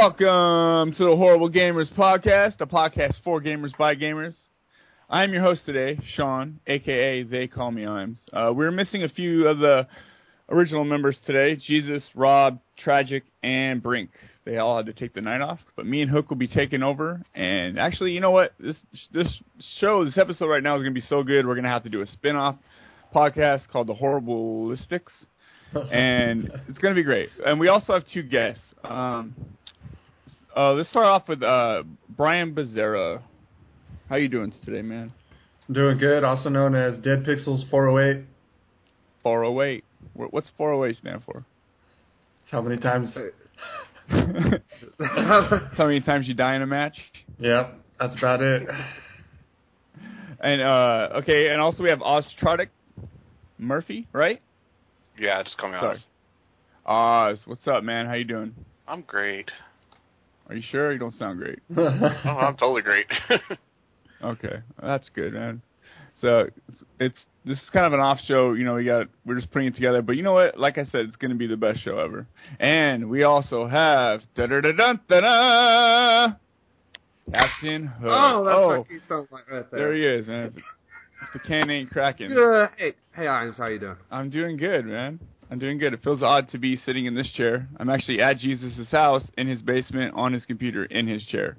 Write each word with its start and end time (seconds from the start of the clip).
Welcome 0.00 0.94
to 0.94 1.04
the 1.04 1.14
Horrible 1.14 1.50
Gamers 1.50 1.92
Podcast, 1.92 2.58
a 2.60 2.66
podcast 2.66 3.16
for 3.22 3.38
gamers 3.38 3.76
by 3.76 3.94
gamers. 3.94 4.34
I'm 5.10 5.30
your 5.34 5.42
host 5.42 5.66
today, 5.66 6.00
Sean, 6.14 6.58
aka 6.66 7.22
They 7.22 7.46
Call 7.48 7.70
Me 7.70 7.82
Imes. 7.82 8.16
Uh, 8.32 8.50
we're 8.54 8.70
missing 8.70 9.02
a 9.02 9.10
few 9.10 9.46
of 9.46 9.58
the 9.58 9.86
original 10.48 10.84
members 10.84 11.18
today: 11.26 11.54
Jesus, 11.62 12.02
Rob, 12.14 12.60
Tragic, 12.78 13.24
and 13.42 13.82
Brink. 13.82 14.08
They 14.46 14.56
all 14.56 14.74
had 14.78 14.86
to 14.86 14.94
take 14.94 15.12
the 15.12 15.20
night 15.20 15.42
off, 15.42 15.58
but 15.76 15.84
me 15.84 16.00
and 16.00 16.10
Hook 16.10 16.30
will 16.30 16.38
be 16.38 16.48
taking 16.48 16.82
over. 16.82 17.20
And 17.34 17.78
actually, 17.78 18.12
you 18.12 18.20
know 18.20 18.30
what? 18.30 18.54
This 18.58 18.78
this 19.12 19.30
show, 19.80 20.06
this 20.06 20.16
episode 20.16 20.46
right 20.46 20.62
now 20.62 20.76
is 20.76 20.80
going 20.80 20.94
to 20.94 20.98
be 20.98 21.06
so 21.08 21.22
good. 21.22 21.46
We're 21.46 21.56
going 21.56 21.64
to 21.64 21.70
have 21.70 21.84
to 21.84 21.90
do 21.90 22.00
a 22.00 22.06
spin-off 22.06 22.56
podcast 23.14 23.68
called 23.68 23.86
The 23.86 23.94
Horriblistics, 23.94 25.12
and 25.92 26.50
it's 26.68 26.78
going 26.78 26.94
to 26.94 26.98
be 26.98 27.04
great. 27.04 27.28
And 27.44 27.60
we 27.60 27.68
also 27.68 27.92
have 27.92 28.04
two 28.10 28.22
guests. 28.22 28.62
Um, 28.82 29.34
uh, 30.56 30.72
let's 30.72 30.90
start 30.90 31.06
off 31.06 31.28
with 31.28 31.42
uh, 31.42 31.82
Brian 32.16 32.54
Becerra. 32.54 33.22
How 34.08 34.16
you 34.16 34.28
doing 34.28 34.52
today, 34.64 34.82
man? 34.82 35.12
I'm 35.68 35.74
doing 35.74 35.98
good, 35.98 36.24
also 36.24 36.48
known 36.48 36.74
as 36.74 36.96
Dead 36.98 37.24
Pixels 37.24 37.68
408. 37.70 38.24
408. 39.22 39.84
What's 40.14 40.50
408 40.56 40.96
stand 40.96 41.22
for? 41.24 41.44
That's 42.42 42.52
how 42.52 42.62
many 42.62 42.80
times. 42.80 43.16
How 44.10 45.86
many 45.86 46.00
times 46.00 46.26
you 46.26 46.34
die 46.34 46.56
in 46.56 46.62
a 46.62 46.66
match? 46.66 46.96
Yep, 47.38 47.74
that's 48.00 48.18
about 48.18 48.42
it. 48.42 48.68
And 50.40 50.62
uh, 50.62 51.18
okay, 51.20 51.48
and 51.48 51.60
also 51.60 51.84
we 51.84 51.90
have 51.90 52.00
Ostrodic 52.00 52.70
Murphy, 53.58 54.08
right? 54.12 54.40
Yeah, 55.16 55.42
just 55.44 55.58
call 55.58 55.70
me 55.70 55.76
Sorry. 55.78 55.96
Oz. 55.96 56.04
Oz, 56.86 57.42
what's 57.44 57.68
up, 57.68 57.84
man? 57.84 58.06
How 58.06 58.14
you 58.14 58.24
doing? 58.24 58.54
I'm 58.88 59.02
great. 59.02 59.50
Are 60.50 60.56
you 60.56 60.62
sure? 60.68 60.92
You 60.92 60.98
don't 60.98 61.14
sound 61.14 61.38
great. 61.38 61.60
Oh, 61.78 62.38
I'm 62.38 62.56
totally 62.56 62.82
great. 62.82 63.06
Okay, 64.22 64.60
that's 64.82 65.08
good, 65.14 65.32
man. 65.32 65.62
So 66.20 66.40
it's, 66.68 66.82
it's 66.98 67.18
this 67.46 67.56
is 67.56 67.70
kind 67.72 67.86
of 67.86 67.94
an 67.94 68.00
off 68.00 68.18
show. 68.26 68.52
You 68.52 68.64
know, 68.64 68.74
we 68.74 68.84
got 68.84 69.06
we're 69.24 69.36
just 69.36 69.50
putting 69.50 69.68
it 69.68 69.74
together. 69.74 70.02
But 70.02 70.16
you 70.16 70.22
know 70.22 70.34
what? 70.34 70.58
Like 70.58 70.76
I 70.76 70.84
said, 70.84 71.06
it's 71.06 71.16
going 71.16 71.30
to 71.30 71.38
be 71.38 71.46
the 71.46 71.56
best 71.56 71.82
show 71.82 71.98
ever. 71.98 72.26
And 72.58 73.08
we 73.08 73.22
also 73.22 73.66
have 73.66 74.20
da 74.34 74.46
da 74.46 74.60
da 74.60 74.72
da 74.72 74.92
da 75.08 75.20
da 75.20 76.32
Captain 77.32 77.86
Hook. 77.86 78.10
Oh, 78.10 78.44
that's 78.44 78.56
oh, 78.58 78.66
what 78.66 78.86
he 78.88 78.98
sounds 79.08 79.28
like 79.32 79.50
right 79.50 79.70
there 79.70 79.80
there. 79.88 79.94
he 79.94 80.20
is, 80.20 80.26
man. 80.26 80.52
If 80.56 81.32
the 81.32 81.38
can 81.38 81.70
ain't 81.70 81.88
cracking. 81.88 82.30
Yeah, 82.30 82.68
hey, 82.76 82.92
hey, 83.14 83.26
Irons, 83.26 83.56
how 83.56 83.68
you 83.68 83.78
doing? 83.78 83.96
I'm 84.10 84.28
doing 84.28 84.58
good, 84.58 84.84
man. 84.84 85.18
I'm 85.50 85.58
doing 85.58 85.78
good. 85.78 85.92
It 85.92 86.02
feels 86.04 86.22
odd 86.22 86.48
to 86.50 86.58
be 86.58 86.76
sitting 86.86 87.06
in 87.06 87.14
this 87.14 87.30
chair. 87.32 87.68
I'm 87.78 87.90
actually 87.90 88.22
at 88.22 88.38
Jesus' 88.38 88.88
house 88.90 89.24
in 89.36 89.48
his 89.48 89.60
basement 89.62 90.14
on 90.14 90.32
his 90.32 90.44
computer 90.44 90.84
in 90.84 91.08
his 91.08 91.24
chair. 91.26 91.56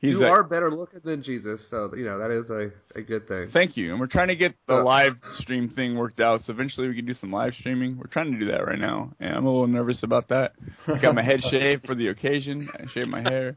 He's 0.00 0.12
you 0.12 0.18
like, 0.18 0.30
are 0.32 0.42
better 0.42 0.70
looking 0.70 1.00
than 1.02 1.22
Jesus, 1.22 1.60
so 1.70 1.90
you 1.96 2.04
know 2.04 2.18
that 2.18 2.30
is 2.30 2.50
a, 2.50 2.98
a 2.98 3.02
good 3.02 3.26
thing. 3.26 3.48
Thank 3.54 3.76
you. 3.76 3.90
And 3.90 3.98
we're 3.98 4.06
trying 4.06 4.28
to 4.28 4.36
get 4.36 4.54
the 4.68 4.76
Uh, 4.76 4.84
live 4.84 5.14
stream 5.38 5.70
thing 5.70 5.96
worked 5.96 6.20
out. 6.20 6.42
So 6.44 6.52
eventually 6.52 6.88
we 6.88 6.94
can 6.94 7.06
do 7.06 7.14
some 7.14 7.32
live 7.32 7.54
streaming. 7.54 7.96
We're 7.96 8.08
trying 8.12 8.30
to 8.32 8.38
do 8.38 8.52
that 8.52 8.66
right 8.66 8.78
now. 8.78 9.12
And 9.18 9.34
I'm 9.34 9.46
a 9.46 9.50
little 9.50 9.66
nervous 9.66 10.02
about 10.02 10.28
that. 10.28 10.52
I 10.86 10.98
got 11.02 11.14
my 11.14 11.22
head 11.22 11.40
shaved 11.50 11.86
for 11.86 11.94
the 11.94 12.08
occasion. 12.08 12.68
I 12.74 12.84
shaved 12.92 13.08
my 13.08 13.22
hair. 13.22 13.56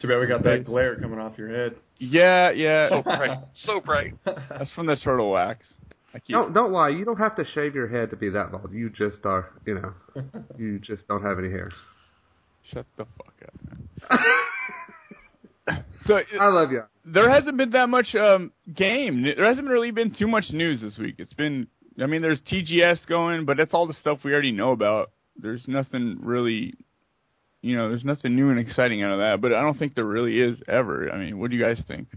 Too 0.00 0.08
bad 0.08 0.20
we 0.20 0.26
got 0.26 0.42
that 0.44 0.64
glare 0.64 0.96
coming 0.96 1.18
off 1.18 1.36
your 1.36 1.50
head. 1.50 1.74
Yeah, 1.98 2.50
yeah. 2.50 2.88
so 2.88 3.02
yeah. 3.04 3.16
bright. 3.16 3.38
So 3.66 3.80
bright. 3.80 4.14
That's 4.24 4.72
from 4.72 4.86
the 4.86 4.96
turtle 4.96 5.30
wax. 5.30 5.66
Don't 6.28 6.52
don't 6.52 6.72
lie. 6.72 6.88
You 6.90 7.04
don't 7.04 7.18
have 7.18 7.36
to 7.36 7.44
shave 7.54 7.74
your 7.74 7.88
head 7.88 8.10
to 8.10 8.16
be 8.16 8.30
that 8.30 8.50
bald. 8.52 8.72
You 8.72 8.90
just 8.90 9.18
are. 9.24 9.50
You 9.66 9.74
know, 9.74 10.22
you 10.58 10.78
just 10.78 11.06
don't 11.08 11.22
have 11.22 11.38
any 11.38 11.50
hair. 11.50 11.70
Shut 12.72 12.86
the 12.96 13.06
fuck 13.16 13.34
up, 14.10 14.20
so 16.06 16.20
I 16.38 16.48
love 16.48 16.70
you. 16.70 16.82
there 17.06 17.30
hasn't 17.30 17.56
been 17.56 17.70
that 17.70 17.88
much 17.88 18.14
um 18.14 18.52
game. 18.74 19.22
There 19.22 19.46
hasn't 19.46 19.68
really 19.68 19.90
been 19.90 20.14
too 20.14 20.26
much 20.28 20.50
news 20.50 20.80
this 20.80 20.98
week. 20.98 21.16
It's 21.18 21.32
been 21.32 21.68
I 22.02 22.06
mean 22.06 22.20
there's 22.20 22.42
TGS 22.42 23.06
going, 23.06 23.46
but 23.46 23.56
that's 23.56 23.72
all 23.72 23.86
the 23.86 23.94
stuff 23.94 24.18
we 24.24 24.32
already 24.32 24.52
know 24.52 24.72
about. 24.72 25.10
There's 25.36 25.64
nothing 25.66 26.18
really 26.22 26.74
you 27.62 27.76
know, 27.76 27.88
there's 27.88 28.04
nothing 28.04 28.36
new 28.36 28.50
and 28.50 28.58
exciting 28.58 29.02
out 29.02 29.12
of 29.12 29.18
that, 29.18 29.40
but 29.40 29.52
I 29.52 29.62
don't 29.62 29.78
think 29.78 29.94
there 29.94 30.04
really 30.04 30.40
is 30.40 30.58
ever. 30.68 31.10
I 31.10 31.18
mean, 31.18 31.38
what 31.38 31.50
do 31.50 31.56
you 31.56 31.62
guys 31.62 31.82
think? 31.88 32.08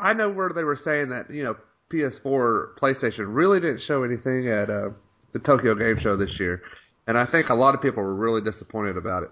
I 0.00 0.12
know 0.14 0.30
where 0.30 0.50
they 0.50 0.64
were 0.64 0.78
saying 0.82 1.10
that 1.10 1.30
you 1.30 1.44
know 1.44 1.56
PS4, 1.92 2.78
PlayStation 2.80 3.26
really 3.28 3.60
didn't 3.60 3.82
show 3.86 4.02
anything 4.02 4.48
at 4.48 4.68
uh, 4.68 4.90
the 5.32 5.38
Tokyo 5.38 5.74
Game 5.74 5.98
Show 6.00 6.16
this 6.16 6.38
year, 6.38 6.62
and 7.06 7.16
I 7.16 7.26
think 7.26 7.48
a 7.48 7.54
lot 7.54 7.74
of 7.74 7.82
people 7.82 8.02
were 8.02 8.14
really 8.14 8.40
disappointed 8.40 8.96
about 8.96 9.22
it. 9.22 9.30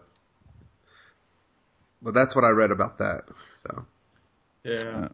But 2.02 2.14
that's 2.14 2.34
what 2.34 2.44
I 2.44 2.50
read 2.50 2.70
about 2.70 2.98
that. 2.98 3.22
So 3.62 3.84
Yeah. 4.64 5.08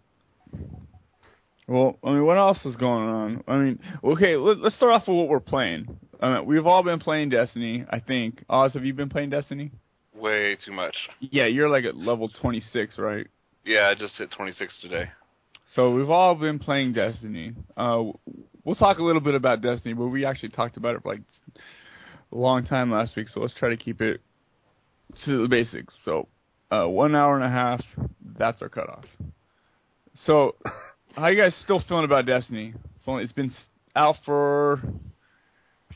Well, 1.69 1.97
I 2.05 2.11
mean, 2.11 2.27
what 2.27 2.37
else 2.37 2.59
is 2.65 2.77
going 2.77 3.09
on? 3.09 3.45
I 3.47 3.57
mean, 3.57 3.79
okay, 4.05 4.37
let, 4.37 4.59
let's 4.59 4.77
start 4.77 4.93
off 4.93 5.07
with 5.07 5.17
what 5.17 5.29
we're 5.29 5.41
playing. 5.41 5.99
Uh, 6.21 6.41
we've 6.45 6.67
all 6.67 6.83
been 6.83 6.99
playing 6.99 7.31
Destiny, 7.31 7.85
I 7.89 8.01
think. 8.01 8.45
Oz, 8.49 8.75
have 8.75 8.85
you 8.85 8.95
been 8.95 9.09
playing 9.09 9.31
Destiny? 9.31 9.71
Way 10.15 10.57
too 10.65 10.73
much. 10.73 10.95
Yeah, 11.21 11.47
you're 11.47 11.69
like 11.69 11.85
at 11.85 11.97
level 11.97 12.29
26, 12.29 12.99
right? 12.99 13.27
Yeah, 13.65 13.89
I 13.89 13.95
just 13.95 14.15
hit 14.19 14.31
26 14.33 14.81
today. 14.81 15.11
So 15.75 15.91
we've 15.91 16.11
all 16.11 16.35
been 16.35 16.59
playing 16.59 16.93
Destiny. 16.93 17.53
Uh, 17.77 18.05
we'll 18.65 18.75
talk 18.75 18.99
a 18.99 19.03
little 19.03 19.23
bit 19.23 19.35
about 19.35 19.63
Destiny, 19.63 19.95
but 19.95 20.07
we 20.07 20.27
actually 20.27 20.51
talked 20.51 20.77
about 20.77 20.97
it 20.97 21.03
for 21.03 21.13
like 21.13 21.23
a 22.31 22.37
long 22.37 22.65
time 22.67 22.91
last 22.91 23.17
week. 23.17 23.29
So 23.33 23.41
let's 23.41 23.55
try 23.55 23.71
to 23.71 23.77
keep 23.77 24.03
it 24.03 24.21
to 25.25 25.43
the 25.43 25.49
basics. 25.49 25.95
So 26.05 26.29
uh, 26.71 26.87
one 26.87 27.15
hour 27.15 27.37
and 27.37 27.45
a 27.45 27.49
half. 27.49 27.83
That's 28.39 28.61
our 28.61 28.69
cutoff. 28.69 29.05
So 30.27 30.57
how 31.17 31.29
you 31.29 31.41
guys 31.41 31.55
still 31.63 31.83
feeling 31.89 32.05
about 32.05 32.27
Destiny? 32.27 32.75
It's 32.97 33.05
only 33.07 33.25
it's 33.25 33.33
been 33.33 33.53
out 33.97 34.17
for 34.27 34.81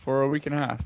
for 0.05 0.23
a 0.23 0.29
week 0.29 0.47
and 0.47 0.55
a 0.55 0.59
half. 0.59 0.81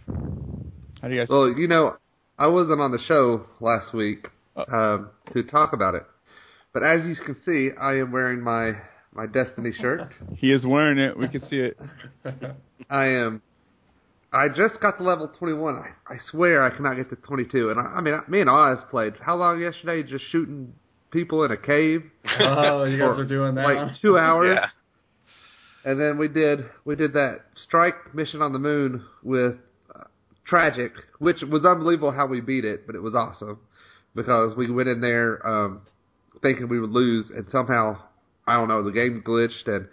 How 1.01 1.09
do 1.09 1.15
you 1.15 1.21
guys? 1.21 1.29
Well, 1.29 1.49
you 1.49 1.69
know, 1.69 1.97
I 2.39 2.49
wasn't 2.49 2.81
on 2.81 2.91
the 2.91 3.01
show 3.07 3.47
last 3.61 3.95
week 3.95 4.27
um, 4.57 5.11
to 5.33 5.43
talk 5.45 5.73
about 5.73 5.95
it, 5.95 6.03
but 6.73 6.83
as 6.83 7.05
you 7.07 7.15
can 7.25 7.37
see, 7.45 7.71
I 7.81 7.95
am 7.95 8.13
wearing 8.13 8.41
my 8.43 8.73
my 9.13 9.27
Destiny 9.27 9.73
shirt. 9.73 10.13
he 10.37 10.53
is 10.53 10.65
wearing 10.65 10.99
it. 10.99 11.19
We 11.19 11.29
can 11.29 11.41
see 11.49 11.57
it. 11.59 11.77
I 12.91 13.05
am. 13.07 13.43
I 14.33 14.49
just 14.49 14.81
got 14.81 14.99
to 14.99 15.03
level 15.03 15.27
21. 15.37 15.75
I, 15.75 16.13
I 16.13 16.17
swear 16.31 16.65
I 16.65 16.71
cannot 16.75 16.95
get 16.95 17.11
to 17.11 17.17
22. 17.17 17.71
And 17.71 17.81
I, 17.81 17.83
I 17.97 18.01
mean, 18.01 18.15
I, 18.15 18.31
me 18.31 18.41
and 18.41 18.49
Oz 18.49 18.79
played 18.89 19.15
how 19.21 19.35
long 19.35 19.61
yesterday? 19.61 20.09
Just 20.09 20.25
shooting 20.31 20.73
people 21.11 21.43
in 21.43 21.51
a 21.51 21.57
cave, 21.57 22.05
Oh, 22.39 22.85
you 22.85 22.99
guys 22.99 23.19
are 23.19 23.25
doing 23.25 23.57
that? 23.57 23.65
like 23.65 24.01
two 24.01 24.17
hours. 24.17 24.57
Yeah. 24.61 24.69
And 25.91 26.01
then 26.01 26.19
we 26.19 26.29
did 26.29 26.61
we 26.85 26.95
did 26.95 27.15
that 27.15 27.41
strike 27.67 28.15
mission 28.15 28.43
on 28.43 28.53
the 28.53 28.59
moon 28.61 29.05
with 29.25 29.55
uh, 29.93 30.05
tragic, 30.47 30.93
which 31.19 31.39
was 31.43 31.65
unbelievable 31.65 32.13
how 32.13 32.27
we 32.27 32.41
beat 32.41 32.65
it, 32.65 32.87
but 32.87 32.95
it 32.95 33.01
was 33.03 33.15
awesome 33.15 33.59
because 34.15 34.55
we 34.57 34.71
went 34.71 34.89
in 34.89 35.01
there 35.01 35.45
um, 35.47 35.81
thinking 36.43 36.69
we 36.69 36.81
would 36.81 36.91
lose, 36.91 37.31
and 37.31 37.47
somehow 37.51 37.99
I 38.47 38.55
don't 38.55 38.69
know 38.69 38.83
the 38.83 38.93
game 38.93 39.23
glitched 39.27 39.67
and 39.67 39.89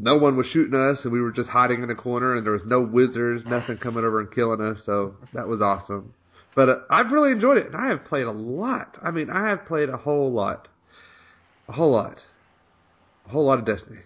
no 0.00 0.16
one 0.16 0.36
was 0.36 0.46
shooting 0.52 0.74
us, 0.74 0.98
and 1.02 1.12
we 1.12 1.20
were 1.20 1.32
just 1.32 1.48
hiding 1.48 1.82
in 1.82 1.90
a 1.90 1.94
corner, 1.94 2.36
and 2.36 2.46
there 2.46 2.52
was 2.52 2.62
no 2.64 2.80
wizards, 2.80 3.44
nothing 3.46 3.78
coming 3.78 4.04
over 4.04 4.20
and 4.20 4.32
killing 4.32 4.60
us. 4.60 4.78
So 4.86 5.14
that 5.34 5.48
was 5.48 5.60
awesome. 5.60 6.14
But 6.54 6.68
uh, 6.68 6.76
I've 6.90 7.10
really 7.10 7.32
enjoyed 7.32 7.58
it, 7.58 7.66
and 7.66 7.76
I 7.76 7.88
have 7.88 8.04
played 8.04 8.24
a 8.24 8.30
lot. 8.30 8.96
I 9.02 9.10
mean, 9.10 9.30
I 9.30 9.48
have 9.48 9.66
played 9.66 9.88
a 9.88 9.96
whole 9.96 10.32
lot, 10.32 10.68
a 11.68 11.72
whole 11.72 11.92
lot, 11.92 12.18
a 13.26 13.30
whole 13.30 13.46
lot 13.46 13.58
of 13.58 13.66
Destiny. 13.66 14.00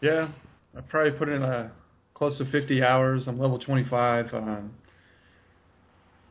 Yeah, 0.00 0.28
I 0.76 0.80
probably 0.80 1.12
put 1.12 1.28
in 1.28 1.42
uh, 1.42 1.70
close 2.14 2.38
to 2.38 2.50
50 2.50 2.82
hours. 2.82 3.26
I'm 3.28 3.38
level 3.38 3.58
25. 3.58 4.32
Um, 4.32 4.74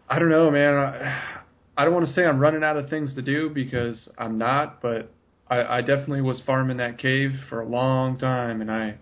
I 0.10 0.20
don't 0.20 0.30
know, 0.30 0.50
man. 0.50 0.74
I, 0.76 1.42
I 1.78 1.86
don't 1.86 1.94
want 1.94 2.08
to 2.08 2.14
say 2.14 2.26
I'm 2.26 2.40
running 2.40 2.64
out 2.64 2.76
of 2.76 2.90
things 2.90 3.14
to 3.16 3.22
do 3.22 3.50
because 3.50 4.10
I'm 4.18 4.40
not, 4.40 4.82
but 4.82 5.12
I, 5.48 5.78
I 5.78 5.82
definitely 5.82 6.22
was 6.22 6.42
farming 6.46 6.78
that 6.78 6.98
cave 6.98 7.32
for 7.50 7.62
a 7.62 7.66
long 7.66 8.18
time, 8.18 8.62
and 8.62 8.72
I 8.72 8.98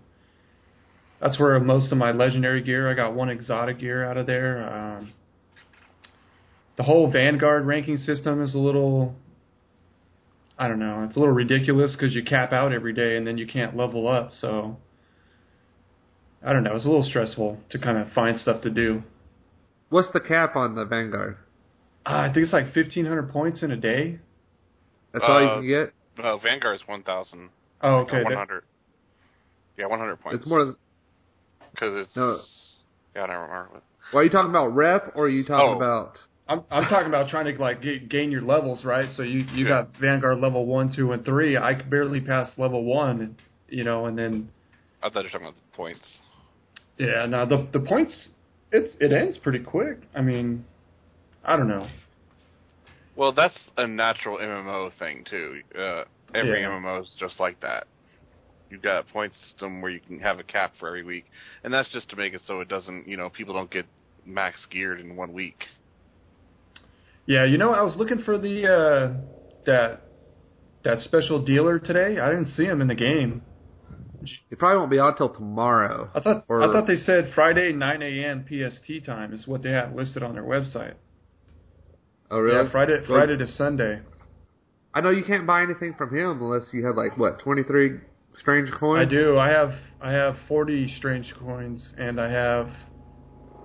that's 1.20 1.40
where 1.40 1.58
most 1.58 1.90
of 1.90 1.98
my 1.98 2.12
legendary 2.12 2.62
gear. 2.62 2.90
I 2.90 2.94
got 2.94 3.14
one 3.14 3.30
exotic 3.30 3.78
gear 3.80 4.04
out 4.04 4.18
of 4.18 4.26
there. 4.26 4.60
Um, 4.60 5.12
the 6.76 6.82
whole 6.82 7.10
Vanguard 7.10 7.66
ranking 7.66 7.96
system 7.96 8.42
is 8.42 8.54
a 8.54 8.58
little 8.58 9.16
I 10.58 10.68
don't 10.68 10.78
know. 10.78 11.04
It's 11.04 11.16
a 11.16 11.18
little 11.18 11.34
ridiculous 11.34 11.94
because 11.96 12.14
you 12.14 12.22
cap 12.22 12.52
out 12.52 12.72
every 12.72 12.92
day 12.92 13.16
and 13.16 13.26
then 13.26 13.36
you 13.36 13.46
can't 13.46 13.76
level 13.76 14.08
up. 14.08 14.30
So 14.32 14.76
I 16.44 16.52
don't 16.52 16.62
know. 16.62 16.74
It's 16.76 16.84
a 16.84 16.88
little 16.88 17.04
stressful 17.04 17.60
to 17.70 17.78
kind 17.78 17.98
of 17.98 18.12
find 18.12 18.38
stuff 18.38 18.62
to 18.62 18.70
do. 18.70 19.02
What's 19.90 20.08
the 20.12 20.20
cap 20.20 20.56
on 20.56 20.74
the 20.74 20.84
Vanguard? 20.84 21.36
Uh, 22.08 22.14
I 22.14 22.32
think 22.32 22.44
it's 22.44 22.52
like 22.52 22.72
fifteen 22.72 23.04
hundred 23.06 23.30
points 23.30 23.62
in 23.62 23.70
a 23.72 23.76
day. 23.76 24.18
That's 25.12 25.24
all 25.26 25.40
you 25.40 25.46
Uh, 25.48 25.54
can 25.56 25.66
get. 25.66 25.92
No, 26.22 26.38
Vanguard's 26.38 26.82
1,000. 26.86 27.50
Oh, 27.82 27.96
okay. 27.98 28.22
100. 28.22 28.64
Yeah, 29.76 29.86
100 29.86 30.16
points. 30.20 30.36
It's 30.38 30.46
more. 30.46 30.64
than- 30.64 30.76
Because 31.72 31.94
it's. 31.96 32.16
No. 32.16 32.40
Yeah, 33.14 33.24
I 33.24 33.26
don't 33.26 33.36
remember. 33.36 33.68
What, 33.74 33.82
Well, 34.12 34.20
are 34.20 34.24
you 34.24 34.30
talking 34.30 34.50
about 34.50 34.68
rep 34.68 35.12
or 35.14 35.24
are 35.24 35.28
you 35.28 35.44
talking 35.44 35.68
Oh. 35.74 35.76
about? 35.76 36.18
I'm 36.48 36.62
I'm 36.70 36.84
talking 36.84 37.08
about 37.08 37.28
trying 37.28 37.52
to 37.54 37.60
like 37.60 37.82
get, 37.82 38.08
gain 38.08 38.30
your 38.30 38.42
levels, 38.42 38.84
right? 38.84 39.10
So 39.16 39.22
you 39.22 39.40
you 39.52 39.64
Yeah. 39.64 39.68
got 39.82 39.96
Vanguard 39.96 40.38
level 40.38 40.64
one, 40.64 40.92
two, 40.94 41.10
and 41.12 41.24
three. 41.24 41.56
I 41.58 41.74
could 41.74 41.90
barely 41.90 42.20
pass 42.20 42.56
level 42.56 42.84
one, 42.84 43.36
you 43.68 43.82
know, 43.84 44.06
and 44.06 44.16
then 44.16 44.48
I 45.02 45.08
thought 45.10 45.16
you 45.20 45.22
were 45.24 45.30
talking 45.30 45.46
about 45.48 45.56
the 45.72 45.76
points. 45.76 46.20
yeah, 46.98 47.26
no, 47.26 47.44
the 47.46 47.66
the 47.72 47.80
points 47.80 48.28
it's 48.70 48.96
it 49.00 49.12
ends 49.12 49.36
pretty 49.38 49.58
quick. 49.58 49.98
I 50.14 50.20
mean, 50.22 50.64
I 51.46 51.56
don't 51.56 51.68
know. 51.68 51.86
Well, 53.14 53.32
that's 53.32 53.56
a 53.78 53.86
natural 53.86 54.36
MMO 54.38 54.90
thing 54.98 55.24
too. 55.30 55.62
Uh, 55.74 56.04
every 56.34 56.60
Yeah. 56.60 56.68
MMO 56.70 57.02
is 57.02 57.10
just 57.18 57.40
like 57.40 57.60
that. 57.60 57.86
You've 58.68 58.82
got 58.82 58.98
a 58.98 59.02
point 59.04 59.32
system 59.48 59.80
where 59.80 59.92
you 59.92 60.00
can 60.00 60.18
have 60.20 60.40
a 60.40 60.42
cap 60.42 60.72
for 60.78 60.88
every 60.88 61.04
week, 61.04 61.24
and 61.62 61.72
that's 61.72 61.88
just 61.90 62.10
to 62.10 62.16
make 62.16 62.34
it 62.34 62.42
so 62.46 62.60
it 62.60 62.68
doesn't, 62.68 63.06
you 63.06 63.16
know, 63.16 63.30
people 63.30 63.54
don't 63.54 63.70
get 63.70 63.86
max 64.26 64.66
geared 64.70 65.00
in 65.00 65.14
one 65.16 65.32
week. 65.32 65.64
Yeah, 67.26 67.44
you 67.44 67.58
know, 67.58 67.72
I 67.72 67.82
was 67.82 67.96
looking 67.96 68.22
for 68.22 68.38
the 68.38 68.66
uh 68.66 69.12
that 69.66 70.02
that 70.84 71.00
special 71.00 71.40
dealer 71.44 71.78
today. 71.78 72.18
I 72.18 72.28
didn't 72.30 72.48
see 72.48 72.64
him 72.64 72.80
in 72.80 72.88
the 72.88 72.94
game. 72.94 73.42
It 74.50 74.58
probably 74.58 74.78
won't 74.78 74.90
be 74.90 74.98
on 74.98 75.16
till 75.16 75.28
tomorrow. 75.28 76.10
I 76.14 76.20
thought 76.20 76.44
Or- 76.48 76.62
I 76.62 76.66
thought 76.72 76.86
they 76.86 76.96
said 76.96 77.32
Friday 77.34 77.72
9 77.72 78.02
a.m. 78.02 78.44
PST 78.48 79.04
time 79.04 79.32
is 79.32 79.46
what 79.46 79.62
they 79.62 79.70
have 79.70 79.92
listed 79.94 80.22
on 80.22 80.34
their 80.34 80.44
website. 80.44 80.94
Oh, 82.30 82.38
really? 82.38 82.64
Yeah, 82.64 82.70
Friday 82.70 82.98
Friday 83.06 83.36
to 83.36 83.46
Sunday. 83.46 84.00
I 84.94 85.00
know 85.00 85.10
you 85.10 85.24
can't 85.24 85.46
buy 85.46 85.62
anything 85.62 85.94
from 85.96 86.14
him 86.14 86.42
unless 86.42 86.68
you 86.72 86.86
have 86.86 86.96
like 86.96 87.16
what 87.18 87.38
twenty 87.40 87.62
three 87.62 87.98
strange 88.38 88.70
coins. 88.72 89.06
I 89.06 89.10
do. 89.10 89.38
I 89.38 89.48
have 89.48 89.72
I 90.00 90.12
have 90.12 90.36
40 90.48 90.94
strange 90.96 91.32
coins 91.38 91.92
and 91.96 92.20
I 92.20 92.30
have 92.30 92.68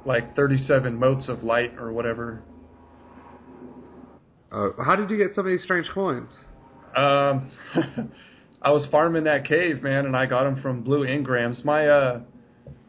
like 0.06 0.36
37 0.36 0.96
motes 0.96 1.28
of 1.28 1.44
light 1.44 1.74
or 1.78 1.92
whatever. 1.92 2.42
Uh, 4.52 4.70
how 4.84 4.96
did 4.96 5.10
you 5.10 5.18
get 5.18 5.36
so 5.36 5.44
many 5.44 5.58
strange 5.58 5.88
coins? 5.94 6.30
Um, 6.96 7.52
I 8.62 8.72
was 8.72 8.86
farming 8.92 9.24
that 9.24 9.46
cave, 9.46 9.82
man, 9.82 10.06
and 10.06 10.16
I 10.16 10.26
got 10.26 10.44
them 10.44 10.62
from 10.62 10.84
blue 10.84 11.06
engrams. 11.06 11.64
My 11.64 11.88
uh, 11.88 12.22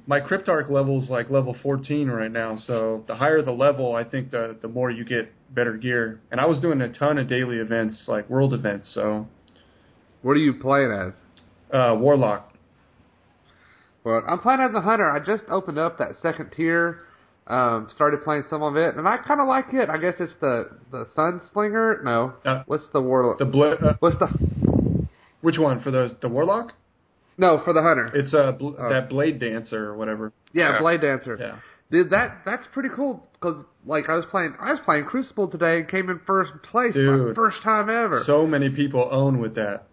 my 0.06 0.20
cryptarch 0.20 0.68
level's 0.68 1.08
like 1.08 1.30
level 1.30 1.56
14 1.62 2.08
right 2.08 2.30
now, 2.30 2.56
so 2.66 3.04
the 3.06 3.14
higher 3.14 3.42
the 3.42 3.52
level, 3.52 3.94
I 3.94 4.02
think 4.02 4.32
the 4.32 4.58
the 4.60 4.68
more 4.68 4.90
you 4.90 5.04
get 5.04 5.32
better 5.54 5.76
gear. 5.76 6.20
And 6.30 6.40
I 6.40 6.46
was 6.46 6.58
doing 6.60 6.80
a 6.80 6.92
ton 6.92 7.18
of 7.18 7.28
daily 7.28 7.58
events, 7.58 8.04
like 8.08 8.28
world 8.30 8.54
events, 8.54 8.90
so 8.94 9.26
What 10.22 10.32
are 10.32 10.36
you 10.36 10.54
playing 10.54 10.90
as? 10.92 11.14
uh, 11.74 11.96
warlock. 11.98 12.48
Well, 14.04 14.22
I'm 14.28 14.40
playing 14.40 14.60
as 14.60 14.74
a 14.74 14.80
hunter. 14.80 15.10
I 15.10 15.18
just 15.24 15.44
opened 15.48 15.78
up 15.78 15.98
that 15.98 16.16
second 16.20 16.50
tier. 16.56 17.00
Um, 17.46 17.88
started 17.92 18.22
playing 18.22 18.44
some 18.48 18.62
of 18.62 18.76
it, 18.76 18.94
and 18.94 19.06
I 19.06 19.16
kind 19.18 19.40
of 19.40 19.48
like 19.48 19.66
it. 19.72 19.88
I 19.90 19.98
guess 19.98 20.14
it's 20.20 20.32
the 20.40 20.70
the 20.92 21.06
Sunslinger. 21.16 22.04
No, 22.04 22.34
Uh, 22.44 22.62
what's 22.66 22.88
the 22.92 23.00
warlock? 23.00 23.38
The 23.38 23.44
bl- 23.44 23.64
uh, 23.64 23.94
what's 23.98 24.16
the? 24.18 25.06
which 25.40 25.58
one 25.58 25.80
for 25.80 25.90
the 25.90 26.16
the 26.20 26.28
warlock? 26.28 26.72
No, 27.38 27.58
for 27.64 27.72
the 27.72 27.82
hunter. 27.82 28.10
It's 28.14 28.32
uh, 28.32 28.52
bl- 28.52 28.74
Oh. 28.78 28.88
that 28.90 29.08
blade 29.08 29.40
dancer 29.40 29.88
or 29.90 29.96
whatever. 29.96 30.32
yeah, 30.52 30.72
Yeah. 30.74 30.78
Blade 30.80 31.00
Dancer. 31.00 31.36
Yeah. 31.40 31.56
Dude, 31.92 32.10
that 32.10 32.38
that's 32.46 32.66
pretty 32.72 32.88
cool 32.96 33.28
because 33.34 33.64
like 33.84 34.08
I 34.08 34.14
was 34.16 34.24
playing, 34.30 34.54
I 34.58 34.72
was 34.72 34.80
playing 34.84 35.04
Crucible 35.04 35.46
today 35.48 35.78
and 35.80 35.88
came 35.88 36.08
in 36.08 36.20
first 36.26 36.50
place, 36.70 36.94
my 36.96 37.32
first 37.34 37.62
time 37.62 37.90
ever. 37.90 38.22
So 38.26 38.46
many 38.46 38.70
people 38.70 39.06
own 39.12 39.38
with 39.40 39.54
that. 39.56 39.84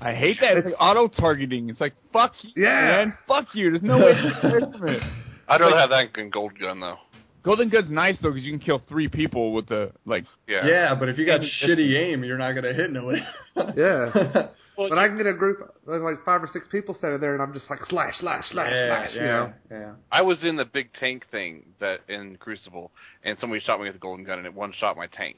I 0.00 0.14
hate 0.14 0.38
that. 0.40 0.56
It's 0.56 0.64
like 0.66 0.74
auto 0.80 1.08
targeting. 1.08 1.68
It's 1.68 1.80
like 1.80 1.94
fuck 2.12 2.32
you, 2.42 2.62
Yeah. 2.64 2.80
man. 3.04 3.18
Fuck 3.28 3.48
you. 3.54 3.70
There's 3.70 3.82
no 3.82 3.98
way 3.98 4.12
to 4.14 4.38
get 4.42 4.44
away 4.62 4.78
from 4.78 4.88
it. 4.88 5.02
I 5.48 5.58
don't 5.58 5.72
Like- 5.72 5.80
have 5.80 5.90
that 5.90 6.16
in 6.18 6.30
Gold 6.30 6.52
Gun 6.58 6.78
though. 6.80 6.98
Golden 7.42 7.68
Gun's 7.68 7.90
nice 7.90 8.16
though 8.22 8.30
because 8.30 8.44
you 8.44 8.52
can 8.52 8.60
kill 8.60 8.82
three 8.88 9.08
people 9.08 9.52
with 9.52 9.66
the 9.68 9.92
like. 10.04 10.24
Yeah. 10.46 10.66
Yeah, 10.66 10.94
but 10.94 11.08
if 11.08 11.18
you 11.18 11.24
got 11.26 11.40
shitty 11.40 11.96
aim, 11.96 12.22
you're 12.24 12.38
not 12.38 12.52
gonna 12.52 12.72
hit 12.74 12.90
nobody. 12.92 13.20
Yeah. 13.76 14.48
Well, 14.76 14.88
But 14.88 14.96
I 14.98 15.08
can 15.08 15.18
get 15.18 15.26
a 15.26 15.34
group 15.34 15.60
of 15.60 16.00
like 16.02 16.24
five 16.24 16.42
or 16.42 16.48
six 16.50 16.66
people 16.68 16.94
standing 16.94 17.20
there, 17.20 17.34
and 17.34 17.42
I'm 17.42 17.52
just 17.52 17.68
like 17.68 17.80
slash, 17.90 18.14
slash, 18.18 18.44
slash, 18.50 18.72
yeah, 18.72 18.86
slash. 18.86 19.10
yeah, 19.14 19.20
You 19.20 19.26
know. 19.28 19.52
yeah. 19.70 19.92
I 20.10 20.22
was 20.22 20.42
in 20.42 20.56
the 20.56 20.64
big 20.64 20.90
tank 20.94 21.26
thing 21.30 21.66
that 21.80 21.98
in 22.08 22.36
Crucible, 22.36 22.90
and 23.22 23.36
somebody 23.40 23.60
shot 23.60 23.78
me 23.78 23.88
with 23.88 23.96
a 23.96 23.98
golden 23.98 24.24
gun, 24.24 24.38
and 24.38 24.46
it 24.46 24.54
one 24.54 24.72
shot 24.72 24.96
my 24.96 25.06
tank. 25.08 25.36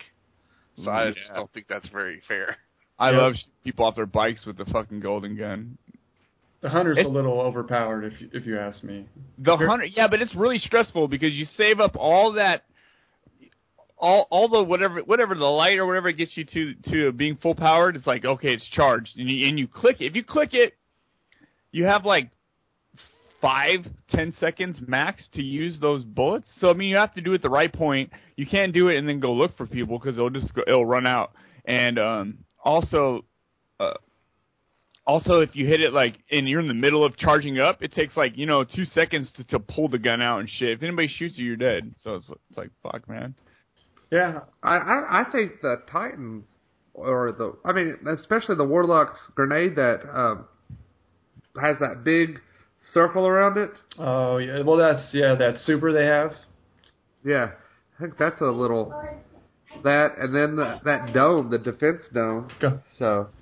So 0.76 0.90
I 0.93 1.06
Mm, 1.06 1.14
just 1.14 1.34
don't 1.34 1.52
think 1.52 1.66
that's 1.66 1.88
very 1.88 2.20
fair. 2.28 2.56
I 3.00 3.10
Yeah. 3.10 3.16
love 3.19 3.34
people 3.64 3.84
off 3.84 3.96
their 3.96 4.06
bikes 4.06 4.46
with 4.46 4.56
the 4.58 4.66
fucking 4.66 5.00
Golden 5.00 5.34
Gun. 5.37 5.76
The 6.62 6.70
hunter's 6.70 6.97
It's- 6.97 7.11
a 7.11 7.12
little 7.12 7.41
overpowered, 7.41 8.05
if 8.05 8.20
you, 8.20 8.31
if 8.32 8.47
you 8.47 8.56
ask 8.59 8.82
me. 8.85 9.06
The 9.38 9.56
hunter, 9.56 9.85
yeah, 9.85 10.06
but 10.09 10.23
it's 10.23 10.35
really 10.35 10.59
stressful 10.59 11.09
because 11.09 11.32
you 11.32 11.44
save 11.44 11.81
up 11.81 11.97
all 11.97 12.32
that, 12.35 12.62
all 13.99 14.26
all 14.31 14.49
the 14.49 14.62
whatever 14.62 15.00
whatever 15.00 15.35
the 15.35 15.44
light 15.44 15.79
or 15.79 15.87
whatever 15.87 16.12
gets 16.12 16.37
you 16.37 16.44
to 16.44 16.75
to 16.91 17.12
being 17.12 17.37
full 17.37 17.56
powered. 17.56 17.97
It's 17.97 18.06
like 18.06 18.25
okay, 18.25 18.55
it's 18.55 18.69
charged, 18.70 19.19
and 19.19 19.29
you 19.29 19.49
and 19.49 19.59
you 19.59 19.67
click 19.67 20.00
it. 20.00 20.06
If 20.06 20.17
you 20.17 20.25
click 20.25 20.55
it, 20.55 20.75
you 21.73 21.85
have 21.85 22.05
like 22.05 22.31
five 23.41 23.81
ten 24.11 24.32
seconds 24.38 24.81
max 24.87 25.20
to 25.35 25.43
use 25.43 25.79
those 25.81 26.05
bullets. 26.05 26.49
So 26.61 26.70
I 26.70 26.75
mean, 26.75 26.88
you 26.88 26.97
have 26.97 27.14
to 27.14 27.20
do 27.20 27.32
it 27.32 27.37
at 27.37 27.43
the 27.43 27.50
right 27.50 27.73
point. 27.73 28.12
You 28.37 28.47
can't 28.47 28.73
do 28.73 28.88
it 28.88 28.99
and 28.99 29.09
then 29.09 29.19
go 29.19 29.32
look 29.32 29.56
for 29.56 29.67
people 29.67 29.99
because 29.99 30.17
it'll 30.17 30.31
just 30.31 30.55
go, 30.55 30.62
it'll 30.67 30.87
run 30.87 31.06
out. 31.09 31.32
And 31.64 31.99
um, 31.99 32.38
also, 32.64 33.25
uh, 33.81 33.94
also 35.06 35.40
if 35.40 35.54
you 35.54 35.66
hit 35.66 35.81
it 35.81 35.93
like 35.93 36.19
and 36.31 36.49
you're 36.49 36.60
in 36.60 36.69
the 36.69 36.75
middle 36.75 37.04
of 37.04 37.16
charging 37.16 37.58
up, 37.58 37.82
it 37.82 37.93
takes 37.93 38.16
like 38.16 38.37
you 38.37 38.46
know 38.46 38.64
two 38.64 38.84
seconds 38.84 39.28
to, 39.37 39.44
to 39.44 39.58
pull 39.58 39.88
the 39.88 39.99
gun 39.99 40.22
out 40.22 40.40
and 40.40 40.49
shit. 40.49 40.70
If 40.70 40.82
anybody 40.82 41.08
shoots 41.08 41.37
you, 41.37 41.46
you're 41.46 41.56
dead. 41.56 41.94
So 42.02 42.14
it's 42.16 42.28
it's 42.28 42.58
like 42.58 42.70
fuck, 42.82 43.08
man. 43.08 43.34
Yeah, 44.10 44.40
I, 44.62 44.76
I 44.76 45.22
I 45.22 45.25
think 45.32 45.60
the 45.62 45.76
Titans 45.90 46.44
or 46.94 47.32
the 47.32 47.56
I 47.64 47.72
mean 47.72 47.96
especially 48.19 48.56
the 48.56 48.64
Warlock's 48.64 49.18
grenade 49.35 49.76
that 49.76 50.00
um, 50.14 50.47
has 51.61 51.78
that 51.80 52.02
big 52.04 52.40
circle 52.92 53.26
around 53.26 53.56
it. 53.59 53.71
Oh 53.99 54.37
yeah. 54.38 54.62
Well, 54.62 54.76
that's 54.76 55.11
yeah. 55.12 55.35
That 55.35 55.56
super 55.64 55.92
they 55.92 56.06
have. 56.06 56.32
Yeah, 57.25 57.52
I 57.99 58.02
think 58.02 58.18
that's 58.18 58.40
a 58.40 58.47
little 58.47 58.92
that 59.82 60.11
and 60.18 60.35
then 60.35 60.56
the, 60.56 60.80
that 60.85 61.12
dome, 61.14 61.50
the 61.50 61.59
defense 61.59 62.02
dome. 62.12 62.49
Go. 62.61 62.80
So 62.99 63.28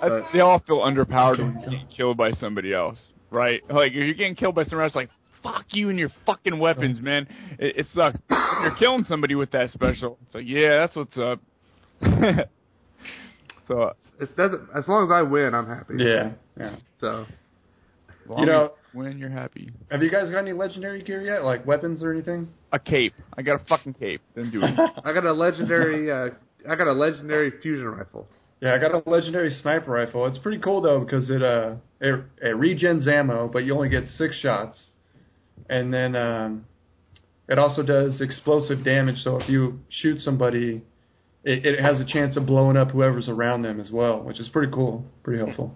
But- 0.00 0.24
they 0.32 0.40
all 0.40 0.58
feel 0.66 0.78
underpowered 0.78 1.38
when 1.38 1.62
you 1.70 1.78
get 1.78 1.90
killed 1.96 2.16
by 2.16 2.32
somebody 2.32 2.72
else, 2.74 2.98
right? 3.30 3.60
Like 3.70 3.92
if 3.92 3.96
you're 3.96 4.14
getting 4.14 4.34
killed 4.34 4.54
by 4.54 4.64
somebody 4.64 4.84
else, 4.84 4.94
like 4.94 5.10
fuck 5.42 5.64
you 5.70 5.90
and 5.90 5.98
your 5.98 6.10
fucking 6.24 6.58
weapons, 6.58 7.00
man. 7.00 7.26
It, 7.58 7.78
it 7.78 7.86
sucks. 7.94 8.18
If 8.58 8.62
you're 8.62 8.76
killing 8.78 9.04
somebody 9.04 9.34
with 9.34 9.50
that 9.50 9.70
special, 9.70 10.18
it's 10.24 10.34
like 10.34 10.44
yeah, 10.46 10.78
that's 10.78 10.96
what's 10.96 11.16
up. 11.18 11.40
so 13.68 13.92
it 14.20 14.34
doesn't. 14.36 14.60
As 14.74 14.88
long 14.88 15.04
as 15.04 15.10
I 15.12 15.22
win, 15.22 15.54
I'm 15.54 15.66
happy. 15.66 15.94
Yeah, 15.98 16.30
yeah. 16.58 16.76
So 16.98 17.26
as 18.08 18.28
long 18.28 18.46
know- 18.46 18.64
as 18.66 18.70
when 18.92 19.18
you're 19.18 19.28
happy. 19.30 19.70
Have 19.90 20.02
you 20.02 20.10
guys 20.10 20.30
got 20.30 20.38
any 20.38 20.52
legendary 20.54 21.02
gear 21.02 21.20
yet? 21.22 21.44
Like 21.44 21.66
weapons 21.66 22.02
or 22.02 22.12
anything? 22.12 22.48
A 22.72 22.78
cape. 22.78 23.12
I 23.36 23.42
got 23.42 23.60
a 23.60 23.64
fucking 23.66 23.94
cape. 23.94 24.22
Then 24.34 24.50
do 24.50 24.62
it. 24.62 24.74
I 25.04 25.12
got 25.12 25.26
a 25.26 25.32
legendary. 25.32 26.10
uh, 26.10 26.30
I 26.68 26.74
got 26.76 26.86
a 26.88 26.92
legendary 26.92 27.52
fusion 27.62 27.88
rifle. 27.88 28.26
Yeah, 28.60 28.74
I 28.74 28.78
got 28.78 28.94
a 28.94 29.08
legendary 29.08 29.50
sniper 29.50 29.90
rifle. 29.90 30.26
It's 30.26 30.38
pretty 30.38 30.58
cool 30.58 30.80
though 30.80 31.00
because 31.00 31.28
it 31.30 31.42
uh 31.42 31.74
it, 32.00 32.14
it 32.42 32.56
regens 32.56 33.06
ammo, 33.06 33.48
but 33.48 33.64
you 33.64 33.74
only 33.74 33.88
get 33.88 34.04
six 34.06 34.36
shots, 34.36 34.88
and 35.68 35.92
then 35.92 36.14
um, 36.14 36.66
it 37.48 37.58
also 37.58 37.82
does 37.82 38.20
explosive 38.20 38.84
damage. 38.84 39.16
So 39.18 39.40
if 39.40 39.48
you 39.48 39.80
shoot 39.88 40.20
somebody, 40.20 40.82
it, 41.44 41.64
it 41.64 41.80
has 41.80 42.00
a 42.00 42.04
chance 42.04 42.36
of 42.36 42.46
blowing 42.46 42.76
up 42.76 42.90
whoever's 42.90 43.28
around 43.28 43.62
them 43.62 43.80
as 43.80 43.90
well, 43.90 44.22
which 44.22 44.40
is 44.40 44.48
pretty 44.48 44.72
cool, 44.72 45.04
pretty 45.22 45.42
helpful. 45.42 45.74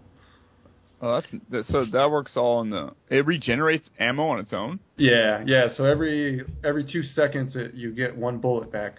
Oh, 1.02 1.22
that's 1.50 1.68
so 1.68 1.86
that 1.86 2.10
works 2.10 2.32
all 2.36 2.60
in 2.60 2.70
the. 2.70 2.90
It 3.08 3.24
regenerates 3.24 3.88
ammo 3.98 4.28
on 4.28 4.40
its 4.40 4.52
own. 4.52 4.80
Yeah, 4.98 5.42
yeah. 5.46 5.68
So 5.74 5.84
every 5.84 6.44
every 6.62 6.84
two 6.84 7.02
seconds, 7.02 7.56
it, 7.56 7.72
you 7.72 7.92
get 7.92 8.14
one 8.14 8.38
bullet 8.38 8.70
back. 8.70 8.98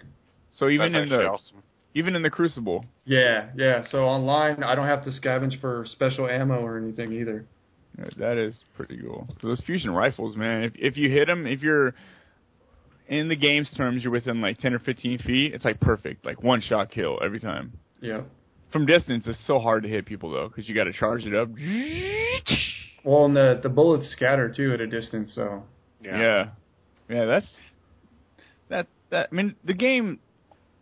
So 0.50 0.68
even 0.68 0.92
that's 0.92 1.04
in 1.04 1.08
the 1.10 1.22
awesome. 1.22 1.62
Even 1.94 2.16
in 2.16 2.22
the 2.22 2.30
Crucible. 2.30 2.84
Yeah, 3.04 3.50
yeah. 3.56 3.82
So 3.90 4.04
online, 4.04 4.62
I 4.62 4.74
don't 4.74 4.86
have 4.86 5.04
to 5.04 5.10
scavenge 5.10 5.60
for 5.60 5.86
special 5.92 6.28
ammo 6.28 6.60
or 6.64 6.78
anything 6.78 7.12
either. 7.12 7.44
Yeah, 7.98 8.04
That 8.16 8.38
is 8.38 8.64
pretty 8.76 8.98
cool. 9.02 9.28
So 9.40 9.48
those 9.48 9.60
fusion 9.66 9.90
rifles, 9.90 10.36
man. 10.36 10.64
If 10.64 10.72
if 10.76 10.96
you 10.96 11.10
hit 11.10 11.26
them, 11.26 11.46
if 11.46 11.60
you're 11.62 11.94
in 13.08 13.28
the 13.28 13.36
game's 13.36 13.72
terms, 13.76 14.02
you're 14.02 14.12
within 14.12 14.40
like 14.40 14.58
ten 14.58 14.72
or 14.72 14.78
fifteen 14.78 15.18
feet. 15.18 15.52
It's 15.54 15.64
like 15.64 15.80
perfect, 15.80 16.24
like 16.24 16.42
one 16.42 16.60
shot 16.60 16.90
kill 16.90 17.18
every 17.22 17.40
time. 17.40 17.72
Yeah. 18.00 18.22
From 18.72 18.86
distance, 18.86 19.24
it's 19.26 19.38
so 19.46 19.58
hard 19.58 19.82
to 19.82 19.88
hit 19.90 20.06
people 20.06 20.30
though, 20.30 20.48
because 20.48 20.66
you 20.66 20.74
got 20.74 20.84
to 20.84 20.92
charge 20.92 21.24
it 21.24 21.34
up. 21.34 21.48
Well, 23.04 23.24
and 23.24 23.34
the 23.34 23.58
the 23.60 23.68
bullets 23.68 24.08
scatter 24.12 24.48
too 24.48 24.72
at 24.72 24.80
a 24.80 24.86
distance. 24.86 25.32
So 25.34 25.64
Yeah. 26.00 26.18
Yeah, 26.20 26.48
yeah. 27.08 27.24
That's 27.24 27.46
that. 28.68 28.86
That 29.10 29.28
I 29.32 29.34
mean, 29.34 29.56
the 29.64 29.74
game. 29.74 30.20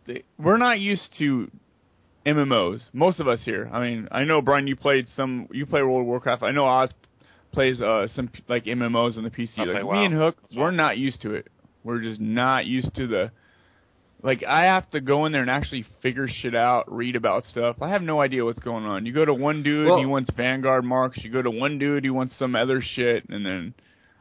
The, 0.05 0.23
we're 0.37 0.57
not 0.57 0.79
used 0.79 1.09
to 1.19 1.49
MMOs. 2.25 2.81
Most 2.93 3.19
of 3.19 3.27
us 3.27 3.41
here. 3.43 3.69
I 3.71 3.81
mean, 3.81 4.07
I 4.11 4.23
know 4.23 4.41
Brian. 4.41 4.67
You 4.67 4.75
played 4.75 5.07
some. 5.15 5.47
You 5.51 5.65
play 5.65 5.81
World 5.81 6.01
of 6.01 6.07
Warcraft. 6.07 6.43
I 6.43 6.51
know 6.51 6.65
Oz 6.65 6.91
plays 7.51 7.81
uh 7.81 8.07
some 8.15 8.29
like 8.47 8.65
MMOs 8.65 9.17
on 9.17 9.23
the 9.23 9.29
PC. 9.29 9.59
I 9.59 9.63
like 9.63 9.83
play 9.83 9.99
me 9.99 10.05
and 10.05 10.13
Hook, 10.13 10.37
as 10.49 10.55
we're 10.57 10.71
not 10.71 10.97
used 10.97 11.21
to 11.23 11.33
it. 11.33 11.47
We're 11.83 12.01
just 12.01 12.19
not 12.19 12.65
used 12.65 12.95
to 12.95 13.07
the 13.07 13.31
like 14.23 14.43
I 14.43 14.65
have 14.65 14.89
to 14.91 15.01
go 15.01 15.25
in 15.25 15.31
there 15.31 15.41
and 15.41 15.49
actually 15.49 15.85
figure 16.01 16.27
shit 16.27 16.55
out, 16.55 16.91
read 16.93 17.15
about 17.15 17.43
stuff. 17.45 17.77
I 17.81 17.89
have 17.89 18.03
no 18.03 18.21
idea 18.21 18.45
what's 18.45 18.59
going 18.59 18.85
on. 18.85 19.05
You 19.05 19.13
go 19.13 19.25
to 19.25 19.33
one 19.33 19.63
dude, 19.63 19.87
Well- 19.87 19.99
he 19.99 20.05
wants 20.05 20.29
Vanguard 20.35 20.85
marks. 20.85 21.17
You 21.23 21.31
go 21.31 21.41
to 21.41 21.51
one 21.51 21.79
dude, 21.79 22.03
he 22.03 22.09
wants 22.11 22.35
some 22.37 22.55
other 22.55 22.81
shit, 22.81 23.27
and 23.29 23.45
then 23.45 23.73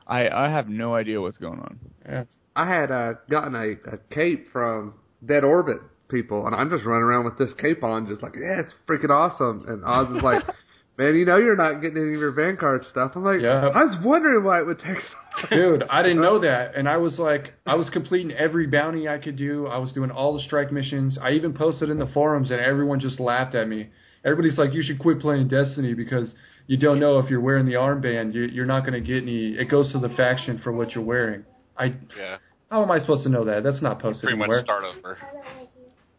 I 0.07 0.29
I 0.29 0.49
have 0.51 0.69
no 0.69 0.95
idea 0.95 1.21
what's 1.21 1.39
going 1.39 1.61
on. 1.61 1.79
Yeah. 2.07 2.25
I 2.57 2.67
had 2.67 2.91
uh, 2.91 3.13
gotten 3.31 3.55
a, 3.55 3.95
a 3.95 3.99
cape 4.13 4.49
from 4.53 4.95
Dead 5.25 5.45
Orbit 5.45 5.79
people, 6.09 6.47
and 6.47 6.55
I'm 6.55 6.71
just 6.71 6.85
running 6.85 7.05
around 7.05 7.25
with 7.25 7.39
this 7.39 7.51
cape 7.59 7.85
on, 7.85 8.07
just 8.07 8.23
like, 8.23 8.35
yeah, 8.35 8.61
it's 8.61 8.75
freaking 8.89 9.11
awesome. 9.11 9.65
And 9.69 9.85
Oz 9.85 10.09
is 10.17 10.23
like, 10.23 10.43
man, 10.99 11.15
you 11.15 11.25
know 11.25 11.37
you're 11.37 11.57
not 11.57 11.81
getting 11.81 11.99
any 11.99 12.15
of 12.15 12.21
your 12.21 12.33
Vanguard 12.33 12.85
stuff. 12.91 13.13
I'm 13.15 13.25
like, 13.25 13.41
Yep. 13.41 13.73
I 13.75 13.85
was 13.85 13.99
wondering 14.05 14.45
why 14.45 14.61
it 14.61 14.67
would 14.67 14.79
take 14.79 14.99
so 14.99 15.55
long. 15.57 15.79
Dude, 15.79 15.89
I 15.89 16.03
didn't 16.03 16.21
know 16.21 16.41
that, 16.41 16.75
and 16.75 16.89
I 16.89 16.97
was 16.97 17.19
like, 17.19 17.55
I 17.67 17.75
was 17.77 17.89
completing 17.91 18.33
every 18.33 18.67
bounty 18.67 19.09
I 19.09 19.19
could 19.19 19.37
do. 19.37 19.67
I 19.67 19.79
was 19.79 19.93
doing 19.93 20.11
all 20.11 20.35
the 20.37 20.43
strike 20.43 20.73
missions. 20.73 21.19
I 21.23 21.31
even 21.33 21.55
posted 21.55 21.91
in 21.91 21.99
the 21.99 22.09
forums, 22.09 22.51
and 22.51 22.61
everyone 22.61 23.01
just 23.01 23.21
laughed 23.21 23.55
at 23.55 23.69
me. 23.69 23.89
Everybody's 24.25 24.59
like, 24.59 24.75
you 24.75 24.83
should 24.83 24.99
quit 24.99 25.21
playing 25.21 25.49
Destiny 25.49 25.95
because 25.95 26.35
you 26.67 26.77
don't 26.77 27.01
know 27.01 27.19
if 27.19 27.31
you're 27.31 27.41
wearing 27.41 27.67
the 27.67 27.73
armband, 27.73 28.35
you, 28.35 28.43
you're 28.43 28.67
not 28.67 28.81
going 28.81 28.93
to 28.93 29.01
get 29.01 29.23
any. 29.23 29.55
It 29.59 29.71
goes 29.71 29.91
to 29.93 29.99
the 29.99 30.11
faction 30.11 30.61
for 30.63 30.73
what 30.73 30.95
you're 30.95 31.05
wearing. 31.05 31.45
I 31.77 31.95
Yeah, 32.19 32.37
how 32.71 32.83
am 32.83 32.91
I 32.91 32.99
supposed 33.01 33.25
to 33.25 33.29
know 33.29 33.45
that? 33.45 33.63
That's 33.63 33.83
not 33.83 33.99
posted 34.01 34.23
pretty 34.25 34.41
anywhere. 34.41 34.59
much 34.59 34.67
start 34.67 34.85
over. 34.85 35.19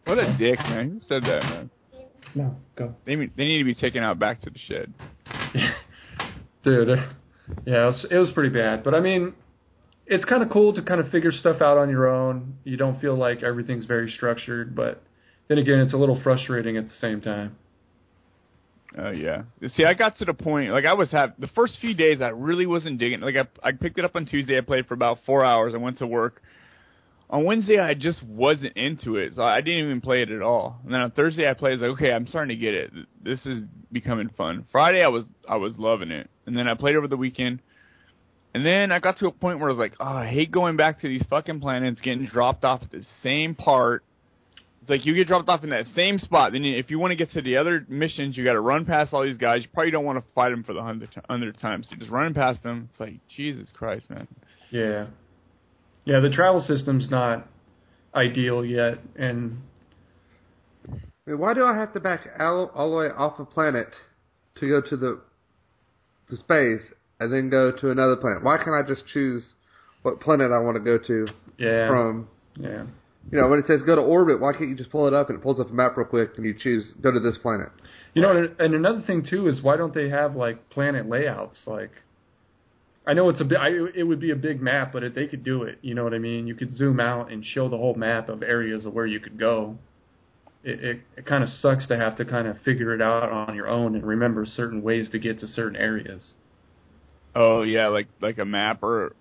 What 0.06 0.20
a 0.20 0.36
dick, 0.38 0.60
man! 0.60 0.92
Who 0.92 1.00
said 1.00 1.24
that, 1.24 1.44
man? 1.44 1.70
No, 2.34 2.56
go. 2.76 2.96
They 3.06 3.16
need- 3.16 3.32
they 3.38 3.44
need 3.46 3.60
to 3.60 3.66
be 3.66 3.76
taken 3.76 4.04
out 4.04 4.18
back 4.20 4.42
to 4.42 4.50
the 4.50 4.58
shed. 4.60 4.94
Dude, 6.64 6.90
uh, 6.90 6.96
yeah, 7.66 7.84
it 7.84 7.86
was, 7.86 8.08
it 8.12 8.18
was 8.18 8.32
pretty 8.32 8.50
bad. 8.50 8.84
But 8.84 8.94
I 8.94 9.00
mean, 9.00 9.34
it's 10.06 10.26
kind 10.26 10.44
of 10.44 10.50
cool 10.50 10.74
to 10.74 10.82
kind 10.82 11.00
of 11.02 11.10
figure 11.10 11.32
stuff 11.32 11.62
out 11.62 11.78
on 11.78 11.90
your 11.90 12.08
own. 12.08 12.56
You 12.64 12.78
don't 12.78 13.00
feel 13.02 13.16
like 13.18 13.44
everything's 13.44 13.86
very 13.86 14.10
structured, 14.10 14.76
but 14.76 15.02
then 15.48 15.58
again, 15.58 15.80
it's 15.80 15.94
a 15.94 15.98
little 15.98 16.20
frustrating 16.24 16.78
at 16.78 16.86
the 16.86 16.94
same 17.00 17.22
time. 17.22 17.58
Oh 18.98 19.12
yeah. 19.12 19.44
See, 19.76 19.86
I 19.86 19.94
got 19.94 20.18
to 20.18 20.26
the 20.26 20.34
point 20.34 20.72
like 20.72 20.86
I 20.86 20.94
was 20.94 21.12
have 21.12 21.34
the 21.40 21.48
first 21.48 21.78
few 21.80 21.94
days 21.94 22.22
I 22.22 22.30
really 22.30 22.66
wasn't 22.66 22.98
digging. 22.98 23.22
Like 23.22 23.36
I 23.36 23.70
I 23.70 23.72
picked 23.72 23.98
it 23.98 24.06
up 24.06 24.16
on 24.16 24.26
Tuesday. 24.26 24.58
I 24.58 24.62
played 24.62 24.88
for 24.88 24.94
about 24.94 25.20
four 25.26 25.46
hours. 25.46 25.74
I 25.74 25.78
went 25.78 26.00
to 26.00 26.08
work. 26.08 26.42
On 27.30 27.46
Wednesday, 27.46 27.80
I 27.80 27.94
just 27.94 28.22
wasn't 28.24 28.76
into 28.76 29.16
it, 29.16 29.36
so 29.36 29.42
I 29.42 29.62
didn't 29.62 29.86
even 29.86 30.02
play 30.02 30.22
it 30.22 30.30
at 30.30 30.42
all. 30.42 30.82
And 30.84 30.94
then 30.94 31.00
on 31.00 31.12
Thursday, 31.12 31.50
I 31.50 31.54
played. 31.54 31.72
I 31.72 31.74
was 31.76 31.82
like, 31.82 31.92
okay, 31.92 32.12
I'm 32.12 32.28
starting 32.28 32.50
to 32.50 32.62
get 32.62 32.74
it. 32.74 32.92
This 33.24 33.46
is 33.46 33.64
becoming 33.90 34.30
fun. 34.36 34.66
Friday, 34.70 35.02
I 35.02 35.08
was 35.08 35.24
I 35.48 35.56
was 35.56 35.78
loving 35.78 36.12
it, 36.12 36.30
and 36.46 36.58
then 36.58 36.68
I 36.68 36.74
played 36.74 36.98
over 36.98 37.08
the 37.08 37.18
weekend. 37.18 37.62
And 38.54 38.66
then 38.66 38.92
I 38.92 39.00
got 39.00 39.18
to 39.20 39.28
a 39.28 39.32
point 39.32 39.60
where 39.60 39.70
I 39.70 39.72
was 39.72 39.80
like, 39.80 39.94
oh, 40.02 40.06
I 40.06 40.28
hate 40.28 40.52
going 40.52 40.76
back 40.76 41.00
to 41.02 41.08
these 41.08 41.24
fucking 41.30 41.62
planets, 41.62 42.02
getting 42.02 42.26
dropped 42.26 42.66
off 42.66 42.84
at 42.84 42.92
the 42.92 43.06
same 43.24 43.56
part. 43.56 44.04
It's 44.82 44.90
like 44.90 45.06
you 45.06 45.14
get 45.14 45.28
dropped 45.28 45.48
off 45.48 45.64
in 45.64 45.70
that 45.70 45.86
same 45.96 46.18
spot. 46.18 46.54
Then 46.54 46.66
if 46.66 46.90
you 46.90 46.98
want 46.98 47.12
to 47.12 47.16
get 47.16 47.32
to 47.34 47.42
the 47.42 47.58
other 47.58 47.86
missions, 47.88 48.36
you 48.36 48.44
got 48.44 48.54
to 48.54 48.62
run 48.62 48.86
past 48.86 49.14
all 49.14 49.24
these 49.24 49.38
guys. 49.38 49.62
You 49.62 49.70
probably 49.74 49.92
don't 49.92 50.06
want 50.06 50.18
to 50.18 50.24
fight 50.34 50.50
them 50.50 50.64
for 50.64 50.74
the 50.74 50.82
hundredth 50.82 51.14
hundredth 51.30 51.62
time. 51.62 51.84
So 51.84 51.92
you're 51.92 52.00
just 52.00 52.12
running 52.12 52.34
past 52.34 52.64
them. 52.64 52.90
It's 52.92 53.00
like 53.00 53.20
Jesus 53.36 53.70
Christ, 53.74 54.10
man. 54.10 54.28
Yeah. 54.72 55.08
Yeah, 56.04 56.20
the 56.20 56.32
travel 56.32 56.62
system's 56.62 57.10
not 57.12 57.48
ideal 58.16 58.66
yet, 58.66 58.98
and 59.16 59.60
I 60.90 60.96
mean, 61.28 61.40
why 61.40 61.54
do 61.54 61.64
I 61.64 61.76
have 61.76 61.94
to 61.94 62.00
back 62.00 62.28
all, 62.40 62.72
all 62.74 62.90
the 62.90 62.98
way 62.98 63.06
off 63.16 63.40
a 63.40 63.46
planet 63.46 63.88
to 64.60 64.68
go 64.68 64.82
to 64.90 64.98
the 64.98 65.22
to 66.30 66.36
space 66.38 66.82
and 67.20 67.32
then 67.32 67.50
go 67.50 67.72
to 67.72 67.92
another 67.92 68.16
planet? 68.16 68.44
Why 68.44 68.58
can't 68.58 68.74
I 68.74 68.88
just 68.88 69.06
choose 69.14 69.46
what 70.02 70.20
planet 70.22 70.52
I 70.52 70.58
want 70.58 70.76
to 70.76 70.84
go 70.84 70.98
to 70.98 71.28
yeah, 71.60 71.88
from? 71.88 72.28
yeah. 72.60 72.86
You 73.30 73.40
know, 73.40 73.48
when 73.50 73.60
it 73.60 73.66
says 73.68 73.82
go 73.86 73.96
to 73.96 74.02
orbit, 74.02 74.42
why 74.42 74.52
can't 74.54 74.70
you 74.70 74.76
just 74.76 74.90
pull 74.90 75.08
it 75.08 75.14
up 75.14 75.30
and 75.30 75.38
it 75.40 75.42
pulls 75.42 75.60
up 75.60 75.70
a 75.70 75.74
map 75.74 75.96
real 75.96 76.08
quick 76.08 76.32
and 76.38 76.46
you 76.46 76.56
choose 76.58 76.94
go 77.02 77.12
to 77.12 77.20
this 77.20 77.38
planet? 77.38 77.70
You 78.14 78.22
know, 78.22 78.36
and, 78.36 78.60
and 78.60 78.74
another 78.74 79.02
thing 79.06 79.26
too 79.30 79.48
is 79.48 79.62
why 79.62 79.78
don't 79.78 79.94
they 79.94 80.10
have 80.10 80.34
like 80.36 80.58
planet 80.72 81.08
layouts? 81.08 81.58
Like, 81.66 81.92
I 83.06 83.14
know 83.14 83.30
it's 83.30 83.40
a 83.40 83.46
bit, 83.46 83.58
I, 83.60 83.70
it 83.96 84.04
would 84.04 84.20
be 84.20 84.32
a 84.32 84.36
big 84.36 84.62
map, 84.62 84.92
but 84.92 85.04
if 85.04 85.16
they 85.16 85.28
could 85.28 85.44
do 85.44 85.64
it, 85.64 85.78
you 85.82 85.94
know 85.96 86.04
what 86.04 86.14
I 86.14 86.20
mean? 86.20 86.46
You 86.48 86.56
could 86.56 86.76
zoom 86.76 87.00
out 87.00 87.32
and 87.32 87.44
show 87.46 87.70
the 87.70 87.78
whole 87.78 87.96
map 87.96 88.28
of 88.28 88.44
areas 88.44 88.86
of 88.86 88.94
where 88.94 89.06
you 89.06 89.20
could 89.20 89.40
go. 89.40 89.78
It 90.64 90.84
it, 90.84 91.02
it 91.18 91.26
kind 91.26 91.44
of 91.44 91.50
sucks 91.50 91.88
to 91.88 91.98
have 91.98 92.18
to 92.18 92.26
kind 92.26 92.48
of 92.48 92.58
figure 92.66 92.94
it 92.94 93.02
out 93.02 93.32
on 93.32 93.56
your 93.56 93.68
own 93.68 93.96
and 93.96 94.06
remember 94.06 94.46
certain 94.46 94.82
ways 94.82 95.10
to 95.12 95.20
get 95.20 95.40
to 95.40 95.48
certain 95.48 95.76
areas. 95.78 96.34
Oh 97.34 97.62
yeah, 97.62 97.88
like 97.88 98.08
like 98.20 98.40
a 98.40 98.46
map 98.46 98.84
or 98.84 99.16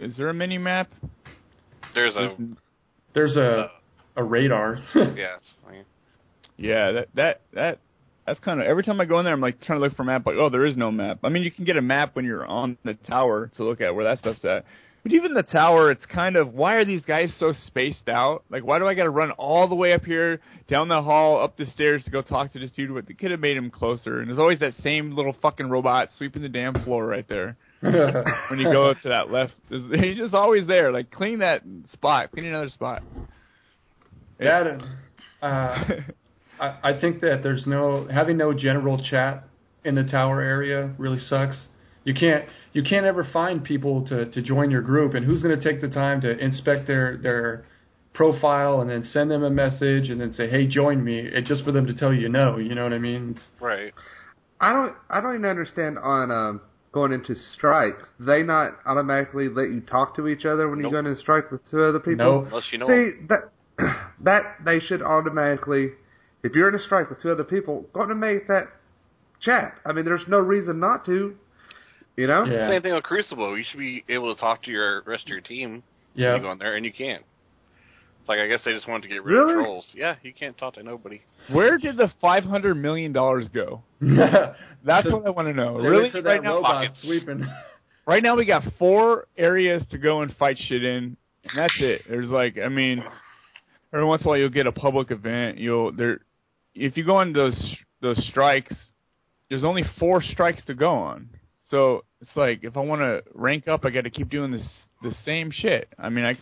is 0.00 0.16
there 0.16 0.30
a 0.30 0.34
mini 0.34 0.56
map? 0.58 0.90
There's 1.94 2.14
a 2.16 2.18
There's- 2.20 2.36
There's 3.18 3.36
a 3.36 3.72
a 4.14 4.22
radar. 4.22 4.78
yeah. 4.94 5.38
Yeah, 6.56 6.92
that 6.92 7.08
that 7.14 7.40
that 7.52 7.78
that's 8.24 8.38
kind 8.38 8.60
of 8.60 8.66
every 8.68 8.84
time 8.84 9.00
I 9.00 9.06
go 9.06 9.18
in 9.18 9.24
there, 9.24 9.34
I'm 9.34 9.40
like 9.40 9.60
trying 9.60 9.80
to 9.80 9.84
look 9.84 9.96
for 9.96 10.02
a 10.02 10.06
map. 10.06 10.24
Like, 10.24 10.36
oh, 10.38 10.50
there 10.50 10.64
is 10.64 10.76
no 10.76 10.92
map. 10.92 11.18
I 11.24 11.28
mean, 11.28 11.42
you 11.42 11.50
can 11.50 11.64
get 11.64 11.76
a 11.76 11.82
map 11.82 12.14
when 12.14 12.24
you're 12.24 12.46
on 12.46 12.78
the 12.84 12.94
tower 12.94 13.50
to 13.56 13.64
look 13.64 13.80
at 13.80 13.92
where 13.92 14.04
that 14.04 14.18
stuff's 14.18 14.44
at. 14.44 14.64
But 15.02 15.12
even 15.12 15.34
the 15.34 15.42
tower, 15.42 15.90
it's 15.90 16.06
kind 16.06 16.36
of 16.36 16.54
why 16.54 16.74
are 16.74 16.84
these 16.84 17.02
guys 17.02 17.32
so 17.40 17.52
spaced 17.66 18.08
out? 18.08 18.44
Like, 18.50 18.64
why 18.64 18.78
do 18.78 18.86
I 18.86 18.94
got 18.94 19.02
to 19.04 19.10
run 19.10 19.32
all 19.32 19.66
the 19.66 19.74
way 19.74 19.94
up 19.94 20.04
here, 20.04 20.40
down 20.68 20.86
the 20.86 21.02
hall, 21.02 21.42
up 21.42 21.56
the 21.56 21.66
stairs 21.66 22.04
to 22.04 22.12
go 22.12 22.22
talk 22.22 22.52
to 22.52 22.60
this 22.60 22.70
dude? 22.70 22.92
What 22.92 23.08
they 23.08 23.14
could 23.14 23.32
have 23.32 23.40
made 23.40 23.56
him 23.56 23.68
closer. 23.68 24.20
And 24.20 24.28
there's 24.28 24.38
always 24.38 24.60
that 24.60 24.74
same 24.84 25.10
little 25.10 25.34
fucking 25.42 25.68
robot 25.68 26.10
sweeping 26.18 26.42
the 26.42 26.48
damn 26.48 26.74
floor 26.84 27.04
right 27.04 27.26
there. 27.28 27.56
When 28.50 28.58
you 28.58 28.64
go 28.72 28.90
up 28.90 29.00
to 29.02 29.10
that 29.10 29.30
left, 29.30 29.52
he's 29.68 30.16
just 30.16 30.34
always 30.34 30.66
there. 30.66 30.90
Like, 30.90 31.10
clean 31.10 31.40
that 31.40 31.62
spot, 31.92 32.32
clean 32.32 32.46
another 32.46 32.68
spot. 32.68 33.02
That, 34.38 34.80
uh, 35.42 35.84
I, 36.60 36.78
I 36.82 37.00
think 37.00 37.20
that 37.20 37.40
there's 37.42 37.66
no 37.66 38.08
having 38.12 38.36
no 38.36 38.52
general 38.52 39.02
chat 39.10 39.44
in 39.84 39.94
the 39.94 40.04
tower 40.04 40.40
area 40.40 40.94
really 40.98 41.18
sucks. 41.18 41.68
You 42.04 42.14
can't 42.14 42.44
you 42.72 42.82
can't 42.82 43.06
ever 43.06 43.26
find 43.32 43.62
people 43.62 44.06
to, 44.06 44.30
to 44.30 44.42
join 44.42 44.70
your 44.70 44.82
group, 44.82 45.14
and 45.14 45.24
who's 45.24 45.42
going 45.42 45.58
to 45.58 45.62
take 45.62 45.80
the 45.80 45.88
time 45.88 46.20
to 46.22 46.38
inspect 46.38 46.86
their 46.86 47.16
their 47.16 47.64
profile 48.14 48.80
and 48.80 48.90
then 48.90 49.02
send 49.02 49.30
them 49.30 49.44
a 49.44 49.50
message 49.50 50.08
and 50.08 50.20
then 50.20 50.32
say, 50.32 50.48
"Hey, 50.48 50.66
join 50.66 51.04
me," 51.04 51.18
it, 51.18 51.44
just 51.44 51.64
for 51.64 51.72
them 51.72 51.86
to 51.86 51.94
tell 51.94 52.12
you 52.12 52.28
no. 52.28 52.56
You 52.56 52.74
know 52.74 52.84
what 52.84 52.92
I 52.92 52.98
mean? 52.98 53.34
It's, 53.36 53.48
Right. 53.60 53.92
I 54.60 54.72
don't 54.72 54.94
I 55.08 55.20
don't 55.20 55.34
even 55.34 55.44
understand 55.44 55.98
on 55.98 56.30
um, 56.30 56.60
going 56.98 57.12
into 57.12 57.34
strikes. 57.54 58.08
They 58.18 58.42
not 58.42 58.72
automatically 58.86 59.48
let 59.48 59.70
you 59.70 59.80
talk 59.80 60.16
to 60.16 60.26
each 60.26 60.44
other 60.44 60.68
when 60.68 60.80
Nope. 60.80 60.90
you 60.92 61.02
go 61.02 61.08
into 61.08 61.20
strike 61.20 61.50
with 61.50 61.60
two 61.70 61.82
other 61.82 62.00
people. 62.00 62.42
Nope. 62.42 62.46
Unless 62.48 62.64
you 62.72 62.78
know. 62.78 62.86
See 62.86 63.10
that 63.28 63.50
that 64.24 64.42
they 64.64 64.80
should 64.80 65.02
automatically, 65.02 65.90
if 66.42 66.54
you're 66.54 66.68
in 66.68 66.74
a 66.74 66.82
strike 66.82 67.08
with 67.10 67.22
two 67.22 67.30
other 67.30 67.44
people, 67.44 67.86
going 67.92 68.08
to 68.08 68.14
make 68.16 68.48
that 68.48 68.64
chat. 69.40 69.74
I 69.86 69.92
mean, 69.92 70.04
there's 70.04 70.24
no 70.26 70.38
reason 70.38 70.80
not 70.80 71.04
to. 71.06 71.36
You 72.16 72.26
know? 72.26 72.44
Yeah. 72.44 72.68
Same 72.68 72.82
thing 72.82 72.94
with 72.94 73.04
Crucible. 73.04 73.56
You 73.56 73.64
should 73.70 73.78
be 73.78 74.04
able 74.08 74.34
to 74.34 74.40
talk 74.40 74.64
to 74.64 74.72
your 74.72 75.02
rest 75.06 75.22
of 75.24 75.28
your 75.28 75.40
team 75.40 75.84
when 76.14 76.24
yeah. 76.24 76.34
you 76.34 76.42
go 76.42 76.50
in 76.50 76.58
there, 76.58 76.74
and 76.74 76.84
you 76.84 76.92
can't. 76.92 77.24
It's 78.20 78.28
like 78.28 78.40
I 78.40 78.48
guess 78.48 78.58
they 78.64 78.72
just 78.72 78.88
wanted 78.88 79.02
to 79.02 79.08
get 79.08 79.22
rid 79.22 79.34
Really? 79.34 79.54
of 79.54 79.60
trolls. 79.60 79.86
Yeah, 79.94 80.16
you 80.24 80.32
can't 80.32 80.58
talk 80.58 80.74
to 80.74 80.82
nobody. 80.82 81.22
Where 81.52 81.78
did 81.78 81.96
the 81.96 82.10
five 82.20 82.42
hundred 82.42 82.74
million 82.74 83.12
dollars 83.12 83.46
go? 83.54 83.82
That's 84.84 85.10
what 85.10 85.26
I 85.26 85.30
want 85.30 85.48
to 85.48 85.54
know. 85.54 85.76
Really, 85.76 86.10
to 86.10 86.22
right 86.22 86.42
now, 86.42 86.60
pockets. 86.60 86.94
sweeping. 87.02 87.46
right 88.06 88.22
now 88.22 88.36
we 88.36 88.44
got 88.44 88.62
four 88.78 89.26
areas 89.36 89.84
to 89.90 89.98
go 89.98 90.22
and 90.22 90.34
fight 90.36 90.56
shit 90.58 90.84
in, 90.84 91.16
and 91.44 91.56
that's 91.56 91.74
it. 91.80 92.02
There's 92.08 92.28
like, 92.28 92.58
I 92.58 92.68
mean, 92.68 93.02
every 93.92 94.06
once 94.06 94.22
in 94.22 94.26
a 94.26 94.28
while 94.30 94.38
you'll 94.38 94.50
get 94.50 94.66
a 94.66 94.72
public 94.72 95.10
event. 95.10 95.58
You'll 95.58 95.92
there, 95.92 96.20
if 96.74 96.96
you 96.96 97.04
go 97.04 97.16
on 97.16 97.32
those 97.32 97.58
those 98.00 98.24
strikes, 98.28 98.74
there's 99.48 99.64
only 99.64 99.82
four 99.98 100.22
strikes 100.22 100.64
to 100.66 100.74
go 100.74 100.90
on. 100.90 101.28
So 101.70 102.04
it's 102.20 102.30
like 102.36 102.60
if 102.62 102.76
I 102.76 102.80
want 102.80 103.00
to 103.02 103.22
rank 103.34 103.68
up, 103.68 103.84
I 103.84 103.90
got 103.90 104.04
to 104.04 104.10
keep 104.10 104.30
doing 104.30 104.50
this 104.50 104.66
the 105.02 105.14
same 105.24 105.50
shit. 105.52 105.88
I 105.98 106.08
mean, 106.08 106.24
I 106.24 106.36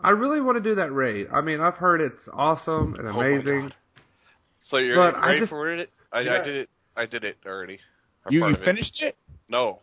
I 0.00 0.10
really 0.10 0.40
want 0.40 0.56
to 0.56 0.62
do 0.62 0.74
that 0.76 0.92
raid. 0.92 1.28
I 1.32 1.40
mean, 1.40 1.60
I've 1.60 1.74
heard 1.74 2.00
it's 2.00 2.28
awesome 2.32 2.94
and 2.98 3.06
Oh 3.08 3.20
amazing. 3.20 3.62
God. 3.68 3.74
So 4.70 4.76
you're 4.78 4.96
But 4.96 5.14
I 5.16 5.28
ready 5.28 5.40
just- 5.40 5.50
for 5.50 5.72
it? 5.72 5.90
I, 6.12 6.20
Yeah. 6.20 6.40
I 6.40 6.44
did 6.44 6.56
it. 6.56 6.70
I 6.96 7.06
did 7.06 7.24
it 7.24 7.36
already. 7.46 7.78
Or 8.24 8.32
you, 8.32 8.40
you 8.40 8.54
of 8.54 8.60
it. 8.60 8.64
finished 8.64 9.00
it. 9.02 9.16
No, 9.48 9.80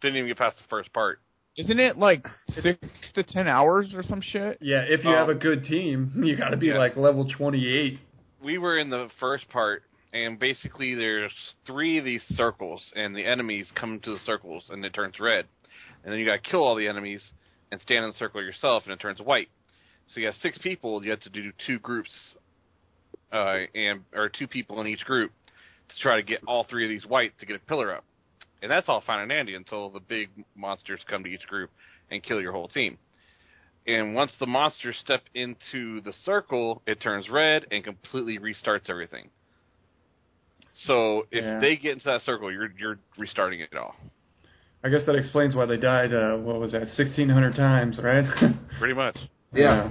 didn't 0.00 0.16
even 0.16 0.28
get 0.28 0.38
past 0.38 0.58
the 0.58 0.64
first 0.68 0.92
part. 0.92 1.20
Isn't 1.56 1.80
it 1.80 1.98
like 1.98 2.26
six 2.50 2.78
to 3.14 3.22
ten 3.24 3.48
hours 3.48 3.92
or 3.94 4.02
some 4.04 4.20
shit? 4.20 4.58
yeah, 4.60 4.82
if 4.82 5.02
you 5.04 5.10
have 5.10 5.28
a 5.28 5.32
Um, 5.32 5.38
good 5.38 5.64
team, 5.64 6.12
you 6.24 6.36
got 6.36 6.50
to 6.50 6.56
be 6.56 6.66
yeah. 6.68 6.78
like 6.78 6.96
level 6.96 7.28
28. 7.28 7.98
We 8.40 8.58
were 8.58 8.78
in 8.78 8.90
the 8.90 9.08
first 9.18 9.48
part, 9.48 9.82
and 10.12 10.38
basically 10.38 10.94
there's 10.94 11.32
three 11.66 11.98
of 11.98 12.04
these 12.04 12.22
circles, 12.36 12.92
and 12.94 13.16
the 13.16 13.24
enemies 13.24 13.66
come 13.74 13.98
to 14.00 14.12
the 14.12 14.20
circles, 14.24 14.64
and 14.70 14.84
it 14.84 14.92
turns 14.94 15.18
red. 15.18 15.46
And 16.04 16.12
then 16.12 16.20
you 16.20 16.26
got 16.26 16.44
to 16.44 16.50
kill 16.50 16.62
all 16.62 16.76
the 16.76 16.86
enemies 16.86 17.22
and 17.72 17.80
stand 17.80 18.04
in 18.04 18.10
the 18.12 18.16
circle 18.16 18.40
yourself, 18.40 18.84
and 18.84 18.92
it 18.92 19.00
turns 19.00 19.20
white. 19.20 19.48
So 20.14 20.20
you 20.20 20.26
have 20.26 20.36
six 20.40 20.56
people. 20.58 21.02
You 21.04 21.10
have 21.10 21.20
to 21.22 21.30
do 21.30 21.50
two 21.66 21.80
groups, 21.80 22.10
uh, 23.32 23.58
and 23.74 24.00
or 24.14 24.28
two 24.28 24.46
people 24.46 24.80
in 24.80 24.86
each 24.86 25.04
group 25.04 25.32
to 25.88 26.02
try 26.02 26.16
to 26.16 26.22
get 26.22 26.40
all 26.46 26.64
three 26.68 26.84
of 26.84 26.88
these 26.90 27.06
white 27.06 27.32
to 27.40 27.46
get 27.46 27.56
a 27.56 27.60
pillar 27.60 27.94
up. 27.94 28.04
And 28.62 28.70
that's 28.70 28.88
all 28.88 29.02
fine 29.06 29.20
and 29.20 29.28
dandy 29.30 29.54
until 29.54 29.90
the 29.90 30.00
big 30.00 30.28
monsters 30.56 31.00
come 31.08 31.22
to 31.24 31.30
each 31.30 31.46
group, 31.46 31.70
and 32.10 32.22
kill 32.22 32.40
your 32.40 32.52
whole 32.52 32.68
team. 32.68 32.98
And 33.86 34.14
once 34.14 34.32
the 34.38 34.46
monsters 34.46 34.96
step 35.02 35.22
into 35.34 36.00
the 36.02 36.12
circle, 36.24 36.82
it 36.86 37.00
turns 37.00 37.28
red 37.30 37.66
and 37.70 37.82
completely 37.84 38.38
restarts 38.38 38.90
everything. 38.90 39.30
So 40.86 41.26
if 41.30 41.42
Yeah. 41.44 41.60
they 41.60 41.76
get 41.76 41.92
into 41.92 42.04
that 42.06 42.22
circle, 42.22 42.52
you're 42.52 42.70
you're 42.78 42.98
restarting 43.16 43.60
it 43.60 43.74
all. 43.76 43.96
I 44.84 44.90
guess 44.90 45.04
that 45.06 45.16
explains 45.16 45.56
why 45.56 45.66
they 45.66 45.76
died. 45.76 46.12
Uh, 46.12 46.36
what 46.36 46.60
was 46.60 46.72
that? 46.72 46.86
Sixteen 46.88 47.28
hundred 47.28 47.54
times, 47.56 47.98
right? 48.02 48.24
Pretty 48.78 48.94
much. 48.94 49.16
Yeah. 49.52 49.90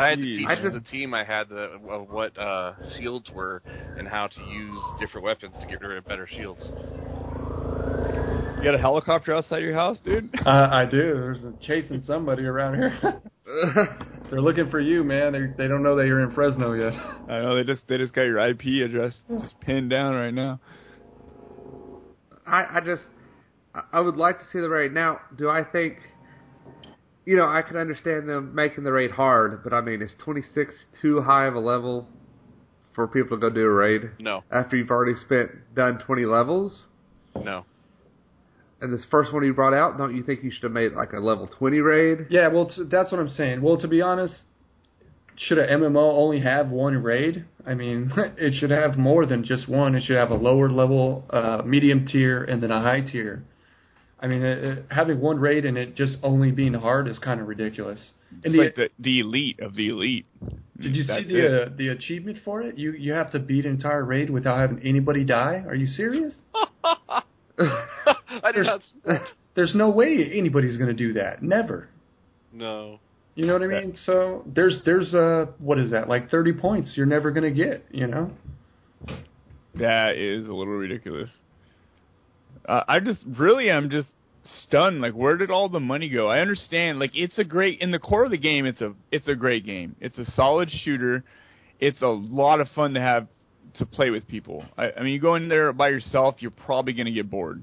I 0.00 0.08
had 0.10 0.18
to 0.18 0.24
teach 0.24 0.46
I 0.48 0.54
the 0.56 0.84
team 0.90 1.14
I 1.14 1.24
had 1.24 1.48
the, 1.48 1.78
of 1.88 2.10
what 2.10 2.36
uh, 2.38 2.74
shields 2.98 3.28
were 3.34 3.62
and 3.98 4.08
how 4.08 4.28
to 4.28 4.40
use 4.42 4.80
different 4.98 5.24
weapons 5.24 5.54
to 5.60 5.66
get 5.66 5.80
rid 5.80 5.98
of 5.98 6.06
better 6.06 6.28
shields. 6.36 6.60
You 8.58 8.64
got 8.64 8.74
a 8.74 8.78
helicopter 8.78 9.34
outside 9.34 9.58
your 9.62 9.74
house, 9.74 9.98
dude? 10.04 10.30
uh, 10.46 10.68
I 10.70 10.84
do. 10.84 11.14
There's 11.14 11.44
a 11.44 11.54
chasing 11.62 12.00
somebody 12.02 12.44
around 12.44 12.74
here. 12.74 13.20
They're 14.30 14.40
looking 14.40 14.70
for 14.70 14.80
you, 14.80 15.02
man. 15.02 15.32
They 15.32 15.64
they 15.64 15.68
don't 15.68 15.82
know 15.82 15.96
that 15.96 16.06
you're 16.06 16.20
in 16.20 16.32
Fresno 16.32 16.72
yet. 16.74 16.92
I 17.28 17.40
know 17.40 17.56
they 17.56 17.64
just 17.64 17.88
they 17.88 17.96
just 17.96 18.12
got 18.12 18.22
your 18.22 18.38
IP 18.48 18.84
address 18.84 19.18
just 19.40 19.58
pinned 19.60 19.90
down 19.90 20.14
right 20.14 20.32
now. 20.32 20.60
I, 22.46 22.76
I 22.76 22.80
just 22.84 23.02
I- 23.74 23.82
I 23.92 24.00
would 24.00 24.16
like 24.16 24.38
to 24.38 24.44
see 24.52 24.60
the 24.60 24.68
raid. 24.68 24.92
Now, 24.92 25.20
do 25.36 25.48
I 25.48 25.64
think 25.64 25.96
you 27.30 27.36
know, 27.36 27.46
I 27.46 27.62
can 27.62 27.76
understand 27.76 28.28
them 28.28 28.52
making 28.56 28.82
the 28.82 28.90
raid 28.90 29.12
hard, 29.12 29.62
but 29.62 29.72
I 29.72 29.80
mean, 29.80 30.02
is 30.02 30.10
26 30.24 30.74
too 31.00 31.20
high 31.20 31.46
of 31.46 31.54
a 31.54 31.60
level 31.60 32.08
for 32.92 33.06
people 33.06 33.36
to 33.36 33.40
go 33.40 33.54
do 33.54 33.62
a 33.62 33.70
raid 33.70 34.10
No, 34.18 34.42
after 34.50 34.76
you've 34.76 34.90
already 34.90 35.14
spent 35.14 35.50
done 35.76 36.00
20 36.04 36.24
levels? 36.26 36.82
no. 37.36 37.64
And 38.80 38.92
this 38.92 39.04
first 39.12 39.32
one 39.32 39.44
you 39.44 39.54
brought 39.54 39.74
out, 39.74 39.96
don't 39.96 40.16
you 40.16 40.24
think 40.24 40.42
you 40.42 40.50
should 40.50 40.64
have 40.64 40.72
made 40.72 40.92
like 40.94 41.12
a 41.12 41.20
level 41.20 41.46
20 41.46 41.78
raid? 41.78 42.26
Yeah, 42.30 42.48
well, 42.48 42.66
t- 42.66 42.82
that's 42.90 43.12
what 43.12 43.20
I'm 43.20 43.28
saying. 43.28 43.60
Well, 43.62 43.76
to 43.78 43.86
be 43.86 44.00
honest, 44.02 44.42
should 45.36 45.58
a 45.58 45.68
MMO 45.68 46.14
only 46.16 46.40
have 46.40 46.70
one 46.70 47.00
raid? 47.00 47.44
I 47.64 47.74
mean, 47.74 48.10
it 48.38 48.54
should 48.58 48.70
have 48.70 48.96
more 48.98 49.24
than 49.24 49.44
just 49.44 49.68
one. 49.68 49.94
It 49.94 50.02
should 50.02 50.16
have 50.16 50.30
a 50.30 50.34
lower 50.34 50.68
level, 50.68 51.26
uh, 51.30 51.62
medium 51.64 52.06
tier, 52.06 52.42
and 52.42 52.60
then 52.60 52.70
a 52.72 52.80
high 52.80 53.02
tier. 53.02 53.44
I 54.22 54.26
mean, 54.26 54.42
it, 54.42 54.64
it, 54.64 54.84
having 54.90 55.20
one 55.20 55.38
raid 55.38 55.64
and 55.64 55.78
it 55.78 55.96
just 55.96 56.16
only 56.22 56.50
being 56.50 56.74
hard 56.74 57.08
is 57.08 57.18
kind 57.18 57.40
of 57.40 57.48
ridiculous. 57.48 58.12
It's 58.42 58.54
the, 58.54 58.58
like 58.62 58.74
the 58.74 58.88
the 58.98 59.20
elite 59.20 59.60
of 59.60 59.74
the 59.74 59.88
elite. 59.88 60.26
did 60.78 60.94
you 60.94 61.02
see 61.02 61.08
That's 61.08 61.24
it. 61.26 61.28
the 61.28 61.62
uh, 61.62 61.68
the 61.76 61.88
achievement 61.88 62.38
for 62.44 62.62
it? 62.62 62.76
You 62.76 62.92
you 62.92 63.12
have 63.12 63.32
to 63.32 63.38
beat 63.38 63.64
an 63.64 63.72
entire 63.72 64.04
raid 64.04 64.30
without 64.30 64.58
having 64.58 64.80
anybody 64.84 65.24
die. 65.24 65.64
Are 65.66 65.74
you 65.74 65.86
serious? 65.86 66.36
I 66.54 68.52
did 68.52 68.66
not. 68.66 68.80
There's 69.54 69.74
no 69.74 69.90
way 69.90 70.30
anybody's 70.32 70.76
going 70.76 70.88
to 70.88 70.94
do 70.94 71.14
that. 71.14 71.42
Never. 71.42 71.88
No. 72.52 73.00
You 73.34 73.46
know 73.46 73.54
what 73.54 73.62
I 73.62 73.66
mean? 73.66 73.94
So 74.04 74.44
there's 74.46 74.80
there's 74.84 75.14
uh 75.14 75.46
what 75.58 75.78
is 75.78 75.92
that 75.92 76.08
like 76.08 76.30
30 76.30 76.52
points 76.54 76.94
you're 76.96 77.06
never 77.06 77.30
gonna 77.30 77.50
get. 77.50 77.84
You 77.90 78.06
know? 78.06 78.30
That 79.76 80.16
is 80.16 80.46
a 80.46 80.52
little 80.52 80.74
ridiculous. 80.74 81.30
Uh, 82.68 82.82
I 82.86 83.00
just 83.00 83.24
really 83.26 83.70
am 83.70 83.90
just 83.90 84.08
stunned. 84.64 85.00
Like, 85.00 85.12
where 85.14 85.36
did 85.36 85.50
all 85.50 85.68
the 85.68 85.80
money 85.80 86.08
go? 86.08 86.28
I 86.28 86.40
understand. 86.40 86.98
Like, 86.98 87.12
it's 87.14 87.38
a 87.38 87.44
great 87.44 87.80
in 87.80 87.90
the 87.90 87.98
core 87.98 88.24
of 88.24 88.30
the 88.30 88.38
game. 88.38 88.66
It's 88.66 88.80
a 88.80 88.94
it's 89.10 89.28
a 89.28 89.34
great 89.34 89.64
game. 89.64 89.96
It's 90.00 90.18
a 90.18 90.30
solid 90.32 90.70
shooter. 90.70 91.24
It's 91.78 92.02
a 92.02 92.08
lot 92.08 92.60
of 92.60 92.68
fun 92.74 92.94
to 92.94 93.00
have 93.00 93.26
to 93.78 93.86
play 93.86 94.10
with 94.10 94.26
people. 94.28 94.64
I, 94.76 94.90
I 94.92 95.02
mean, 95.02 95.12
you 95.12 95.20
go 95.20 95.34
in 95.34 95.48
there 95.48 95.72
by 95.72 95.88
yourself, 95.88 96.36
you're 96.38 96.50
probably 96.50 96.92
gonna 96.92 97.12
get 97.12 97.30
bored. 97.30 97.62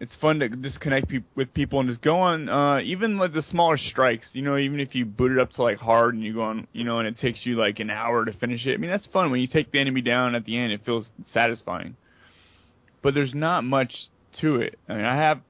It's 0.00 0.16
fun 0.20 0.40
to 0.40 0.48
just 0.48 0.80
connect 0.80 1.08
pe- 1.08 1.20
with 1.36 1.54
people 1.54 1.78
and 1.78 1.88
just 1.88 2.02
go 2.02 2.18
on. 2.18 2.48
Uh, 2.48 2.80
even 2.80 3.18
like 3.18 3.32
the 3.32 3.42
smaller 3.42 3.78
strikes, 3.78 4.26
you 4.32 4.42
know, 4.42 4.58
even 4.58 4.80
if 4.80 4.96
you 4.96 5.04
boot 5.04 5.30
it 5.30 5.38
up 5.38 5.52
to 5.52 5.62
like 5.62 5.78
hard 5.78 6.14
and 6.14 6.24
you 6.24 6.34
go 6.34 6.42
on, 6.42 6.66
you 6.72 6.82
know, 6.82 6.98
and 6.98 7.06
it 7.06 7.18
takes 7.18 7.38
you 7.44 7.54
like 7.56 7.78
an 7.78 7.88
hour 7.88 8.24
to 8.24 8.32
finish 8.32 8.66
it. 8.66 8.74
I 8.74 8.76
mean, 8.78 8.90
that's 8.90 9.06
fun 9.12 9.30
when 9.30 9.40
you 9.40 9.46
take 9.46 9.70
the 9.70 9.78
enemy 9.80 10.00
down 10.00 10.34
at 10.34 10.44
the 10.44 10.58
end. 10.58 10.72
It 10.72 10.84
feels 10.84 11.06
satisfying. 11.32 11.96
But 13.02 13.14
there's 13.14 13.34
not 13.34 13.64
much 13.64 13.92
to 14.40 14.56
it. 14.56 14.78
I 14.88 14.94
mean, 14.94 15.04
I 15.04 15.16
have, 15.16 15.40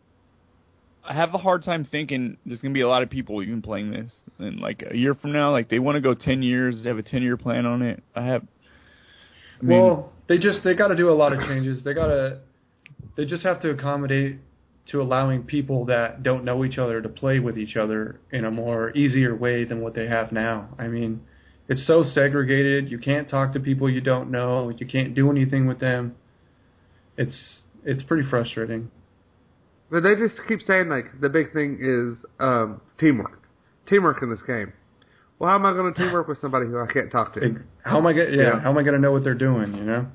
I 1.05 1.15
have 1.15 1.35
a 1.35 1.39
hard 1.39 1.65
time 1.65 1.85
thinking 1.85 2.37
there's 2.47 2.61
gonna 2.61 2.75
be 2.75 2.81
a 2.81 2.89
lot 2.89 3.03
of 3.03 3.11
people 3.11 3.43
even 3.43 3.63
playing 3.63 3.91
this. 3.91 4.13
And 4.39 4.61
like 4.61 4.83
a 4.89 4.97
year 4.97 5.15
from 5.15 5.33
now, 5.33 5.53
like 5.53 5.69
they 5.69 5.79
want 5.79 5.97
to 5.97 6.01
go 6.01 6.15
ten 6.15 6.43
years, 6.43 6.85
have 6.85 6.99
a 6.99 7.03
ten 7.03 7.23
year 7.23 7.37
plan 7.37 7.67
on 7.67 7.83
it. 7.83 8.03
I 8.15 8.25
have. 8.25 8.43
I 9.61 9.65
mean, 9.65 9.81
well, 9.81 10.13
they 10.29 10.39
just 10.39 10.61
they 10.65 10.75
got 10.75 10.89
to 10.89 10.97
do 10.97 11.11
a 11.11 11.15
lot 11.15 11.33
of 11.33 11.41
changes. 11.41 11.85
They 11.85 11.95
got 11.95 12.07
to 12.07 12.41
they 13.17 13.25
just 13.25 13.45
have 13.45 13.61
to 13.63 13.71
accommodate 13.71 14.39
to 14.91 15.01
allowing 15.01 15.45
people 15.45 15.87
that 15.87 16.23
don't 16.23 16.45
know 16.45 16.65
each 16.65 16.79
other 16.79 17.01
to 17.01 17.09
play 17.09 17.39
with 17.39 17.57
each 17.57 17.77
other 17.77 18.19
in 18.33 18.45
a 18.45 18.51
more 18.51 18.91
easier 18.91 19.35
way 19.35 19.65
than 19.65 19.81
what 19.81 19.95
they 19.95 20.09
have 20.09 20.33
now. 20.33 20.69
I 20.79 20.89
mean, 20.89 21.21
it's 21.69 21.87
so 21.87 22.03
segregated. 22.03 22.91
You 22.91 22.99
can't 22.99 23.29
talk 23.29 23.53
to 23.53 23.61
people 23.61 23.89
you 23.89 24.01
don't 24.01 24.31
know. 24.31 24.73
You 24.77 24.87
can't 24.87 25.15
do 25.15 25.31
anything 25.31 25.67
with 25.67 25.79
them. 25.79 26.17
It's 27.17 27.63
it's 27.85 28.03
pretty 28.03 28.29
frustrating. 28.29 28.91
But 29.91 30.03
they 30.03 30.15
just 30.15 30.35
keep 30.49 30.61
saying 30.63 30.89
like 30.89 31.21
the 31.21 31.29
big 31.29 31.53
thing 31.53 31.79
is 31.81 32.25
um, 32.41 32.81
teamwork, 32.99 33.43
teamwork 33.89 34.23
in 34.23 34.31
this 34.31 34.41
game. 34.47 34.73
Well, 35.39 35.51
how 35.51 35.57
am 35.57 35.67
I 35.67 35.73
going 35.73 35.93
to 35.95 35.99
teamwork 35.99 36.29
with 36.29 36.39
somebody 36.39 36.67
who 36.67 36.79
I 36.79 36.87
can't 36.91 37.11
talk 37.11 37.35
to? 37.35 37.57
How 37.85 37.99
am 37.99 38.07
I 38.07 38.13
gonna 38.13 38.31
yeah, 38.31 38.43
Yeah. 38.43 38.61
how 38.61 38.71
am 38.71 38.79
I 38.79 38.83
gonna 38.83 38.99
know 38.99 39.13
what 39.13 39.25
they're 39.25 39.35
doing, 39.35 39.75
you 39.75 39.85
know? 39.85 40.07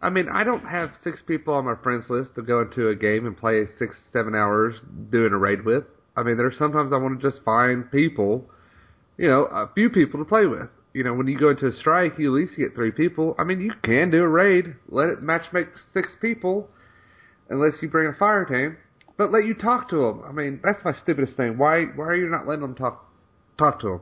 I 0.00 0.10
mean, 0.10 0.28
I 0.32 0.44
don't 0.44 0.66
have 0.66 0.90
six 1.02 1.22
people 1.26 1.54
on 1.54 1.64
my 1.64 1.74
friends 1.82 2.04
list 2.08 2.34
to 2.36 2.42
go 2.42 2.60
into 2.60 2.88
a 2.88 2.94
game 2.94 3.26
and 3.26 3.36
play 3.36 3.64
six, 3.78 3.96
seven 4.12 4.34
hours 4.34 4.74
doing 5.10 5.32
a 5.32 5.38
raid 5.38 5.64
with. 5.64 5.84
I 6.16 6.22
mean, 6.22 6.36
there's 6.36 6.56
sometimes 6.58 6.92
I 6.92 6.96
want 6.96 7.20
to 7.20 7.30
just 7.30 7.42
find 7.44 7.90
people, 7.90 8.48
you 9.18 9.28
know, 9.28 9.44
a 9.44 9.70
few 9.74 9.90
people 9.90 10.20
to 10.20 10.24
play 10.26 10.46
with. 10.46 10.68
You 10.96 11.04
know, 11.04 11.12
when 11.12 11.26
you 11.26 11.38
go 11.38 11.50
into 11.50 11.66
a 11.66 11.72
strike, 11.72 12.14
you 12.18 12.34
at 12.34 12.40
least 12.40 12.56
get 12.56 12.74
three 12.74 12.90
people. 12.90 13.36
I 13.38 13.44
mean, 13.44 13.60
you 13.60 13.70
can 13.82 14.10
do 14.10 14.22
a 14.22 14.28
raid, 14.28 14.76
let 14.88 15.10
it 15.10 15.22
match 15.22 15.42
make 15.52 15.66
six 15.92 16.08
people, 16.22 16.70
unless 17.50 17.74
you 17.82 17.90
bring 17.90 18.08
a 18.08 18.18
fire 18.18 18.46
team, 18.46 18.78
but 19.18 19.30
let 19.30 19.44
you 19.44 19.52
talk 19.52 19.90
to 19.90 19.96
them. 19.96 20.22
I 20.26 20.32
mean, 20.32 20.58
that's 20.64 20.82
my 20.86 20.92
stupidest 21.02 21.36
thing. 21.36 21.58
Why, 21.58 21.84
why 21.94 22.06
are 22.06 22.16
you 22.16 22.30
not 22.30 22.48
letting 22.48 22.62
them 22.62 22.74
talk, 22.74 23.06
talk 23.58 23.78
to 23.80 23.86
them? 23.88 24.00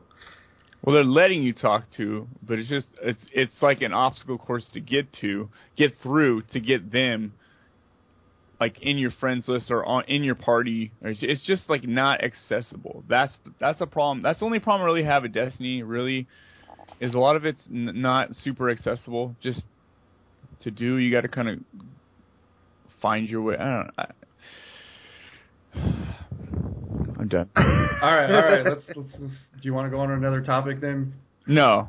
Well, 0.85 0.95
they're 0.95 1.03
letting 1.03 1.43
you 1.43 1.53
talk 1.53 1.83
to, 1.97 2.29
but 2.47 2.61
it's 2.61 2.69
just 2.69 2.87
it's 3.03 3.27
it's 3.33 3.61
like 3.61 3.83
an 3.83 3.93
obstacle 3.93 4.39
course 4.39 4.67
to 4.75 4.81
get 4.81 5.13
to, 5.21 5.49
get 5.77 5.95
through 6.01 6.43
to 6.53 6.61
get 6.61 6.93
them, 6.93 7.33
like 8.61 8.81
in 8.83 8.99
your 8.99 9.11
friends 9.19 9.49
list 9.49 9.69
or 9.71 9.85
on 9.85 10.05
in 10.07 10.23
your 10.23 10.37
party. 10.37 10.93
It's 11.03 11.43
just 11.45 11.69
like 11.69 11.83
not 11.83 12.23
accessible. 12.23 13.03
That's 13.09 13.33
that's 13.59 13.81
a 13.81 13.87
problem. 13.87 14.23
That's 14.23 14.39
the 14.39 14.45
only 14.45 14.61
problem 14.61 14.83
I 14.83 14.85
really 14.85 15.05
have 15.05 15.23
with 15.23 15.33
Destiny. 15.33 15.83
Really, 15.83 16.29
is 17.01 17.15
a 17.15 17.19
lot 17.19 17.37
of 17.37 17.45
it's 17.45 17.61
n- 17.71 17.93
not 18.01 18.35
super 18.43 18.71
accessible. 18.71 19.35
Just 19.41 19.63
to 20.63 20.71
do, 20.71 20.97
you 20.99 21.11
got 21.13 21.23
to 21.23 21.29
kind 21.29 21.49
of 21.49 21.59
find 23.03 23.29
your 23.29 23.43
way. 23.43 23.57
I 23.57 23.65
don't. 23.65 23.91
I, 23.99 24.07
I'm 27.19 27.29
done. 27.29 27.49
All 27.57 27.63
right, 27.65 28.31
all 28.31 28.43
right. 28.43 28.65
Let's, 28.65 28.85
let's, 28.97 29.17
let's 29.19 29.33
do 29.55 29.61
you 29.63 29.75
want 29.75 29.87
to 29.87 29.91
go 29.91 30.01
on 30.01 30.09
to 30.09 30.15
another 30.15 30.43
topic 30.43 30.81
then? 30.81 31.13
No. 31.47 31.89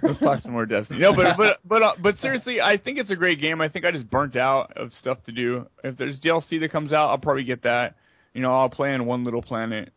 Let's 0.00 0.20
talk 0.20 0.40
some 0.40 0.52
more 0.52 0.64
Destiny. 0.64 1.00
No, 1.00 1.12
but 1.14 1.36
but 1.36 1.58
but 1.64 1.82
uh, 1.82 1.92
but 2.00 2.16
seriously, 2.18 2.60
I 2.60 2.76
think 2.78 2.98
it's 2.98 3.10
a 3.10 3.16
great 3.16 3.40
game. 3.40 3.60
I 3.60 3.68
think 3.68 3.84
I 3.84 3.90
just 3.90 4.08
burnt 4.08 4.36
out 4.36 4.76
of 4.76 4.92
stuff 5.00 5.18
to 5.24 5.32
do. 5.32 5.66
If 5.82 5.96
there's 5.96 6.20
DLC 6.20 6.60
that 6.60 6.70
comes 6.70 6.92
out, 6.92 7.08
I'll 7.10 7.18
probably 7.18 7.42
get 7.42 7.62
that. 7.64 7.96
You 8.32 8.42
know, 8.42 8.52
I'll 8.52 8.68
play 8.68 8.92
on 8.94 9.06
one 9.06 9.24
little 9.24 9.42
planet 9.42 9.90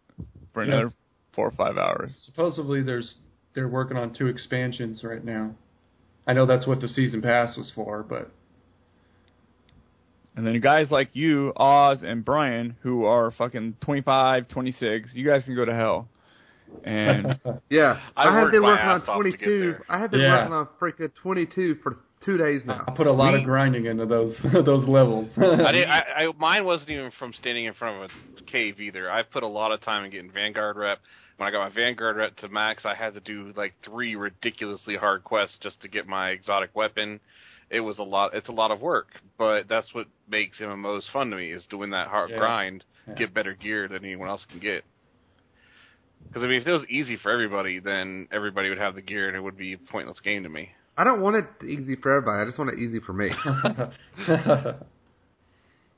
for 0.54 0.64
Yeah. 0.64 0.74
another 0.74 0.94
four 1.36 1.48
or 1.48 1.52
five 1.52 1.78
hours. 1.78 2.12
Supposedly 2.26 2.82
there's 2.82 3.14
they're 3.56 3.68
working 3.70 3.98
on 3.98 4.14
two 4.14 4.28
expansions 4.28 5.04
right 5.04 5.24
now. 5.24 5.56
I 6.28 6.34
know 6.34 6.46
that's 6.46 6.68
what 6.68 6.82
the 6.82 6.88
season 6.88 7.22
pass 7.22 7.56
was 7.58 7.72
for, 7.74 8.04
but 8.04 8.32
And 10.36 10.46
then 10.46 10.60
guys 10.60 10.88
like 10.92 11.10
you, 11.14 11.54
Oz 11.56 12.00
and 12.04 12.26
Brian, 12.26 12.76
who 12.82 13.06
are 13.06 13.32
fucking 13.32 13.78
25, 13.82 14.48
26, 14.50 15.10
you 15.14 15.26
guys 15.26 15.44
can 15.46 15.56
go 15.56 15.66
to 15.66 15.74
hell. 15.74 16.08
And 16.84 17.40
Yeah, 17.70 18.00
I 18.18 18.28
I, 18.28 18.40
have 18.40 18.52
been 18.52 18.64
working 18.64 18.86
on 18.88 19.02
ass 19.02 19.08
off 19.08 19.24
to 19.24 19.32
get 19.32 19.40
22. 19.40 19.76
I 19.88 20.00
have 20.00 20.12
been 20.12 20.20
Yeah. 20.22 20.38
working 20.50 20.54
on 20.54 20.68
freaking 20.82 21.12
22 21.22 21.76
for 21.84 21.98
two 22.26 22.38
days 22.38 22.64
now. 22.66 22.84
I 22.88 22.92
put 22.92 23.08
a 23.08 23.12
lot 23.12 23.34
We- 23.34 23.40
of 23.40 23.46
grinding 23.46 23.86
into 23.86 24.06
those 24.08 24.36
those 24.66 24.88
levels. 24.88 25.30
I 25.38 25.72
didn't. 25.72 25.90
I, 25.90 26.00
I 26.18 26.32
mine 26.40 26.66
wasn't 26.66 26.90
even 26.90 27.12
from 27.20 27.34
standing 27.34 27.66
in 27.66 27.74
front 27.76 28.04
of 28.04 28.10
a 28.40 28.42
cave 28.44 28.80
either. 28.82 29.10
I 29.10 29.22
put 29.24 29.44
a 29.44 29.48
lot 29.48 29.72
of 29.72 29.82
time 29.82 30.06
in 30.06 30.12
getting 30.12 30.32
Vanguard 30.32 30.76
rep. 30.76 31.00
When 31.38 31.48
I 31.48 31.52
got 31.52 31.70
my 31.70 31.74
Vanguard 31.76 32.16
rep 32.16 32.36
to 32.38 32.48
max, 32.50 32.86
I 32.86 32.96
had 32.96 33.14
to 33.16 33.20
do 33.20 33.52
like 33.58 33.74
three 33.84 34.16
ridiculously 34.16 34.96
hard 34.96 35.24
quests 35.24 35.58
just 35.62 35.82
to 35.82 35.88
get 35.88 36.08
my 36.08 36.30
exotic 36.30 36.74
weapon. 36.76 37.20
It 37.70 37.82
was 37.82 37.98
a 37.98 38.04
lot. 38.04 38.34
It's 38.34 38.48
a 38.48 38.54
lot 38.54 38.72
of 38.72 38.80
work, 38.80 39.08
but 39.38 39.68
that's 39.68 39.94
what 39.94 40.08
makes 40.30 40.60
MMOs 40.60 41.04
fun 41.12 41.32
to 41.32 41.36
me 41.36 41.52
is 41.52 41.66
doing 41.70 41.90
that 41.92 42.08
hard 42.08 42.30
Yeah. 42.30 42.38
grind, 42.38 42.84
Yeah. 43.08 43.16
get 43.16 43.34
better 43.34 43.54
gear 43.54 43.88
than 43.88 44.06
anyone 44.06 44.30
else 44.30 44.46
can 44.46 44.60
get. 44.60 44.86
Because 46.28 46.44
I 46.44 46.48
mean, 46.48 46.62
if 46.62 46.68
it 46.68 46.72
was 46.72 46.86
easy 46.90 47.18
for 47.18 47.32
everybody, 47.32 47.80
then 47.80 48.28
everybody 48.32 48.70
would 48.70 48.78
have 48.78 48.96
the 48.96 49.02
gear, 49.02 49.28
and 49.28 49.36
it 49.36 49.42
would 49.42 49.58
be 49.58 49.74
a 49.74 49.78
pointless 49.78 50.20
game 50.22 50.44
to 50.44 50.50
me. 50.50 50.72
I 50.98 51.04
don't 51.04 51.22
want 51.22 51.36
it 51.36 51.46
easy 51.68 51.96
for 51.98 52.16
everybody. 52.16 52.42
I 52.42 52.46
just 52.46 52.58
want 52.58 52.72
it 52.72 52.80
easy 52.80 53.00
for 53.00 53.12
me. 53.14 53.30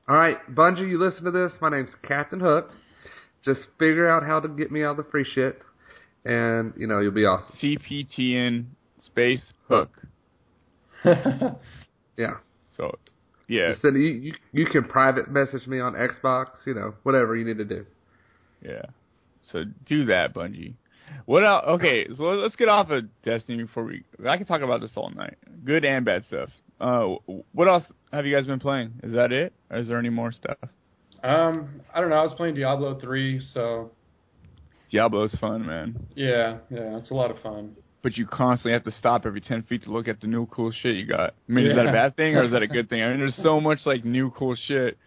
All 0.10 0.16
right, 0.16 0.38
Bungie, 0.56 0.88
you 0.90 0.98
listen 0.98 1.26
to 1.26 1.32
this. 1.32 1.52
My 1.62 1.70
name's 1.70 1.92
Captain 2.02 2.40
Hook. 2.40 2.72
Just 3.48 3.62
figure 3.80 4.08
out 4.08 4.22
how 4.24 4.40
to 4.40 4.48
get 4.48 4.72
me 4.72 4.84
all 4.84 4.94
the 4.94 5.04
free 5.06 5.26
shit, 5.34 5.60
and 6.26 6.74
you 6.78 6.86
know 6.86 7.00
you'll 7.00 7.12
be 7.12 7.26
awesome. 7.26 7.56
CPTN 7.62 8.66
space 9.02 9.52
hook. 9.68 9.90
Yeah. 12.18 12.38
So, 12.76 12.98
yeah, 13.48 13.74
Just 13.74 13.84
you, 13.84 13.92
you 14.00 14.34
you 14.52 14.66
can 14.66 14.84
private 14.86 15.30
message 15.30 15.68
me 15.68 15.80
on 15.80 15.94
Xbox. 15.94 16.48
You 16.66 16.74
know 16.74 16.96
whatever 17.04 17.36
you 17.36 17.46
need 17.46 17.58
to 17.60 17.66
do. 17.66 17.86
yeah. 18.64 18.82
So 19.52 19.64
do 19.86 20.06
that, 20.06 20.34
Bungie. 20.34 20.74
What 21.26 21.46
else? 21.46 21.64
Okay, 21.70 22.08
so 22.18 22.24
let's 22.24 22.56
get 22.56 22.68
off 22.70 22.90
of 22.90 23.04
Destiny 23.24 23.64
before 23.64 23.84
we. 23.86 24.04
I 24.28 24.38
can 24.38 24.46
talk 24.48 24.62
about 24.62 24.82
this 24.82 24.92
all 24.96 25.10
night. 25.12 25.38
Good 25.64 25.86
and 25.86 26.04
bad 26.04 26.26
stuff. 26.26 26.50
Uh, 26.82 27.16
what 27.54 27.68
else 27.68 27.84
have 28.12 28.26
you 28.26 28.36
guys 28.36 28.46
been 28.46 28.60
playing? 28.60 28.94
Is 29.04 29.14
that 29.14 29.32
it? 29.32 29.54
Or 29.70 29.78
is 29.78 29.88
there 29.88 29.98
any 30.00 30.10
more 30.10 30.32
stuff? 30.32 30.58
Um, 31.24 31.82
I 31.94 32.00
don't 32.02 32.10
know. 32.10 32.18
I 32.18 32.24
was 32.24 32.34
playing 32.36 32.56
Diablo 32.56 33.00
three, 33.00 33.40
so 33.54 33.92
Diablo's 34.92 35.36
fun, 35.40 35.66
man. 35.66 36.08
yeah, 36.16 36.58
yeah, 36.70 36.98
it's 36.98 37.12
a 37.12 37.14
lot 37.14 37.32
of 37.32 37.40
fun. 37.40 37.76
But 38.04 38.16
you 38.16 38.26
constantly 38.26 38.74
have 38.74 38.84
to 38.84 38.92
stop 38.92 39.26
every 39.26 39.42
ten 39.42 39.64
feet 39.64 39.84
to 39.84 39.92
look 39.92 40.08
at 40.08 40.22
the 40.22 40.28
new 40.28 40.46
cool 40.46 40.72
shit 40.72 40.96
you 40.96 41.06
got. 41.06 41.32
I 41.50 41.52
mean, 41.52 41.66
is 41.66 41.76
that 41.76 41.88
a 41.88 41.92
bad 41.92 42.16
thing 42.16 42.36
or 42.36 42.44
is 42.44 42.52
that 42.52 42.62
a 42.62 42.68
good 42.68 42.90
thing? 42.90 43.02
I 43.02 43.10
mean, 43.10 43.20
there's 43.20 43.36
so 43.44 43.60
much 43.60 43.80
like 43.86 44.06
new 44.06 44.30
cool 44.32 44.56
shit. 44.56 44.98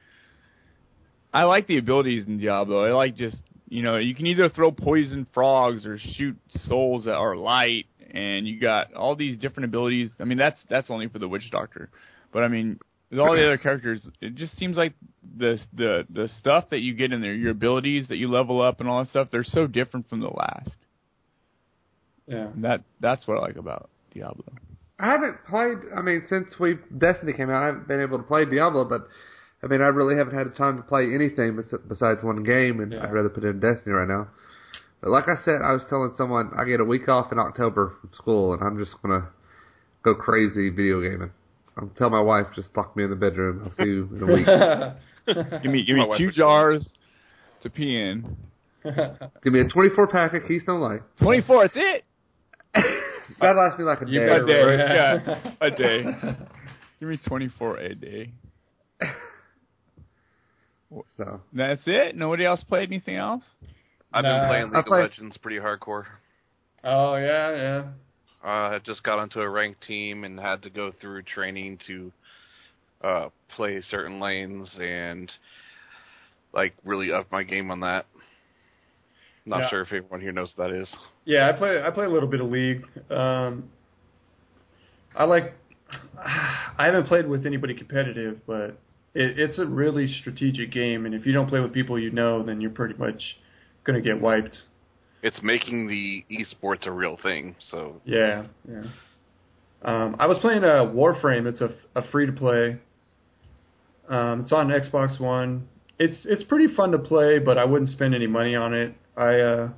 I 1.33 1.45
like 1.45 1.67
the 1.67 1.79
abilities 1.79 2.27
in 2.27 2.39
Diablo. 2.39 2.85
I 2.85 2.93
like 2.93 3.17
just 3.17 3.37
you 3.69 3.83
know 3.83 3.97
you 3.97 4.15
can 4.15 4.27
either 4.27 4.49
throw 4.49 4.73
poison 4.73 5.27
frogs 5.33 5.87
or 5.87 5.99
shoot 5.99 6.37
souls 6.49 7.05
that 7.05 7.15
are 7.15 7.37
light, 7.37 7.87
and 8.13 8.47
you 8.47 8.61
got 8.61 8.93
all 8.95 9.15
these 9.15 9.39
different 9.39 9.67
abilities. 9.67 10.11
I 10.21 10.25
mean, 10.25 10.39
that's 10.39 10.59
that's 10.69 10.91
only 10.91 11.09
for 11.09 11.21
the 11.21 11.29
witch 11.29 11.49
doctor, 11.51 11.89
but 12.33 12.43
I 12.43 12.49
mean, 12.49 12.81
with 13.11 13.19
all 13.19 13.35
the 13.35 13.45
other 13.45 13.59
characters, 13.59 14.09
it 14.21 14.35
just 14.37 14.57
seems 14.59 14.77
like 14.77 14.95
the 15.37 15.59
the 15.75 16.05
the 16.11 16.29
stuff 16.39 16.71
that 16.71 16.79
you 16.81 16.95
get 16.95 17.13
in 17.13 17.21
there, 17.21 17.35
your 17.35 17.51
abilities 17.51 18.07
that 18.09 18.17
you 18.17 18.31
level 18.31 18.63
up 18.63 18.81
and 18.81 18.89
all 18.89 19.03
that 19.03 19.11
stuff, 19.11 19.29
they're 19.33 19.45
so 19.45 19.67
different 19.67 20.09
from 20.09 20.21
the 20.21 20.29
last. 20.29 20.77
Yeah. 22.27 22.47
And 22.49 22.65
that 22.65 22.83
that's 23.01 23.27
what 23.27 23.39
I 23.39 23.41
like 23.41 23.57
about 23.57 23.91
Diablo. 24.15 24.45
I 24.99 25.07
haven't 25.07 25.37
played. 25.49 25.79
I 25.97 26.03
mean, 26.03 26.23
since 26.29 26.49
we 26.61 26.77
Destiny 26.97 27.33
came 27.33 27.51
out, 27.51 27.63
I 27.63 27.67
haven't 27.67 27.89
been 27.89 28.01
able 28.01 28.19
to 28.19 28.25
play 28.25 28.45
Diablo. 28.45 28.85
But 28.85 29.09
I 29.63 29.67
mean, 29.67 29.81
I 29.81 29.87
really 29.89 30.17
haven't 30.17 30.37
had 30.37 30.47
the 30.47 30.57
time 30.57 30.77
to 30.77 30.83
play 30.83 31.05
anything 31.15 31.57
bes- 31.57 31.75
besides 31.89 32.23
one 32.23 32.45
game, 32.45 32.81
and 32.81 32.93
Yeah. 32.93 33.03
I'd 33.03 33.13
rather 33.13 33.29
put 33.31 33.45
in 33.45 33.59
Destiny 33.61 33.93
right 33.95 34.09
now. 34.09 34.29
But 35.01 35.11
like 35.11 35.25
I 35.29 35.43
said, 35.45 35.63
I 35.65 35.73
was 35.73 35.85
telling 35.89 36.13
someone 36.17 36.51
I 36.57 36.65
get 36.65 36.81
a 36.81 36.85
week 36.85 37.09
off 37.09 37.33
in 37.33 37.39
October 37.39 37.95
from 38.01 38.11
school, 38.13 38.53
and 38.53 38.63
I'm 38.63 38.79
just 38.79 38.95
gonna 39.03 39.29
go 40.03 40.15
crazy 40.15 40.69
video 40.69 41.01
gaming. 41.01 41.31
I'm 41.81 41.91
tell 41.97 42.11
my 42.11 42.21
wife 42.21 42.47
just 42.55 42.77
lock 42.77 42.95
me 42.97 43.05
in 43.05 43.11
the 43.11 43.17
bedroom. 43.17 43.63
I'll 43.65 43.73
see 43.73 43.85
you 43.85 44.09
in 44.15 44.23
a 44.23 44.33
week. 44.33 44.47
Give 45.63 45.71
me 45.71 45.85
give 45.87 45.97
me 45.97 46.07
wife 46.07 46.19
two 46.19 46.31
jars 46.33 46.89
to 47.63 47.71
pee 47.71 47.97
in. 47.97 48.37
Give 48.85 49.53
me 49.53 49.61
a 49.61 49.69
24 49.69 50.07
pack 50.09 50.35
of 50.35 50.43
Keystone 50.49 50.81
Light. 50.81 51.01
Twenty 51.23 51.43
four, 51.47 51.65
that's 51.69 51.75
it. 51.77 52.05
That 53.41 53.55
lasts 53.57 53.79
me 53.79 53.85
like 53.85 54.03
a 54.03 54.07
You 54.09 54.21
day. 54.21 54.27
A 54.27 54.45
day, 54.47 54.63
right. 54.63 54.79
yeah, 54.95 55.53
a 55.61 55.71
day. 55.71 56.05
Give 56.99 57.09
me 57.09 57.19
twenty 57.27 57.49
four 57.49 57.77
a 57.79 57.95
day. 57.95 58.33
So 61.17 61.41
That's 61.53 61.83
it. 61.87 62.17
Nobody 62.17 62.45
else 62.45 62.65
played 62.65 62.89
anything 62.89 63.17
else. 63.17 63.45
I've 64.13 64.25
Nah, 64.25 64.41
been 64.41 64.49
playing 64.49 64.65
League 64.67 64.75
I 64.75 64.79
of 64.81 64.85
played- 64.87 65.03
Legends 65.03 65.37
pretty 65.37 65.59
hardcore. 65.59 66.05
oh 66.83 67.15
yeah, 67.17 67.55
yeah. 67.55 67.83
Uh, 68.45 68.49
I 68.49 68.79
just 68.85 69.03
got 69.03 69.19
onto 69.19 69.41
a 69.41 69.49
ranked 69.49 69.83
team 69.87 70.25
and 70.25 70.39
had 70.41 70.63
to 70.63 70.71
go 70.71 70.93
through 71.01 71.23
training 71.23 71.79
to 71.87 72.13
uh, 73.03 73.29
play 73.55 73.81
certain 73.91 74.21
lanes 74.21 74.69
and 74.81 75.31
like 76.53 76.75
really 76.85 77.13
up 77.13 77.31
my 77.31 77.43
game 77.43 77.71
on 77.71 77.81
that. 77.81 78.07
Not 79.47 79.61
Yeah. 79.61 79.71
sure 79.71 79.81
if 79.83 79.89
everyone 79.89 80.21
here 80.21 80.33
knows 80.33 80.53
what 80.55 80.71
that 80.71 80.77
is. 80.77 80.89
Yeah, 81.25 81.49
I 81.49 81.53
play 81.53 81.83
I 81.83 81.91
play 81.91 82.07
a 82.07 82.11
little 82.11 82.29
bit 82.29 82.41
of 82.41 82.51
League. 82.51 82.85
Um, 83.11 83.71
I 85.15 85.25
like. 85.25 85.55
I 86.17 86.85
haven't 86.87 87.07
played 87.07 87.27
with 87.27 87.47
anybody 87.47 87.75
competitive, 87.75 88.41
but 88.47 88.79
it, 89.15 89.39
it's 89.39 89.59
a 89.59 89.67
really 89.67 90.07
strategic 90.21 90.71
game, 90.71 91.05
and 91.05 91.15
if 91.15 91.27
you 91.27 91.33
don't 91.33 91.49
play 91.49 91.59
with 91.61 91.75
people 91.75 91.99
you 91.99 92.11
know, 92.11 92.43
then 92.45 92.61
you're 92.61 92.71
pretty 92.71 92.95
much 92.95 93.37
gonna 93.85 94.01
get 94.01 94.21
wiped. 94.21 94.59
It's 95.23 95.39
making 95.43 95.89
the 95.89 96.25
esports 96.31 96.87
a 96.87 96.91
real 96.91 97.19
thing. 97.23 97.55
So 97.71 98.01
Yeah, 98.05 98.47
yeah. 98.69 98.83
Um, 99.83 100.17
I 100.19 100.27
was 100.27 100.39
playing 100.39 100.63
a 100.63 100.85
Warframe. 100.85 101.47
It's 101.47 101.61
a, 101.61 101.71
a 101.95 102.03
free 102.11 102.27
to 102.27 102.33
play. 102.33 102.79
Um, 104.09 104.43
it's 104.43 104.53
on 104.53 104.69
Xbox 104.69 105.21
One. 105.21 105.69
It's 105.99 106.19
it's 106.25 106.43
pretty 106.45 106.75
fun 106.75 106.93
to 106.93 106.99
play, 106.99 107.39
but 107.39 107.59
I 107.59 107.65
wouldn't 107.65 107.91
spend 107.91 108.15
any 108.15 108.27
money 108.27 108.55
on 108.57 108.75
it. 108.75 108.95
I 109.17 109.41
uh, 109.41 109.69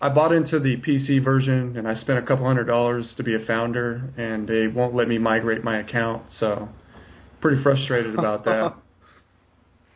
I 0.00 0.08
bought 0.08 0.32
into 0.32 0.58
the 0.58 0.76
PC 0.78 1.22
version 1.22 1.76
and 1.76 1.86
I 1.86 1.94
spent 1.94 2.18
a 2.18 2.22
couple 2.22 2.46
hundred 2.46 2.64
dollars 2.64 3.12
to 3.16 3.22
be 3.22 3.34
a 3.34 3.44
founder, 3.46 4.10
and 4.16 4.48
they 4.48 4.66
won't 4.66 4.94
let 4.94 5.08
me 5.08 5.18
migrate 5.18 5.62
my 5.62 5.78
account. 5.78 6.24
So 6.38 6.68
pretty 7.40 7.62
frustrated 7.62 8.18
about 8.18 8.44
that. 8.44 8.74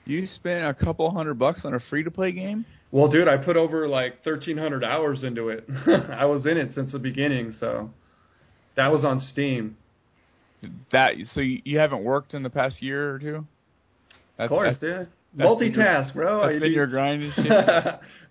You 0.06 0.26
spent 0.26 0.66
a 0.66 0.74
couple 0.74 1.10
hundred 1.10 1.38
bucks 1.38 1.60
on 1.64 1.72
a 1.72 1.80
free 1.80 2.04
to 2.04 2.10
play 2.10 2.32
game. 2.32 2.66
Well, 2.94 3.09
dude, 3.09 3.26
I 3.26 3.38
put 3.38 3.57
over 3.57 3.88
like 3.88 4.22
thirteen 4.22 4.57
hundred 4.57 4.85
hours 4.85 5.24
into 5.24 5.48
it. 5.48 5.66
I 6.12 6.26
was 6.26 6.46
in 6.46 6.57
it 6.57 6.70
since 6.74 6.92
the 6.92 7.00
beginning, 7.00 7.50
so 7.59 7.90
that 8.76 8.92
was 8.92 9.04
on 9.04 9.18
Steam. 9.18 9.76
That 10.92 11.14
so 11.33 11.40
you, 11.40 11.61
you 11.64 11.78
haven't 11.78 12.04
worked 12.04 12.35
in 12.35 12.44
the 12.44 12.50
past 12.50 12.80
year 12.80 13.14
or 13.16 13.18
two. 13.18 13.46
That's, 14.38 14.46
Of 14.46 14.48
course, 14.50 14.68
that's, 14.68 14.80
dude. 14.80 15.09
that's 15.37 15.59
been 15.59 15.72
your- 15.72 15.85
Multitask, 15.85 16.14
bro. 16.14 16.40
that's 16.46 16.57
I 16.57 16.59
been 16.61 16.72
your 16.72 16.87
grind 16.87 17.22
and 17.24 17.35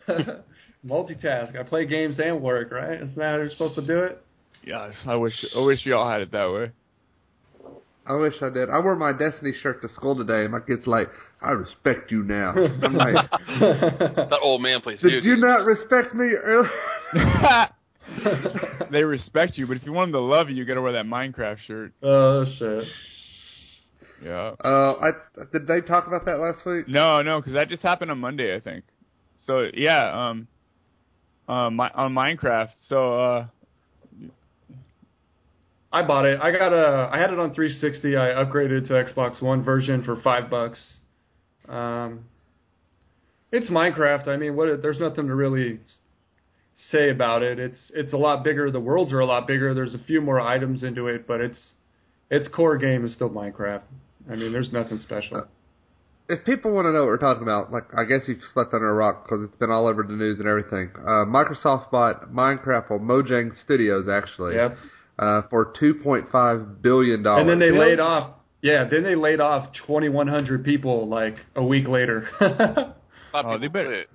shit. 0.07 0.39
Multitask. 0.87 1.59
I 1.59 1.63
play 1.63 1.85
games 1.85 2.17
and 2.23 2.41
work, 2.41 2.71
right? 2.71 3.01
Isn't 3.01 3.15
that 3.17 3.27
how 3.31 3.35
you're 3.35 3.49
supposed 3.49 3.75
to 3.75 3.85
do 3.85 3.99
it? 3.99 4.23
yes, 4.65 4.93
I 5.05 5.15
wish 5.17 5.33
I 5.53 5.59
wish 5.59 5.85
y'all 5.85 6.09
had 6.09 6.21
it 6.21 6.31
that 6.31 6.49
way. 6.49 6.71
I 8.05 8.13
wish 8.15 8.33
I 8.41 8.49
did. 8.49 8.69
I 8.69 8.79
wore 8.79 8.95
my 8.95 9.13
Destiny 9.13 9.53
shirt 9.61 9.81
to 9.81 9.89
school 9.89 10.15
today, 10.15 10.43
and 10.43 10.51
my 10.51 10.59
kid's 10.59 10.85
like, 10.85 11.07
"I 11.41 11.51
respect 11.51 12.11
you 12.11 12.23
now." 12.23 12.51
I'm 12.83 12.93
like, 12.95 13.29
that 13.31 14.39
old 14.41 14.61
man 14.61 14.81
plays 14.81 14.99
video 15.01 15.21
"Did 15.21 15.25
you 15.25 15.37
not 15.37 15.65
respect 15.65 16.13
me 16.13 16.25
earlier?" 16.33 16.69
they 18.91 19.03
respect 19.03 19.57
you, 19.57 19.67
but 19.67 19.77
if 19.77 19.85
you 19.85 19.93
want 19.93 20.11
them 20.11 20.19
to 20.19 20.25
love 20.25 20.49
you, 20.49 20.55
you 20.55 20.65
got 20.65 20.73
to 20.73 20.81
wear 20.81 20.93
that 20.93 21.05
Minecraft 21.05 21.59
shirt. 21.59 21.93
oh 22.01 22.45
shit. 22.57 22.85
Yeah. 24.21 24.55
Uh, 24.63 24.93
I 24.99 25.11
did 25.51 25.67
they 25.67 25.81
talk 25.81 26.07
about 26.07 26.25
that 26.25 26.37
last 26.37 26.65
week? 26.65 26.87
No, 26.87 27.21
no, 27.21 27.39
because 27.39 27.53
that 27.53 27.69
just 27.69 27.83
happened 27.83 28.11
on 28.11 28.19
Monday, 28.19 28.55
I 28.55 28.59
think. 28.59 28.85
So 29.45 29.67
yeah, 29.73 30.29
um, 30.29 30.47
uh, 31.47 31.69
my, 31.69 31.89
on 31.89 32.13
Minecraft. 32.13 32.71
So 32.87 33.19
uh, 33.19 33.47
I 35.93 36.01
bought 36.01 36.25
it. 36.25 36.39
I 36.41 36.51
got 36.51 36.73
a. 36.73 37.09
I 37.11 37.19
had 37.19 37.31
it 37.31 37.37
on 37.37 37.53
360. 37.53 38.17
I 38.17 38.29
upgraded 38.43 38.87
to 38.87 38.93
Xbox 38.93 39.41
One 39.41 39.63
version 39.63 40.03
for 40.03 40.19
five 40.21 40.49
bucks. 40.49 40.79
Um, 41.69 42.25
it's 43.51 43.69
Minecraft. 43.69 44.27
I 44.27 44.37
mean, 44.37 44.55
what? 44.55 44.81
There's 44.81 44.99
nothing 44.99 45.27
to 45.27 45.35
really 45.35 45.79
say 46.89 47.11
about 47.11 47.43
it. 47.43 47.59
It's 47.59 47.91
it's 47.93 48.11
a 48.11 48.17
lot 48.17 48.43
bigger. 48.43 48.71
The 48.71 48.79
worlds 48.79 49.13
are 49.13 49.19
a 49.19 49.25
lot 49.25 49.45
bigger. 49.45 49.75
There's 49.75 49.93
a 49.93 50.03
few 50.05 50.19
more 50.19 50.41
items 50.41 50.81
into 50.81 51.05
it, 51.05 51.27
but 51.27 51.39
it's 51.41 51.73
its 52.31 52.47
core 52.47 52.77
game 52.77 53.05
is 53.05 53.13
still 53.13 53.29
Minecraft. 53.29 53.83
I 54.31 54.35
mean, 54.35 54.51
there's 54.51 54.71
nothing 54.71 54.97
special. 54.97 55.45
If 56.27 56.43
people 56.43 56.71
want 56.71 56.85
to 56.85 56.91
know 56.91 57.01
what 57.01 57.07
we're 57.07 57.17
talking 57.17 57.43
about, 57.43 57.71
like 57.71 57.83
I 57.95 58.05
guess 58.05 58.21
you've 58.27 58.39
slept 58.51 58.73
under 58.73 58.89
a 58.89 58.93
rock 58.93 59.25
because 59.25 59.47
it's 59.47 59.57
been 59.57 59.69
all 59.69 59.85
over 59.85 60.01
the 60.01 60.13
news 60.13 60.39
and 60.39 60.47
everything. 60.47 60.89
Uh, 60.97 61.29
Microsoft 61.29 61.91
bought 61.91 62.33
Minecraft 62.33 62.89
or 62.89 62.99
Mojang 62.99 63.51
Studios 63.63 64.07
actually 64.09 64.55
Yep. 64.55 64.75
Uh, 65.19 65.41
for 65.49 65.73
two 65.79 65.95
point 65.95 66.25
five 66.31 66.81
billion 66.81 67.23
dollars. 67.23 67.41
And 67.41 67.49
then 67.49 67.59
they 67.59 67.71
laid 67.71 67.99
off. 67.99 68.35
Yeah, 68.61 68.87
then 68.89 69.03
they 69.03 69.15
laid 69.15 69.41
off 69.41 69.73
2,100 69.85 70.63
people 70.63 71.09
like 71.09 71.35
a 71.53 71.63
week 71.63 71.85
later. 71.89 72.29
A 72.39 72.45
lot 73.33 73.45
of 73.45 73.45
oh, 73.45 73.57
they 73.59 73.67
better 73.67 74.05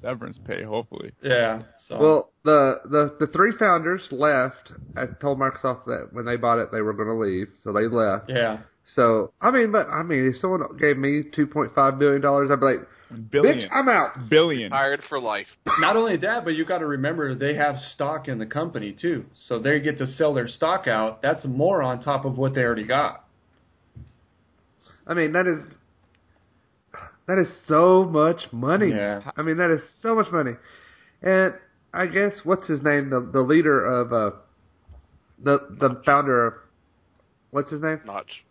severance 0.00 0.38
pay, 0.46 0.62
hopefully. 0.62 1.12
yeah. 1.22 1.62
So. 1.88 1.98
Well, 1.98 2.32
the, 2.44 2.74
the 2.84 3.16
the 3.20 3.32
three 3.32 3.52
founders 3.58 4.02
left. 4.10 4.72
I 4.96 5.06
told 5.20 5.38
Microsoft 5.38 5.84
that 5.86 6.08
when 6.12 6.24
they 6.24 6.36
bought 6.36 6.58
it, 6.58 6.70
they 6.72 6.80
were 6.80 6.92
going 6.94 7.08
to 7.08 7.14
leave, 7.14 7.48
so 7.62 7.72
they 7.72 7.86
left. 7.86 8.30
yeah. 8.30 8.60
So 8.94 9.32
I 9.40 9.50
mean, 9.50 9.72
but 9.72 9.86
I 9.88 10.02
mean, 10.02 10.26
if 10.26 10.40
someone 10.40 10.62
gave 10.80 10.96
me 10.96 11.22
two 11.34 11.46
point 11.46 11.72
five 11.74 11.98
billion 11.98 12.22
dollars, 12.22 12.50
I'd 12.50 12.60
be 12.60 12.66
like, 12.66 12.88
Billion. 13.30 13.58
"Bitch, 13.58 13.68
I'm 13.72 13.88
out." 13.88 14.28
Billion. 14.28 14.70
hired 14.70 15.02
for 15.08 15.20
life. 15.20 15.46
Not 15.80 15.96
only 15.96 16.16
that, 16.18 16.44
but 16.44 16.54
you 16.54 16.64
got 16.64 16.78
to 16.78 16.86
remember 16.86 17.34
they 17.34 17.54
have 17.54 17.76
stock 17.94 18.28
in 18.28 18.38
the 18.38 18.46
company 18.46 18.92
too, 18.98 19.24
so 19.34 19.58
they 19.58 19.80
get 19.80 19.98
to 19.98 20.06
sell 20.06 20.34
their 20.34 20.48
stock 20.48 20.86
out. 20.86 21.22
That's 21.22 21.44
more 21.44 21.82
on 21.82 22.02
top 22.02 22.24
of 22.24 22.36
what 22.36 22.54
they 22.54 22.62
already 22.62 22.86
got. 22.86 23.24
I 25.06 25.14
mean, 25.14 25.32
that 25.32 25.46
is 25.46 25.60
that 27.26 27.38
is 27.38 27.48
so 27.66 28.04
much 28.04 28.40
money. 28.52 28.90
Yeah. 28.90 29.30
I 29.36 29.42
mean, 29.42 29.58
that 29.58 29.70
is 29.70 29.80
so 30.00 30.14
much 30.14 30.30
money. 30.32 30.52
And 31.22 31.54
I 31.92 32.06
guess 32.06 32.32
what's 32.44 32.66
his 32.68 32.82
name, 32.82 33.10
the 33.10 33.20
the 33.20 33.40
leader 33.40 33.84
of 33.84 34.12
uh 34.12 34.36
the 35.42 35.58
the 35.80 36.02
founder 36.04 36.46
of 36.46 36.54
what's 37.50 37.70
his 37.70 37.80
name? 37.82 38.00
Notch. 38.04 38.44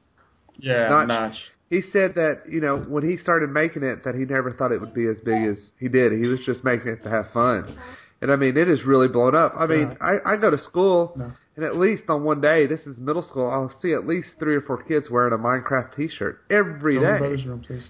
Yeah, 0.60 0.90
Notch. 0.90 1.08
Notch. 1.08 1.36
He 1.70 1.82
said 1.92 2.16
that 2.16 2.44
you 2.50 2.62
know 2.62 2.78
when 2.78 3.08
he 3.10 3.18
started 3.18 3.50
making 3.50 3.84
it, 3.84 4.04
that 4.06 4.16
he 4.16 4.22
never 4.26 4.54
thought 4.54 4.72
it 4.72 4.80
would 4.80 4.94
be 4.94 5.08
as 5.08 5.18
big 5.26 5.44
as 5.50 5.58
he 5.80 5.88
did. 5.90 6.14
He 6.14 6.28
was 6.28 6.40
just 6.46 6.64
making 6.64 6.88
it 6.90 7.04
to 7.04 7.10
have 7.10 7.26
fun, 7.34 7.78
and 8.22 8.32
I 8.32 8.36
mean 8.38 8.56
it 8.58 8.70
is 8.70 8.84
really 8.86 9.08
blown 9.10 9.36
up. 9.36 9.54
I 9.60 9.66
mean 9.68 9.98
I, 10.02 10.34
I 10.34 10.38
go 10.38 10.50
to 10.50 10.58
school, 10.58 11.12
No. 11.18 11.34
and 11.58 11.66
at 11.66 11.76
least 11.76 12.04
on 12.08 12.24
one 12.24 12.40
day, 12.40 12.68
this 12.68 12.80
is 12.88 12.98
middle 13.00 13.22
school, 13.22 13.50
I'll 13.50 13.74
see 13.82 13.92
at 13.92 14.08
least 14.08 14.30
three 14.40 14.56
or 14.56 14.62
four 14.62 14.82
kids 14.84 15.10
wearing 15.12 15.34
a 15.34 15.38
Minecraft 15.38 15.94
T-shirt 15.96 16.40
every 16.50 16.96
Go 16.96 17.04
in 17.06 17.12
day. 17.14 17.18
brother's 17.20 17.46
room, 17.46 17.60
please. 17.68 17.90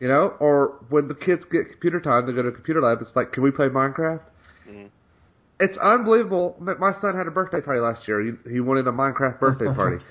You 0.00 0.08
know, 0.08 0.34
or 0.38 0.74
when 0.90 1.08
the 1.08 1.14
kids 1.14 1.44
get 1.50 1.68
computer 1.70 2.00
time, 2.00 2.26
they 2.26 2.32
go 2.32 2.42
to 2.42 2.52
computer 2.52 2.80
lab. 2.82 2.98
It's 3.00 3.10
like, 3.16 3.32
can 3.32 3.42
we 3.42 3.50
play 3.50 3.68
Minecraft? 3.68 4.20
Mhm. 4.70 4.90
It's 5.60 5.76
unbelievable. 5.78 6.56
My 6.60 6.74
my 6.74 6.92
son 7.00 7.16
had 7.16 7.26
a 7.26 7.30
birthday 7.32 7.60
party 7.62 7.80
last 7.80 8.06
year. 8.06 8.20
He, 8.20 8.32
he 8.52 8.60
wanted 8.60 8.86
a 8.86 8.92
Minecraft 8.92 9.40
birthday 9.40 9.64
party. 9.74 10.04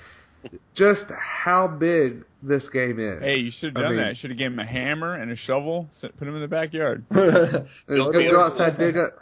Just 0.74 1.04
how 1.18 1.66
big 1.68 2.24
this 2.42 2.62
game 2.72 2.98
is. 3.00 3.20
Hey, 3.20 3.36
you 3.38 3.50
should 3.50 3.70
have 3.74 3.76
I 3.76 3.80
done 3.88 3.96
mean- 3.96 4.06
that. 4.06 4.16
Should 4.16 4.30
have 4.30 4.38
given 4.38 4.54
him 4.54 4.58
a 4.60 4.66
hammer 4.66 5.14
and 5.14 5.30
a 5.30 5.36
shovel. 5.36 5.88
Put 6.00 6.26
him 6.28 6.34
in 6.34 6.40
the 6.40 6.48
backyard. 6.48 7.08
Build 7.10 7.68
go, 7.86 8.12
go 8.12 8.44
outside, 8.44 8.78
dig 8.78 8.96
up, 8.96 9.18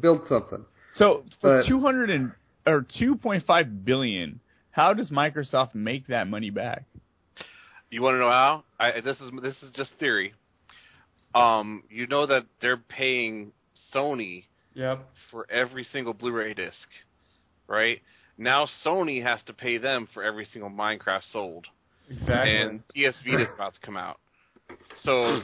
build 0.00 0.22
something. 0.28 0.64
So 0.96 1.24
for 1.40 1.60
But- 1.62 1.68
two 1.68 1.80
hundred 1.80 2.10
and 2.10 2.32
or 2.66 2.86
two 2.98 3.16
point 3.16 3.44
five 3.46 3.84
billion, 3.84 4.40
how 4.70 4.94
does 4.94 5.10
Microsoft 5.10 5.74
make 5.74 6.06
that 6.08 6.26
money 6.28 6.50
back? 6.50 6.84
You 7.90 8.02
want 8.02 8.14
to 8.14 8.18
know 8.18 8.30
how? 8.30 8.64
I, 8.80 9.00
this 9.00 9.16
is 9.20 9.30
this 9.42 9.54
is 9.62 9.70
just 9.76 9.90
theory. 10.00 10.34
Um, 11.34 11.82
you 11.90 12.06
know 12.06 12.26
that 12.26 12.46
they're 12.60 12.76
paying 12.76 13.52
Sony 13.94 14.44
Yep. 14.74 15.08
for 15.30 15.46
every 15.50 15.86
single 15.92 16.14
Blu-ray 16.14 16.54
disc, 16.54 16.76
right? 17.68 18.00
Now 18.36 18.66
Sony 18.84 19.22
has 19.22 19.40
to 19.46 19.52
pay 19.52 19.78
them 19.78 20.08
for 20.12 20.22
every 20.22 20.46
single 20.52 20.70
Minecraft 20.70 21.22
sold, 21.32 21.66
Exactly. 22.10 22.56
and 22.56 22.86
PS 22.88 23.16
Vita 23.24 23.42
is 23.42 23.48
about 23.54 23.74
to 23.74 23.80
come 23.80 23.96
out, 23.96 24.18
so 25.02 25.40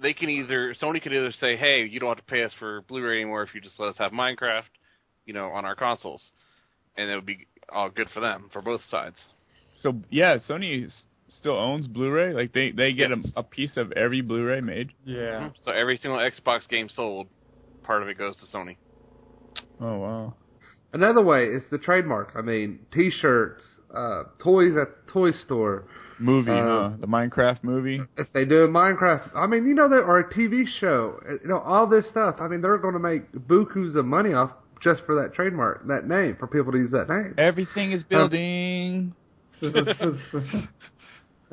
they 0.00 0.12
can 0.12 0.28
either 0.28 0.74
Sony 0.80 1.00
can 1.02 1.12
either 1.12 1.32
say, 1.40 1.56
"Hey, 1.56 1.84
you 1.84 2.00
don't 2.00 2.08
have 2.16 2.18
to 2.24 2.30
pay 2.30 2.42
us 2.44 2.52
for 2.58 2.82
Blu-ray 2.82 3.20
anymore 3.20 3.42
if 3.42 3.54
you 3.54 3.60
just 3.60 3.78
let 3.78 3.88
us 3.90 3.96
have 3.98 4.12
Minecraft, 4.12 4.62
you 5.26 5.32
know, 5.34 5.48
on 5.48 5.64
our 5.64 5.74
consoles," 5.74 6.22
and 6.96 7.10
it 7.10 7.14
would 7.14 7.26
be 7.26 7.46
all 7.70 7.90
good 7.90 8.08
for 8.10 8.20
them 8.20 8.48
for 8.52 8.62
both 8.62 8.80
sides. 8.90 9.16
So 9.82 9.94
yeah, 10.10 10.38
Sony 10.48 10.90
still 11.28 11.56
owns 11.58 11.86
Blu-ray. 11.86 12.32
Like 12.32 12.52
they 12.52 12.70
they 12.70 12.92
get 12.92 13.10
Yes. 13.10 13.32
a, 13.36 13.40
a 13.40 13.42
piece 13.42 13.76
of 13.76 13.92
every 13.92 14.22
Blu-ray 14.22 14.60
made. 14.62 14.92
yeah. 15.04 15.18
Mm-hmm. 15.20 15.46
So 15.64 15.70
every 15.72 15.98
single 15.98 16.18
Xbox 16.18 16.66
game 16.68 16.88
sold, 16.88 17.28
part 17.82 18.02
of 18.02 18.08
it 18.08 18.16
goes 18.16 18.34
to 18.38 18.46
Sony. 18.46 18.76
Oh 19.80 19.98
wow. 19.98 20.34
Another 20.92 21.22
way 21.22 21.44
is 21.44 21.62
the 21.70 21.78
trademark. 21.78 22.32
I 22.36 22.40
mean, 22.42 22.78
T-shirts, 22.92 23.62
uh, 23.94 24.24
toys 24.42 24.72
at 24.80 24.88
the 25.06 25.12
toy 25.12 25.30
store. 25.32 25.84
Movie, 26.18 26.50
Uh, 26.50 26.54
huh? 26.90 26.90
The 26.98 27.06
Minecraft 27.06 27.62
movie. 27.62 28.00
If 28.16 28.28
they 28.32 28.44
do 28.46 28.64
a 28.64 28.68
Minecraft, 28.68 29.30
I 29.36 29.46
mean, 29.46 29.66
you 29.66 29.74
know, 29.74 29.88
there 29.88 30.02
or 30.04 30.18
a 30.20 30.32
TV 30.32 30.64
show. 30.80 31.20
uh, 31.28 31.32
You 31.42 31.48
know, 31.48 31.58
all 31.58 31.86
this 31.86 32.08
stuff. 32.08 32.36
I 32.40 32.48
mean, 32.48 32.62
they're 32.62 32.78
going 32.78 32.94
to 32.94 33.00
make 33.00 33.30
bukus 33.32 33.94
of 33.96 34.06
money 34.06 34.32
off 34.32 34.52
just 34.82 35.02
for 35.04 35.14
that 35.22 35.34
trademark, 35.34 35.86
that 35.88 36.06
name, 36.08 36.36
for 36.38 36.46
people 36.46 36.72
to 36.72 36.78
use 36.78 36.90
that 36.92 37.08
name. 37.08 37.34
Everything 37.36 37.92
is 37.92 38.02
building. 38.04 39.12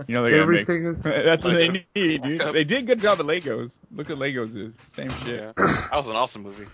You 0.07 0.15
know 0.15 0.23
they 0.23 0.31
gotta 0.31 0.41
Everything 0.41 0.83
make, 0.85 0.95
is- 0.97 1.03
That's 1.03 1.43
what 1.43 1.53
they 1.53 1.67
need, 1.69 2.23
dude. 2.23 2.41
They 2.53 2.63
did 2.63 2.83
a 2.83 2.85
good 2.85 2.99
job 2.99 3.19
at 3.19 3.25
Legos. 3.27 3.69
Look 3.91 4.09
at 4.09 4.17
Legos 4.17 4.49
is 4.55 4.73
same 4.97 5.11
shit. 5.23 5.39
Yeah, 5.39 5.51
that 5.55 5.91
was 5.93 6.07
an 6.07 6.15
awesome 6.15 6.41
movie. 6.41 6.65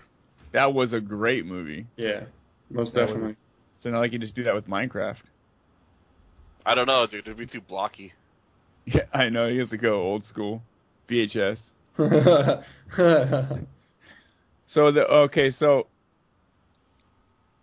That 0.52 0.72
was 0.72 0.92
a 0.94 1.00
great 1.00 1.44
movie. 1.44 1.86
yeah. 1.96 2.22
Most 2.70 2.94
definitely. 2.94 3.36
So 3.82 3.90
now 3.90 4.00
they 4.00 4.08
can 4.08 4.20
just 4.20 4.34
do 4.34 4.44
that 4.44 4.54
with 4.54 4.66
Minecraft. 4.66 5.16
I 6.64 6.74
don't 6.74 6.86
know, 6.86 7.06
dude. 7.06 7.26
It'd 7.26 7.36
be 7.36 7.46
too 7.46 7.60
blocky. 7.60 8.12
Yeah, 8.86 9.02
I 9.12 9.28
know. 9.28 9.46
You 9.46 9.60
have 9.60 9.70
to 9.70 9.76
go 9.76 10.00
old 10.00 10.24
school, 10.24 10.62
VHS. 11.08 11.58
So 14.72 14.92
the 14.92 15.00
okay, 15.00 15.50
so 15.58 15.88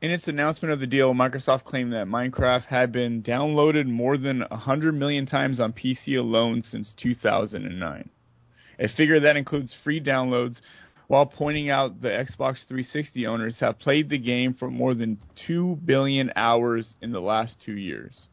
in 0.02 0.12
its 0.12 0.28
announcement 0.28 0.74
of 0.74 0.80
the 0.82 0.88
deal, 0.88 1.14
Microsoft 1.14 1.64
claimed 1.64 1.94
that 1.94 2.06
Minecraft 2.06 2.66
had 2.66 2.92
been 2.92 3.24
downloaded 3.24 3.86
more 3.86 4.18
than 4.18 4.44
100 4.50 4.94
million 4.94 5.26
times 5.26 5.60
on 5.60 5.72
PC 5.72 6.18
alone 6.18 6.62
since 6.62 6.94
2009. 7.02 8.10
A 8.80 8.88
figure 8.90 9.22
that 9.22 9.38
includes 9.38 9.74
free 9.84 10.02
downloads, 10.02 10.58
while 11.08 11.26
pointing 11.26 11.70
out 11.70 12.02
the 12.02 12.10
Xbox 12.10 12.58
360 12.68 13.26
owners 13.28 13.56
have 13.60 13.80
played 13.80 14.10
the 14.10 14.18
game 14.18 14.54
for 14.54 14.70
more 14.70 14.94
than 14.94 15.18
2 15.48 15.80
billion 15.86 16.32
hours 16.36 16.96
in 17.02 17.12
the 17.12 17.20
last 17.22 17.56
2 17.66 17.74
years. 17.74 18.28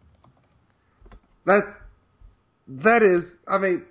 That 1.46 1.62
that 2.68 3.02
is. 3.02 3.24
I 3.46 3.58
mean, 3.58 3.82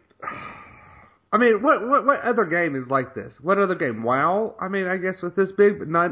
I 1.32 1.38
mean, 1.38 1.62
what 1.62 1.88
what 1.88 2.06
what 2.06 2.22
other 2.22 2.46
game 2.46 2.76
is 2.76 2.90
like 2.90 3.14
this? 3.16 3.34
What 3.42 3.58
other 3.60 3.76
game? 3.76 4.04
WoW. 4.04 4.56
I 4.60 4.68
mean, 4.68 4.88
I 4.88 4.98
guess 4.98 5.22
with 5.22 5.36
this 5.36 5.52
big, 5.56 5.80
but 5.80 5.88
not. 5.88 6.12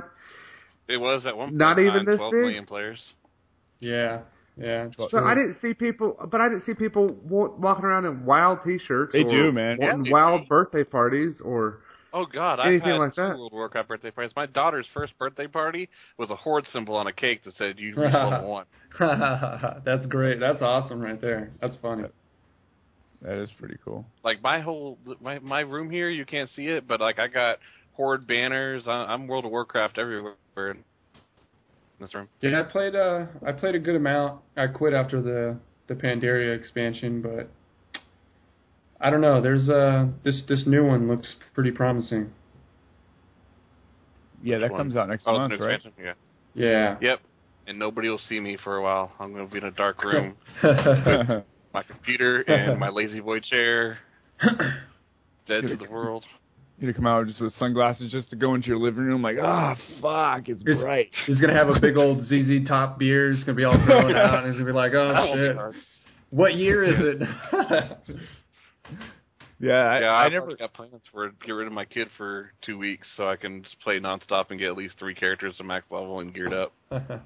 It 0.87 0.97
was 0.97 1.25
at 1.25 1.35
one 1.37 1.57
Not 1.57 1.79
even 1.79 2.05
this 2.05 2.17
12 2.17 2.31
big? 2.31 2.41
million 2.41 2.65
players. 2.65 2.99
yeah. 3.79 4.21
Yeah. 4.57 4.87
it's 4.87 4.97
So 4.97 5.07
So. 5.09 5.17
I 5.23 5.33
didn't 5.33 5.57
see 5.61 5.73
people, 5.73 6.17
but 6.29 6.41
I 6.41 6.49
didn't 6.49 6.65
see 6.65 6.73
people 6.73 7.15
walking 7.25 7.85
around 7.85 8.05
in 8.05 8.25
WoW 8.25 8.55
T-shirts. 8.63 9.13
They 9.13 9.21
or 9.23 9.29
do, 9.29 9.51
man. 9.53 9.77
wanting 9.79 10.05
Yeah, 10.05 10.09
they 10.09 10.11
WoW 10.11 10.37
do. 10.39 10.45
birthday 10.47 10.83
parties 10.83 11.41
or. 11.43 11.79
Oh 12.13 12.25
God, 12.25 12.59
I've 12.59 12.81
had 12.81 12.97
like 12.97 13.15
two 13.15 13.21
that. 13.21 13.37
World 13.37 13.51
of 13.51 13.55
Warcraft 13.55 13.87
birthday 13.87 14.11
parties. 14.11 14.33
My 14.35 14.45
daughter's 14.45 14.85
first 14.93 15.17
birthday 15.17 15.47
party 15.47 15.89
was 16.17 16.29
a 16.29 16.35
horde 16.35 16.65
symbol 16.73 16.95
on 16.95 17.07
a 17.07 17.13
cake 17.13 17.43
that 17.45 17.55
said 17.57 17.79
"You 17.79 17.95
reach 17.95 18.13
level 18.13 18.49
one." 18.49 18.65
That's 19.85 20.05
great. 20.07 20.39
That's 20.39 20.61
awesome 20.61 20.99
right 20.99 21.19
there. 21.19 21.51
That's 21.61 21.75
funny. 21.81 22.03
That 23.21 23.41
is 23.41 23.51
pretty 23.57 23.77
cool. 23.85 24.05
Like 24.23 24.41
my 24.41 24.59
whole 24.59 24.97
my 25.21 25.39
my 25.39 25.61
room 25.61 25.89
here, 25.89 26.09
you 26.09 26.25
can't 26.25 26.49
see 26.49 26.67
it, 26.67 26.87
but 26.87 26.99
like 26.99 27.19
I 27.19 27.27
got 27.27 27.59
horde 27.93 28.27
banners. 28.27 28.83
I, 28.87 28.91
I'm 28.91 29.27
World 29.27 29.45
of 29.45 29.51
Warcraft 29.51 29.97
everywhere 29.97 30.35
in 30.57 30.83
this 31.99 32.13
room. 32.13 32.27
Yeah, 32.41 32.59
I 32.59 32.63
played. 32.63 32.95
Uh, 32.95 33.27
I 33.45 33.51
played 33.51 33.75
a 33.75 33.79
good 33.79 33.95
amount. 33.95 34.41
I 34.57 34.67
quit 34.67 34.93
after 34.93 35.21
the 35.21 35.57
the 35.87 35.95
Pandaria 35.95 36.57
expansion, 36.57 37.21
but 37.21 37.49
I 39.01 39.09
don't 39.09 39.21
know. 39.21 39.41
There's 39.41 39.67
uh 39.69 40.07
this 40.23 40.43
this 40.47 40.63
new 40.67 40.85
one 40.85 41.07
looks 41.07 41.33
pretty 41.53 41.71
promising. 41.71 42.31
Yeah, 44.43 44.57
that 44.59 44.71
Which 44.71 44.77
comes 44.77 44.95
out 44.95 45.07
next 45.09 45.23
Oh, 45.27 45.33
month, 45.37 45.53
right? 45.59 45.75
expansion? 45.75 45.91
Yeah. 46.03 46.13
Yeah. 46.53 46.97
Yep. 47.01 47.19
And 47.67 47.77
nobody 47.79 48.09
will 48.09 48.19
see 48.27 48.39
me 48.39 48.57
for 48.63 48.75
a 48.77 48.81
while. 48.81 49.11
I'm 49.19 49.33
going 49.33 49.45
to 49.47 49.51
be 49.51 49.59
in 49.59 49.65
a 49.65 49.71
dark 49.71 50.03
room, 50.03 50.35
with 50.63 51.43
my 51.73 51.83
computer 51.83 52.41
and 52.41 52.79
my 52.79 52.89
lazy 52.89 53.19
boy 53.19 53.39
chair, 53.39 53.99
dead 54.41 55.61
to 55.61 55.75
the 55.77 55.87
world. 55.91 56.25
You 56.79 56.87
to 56.87 56.93
come 56.93 57.05
out 57.05 57.27
just 57.27 57.39
with 57.39 57.53
sunglasses 57.59 58.11
just 58.11 58.31
to 58.31 58.35
go 58.35 58.55
into 58.55 58.67
your 58.69 58.79
living 58.79 59.03
room, 59.03 59.21
like, 59.21 59.37
ah, 59.39 59.75
fuck, 60.01 60.49
it's 60.49 60.61
It's- 60.61 60.79
bright. 60.81 61.09
He's 61.27 61.39
gonna 61.39 61.53
have 61.53 61.69
a 61.69 61.79
big 61.79 61.95
old 61.97 62.23
ZZ 62.25 62.67
Top 62.67 62.97
beard. 62.97 63.35
It's 63.35 63.43
gonna 63.43 63.55
be 63.55 63.63
all 63.63 63.77
thrown 63.85 64.15
out, 64.15 64.43
and 64.43 64.47
he's 64.47 64.59
gonna 64.59 64.71
be 64.71 64.75
like, 64.75 64.93
"Oh 64.95 65.13
That 65.13 65.33
shit, 65.35 65.81
what 66.31 66.55
year 66.55 66.83
is 66.83 66.95
it?" 66.99 68.17
Yeah, 69.59 69.73
I, 69.73 69.99
yeah, 69.99 70.05
I 70.07 70.25
I've 70.25 70.31
never. 70.31 70.55
got 70.55 70.73
plans 70.73 71.03
for 71.11 71.29
get 71.45 71.51
rid 71.51 71.67
of 71.67 71.73
my 71.73 71.85
kid 71.85 72.07
for 72.17 72.51
two 72.65 72.77
weeks 72.79 73.07
so 73.15 73.29
I 73.29 73.35
can 73.35 73.61
just 73.63 73.79
play 73.81 73.99
nonstop 73.99 74.45
and 74.49 74.59
get 74.59 74.69
at 74.69 74.75
least 74.77 74.95
three 74.97 75.13
characters 75.13 75.55
to 75.57 75.63
max 75.63 75.85
level 75.91 76.19
and 76.19 76.33
geared 76.33 76.53
up. 76.53 76.73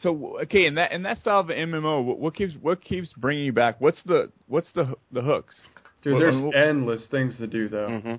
So 0.00 0.38
okay, 0.44 0.64
in 0.64 0.76
that 0.76 0.90
in 0.92 1.02
that 1.02 1.20
style 1.20 1.40
of 1.40 1.46
MMO, 1.48 2.02
what, 2.02 2.18
what 2.18 2.34
keeps 2.34 2.54
what 2.62 2.80
keeps 2.80 3.12
bringing 3.12 3.44
you 3.44 3.52
back? 3.52 3.78
What's 3.78 3.98
the 4.06 4.32
what's 4.48 4.68
the 4.74 4.94
the 5.12 5.20
hooks? 5.20 5.54
Dude, 6.02 6.14
Well, 6.14 6.20
there's 6.22 6.34
well- 6.42 6.52
endless 6.56 7.06
things 7.10 7.36
to 7.36 7.46
do 7.46 7.68
though. 7.68 7.88
Mm-hmm. 7.88 8.14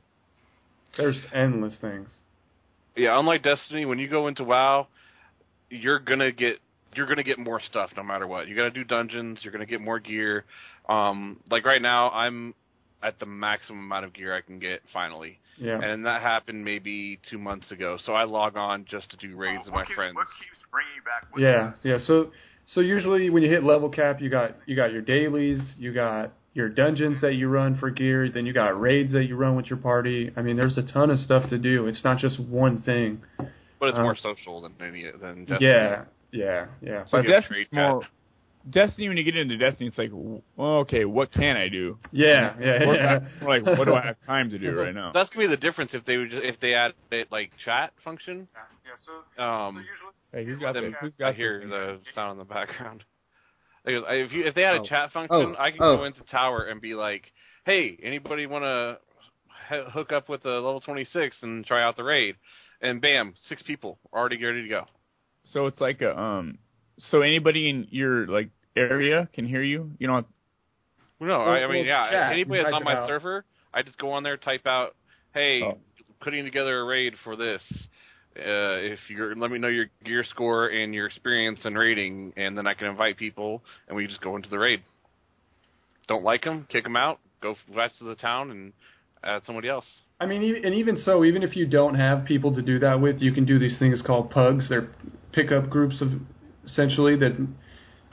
There's 0.98 1.20
endless 1.34 1.76
things. 1.82 2.10
Yeah, 2.96 3.18
unlike 3.18 3.42
Destiny, 3.42 3.86
when 3.86 3.98
you 3.98 4.08
go 4.08 4.28
into 4.28 4.44
WoW, 4.44 4.88
you're 5.72 5.98
gonna 6.00 6.32
get 6.32 6.60
you're 6.96 7.08
gonna 7.08 7.24
get 7.24 7.40
more 7.40 7.60
stuff 7.60 7.90
no 7.98 8.04
matter 8.04 8.28
what. 8.28 8.48
You 8.48 8.56
got 8.56 8.66
to 8.66 8.70
do 8.72 8.84
dungeons. 8.84 9.40
You're 9.42 9.52
gonna 9.52 9.66
get 9.66 9.82
more 9.82 10.00
gear. 10.00 10.46
Um, 10.88 11.40
like 11.50 11.66
right 11.66 11.82
now, 11.82 12.12
I'm 12.12 12.54
at 13.04 13.20
the 13.20 13.26
maximum 13.26 13.80
amount 13.80 14.06
of 14.06 14.14
gear 14.14 14.36
I 14.36 14.42
can 14.42 14.60
get 14.60 14.82
finally, 14.94 15.40
Yeah. 15.58 15.80
and 15.82 16.06
that 16.06 16.22
happened 16.22 16.64
maybe 16.64 17.20
two 17.30 17.38
months 17.38 17.70
ago. 17.72 17.98
So 18.06 18.14
I 18.14 18.24
log 18.24 18.56
on 18.58 18.86
just 18.90 19.10
to 19.12 19.18
do 19.18 19.36
raids 19.36 19.66
with 19.66 19.74
my 19.74 19.86
friends. 19.94 20.16
What 20.16 20.28
keeps 20.40 20.64
bringing 20.72 20.94
you 20.96 21.02
back? 21.04 21.28
What 21.32 21.42
Yeah, 21.42 21.74
yeah. 21.84 21.98
So 22.06 22.32
so 22.66 22.80
usually 22.82 23.30
when 23.30 23.44
you 23.44 23.50
hit 23.50 23.64
level 23.64 23.90
cap, 23.90 24.22
you 24.22 24.30
got 24.30 24.56
you 24.66 24.76
got 24.76 24.92
your 24.94 25.02
dailies, 25.02 25.76
you 25.78 25.94
got 25.94 26.32
your 26.54 26.70
dungeons 26.70 27.20
that 27.22 27.34
you 27.34 27.50
run 27.50 27.76
for 27.78 27.90
gear, 27.90 28.30
then 28.30 28.46
you 28.46 28.54
got 28.54 28.80
raids 28.80 29.12
that 29.12 29.26
you 29.26 29.36
run 29.36 29.56
with 29.56 29.66
your 29.72 29.78
party. 29.78 30.32
I 30.38 30.42
mean, 30.44 30.56
there's 30.56 30.78
a 30.78 30.84
ton 30.84 31.10
of 31.10 31.18
stuff 31.20 31.50
to 31.50 31.58
do. 31.58 31.88
It's 31.88 32.04
not 32.04 32.20
just 32.20 32.40
one 32.40 32.78
thing. 32.84 33.22
But 33.80 33.90
it's 33.90 33.98
Uh, 33.98 34.04
more 34.04 34.16
social 34.16 34.62
than 34.62 34.74
any 34.80 35.10
than 35.20 35.46
Destiny. 35.46 35.72
Yeah, 35.72 36.06
yeah, 36.32 36.68
yeah. 36.82 37.06
So 37.06 37.18
Like 37.18 37.26
a 37.26 37.30
Destiny's 37.32 37.68
trade 37.70 37.80
more. 37.80 38.04
Destiny, 38.70 39.10
when 39.10 39.18
you 39.18 39.24
get 39.24 39.36
into 39.36 39.58
Destiny, 39.58 39.88
it's 39.90 39.98
like, 39.98 40.12
well, 40.14 40.78
okay, 40.80 41.04
what 41.04 41.32
can 41.34 41.58
I 41.58 41.68
do? 41.68 41.98
Yeah, 42.12 42.56
yeah, 42.60 42.86
What- 42.86 42.96
yeah. 42.96 43.20
it's 43.22 43.42
like, 43.42 43.66
what 43.78 43.86
do 43.86 43.94
I 43.94 44.06
have 44.06 44.16
time 44.26 44.50
to 44.52 44.58
do 44.58 44.72
right 44.74 44.94
now? 44.96 45.12
That's 45.14 45.30
gonna 45.32 45.48
be 45.48 45.56
the 45.56 45.60
difference 45.62 45.92
if 45.94 46.06
they 46.06 46.16
would 46.18 46.30
just, 46.32 46.44
if 46.44 46.60
they 46.62 46.74
add 46.74 46.94
it 47.12 47.30
like 47.32 47.52
chat 47.66 47.92
function. 48.06 48.48
Yeah, 48.54 48.92
so, 48.98 49.12
so 49.36 49.44
Um, 49.44 49.78
usually 49.78 50.12
Hey, 50.32 50.46
who's 50.46 50.60
got 50.60 50.74
then 50.74 50.92
this? 50.92 50.94
Who's 51.02 51.16
I 51.20 51.30
got 51.32 51.36
hear 51.36 51.68
the 51.68 52.00
sound 52.16 52.32
in 52.34 52.38
the 52.38 52.46
background. 52.46 53.04
Like, 53.86 53.96
if 54.08 54.32
you 54.32 54.46
if 54.46 54.56
they 54.56 54.62
had 54.62 54.76
a 54.76 54.80
Oh. 54.80 54.86
chat 54.86 55.12
function, 55.12 55.56
Oh. 55.58 55.62
I 55.62 55.72
could 55.72 55.82
Oh. 55.82 55.98
go 55.98 56.04
into 56.06 56.24
tower 56.24 56.64
and 56.68 56.80
be 56.80 56.96
like, 56.96 57.34
"Hey, 57.66 58.00
anybody 58.02 58.46
want 58.46 58.64
to 58.64 58.98
h- 59.70 59.92
hook 59.92 60.14
up 60.14 60.30
with 60.30 60.46
a 60.46 60.50
level 60.56 60.80
26 60.80 61.44
and 61.44 61.66
try 61.66 61.84
out 61.84 61.98
the 61.98 62.04
raid?" 62.06 62.38
And 62.80 63.02
bam, 63.02 63.34
six 63.50 63.62
people 63.62 64.00
already 64.14 64.42
ready 64.42 64.62
to 64.62 64.70
go. 64.70 64.86
So 65.44 65.66
it's 65.68 65.82
like 65.82 66.02
a 66.02 66.18
um. 66.18 66.60
So 67.00 67.22
anybody 67.22 67.70
in 67.70 67.88
your 67.90 68.28
like 68.28 68.50
area 68.76 69.28
can 69.34 69.48
hear 69.48 69.62
you. 69.64 69.92
You 70.00 70.08
know. 70.08 70.26
Well, 71.20 71.30
no, 71.30 71.40
Well, 71.40 71.50
I, 71.50 71.58
I 71.58 71.60
well, 71.62 71.70
mean, 71.70 71.82
it's 71.82 71.88
yeah. 71.88 72.10
chat. 72.10 72.32
Anybody 72.34 72.64
that's 72.64 72.74
on 72.74 72.84
my 72.84 72.96
out. 72.96 73.08
server, 73.08 73.46
I 73.74 73.82
just 73.82 73.98
go 73.98 74.12
on 74.12 74.24
there, 74.24 74.38
type 74.38 74.66
out, 74.68 74.96
"Hey, 75.34 75.62
Oh. 75.64 75.78
putting 76.22 76.44
together 76.46 76.80
a 76.80 76.84
raid 76.86 77.14
for 77.24 77.36
this." 77.36 77.62
Uh, 78.36 78.82
if 78.82 79.00
you're, 79.10 79.36
let 79.36 79.52
me 79.52 79.60
know 79.60 79.68
your 79.68 79.86
gear 80.04 80.24
score 80.24 80.68
and 80.68 80.92
your 80.94 81.06
experience 81.06 81.60
and 81.66 81.78
rating, 81.78 82.34
and 82.36 82.58
then 82.58 82.66
I 82.66 82.74
can 82.74 82.88
invite 82.88 83.16
people, 83.18 83.64
and 83.88 83.96
we 83.96 84.08
just 84.08 84.22
go 84.22 84.36
into 84.36 84.50
the 84.50 84.58
raid. 84.58 84.82
Don't 86.08 86.24
like 86.24 86.44
them, 86.44 86.68
kick 86.70 86.84
them 86.84 86.96
out. 86.96 87.20
Go 87.42 87.56
back 87.76 87.92
to 88.00 88.06
the 88.06 88.16
town 88.16 88.50
and 88.52 88.74
add 89.24 89.44
somebody 89.46 89.70
else. 89.70 89.86
I 90.20 90.26
mean, 90.26 90.66
and 90.66 90.74
even 90.74 90.98
so, 90.98 91.24
even 91.24 91.44
if 91.44 91.56
you 91.56 91.68
don't 91.68 91.96
have 91.96 92.26
people 92.26 92.54
to 92.56 92.62
do 92.62 92.80
that 92.80 93.00
with, 93.00 93.22
you 93.22 93.32
can 93.34 93.46
do 93.46 93.60
these 93.60 93.78
things 93.78 94.02
called 94.02 94.32
pugs. 94.32 94.68
They're 94.70 94.90
pickup 95.32 95.70
groups 95.70 96.02
of 96.02 96.10
essentially 96.66 97.16
that. 97.18 97.48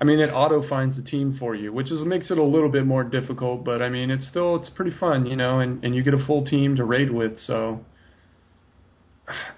I 0.03 0.05
mean, 0.05 0.19
it 0.19 0.29
auto 0.31 0.67
finds 0.67 0.97
the 0.97 1.03
team 1.03 1.37
for 1.39 1.55
you, 1.55 1.75
which 1.75 1.91
is 1.93 2.01
makes 2.07 2.31
it 2.31 2.39
a 2.39 2.43
little 2.43 2.71
bit 2.71 2.87
more 2.87 3.05
difficult. 3.05 3.65
But 3.65 3.83
I 3.83 3.91
mean, 3.91 4.11
it's 4.11 4.27
still 4.27 4.57
it's 4.57 4.71
pretty 4.71 4.93
fun, 4.99 5.27
you 5.27 5.37
know, 5.37 5.61
and 5.61 5.85
and 5.85 5.95
you 5.95 6.03
get 6.03 6.15
a 6.15 6.25
full 6.27 6.43
team 6.45 6.75
to 6.77 6.85
raid 6.85 7.11
with. 7.11 7.37
So 7.39 7.85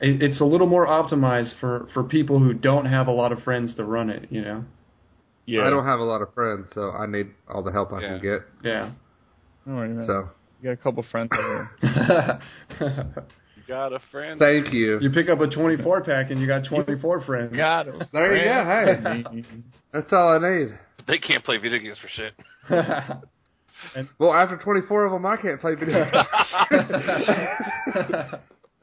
it, 0.00 0.20
it's 0.22 0.40
a 0.40 0.44
little 0.44 0.66
more 0.66 0.86
optimized 0.86 1.58
for 1.60 1.86
for 1.94 2.02
people 2.02 2.38
who 2.40 2.54
don't 2.54 2.86
have 2.86 3.06
a 3.06 3.12
lot 3.12 3.30
of 3.32 3.38
friends 3.44 3.74
to 3.76 3.84
run 3.84 4.10
it, 4.10 4.26
you 4.30 4.42
know. 4.42 4.64
Yeah. 5.46 5.64
I 5.66 5.70
don't 5.70 5.84
have 5.84 6.00
a 6.00 6.04
lot 6.04 6.22
of 6.22 6.32
friends, 6.34 6.68
so 6.74 6.90
I 6.90 7.06
need 7.06 7.28
all 7.48 7.62
the 7.62 7.72
help 7.72 7.92
I 7.92 8.00
Yeah. 8.00 8.08
can 8.08 8.20
get. 8.22 8.40
Yeah. 8.64 8.90
Don't 9.66 9.96
man. 9.96 10.06
So 10.06 10.28
You 10.60 10.70
got 10.70 10.72
a 10.72 10.76
couple 10.82 11.04
friends 11.10 11.30
over 11.32 11.70
there. 11.82 12.40
You 13.66 13.74
got 13.74 13.92
a 13.92 14.00
friend. 14.10 14.38
thank 14.38 14.72
you. 14.72 14.98
you 15.00 15.10
pick 15.10 15.28
up 15.28 15.40
a 15.40 15.48
24 15.48 16.02
pack 16.02 16.30
and 16.30 16.40
you 16.40 16.46
got 16.46 16.64
24 16.68 17.20
friends. 17.24 17.56
Got 17.56 17.86
him. 17.86 18.02
There 18.12 18.36
you 18.36 18.44
go. 18.44 18.64
Hey, 19.44 19.64
that's 19.92 20.12
all 20.12 20.30
I 20.30 20.38
need. 20.58 20.68
They 21.06 21.18
can't 21.18 21.44
play 21.44 21.58
video 21.58 21.78
games 21.78 21.98
for 22.00 22.08
shit. 22.08 22.34
Well, 24.16 24.32
after 24.32 24.56
24 24.56 25.06
of 25.06 25.12
them, 25.12 25.26
I 25.26 25.36
can't 25.36 25.60
play 25.60 25.74
video 25.74 26.04
games. 26.04 26.24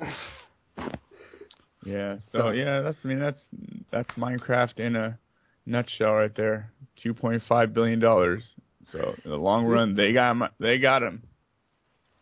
Yeah. 1.86 2.18
So 2.32 2.50
yeah, 2.52 2.82
that's 2.82 2.98
I 3.04 3.08
mean 3.08 3.20
that's 3.20 3.42
that's 3.92 4.10
Minecraft 4.12 4.80
in 4.80 4.96
a 4.96 5.18
nutshell 5.66 6.14
right 6.14 6.36
there. 6.36 6.72
Two 7.02 7.14
point 7.14 7.42
five 7.48 7.74
billion 7.74 8.00
dollars. 8.00 8.44
So 8.92 9.16
in 9.24 9.32
the 9.32 9.38
long 9.38 9.66
run, 9.66 9.96
they 9.96 10.12
got 10.14 10.32
him. 10.32 10.44
They 10.60 10.78
got 10.78 11.04
him. 11.04 11.24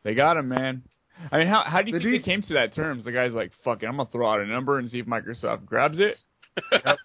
They 0.03 0.13
got 0.13 0.37
him, 0.37 0.49
man. 0.49 0.83
I 1.31 1.37
mean, 1.39 1.47
how 1.47 1.63
how 1.65 1.81
do 1.81 1.87
you 1.87 1.93
Did 1.93 2.01
think 2.03 2.13
you- 2.13 2.19
they 2.19 2.23
came 2.25 2.41
to 2.43 2.53
that 2.55 2.73
terms? 2.75 3.03
The 3.03 3.11
guy's 3.11 3.33
like, 3.33 3.51
"Fuck 3.63 3.83
it, 3.83 3.87
I'm 3.87 3.97
gonna 3.97 4.09
throw 4.11 4.29
out 4.31 4.39
a 4.41 4.45
number 4.45 4.77
and 4.79 4.89
see 4.89 4.99
if 4.99 5.05
Microsoft 5.05 5.65
grabs 5.65 5.99
it." 5.99 6.17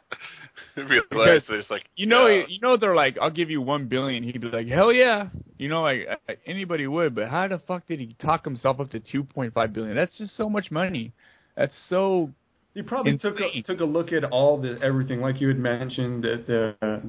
Realize 0.77 1.43
it's 1.51 1.71
like 1.71 1.85
You 1.97 2.07
know, 2.07 2.27
yeah. 2.27 2.45
you 2.49 2.59
know, 2.61 2.77
they're 2.77 2.95
like, 2.95 3.19
"I'll 3.21 3.31
give 3.31 3.51
you 3.51 3.61
one 3.61 3.87
billion. 3.89 4.23
He'd 4.23 4.41
be 4.41 4.49
like, 4.49 4.69
"Hell 4.69 4.93
yeah!" 4.93 5.29
You 5.59 5.69
know, 5.69 5.83
like 5.83 6.07
uh, 6.29 6.33
anybody 6.47 6.87
would. 6.87 7.15
But 7.15 7.29
how 7.29 7.47
the 7.49 7.59
fuck 7.59 7.87
did 7.87 8.01
he 8.01 8.15
talk 8.21 8.45
himself 8.45 8.81
up 8.81 8.91
to 8.91 9.01
two 9.01 9.23
point 9.25 9.53
five 9.55 9.73
billion? 9.73 9.95
That's 9.95 10.17
just 10.17 10.37
so 10.37 10.49
much 10.49 10.71
money. 10.71 11.13
That's 11.57 11.75
so 11.89 12.31
You 12.75 12.85
probably 12.85 13.19
took 13.19 13.39
a, 13.41 13.47
Insane. 13.49 13.63
took 13.65 13.81
a 13.81 13.85
look 13.85 14.13
at 14.13 14.25
all 14.25 14.61
the 14.61 14.79
everything, 14.83 15.21
like 15.21 15.41
you 15.41 15.49
had 15.49 15.59
mentioned, 15.59 16.25
the 16.25 16.75
the, 16.81 17.03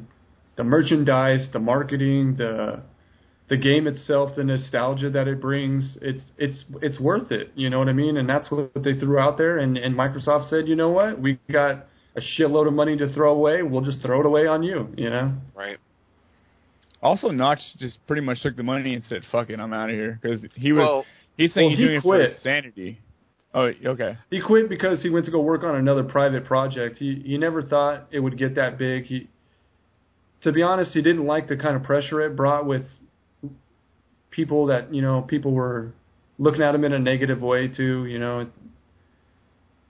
the 0.58 0.64
merchandise, 0.64 1.48
the 1.54 1.60
marketing, 1.60 2.36
the 2.38 2.82
the 3.54 3.58
game 3.58 3.86
itself, 3.86 4.32
the 4.36 4.44
nostalgia 4.44 5.12
that 5.12 5.28
it 5.28 5.40
brings. 5.40 5.96
It's 6.02 6.24
it's 6.40 6.66
it's 6.82 7.00
worth 7.00 7.32
it. 7.32 7.52
You 7.54 7.70
know 7.70 7.78
what 7.78 7.88
I 7.88 7.94
mean? 7.94 8.18
And 8.18 8.28
that's 8.28 8.50
what 8.50 8.72
they 8.84 8.96
threw 8.96 9.20
out 9.20 9.38
there. 9.38 9.60
And 9.60 9.78
and 9.78 9.96
Microsoft 9.96 10.50
said, 10.50 10.68
you 10.68 10.76
know 10.76 10.90
what? 10.90 11.22
We 11.22 11.38
got 11.52 11.86
a 12.16 12.22
shitload 12.22 12.68
of 12.68 12.74
money 12.74 12.98
to 12.98 13.14
throw 13.14 13.32
away. 13.32 13.62
We'll 13.62 13.82
just 13.82 14.02
throw 14.02 14.22
it 14.22 14.26
away 14.26 14.48
on 14.48 14.64
you. 14.64 14.88
You 14.98 15.12
know? 15.12 15.34
right. 15.56 15.78
Also, 17.00 17.30
Notch 17.30 17.60
just 17.78 17.98
pretty 18.08 18.24
much 18.24 18.42
took 18.42 18.56
the 18.56 18.64
money 18.64 18.96
and 18.96 19.04
said, 19.08 19.22
"Fuck 19.32 19.52
it, 19.52 19.60
I'm 19.60 19.72
out 19.72 19.92
of 19.92 19.96
here." 19.96 20.18
Because 20.20 20.44
he 20.56 20.72
was 20.72 20.80
Well, 20.82 21.06
he's 21.38 21.54
saying 21.54 21.68
well, 21.68 21.70
he's 21.70 21.78
he 21.78 21.86
doing 21.86 21.98
it 21.98 22.02
for 22.02 22.16
quit. 22.16 22.32
his 22.32 22.42
sanity. 22.42 23.00
Oh, 23.54 23.70
okay. 23.86 24.18
He 24.32 24.42
quit 24.42 24.68
because 24.68 25.04
he 25.04 25.12
went 25.12 25.26
to 25.26 25.32
go 25.32 25.42
work 25.42 25.64
on 25.64 25.76
another 25.76 26.04
private 26.04 26.46
project. 26.46 26.98
He 26.98 27.22
he 27.24 27.38
never 27.38 27.62
thought 27.62 28.08
it 28.10 28.20
would 28.20 28.36
get 28.36 28.56
that 28.56 28.80
big. 28.80 29.04
He 29.04 29.28
to 30.42 30.52
be 30.52 30.64
honest, 30.64 30.92
he 30.94 31.04
didn't 31.04 31.28
like 31.28 31.50
the 31.50 31.58
kind 31.58 31.76
of 31.76 31.84
pressure 31.84 32.20
it 32.22 32.36
brought 32.36 32.66
with 32.66 32.84
people 34.36 34.66
that, 34.68 34.94
you 34.94 35.02
know, 35.02 35.22
people 35.22 35.52
were 35.52 35.94
looking 36.40 36.62
at 36.62 36.74
him 36.76 36.84
in 36.84 36.94
a 36.94 37.00
negative 37.00 37.42
way 37.42 37.68
too, 37.68 38.06
you 38.06 38.20
know. 38.20 38.48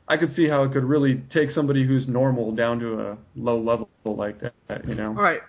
I 0.08 0.18
could 0.18 0.34
see 0.34 0.48
how 0.50 0.64
it 0.64 0.74
could 0.74 0.84
really 0.84 1.24
take 1.32 1.50
somebody 1.52 1.86
who's 1.88 2.08
normal 2.08 2.52
down 2.54 2.80
to 2.80 3.00
a 3.00 3.18
low 3.36 3.58
level 3.60 3.88
like 4.06 4.40
that, 4.42 4.88
you 4.88 4.96
know. 4.96 5.08
All 5.08 5.24
right, 5.24 5.40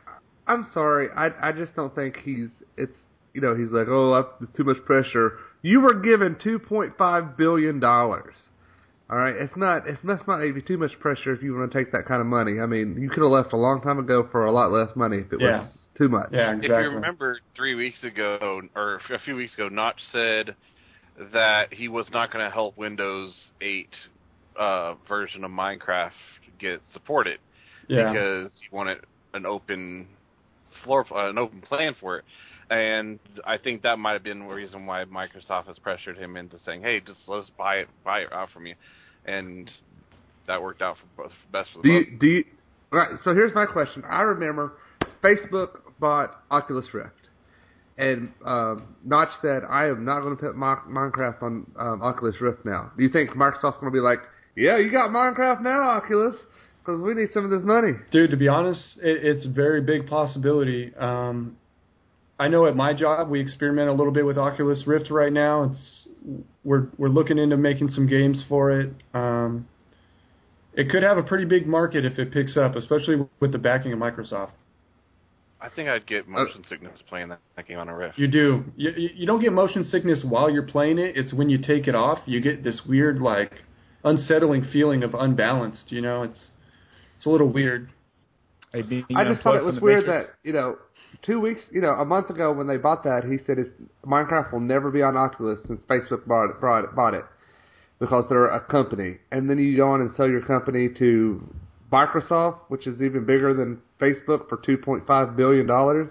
I'm 0.46 0.66
sorry. 0.72 1.08
I 1.14 1.48
I 1.48 1.52
just 1.52 1.74
don't 1.74 1.94
think 1.94 2.16
he's. 2.24 2.50
It's 2.76 2.96
you 3.34 3.40
know 3.40 3.56
he's 3.56 3.70
like 3.72 3.88
oh 3.88 4.12
I- 4.14 4.30
there's 4.38 4.54
too 4.56 4.64
much 4.64 4.76
pressure. 4.86 5.32
You 5.62 5.80
were 5.80 5.94
given 5.94 6.36
2.5 6.36 7.36
billion 7.36 7.80
dollars. 7.80 8.34
All 9.10 9.18
right, 9.18 9.34
it's 9.36 9.56
not. 9.56 9.88
It's 9.88 9.98
that's 10.04 10.22
not 10.28 10.38
maybe 10.38 10.62
too 10.62 10.78
much 10.78 10.98
pressure 11.00 11.32
if 11.34 11.42
you 11.42 11.54
want 11.56 11.70
to 11.72 11.76
take 11.78 11.90
that 11.92 12.04
kind 12.06 12.20
of 12.20 12.26
money. 12.26 12.60
I 12.60 12.66
mean, 12.66 12.96
you 13.00 13.10
could 13.10 13.22
have 13.22 13.32
left 13.32 13.52
a 13.52 13.56
long 13.56 13.80
time 13.82 13.98
ago 13.98 14.28
for 14.30 14.44
a 14.46 14.52
lot 14.52 14.70
less 14.70 14.94
money 14.94 15.18
if 15.18 15.32
it 15.32 15.40
Yeah. 15.40 15.62
was 15.62 15.83
too 15.96 16.08
much. 16.08 16.30
Yeah, 16.32 16.56
If 16.56 16.62
you 16.62 16.74
remember 16.74 17.38
three 17.56 17.74
weeks 17.74 18.02
ago, 18.02 18.62
or 18.74 19.00
a 19.10 19.18
few 19.20 19.36
weeks 19.36 19.54
ago, 19.54 19.68
Notch 19.68 20.00
said 20.12 20.54
that 21.32 21.72
he 21.72 21.88
was 21.88 22.06
not 22.12 22.32
going 22.32 22.44
to 22.44 22.50
help 22.50 22.76
Windows 22.76 23.34
8 23.60 23.88
uh, 24.58 24.94
version 25.08 25.44
of 25.44 25.50
Minecraft 25.50 26.10
get 26.58 26.80
supported 26.92 27.38
yeah. 27.88 28.12
because 28.12 28.52
he 28.60 28.74
wanted 28.74 28.98
an 29.32 29.46
open 29.46 30.06
floor, 30.82 31.06
uh, 31.12 31.30
an 31.30 31.38
open 31.38 31.60
plan 31.60 31.94
for 32.00 32.18
it. 32.18 32.24
And 32.70 33.18
I 33.46 33.58
think 33.58 33.82
that 33.82 33.98
might 33.98 34.12
have 34.12 34.22
been 34.22 34.40
the 34.40 34.54
reason 34.54 34.86
why 34.86 35.04
Microsoft 35.04 35.66
has 35.66 35.78
pressured 35.78 36.16
him 36.16 36.36
into 36.36 36.58
saying, 36.64 36.80
"Hey, 36.82 37.00
just 37.00 37.20
let 37.26 37.40
us 37.40 37.50
buy 37.58 37.76
it, 37.76 37.88
buy 38.04 38.20
it 38.20 38.32
out 38.32 38.50
from 38.52 38.66
you," 38.66 38.74
and 39.26 39.70
that 40.46 40.62
worked 40.62 40.80
out 40.80 40.96
for 40.96 41.24
both, 41.24 41.32
best 41.52 41.70
for 41.72 41.82
the 41.82 41.88
Do 41.88 42.00
both. 42.00 42.08
you 42.12 42.18
do 42.18 42.26
you? 42.26 42.44
All 42.90 42.98
right. 42.98 43.10
So 43.22 43.34
here's 43.34 43.54
my 43.54 43.66
question. 43.66 44.02
I 44.08 44.22
remember 44.22 44.72
Facebook 45.24 45.68
bought 45.98 46.42
Oculus 46.50 46.86
Rift, 46.92 47.30
and 47.96 48.30
um, 48.44 48.94
Notch 49.04 49.30
said, 49.40 49.62
"I 49.68 49.86
am 49.86 50.04
not 50.04 50.20
going 50.20 50.36
to 50.36 50.42
put 50.42 50.56
Mi- 50.56 50.92
Minecraft 50.92 51.42
on 51.42 51.70
um, 51.78 52.02
Oculus 52.02 52.40
Rift 52.40 52.64
now." 52.64 52.92
Do 52.96 53.02
you 53.02 53.08
think 53.08 53.30
Microsoft's 53.30 53.80
going 53.80 53.92
to 53.92 53.96
be 53.96 54.00
like, 54.00 54.18
"Yeah, 54.56 54.78
you 54.78 54.90
got 54.90 55.10
Minecraft 55.10 55.62
now, 55.62 55.82
Oculus, 55.90 56.34
because 56.80 57.00
we 57.00 57.14
need 57.14 57.28
some 57.32 57.44
of 57.44 57.50
this 57.50 57.62
money"? 57.62 57.92
Dude, 58.10 58.30
to 58.30 58.36
be 58.36 58.48
honest, 58.48 58.80
it, 59.02 59.24
it's 59.24 59.46
a 59.46 59.50
very 59.50 59.80
big 59.80 60.06
possibility. 60.06 60.94
Um, 60.96 61.56
I 62.38 62.48
know 62.48 62.66
at 62.66 62.74
my 62.74 62.92
job 62.92 63.30
we 63.30 63.40
experiment 63.40 63.88
a 63.88 63.92
little 63.92 64.12
bit 64.12 64.26
with 64.26 64.36
Oculus 64.36 64.82
Rift 64.86 65.10
right 65.10 65.32
now. 65.32 65.64
It's 65.64 66.08
we're 66.64 66.88
we're 66.98 67.08
looking 67.08 67.38
into 67.38 67.56
making 67.56 67.88
some 67.88 68.06
games 68.06 68.44
for 68.48 68.80
it. 68.80 68.90
Um, 69.14 69.68
it 70.76 70.90
could 70.90 71.04
have 71.04 71.16
a 71.16 71.22
pretty 71.22 71.44
big 71.44 71.68
market 71.68 72.04
if 72.04 72.18
it 72.18 72.32
picks 72.32 72.56
up, 72.56 72.74
especially 72.74 73.16
with 73.38 73.52
the 73.52 73.58
backing 73.58 73.92
of 73.92 73.98
Microsoft. 74.00 74.50
I 75.64 75.70
think 75.74 75.88
I'd 75.88 76.06
get 76.06 76.26
uh, 76.26 76.30
motion 76.30 76.62
sickness 76.68 77.00
playing 77.08 77.30
that, 77.30 77.40
that 77.56 77.66
game 77.66 77.78
on 77.78 77.88
a 77.88 77.96
Rift. 77.96 78.18
You 78.18 78.28
do. 78.28 78.64
You, 78.76 78.90
you 78.96 79.08
you 79.14 79.26
don't 79.26 79.40
get 79.40 79.52
motion 79.52 79.82
sickness 79.84 80.22
while 80.22 80.50
you're 80.50 80.66
playing 80.66 80.98
it. 80.98 81.16
It's 81.16 81.32
when 81.32 81.48
you 81.48 81.56
take 81.56 81.88
it 81.88 81.94
off, 81.94 82.18
you 82.26 82.42
get 82.42 82.62
this 82.62 82.82
weird 82.86 83.18
like 83.18 83.50
unsettling 84.04 84.66
feeling 84.70 85.02
of 85.02 85.14
unbalanced. 85.14 85.90
You 85.90 86.02
know, 86.02 86.22
it's 86.22 86.50
it's 87.16 87.24
a 87.24 87.30
little 87.30 87.48
weird. 87.48 87.88
Like 88.74 88.90
being 88.90 89.06
I 89.16 89.24
just 89.24 89.40
thought 89.40 89.56
it 89.56 89.64
was 89.64 89.80
weird 89.80 90.06
Matrix. 90.06 90.28
that 90.28 90.46
you 90.46 90.52
know, 90.52 90.76
two 91.22 91.40
weeks, 91.40 91.60
you 91.72 91.80
know, 91.80 91.92
a 91.92 92.04
month 92.04 92.28
ago 92.28 92.52
when 92.52 92.66
they 92.66 92.76
bought 92.76 93.04
that, 93.04 93.24
he 93.24 93.38
said 93.46 93.56
his 93.56 93.68
Minecraft 94.04 94.52
will 94.52 94.60
never 94.60 94.90
be 94.90 95.00
on 95.00 95.16
Oculus 95.16 95.60
since 95.66 95.82
Facebook 95.84 96.26
bought 96.26 96.50
it, 96.50 96.60
bought 96.60 96.84
it, 96.84 96.94
bought 96.94 97.14
it 97.14 97.24
because 97.98 98.24
they're 98.28 98.46
a 98.46 98.60
company. 98.60 99.16
And 99.32 99.48
then 99.48 99.58
you 99.58 99.78
go 99.78 99.92
on 99.92 100.02
and 100.02 100.10
sell 100.12 100.28
your 100.28 100.42
company 100.42 100.90
to 100.98 101.54
Microsoft, 101.94 102.58
which 102.68 102.86
is 102.86 103.00
even 103.00 103.24
bigger 103.24 103.54
than 103.54 103.80
Facebook 104.00 104.48
for 104.48 104.58
two 104.64 104.76
point 104.76 105.06
five 105.06 105.36
billion 105.36 105.66
dollars. 105.66 106.10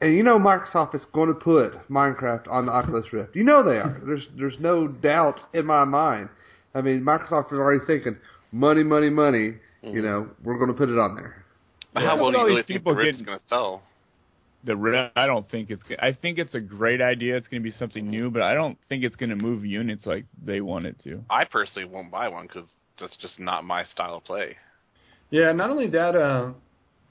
And 0.00 0.14
you 0.14 0.22
know 0.22 0.38
Microsoft 0.38 0.94
is 0.94 1.04
going 1.12 1.28
to 1.28 1.34
put 1.34 1.88
Minecraft 1.88 2.48
on 2.50 2.66
the 2.66 2.72
Oculus 2.72 3.12
Rift. 3.12 3.34
You 3.34 3.44
know 3.44 3.62
they 3.62 3.78
are. 3.78 4.00
There's 4.04 4.26
there's 4.36 4.56
no 4.60 4.86
doubt 4.86 5.40
in 5.52 5.66
my 5.66 5.84
mind. 5.84 6.28
I 6.74 6.80
mean, 6.80 7.02
Microsoft 7.02 7.52
is 7.52 7.58
already 7.58 7.84
thinking 7.86 8.16
money, 8.52 8.82
money, 8.82 9.10
money. 9.10 9.54
You 9.82 9.90
mm-hmm. 9.90 10.02
know, 10.02 10.30
we're 10.42 10.58
going 10.58 10.70
to 10.70 10.76
put 10.76 10.88
it 10.88 10.98
on 10.98 11.14
there. 11.14 11.44
But 11.92 12.02
Yeah. 12.02 12.10
how 12.10 12.22
well 12.22 12.32
do 12.32 12.38
you 12.38 12.44
these 12.44 12.48
really 12.48 12.62
think 12.62 12.66
the 12.66 12.74
people 12.74 12.94
Rift's 12.94 13.22
going 13.22 13.38
to 13.38 13.44
sell? 13.46 13.82
the 14.64 14.76
Rift, 14.76 15.12
I 15.16 15.26
don't 15.26 15.48
think 15.50 15.70
it's. 15.70 15.82
I 16.00 16.12
think 16.12 16.38
it's 16.38 16.54
a 16.54 16.60
great 16.60 17.00
idea. 17.00 17.36
It's 17.36 17.48
going 17.48 17.62
to 17.62 17.64
be 17.64 17.76
something 17.76 18.08
new, 18.08 18.30
but 18.30 18.42
I 18.42 18.54
don't 18.54 18.78
think 18.88 19.04
it's 19.04 19.16
going 19.16 19.30
to 19.30 19.36
move 19.36 19.64
units 19.64 20.06
like 20.06 20.24
they 20.42 20.60
want 20.60 20.86
it 20.86 20.98
to. 21.04 21.22
I 21.30 21.44
personally 21.44 21.86
won't 21.86 22.10
buy 22.10 22.28
one 22.28 22.46
because 22.46 22.68
that's 22.98 23.16
just 23.16 23.38
not 23.38 23.64
my 23.64 23.84
style 23.84 24.16
of 24.16 24.24
play. 24.24 24.56
Yeah, 25.34 25.50
not 25.50 25.70
only 25.70 25.88
that, 25.88 26.14
uh, 26.14 26.52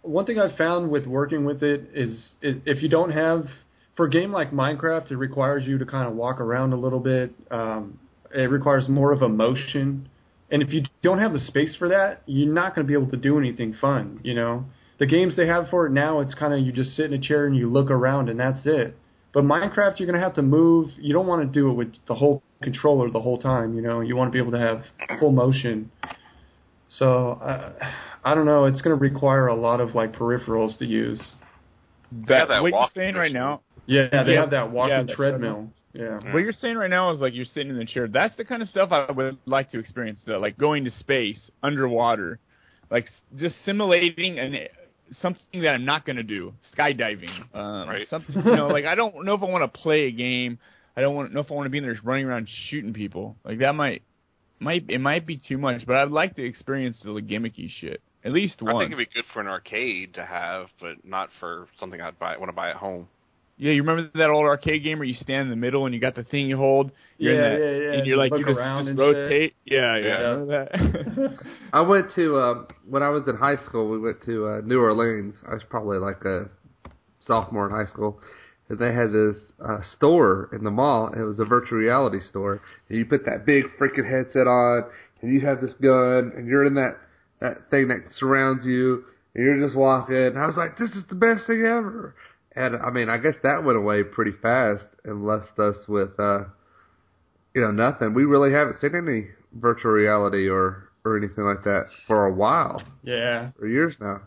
one 0.02 0.26
thing 0.26 0.40
I've 0.40 0.56
found 0.56 0.90
with 0.90 1.06
working 1.06 1.44
with 1.44 1.62
it 1.62 1.90
is 1.94 2.36
if 2.42 2.82
you 2.82 2.88
don't 2.88 3.12
have 3.12 3.48
for 3.98 4.06
a 4.06 4.10
game 4.10 4.32
like 4.32 4.52
Minecraft, 4.52 5.12
it 5.12 5.18
requires 5.18 5.66
you 5.68 5.78
to 5.78 5.86
kind 5.86 6.08
of 6.08 6.16
walk 6.16 6.40
around 6.40 6.72
a 6.72 6.78
little 6.78 7.02
bit. 7.02 7.34
Um, 7.52 8.00
it 8.34 8.50
requires 8.50 8.88
more 8.88 9.12
of 9.12 9.22
a 9.24 9.28
motion, 9.28 10.08
and 10.50 10.64
if 10.64 10.72
you 10.72 10.84
don't 11.02 11.20
have 11.20 11.34
the 11.34 11.40
space 11.40 11.76
for 11.78 11.90
that, 11.90 12.22
you're 12.26 12.52
not 12.52 12.74
going 12.74 12.88
to 12.88 12.90
be 12.90 12.98
able 12.98 13.12
to 13.12 13.18
do 13.18 13.38
anything 13.38 13.76
fun. 13.82 14.22
You 14.24 14.36
know, 14.36 14.68
the 15.00 15.06
games 15.06 15.36
they 15.36 15.48
have 15.48 15.68
for 15.70 15.88
it 15.88 15.92
now, 15.92 16.22
it's 16.22 16.34
kind 16.34 16.54
of 16.54 16.62
you 16.62 16.72
just 16.72 16.96
sit 16.96 17.08
in 17.08 17.14
a 17.14 17.20
chair 17.22 17.46
and 17.46 17.58
you 17.58 17.70
look 17.70 17.92
around, 17.92 18.30
and 18.30 18.40
that's 18.40 18.62
it. 18.64 18.96
But 19.34 19.44
Minecraft, 19.44 20.00
you're 20.00 20.08
going 20.08 20.18
to 20.18 20.24
have 20.24 20.36
to 20.36 20.42
move. 20.42 20.92
You 20.98 21.12
don't 21.12 21.28
want 21.28 21.42
to 21.42 21.60
do 21.60 21.70
it 21.72 21.74
with 21.74 21.94
the 22.08 22.16
whole 22.16 22.42
controller 22.62 23.12
the 23.12 23.20
whole 23.20 23.38
time. 23.38 23.76
You 23.76 23.82
know, 23.82 24.00
you 24.00 24.16
want 24.16 24.30
to 24.30 24.32
be 24.32 24.40
able 24.40 24.54
to 24.54 24.60
have 24.60 24.84
full 25.20 25.34
motion. 25.34 25.92
So 26.98 27.40
uh, 27.42 27.74
I 28.24 28.36
don't 28.36 28.46
know. 28.46 28.66
It's 28.66 28.82
going 28.82 28.96
to 28.96 29.02
require 29.02 29.48
a 29.48 29.56
lot 29.56 29.80
of 29.80 29.96
like 29.96 30.14
peripherals 30.14 30.78
to 30.80 30.86
use. 30.86 31.20
That, 32.28 32.48
that 32.50 32.62
what 32.62 32.68
you're 32.70 32.80
walking 32.80 33.02
saying 33.02 33.16
right 33.16 33.32
now, 33.32 33.62
Yeah, 33.88 34.08
they 34.24 34.34
Yeah, 34.34 34.42
have 34.42 34.52
that 34.52 34.72
walking 34.72 34.90
yeah, 34.98 35.04
that 35.04 35.16
treadmill. 35.16 35.70
Yeah. 35.94 36.20
what 36.32 36.40
you're 36.40 36.54
saying 36.54 36.76
right 36.76 36.90
now 36.90 37.12
is 37.12 37.20
like 37.20 37.34
you're 37.34 37.46
sitting 37.46 37.70
in 37.70 37.78
the 37.78 37.86
chair. 37.86 38.08
That's 38.08 38.36
the 38.36 38.46
kind 38.46 38.62
of 38.62 38.70
stuff 38.70 38.92
I 38.92 39.12
would 39.12 39.38
like 39.46 39.72
to 39.72 39.80
experience. 39.80 40.20
Though, 40.26 40.40
like 40.40 40.58
going 40.58 40.86
to 40.86 40.92
space 40.92 41.50
underwater, 41.62 42.40
like 42.90 43.08
just 43.36 43.56
simulating 43.66 44.40
an 44.40 44.56
something 45.22 45.62
that 45.62 45.70
I'm 45.70 45.86
not 45.86 46.06
going 46.06 46.16
to 46.16 46.24
do, 46.24 46.54
skydiving. 46.76 47.56
Um, 47.56 47.90
Right. 47.90 48.08
Something 48.10 48.36
you 48.46 48.56
know, 48.56 48.68
like 48.68 48.86
I 48.86 48.96
don't 48.96 49.26
know 49.26 49.34
if 49.34 49.42
I 49.44 49.46
want 49.46 49.72
to 49.72 49.80
play 49.80 50.06
a 50.06 50.12
game. 50.12 50.60
I 50.96 51.02
don't 51.02 51.16
want 51.16 51.34
know 51.34 51.40
if 51.40 51.52
I 51.52 51.56
want 51.56 51.66
to 51.66 51.70
be 51.72 51.80
in 51.80 51.84
there 51.84 51.94
just 51.94 52.06
running 52.06 52.26
around 52.26 52.48
shooting 52.70 52.94
people. 52.94 53.36
Like 53.44 53.60
that 53.60 53.74
might 53.74 54.04
might 54.60 54.86
it 54.90 55.00
might 55.00 55.26
be 55.26 55.38
too 55.38 55.58
much, 55.58 55.86
but 55.86 55.96
I'd 55.96 56.12
like 56.12 56.36
to 56.36 56.44
experience 56.46 57.00
the 57.04 57.10
gimmicky 57.12 57.70
shit 57.70 58.02
at 58.24 58.32
least 58.32 58.62
once. 58.62 58.76
I 58.76 58.80
think 58.80 58.94
it'd 58.94 59.10
be 59.10 59.14
good 59.14 59.26
for 59.34 59.42
an 59.42 59.48
arcade 59.48 60.14
to 60.16 60.26
have, 60.26 60.68
but 60.80 61.06
not 61.06 61.30
for 61.40 61.68
something 61.80 62.00
I'd 62.02 62.18
buy 62.20 62.38
want 62.38 62.50
to 62.50 62.56
buy 62.56 62.70
at 62.70 62.78
home. 62.78 63.08
Yeah, 63.56 63.72
you 63.72 63.84
remember 63.84 64.10
that 64.16 64.30
old 64.32 64.46
arcade 64.46 64.84
game 64.84 64.98
where 64.98 65.08
you 65.08 65.14
stand 65.14 65.44
in 65.44 65.50
the 65.52 65.56
middle 65.56 65.86
and 65.86 65.94
you 65.94 66.02
got 66.02 66.16
the 66.16 66.24
thing 66.24 66.48
you 66.48 66.58
hold? 66.58 66.92
You're 67.20 67.34
in 67.34 67.38
Yeah, 67.38 67.50
that, 67.50 67.60
yeah, 67.60 67.72
yeah, 67.92 67.98
And 68.00 68.08
you're 68.08 68.18
like, 68.18 68.32
you 68.32 68.44
just, 68.44 68.58
around 68.58 68.88
just 68.88 68.90
and 68.90 69.00
shit. 69.00 69.16
rotate. 69.16 69.56
Yeah, 69.64 69.98
yeah. 69.98 70.46
Yeah. 70.50 71.28
I 71.74 71.82
went 71.82 72.08
to 72.16 72.38
uh, 72.38 72.54
when 72.90 73.04
I 73.04 73.10
was 73.10 73.28
in 73.28 73.36
high 73.36 73.58
school. 73.68 73.90
We 73.90 74.00
went 74.00 74.24
to 74.26 74.48
uh, 74.48 74.62
New 74.66 74.80
Orleans. 74.82 75.36
I 75.48 75.54
was 75.54 75.64
probably 75.70 76.00
like 76.00 76.26
a 76.26 76.50
sophomore 77.20 77.68
in 77.70 77.76
high 77.76 77.90
school, 77.92 78.20
and 78.70 78.80
they 78.80 78.94
had 78.94 79.12
this 79.12 79.52
uh, 79.64 79.80
store 79.98 80.50
in 80.54 80.64
the 80.64 80.72
mall. 80.72 81.08
And 81.08 81.22
it 81.22 81.26
was 81.26 81.40
a 81.40 81.46
virtual 81.46 81.78
reality 81.80 82.20
store, 82.30 82.62
and 82.90 82.98
you 82.98 83.06
put 83.06 83.26
that 83.26 83.46
big 83.46 83.66
freaking 83.80 84.10
headset 84.10 84.48
on, 84.48 84.84
and 85.22 85.32
you 85.34 85.42
have 85.42 85.62
this 85.62 85.74
gun, 85.82 86.32
and 86.36 86.48
you're 86.48 86.66
in 86.66 86.76
that 86.76 86.98
that 87.40 87.70
thing 87.70 87.90
that 87.90 88.04
surrounds 88.18 88.66
you, 88.66 89.04
and 89.36 89.44
you're 89.44 89.60
just 89.60 89.76
walking. 89.78 90.16
And 90.16 90.40
I 90.40 90.46
was 90.46 90.56
like, 90.56 90.78
this 90.78 90.92
is 90.92 91.04
the 91.10 91.16
best 91.16 91.46
thing 91.46 91.60
ever. 91.66 92.16
And 92.56 92.76
I 92.78 92.90
mean, 92.92 93.10
I 93.10 93.18
guess 93.18 93.36
that 93.44 93.64
went 93.66 93.78
away 93.78 94.04
pretty 94.04 94.32
fast 94.42 94.86
and 95.04 95.26
left 95.26 95.58
us 95.60 95.76
with, 95.88 96.12
uh, 96.20 96.44
you 97.54 97.62
know, 97.62 97.72
nothing. 97.72 98.14
We 98.14 98.26
really 98.26 98.54
haven't 98.54 98.80
seen 98.80 98.96
any 98.96 99.30
virtual 99.60 99.92
reality 99.92 100.48
or 100.48 100.90
or 101.06 101.18
anything 101.18 101.44
like 101.44 101.64
that 101.66 101.88
for 102.08 102.28
a 102.28 102.34
while, 102.34 102.82
Yeah. 103.04 103.52
for 103.60 103.68
years 103.68 103.98
now. 104.00 104.22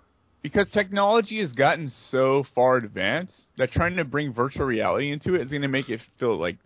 Because 0.46 0.68
technology 0.72 1.40
has 1.40 1.50
gotten 1.50 1.90
so 2.12 2.44
far 2.54 2.76
advanced 2.76 3.34
that 3.58 3.72
trying 3.72 3.96
to 3.96 4.04
bring 4.04 4.32
virtual 4.32 4.64
reality 4.64 5.10
into 5.10 5.34
it 5.34 5.42
is 5.42 5.50
going 5.50 5.62
to 5.62 5.68
make 5.68 5.88
it 5.88 5.98
feel 6.20 6.38
like 6.40 6.56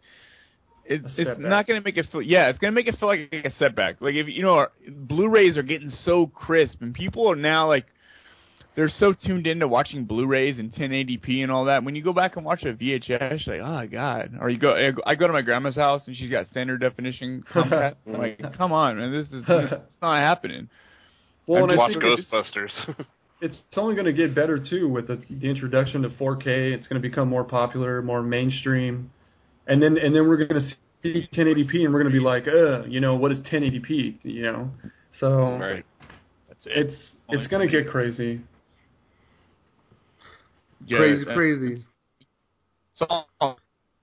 it, 0.85 1.01
it's 1.03 1.17
setback. 1.17 1.39
not 1.39 1.67
going 1.67 1.81
to 1.81 1.83
make 1.83 1.97
it 1.97 2.05
feel. 2.13 2.21
Yeah, 2.21 2.51
it's 2.51 2.59
going 2.59 2.75
to 2.75 2.75
make 2.75 2.89
it 2.89 2.99
feel 3.01 3.09
like 3.09 3.33
a 3.33 3.51
setback. 3.59 4.03
Like 4.03 4.17
if 4.17 4.29
you 4.29 4.43
know, 4.43 4.51
our, 4.51 4.73
Blu-rays 4.87 5.57
are 5.57 5.63
getting 5.63 5.89
so 6.05 6.27
crisp, 6.27 6.83
and 6.83 6.93
people 6.93 7.31
are 7.31 7.37
now 7.37 7.69
like 7.69 7.87
they're 8.77 8.91
so 8.91 9.15
tuned 9.15 9.47
into 9.47 9.67
watching 9.67 10.05
Blu-rays 10.05 10.59
and 10.59 10.71
1080p 10.75 11.43
and 11.43 11.51
all 11.51 11.65
that. 11.65 11.83
When 11.83 11.95
you 11.95 12.03
go 12.03 12.13
back 12.13 12.37
and 12.37 12.45
watch 12.45 12.65
a 12.65 12.75
VHS, 12.75 13.47
you're 13.47 13.63
like, 13.63 13.89
oh 13.89 13.91
god. 13.91 14.33
Or 14.39 14.51
you 14.51 14.59
go, 14.59 14.77
I 15.07 15.15
go 15.15 15.27
to 15.27 15.33
my 15.33 15.41
grandma's 15.41 15.75
house 15.75 16.03
and 16.07 16.15
she's 16.15 16.31
got 16.31 16.49
standard 16.49 16.83
definition 16.83 17.45
Comcast. 17.51 17.95
I'm 18.07 18.13
like, 18.13 18.43
come 18.59 18.73
on, 18.73 18.99
man, 18.99 19.11
this 19.11 19.27
is 19.29 19.43
it's 19.49 19.97
not 20.03 20.19
happening. 20.19 20.69
Well, 21.47 21.65
I'm 21.65 21.71
and 21.71 21.73
I 21.73 21.77
Watch 21.77 21.93
think 21.93 22.05
it's, 22.05 22.31
Ghostbusters. 22.31 23.07
it's 23.41 23.57
only 23.77 23.95
going 23.95 24.07
to 24.07 24.13
get 24.13 24.35
better 24.35 24.59
too 24.59 24.89
with 24.89 25.07
the, 25.07 25.23
the 25.31 25.49
introduction 25.49 26.03
to 26.03 26.11
4K. 26.11 26.73
It's 26.73 26.87
going 26.87 27.01
to 27.01 27.09
become 27.09 27.29
more 27.29 27.45
popular, 27.45 28.03
more 28.03 28.23
mainstream, 28.23 29.11
and 29.67 29.83
then 29.83 29.97
and 29.97 30.15
then 30.15 30.29
we're 30.29 30.45
going 30.45 30.61
to 30.61 30.69
see 31.03 31.29
1080p, 31.35 31.85
and 31.85 31.93
we're 31.93 32.03
going 32.03 32.13
to 32.13 32.19
be 32.19 32.21
like, 32.21 32.47
uh, 32.47 32.85
you 32.85 33.01
know, 33.01 33.15
what 33.15 33.33
is 33.33 33.39
1080p? 33.41 34.19
You 34.23 34.43
know, 34.43 34.71
so 35.19 35.59
right. 35.59 35.85
That's 36.49 36.67
it. 36.67 36.73
it's 36.87 37.17
it's 37.31 37.47
going 37.47 37.67
to 37.67 37.73
get 37.73 37.91
crazy. 37.91 38.41
Yeah, 40.87 40.99
crazy, 40.99 41.25
that- 41.25 41.35
crazy. 41.35 41.85
It's 43.01 43.11
all 43.41 43.59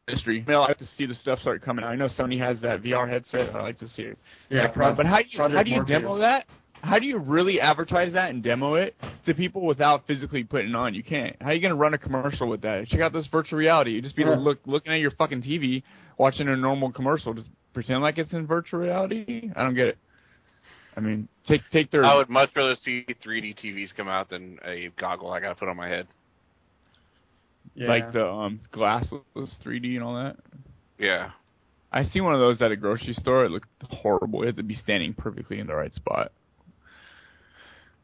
history. 0.08 0.44
I, 0.48 0.50
mean, 0.50 0.58
I 0.58 0.62
like 0.62 0.78
to 0.80 0.88
see 0.98 1.06
the 1.06 1.14
stuff 1.14 1.40
start 1.40 1.62
coming 1.62 1.84
out. 1.84 1.92
I 1.92 1.96
know 1.96 2.08
Sony 2.08 2.40
has 2.40 2.60
that 2.62 2.82
VR 2.82 3.08
headset. 3.10 3.54
I 3.56 3.62
like 3.62 3.80
to 3.80 3.88
see 3.90 4.04
it. 4.04 4.18
Yeah, 4.50 4.68
Pro- 4.68 4.96
but 4.96 5.06
how 5.06 5.18
do 5.18 5.26
you 5.30 5.38
Project 5.38 5.58
how 5.58 5.64
do 5.64 5.70
you 5.70 5.76
Morpheus. 5.78 6.02
demo 6.02 6.18
that? 6.20 6.46
How 6.82 7.00
do 7.00 7.06
you 7.06 7.18
really 7.18 7.60
advertise 7.60 8.14
that 8.14 8.30
and 8.30 8.44
demo 8.44 8.76
it 8.76 8.96
to 9.26 9.34
people 9.34 9.66
without 9.66 10.06
physically 10.08 10.44
putting 10.44 10.76
on? 10.76 10.94
You 10.94 11.04
can't. 11.04 11.36
How 11.42 11.50
are 11.50 11.54
you 11.54 11.62
going 11.62 11.74
to 11.74 11.78
run 11.78 11.94
a 11.94 11.98
commercial 11.98 12.48
with 12.48 12.62
that? 12.62 12.88
Check 12.88 13.02
out 13.02 13.14
this 13.14 13.28
virtual 13.28 13.60
reality. 13.60 13.92
You 13.92 14.02
just 14.02 14.16
be 14.16 14.24
Yeah. 14.24 14.36
look 14.36 14.60
looking 14.66 14.94
at 14.94 15.00
your 15.00 15.12
fucking 15.12 15.42
TV, 15.42 15.84
watching 16.18 16.48
a 16.48 16.56
normal 16.56 16.92
commercial. 16.92 17.34
Just 17.34 17.50
pretend 17.74 18.02
like 18.02 18.18
it's 18.18 18.32
in 18.32 18.48
virtual 18.48 18.80
reality. 18.80 19.52
I 19.56 19.64
don't 19.64 19.76
get 19.76 19.88
it. 19.88 19.98
I 20.96 21.00
mean, 21.00 21.28
take 21.48 21.62
take 21.72 21.92
their. 21.92 22.04
I 22.06 22.16
would 22.16 22.30
much 22.30 22.50
rather 22.56 22.76
see 22.76 23.06
3D 23.24 23.56
TVs 23.64 23.94
come 23.96 24.08
out 24.08 24.30
than 24.30 24.60
a 24.66 24.90
goggle 25.00 25.32
I 25.32 25.40
got 25.40 25.50
to 25.50 25.56
put 25.56 25.68
on 25.70 25.78
my 25.78 25.88
head. 25.88 26.08
Yeah. 27.76 27.90
like 27.90 28.12
the 28.12 28.26
um 28.26 28.60
glassless 28.74 29.22
3D 29.64 29.96
and 29.96 30.04
all 30.04 30.16
that. 30.16 30.38
Yeah. 30.98 31.32
I 31.92 32.04
see 32.04 32.22
one 32.22 32.34
of 32.34 32.40
those 32.40 32.62
at 32.62 32.72
a 32.72 32.76
grocery 32.76 33.14
store. 33.14 33.46
It 33.46 33.52
looked 33.52 33.70
horrible. 33.90 34.40
You 34.42 34.48
had 34.48 34.58
to 34.58 34.64
be 34.64 34.76
standing 34.76 35.14
perfectly 35.14 35.60
in 35.60 35.68
the 35.68 35.76
right 35.76 35.94
spot. 35.94 36.32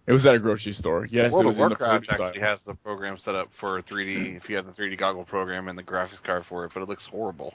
It 0.05 0.11
was 0.11 0.25
at 0.25 0.35
a 0.35 0.39
grocery 0.39 0.73
store. 0.73 1.05
Yes, 1.09 1.31
World 1.31 1.45
it 1.45 1.49
of 1.49 1.55
was 1.55 1.55
in 1.55 1.59
the 1.61 1.67
Warcraft 1.69 2.05
actually 2.09 2.39
side. 2.39 2.41
has 2.41 2.59
the 2.67 2.73
program 2.75 3.17
set 3.23 3.35
up 3.35 3.49
for 3.59 3.81
3D 3.83 4.35
if 4.37 4.49
you 4.49 4.55
have 4.57 4.65
the 4.65 4.73
3D 4.73 4.97
goggle 4.99 5.23
program 5.23 5.69
and 5.69 5.77
the 5.77 5.83
graphics 5.83 6.21
card 6.25 6.43
for 6.49 6.65
it, 6.65 6.71
but 6.73 6.83
it 6.83 6.89
looks 6.89 7.05
horrible. 7.09 7.53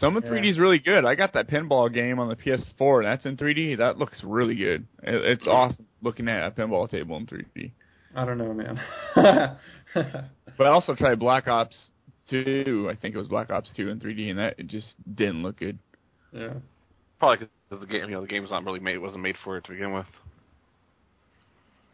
Some 0.00 0.16
of 0.16 0.24
Yeah. 0.24 0.30
3D 0.30 0.48
is 0.50 0.58
really 0.58 0.78
good. 0.78 1.04
I 1.04 1.14
got 1.14 1.32
that 1.34 1.48
pinball 1.48 1.92
game 1.92 2.18
on 2.18 2.28
the 2.28 2.36
PS4, 2.36 2.98
and 2.98 3.06
that's 3.06 3.24
in 3.24 3.36
3D. 3.36 3.78
That 3.78 3.98
looks 3.98 4.20
really 4.24 4.54
good. 4.56 4.86
It, 5.02 5.14
it's 5.14 5.46
awesome 5.46 5.86
looking 6.02 6.28
at 6.28 6.46
a 6.46 6.50
pinball 6.50 6.88
table 6.90 7.16
in 7.16 7.26
3D. 7.26 7.70
I 8.16 8.24
don't 8.24 8.38
know, 8.38 8.52
man. 8.54 8.80
But 10.56 10.66
I 10.66 10.70
also 10.70 10.94
tried 10.96 11.20
Black 11.20 11.46
Ops 11.46 11.76
2. 12.30 12.88
I 12.90 12.96
think 13.00 13.14
it 13.14 13.18
was 13.18 13.28
Black 13.28 13.48
Ops 13.50 13.70
2 13.76 13.88
in 13.90 14.00
3D, 14.00 14.30
and 14.30 14.38
that 14.40 14.54
it 14.58 14.66
just 14.66 14.94
didn't 15.14 15.42
look 15.44 15.58
good. 15.58 15.78
yeah. 16.32 16.54
Probably 17.20 17.46
because 17.68 17.80
the 17.80 17.86
game, 17.86 18.04
you 18.08 18.10
know, 18.12 18.20
the 18.20 18.26
game's 18.26 18.50
not 18.50 18.64
really 18.64 18.80
made, 18.80 18.94
It 18.96 19.02
wasn't 19.02 19.22
made 19.22 19.36
for 19.44 19.56
it 19.56 19.64
to 19.64 19.70
begin 19.72 19.92
with. 19.92 20.06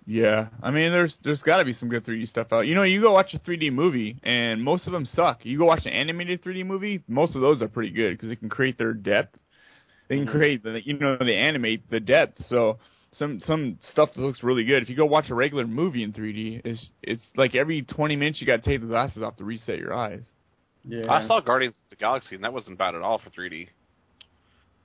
Yeah, 0.07 0.49
I 0.63 0.71
mean, 0.71 0.93
there's 0.93 1.17
there's 1.25 1.41
got 1.41 1.59
to 1.59 1.65
be 1.65 1.73
some 1.73 1.89
good 1.89 2.05
3D 2.05 2.29
stuff 2.29 2.49
out. 2.53 2.67
You 2.67 2.75
know, 2.75 2.83
you 2.83 3.01
go 3.01 3.13
watch 3.13 3.33
a 3.33 3.39
3D 3.39 3.73
movie, 3.73 4.21
and 4.23 4.63
most 4.63 4.87
of 4.87 4.93
them 4.93 5.07
suck. 5.07 5.45
You 5.45 5.59
go 5.59 5.65
watch 5.65 5.87
an 5.87 5.93
animated 5.93 6.45
3D 6.45 6.67
movie, 6.67 7.03
most 7.09 7.35
of 7.35 7.41
those 7.41 7.63
are 7.63 7.69
pretty 7.69 7.91
good 7.91 8.13
because 8.13 8.29
they 8.29 8.37
can 8.37 8.51
create 8.51 8.77
their 8.77 8.93
depth. 8.93 9.39
They 10.09 10.17
can 10.17 10.27
mm-hmm. 10.27 10.37
create 10.37 10.63
the, 10.63 10.81
you 10.85 10.99
know, 10.99 11.17
they 11.19 11.35
animate 11.35 11.89
the 11.89 12.01
depth. 12.01 12.45
So 12.49 12.79
some 13.19 13.41
some 13.47 13.79
stuff 13.93 14.11
that 14.15 14.21
looks 14.21 14.43
really 14.43 14.65
good. 14.65 14.83
If 14.83 14.91
you 14.91 14.97
go 14.97 15.07
watch 15.07 15.31
a 15.31 15.35
regular 15.35 15.67
movie 15.67 16.03
in 16.03 16.13
3D, 16.13 16.61
it's 16.65 16.91
it's 17.03 17.23
like 17.37 17.55
every 17.55 17.83
20 17.83 18.17
minutes 18.17 18.41
you 18.43 18.47
got 18.47 18.63
to 18.63 18.71
take 18.71 18.83
the 18.83 18.87
glasses 18.87 19.23
off 19.23 19.37
to 19.37 19.45
reset 19.45 19.79
your 19.79 19.95
eyes. 19.95 20.23
Yeah. 20.87 21.11
I 21.11 21.27
saw 21.27 21.41
Guardians 21.41 21.77
of 21.77 21.91
the 21.91 21.97
Galaxy, 21.97 22.35
and 22.35 22.45
that 22.45 22.53
wasn't 22.53 22.77
bad 22.77 22.95
at 22.95 23.01
all 23.01 23.19
for 23.19 23.31
3D. 23.31 23.69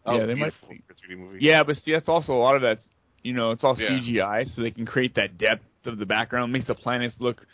That 0.05 0.15
Yeah, 0.15 0.25
they 0.25 0.35
might 0.35 0.53
be- 0.69 0.81
3D 1.09 1.17
movie. 1.17 1.39
Yeah, 1.41 1.63
but 1.63 1.75
see, 1.75 1.91
that's 1.91 2.07
also 2.07 2.33
a 2.33 2.39
lot 2.39 2.55
of 2.55 2.61
that's 2.61 2.87
you 3.23 3.33
know, 3.33 3.51
it's 3.51 3.63
all 3.63 3.75
Yeah. 3.77 3.89
CGI, 3.89 4.45
so 4.55 4.61
they 4.61 4.71
can 4.71 4.85
create 4.85 5.15
that 5.15 5.37
depth 5.37 5.63
of 5.85 5.97
the 5.97 6.05
background, 6.05 6.51
makes 6.53 6.67
the 6.67 6.75
planets 6.75 7.15
look 7.19 7.45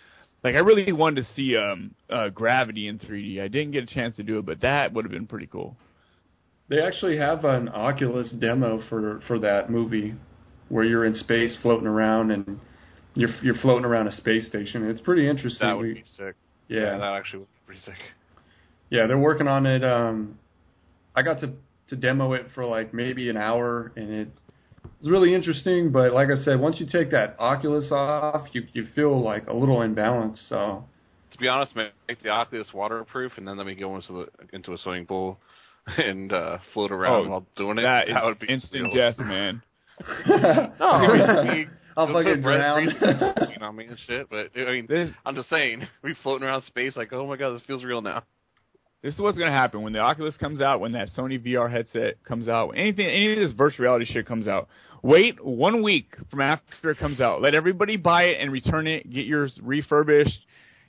like 0.43 0.55
I 0.55 0.59
really 0.59 0.91
wanted 0.91 1.26
to 1.26 1.34
see 1.34 1.55
um 1.57 1.91
uh 2.09 2.30
Gravity 2.30 2.88
in 2.88 2.99
3D. 2.99 3.41
I 3.41 3.47
didn't 3.47 3.72
get 3.72 3.84
a 3.84 3.88
chance 3.88 4.16
to 4.18 4.24
do 4.24 4.38
it, 4.39 4.45
but 4.45 4.61
that 4.61 4.93
would 4.93 5.05
have 5.05 5.11
been 5.11 5.28
pretty 5.28 5.47
cool. 5.47 5.76
They 6.68 6.82
actually 6.82 7.18
have 7.18 7.45
an 7.45 7.70
Oculus 7.70 8.32
demo 8.32 8.82
for 8.89 9.22
for 9.28 9.39
that 9.39 9.70
movie, 9.70 10.16
where 10.70 10.84
you're 10.84 11.05
in 11.05 11.13
space 11.13 11.55
floating 11.61 11.88
around 11.88 12.32
and 12.32 12.59
you're 13.16 13.30
you're 13.41 13.55
floating 13.61 13.86
around 13.86 14.07
a 14.07 14.11
space 14.13 14.47
station. 14.47 14.88
It's 14.89 15.01
pretty 15.01 15.28
interesting. 15.28 15.68
that 15.68 15.78
would 15.78 15.93
be 15.95 16.03
sick. 16.18 16.36
yeah, 16.68 16.97
that 16.97 17.13
actually 17.18 17.39
would 17.39 17.47
be 17.53 17.59
pretty 17.66 17.82
sick. 17.82 17.95
yeah, 18.89 19.07
they're 19.07 19.18
working 19.18 19.47
on 19.47 19.66
it. 19.66 19.84
Um, 19.84 20.38
I 21.16 21.22
got 21.22 21.39
to 21.41 21.53
to 21.89 21.95
demo 21.95 22.34
it 22.34 22.47
for 22.55 22.66
like 22.66 22.93
maybe 22.93 23.30
an 23.30 23.38
hour, 23.38 23.91
and 23.95 24.09
it 24.11 24.28
was 25.02 25.10
really 25.12 25.34
interesting. 25.34 25.92
But 25.92 26.14
like 26.14 26.30
I 26.30 26.36
said, 26.44 26.60
once 26.60 26.80
you 26.80 26.86
take 26.92 27.12
that 27.12 27.36
Oculus 27.40 27.88
off, 27.92 28.48
you 28.54 28.64
you 28.74 28.86
feel 28.96 29.22
like 29.24 29.48
a 29.48 29.54
little 29.54 29.78
imbalanced. 29.80 30.48
So 30.50 30.86
To 31.32 31.38
be 31.38 31.48
honest, 31.48 31.76
make 31.76 32.22
the 32.24 32.30
Oculus 32.30 32.68
waterproof, 32.74 33.34
and 33.38 33.48
then 33.48 33.58
let 33.58 33.66
me 33.68 33.76
go 33.76 33.96
into 33.96 34.14
the 34.14 34.56
into 34.56 34.74
a 34.74 34.78
swimming 34.78 35.06
pool 35.06 35.40
and 35.98 36.32
uh, 36.34 36.58
float 36.74 36.92
around 36.92 37.26
Oh, 37.26 37.30
while 37.30 37.46
doing 37.56 37.78
it. 37.78 37.84
That 37.84 38.08
is 38.10 38.16
would 38.24 38.40
be 38.40 38.48
instant 38.52 38.94
real. 38.94 38.96
death, 39.12 39.18
man. 39.26 39.62
No, 40.28 40.86
I 40.86 41.54
mean, 41.56 41.70
I'll 41.96 42.08
fucking 42.08 42.24
put 42.36 42.44
Brett 42.44 42.60
drown. 42.60 42.88
Friesen 43.00 43.62
on 43.62 43.76
me 43.76 43.86
and 43.86 43.98
shit. 44.08 44.30
But 44.30 44.50
I 44.60 44.72
mean, 44.72 44.86
This 44.90 45.10
I'm 45.26 45.36
just 45.36 45.50
saying, 45.50 45.88
we 46.04 46.14
floating 46.24 46.46
around 46.48 46.64
space 46.64 46.96
like, 46.98 47.14
oh 47.14 47.26
my 47.28 47.38
god, 47.38 47.54
this 47.56 47.62
feels 47.66 47.84
real 47.84 48.02
now. 48.02 48.24
This 49.04 49.14
is 49.14 49.20
what's 49.20 49.38
gonna 49.38 49.52
happen 49.52 49.82
when 49.82 49.93
the 49.93 50.00
Oculus 50.00 50.36
comes 50.38 50.62
out, 50.62 50.80
when 50.80 50.93
that 50.93 51.10
Sony 51.18 51.39
VR 51.39 51.70
headset 51.70 52.24
comes 52.24 52.48
out, 52.48 52.72
anything, 52.72 53.08
any 53.08 53.34
of 53.34 53.39
this 53.39 53.52
virtual 53.52 53.84
reality 53.84 54.06
shit 54.06 54.26
comes 54.26 54.48
out. 54.48 54.68
Wait 55.04 55.43
one 55.43 55.84
week 55.84 56.16
from 56.32 56.41
after 56.41 56.89
it 56.89 56.98
comes 56.98 57.22
out. 57.22 57.41
Let 57.41 57.54
everybody 57.54 57.98
buy 57.98 58.24
it 58.24 58.38
and 58.41 58.52
return 58.52 58.88
it. 58.88 59.08
Get 59.12 59.26
yours 59.26 59.60
refurbished. 59.62 60.39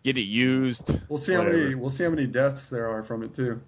Get 0.04 0.16
it 0.16 0.22
used. 0.22 0.88
we'll 1.08 1.22
see 1.22 1.34
how 1.34 1.42
many 1.42 1.74
we'll 1.74 1.90
see 1.90 2.04
how 2.04 2.10
many 2.10 2.26
deaths 2.26 2.66
there 2.70 2.88
are 2.88 3.04
from 3.04 3.22
it 3.22 3.34
too. 3.36 3.60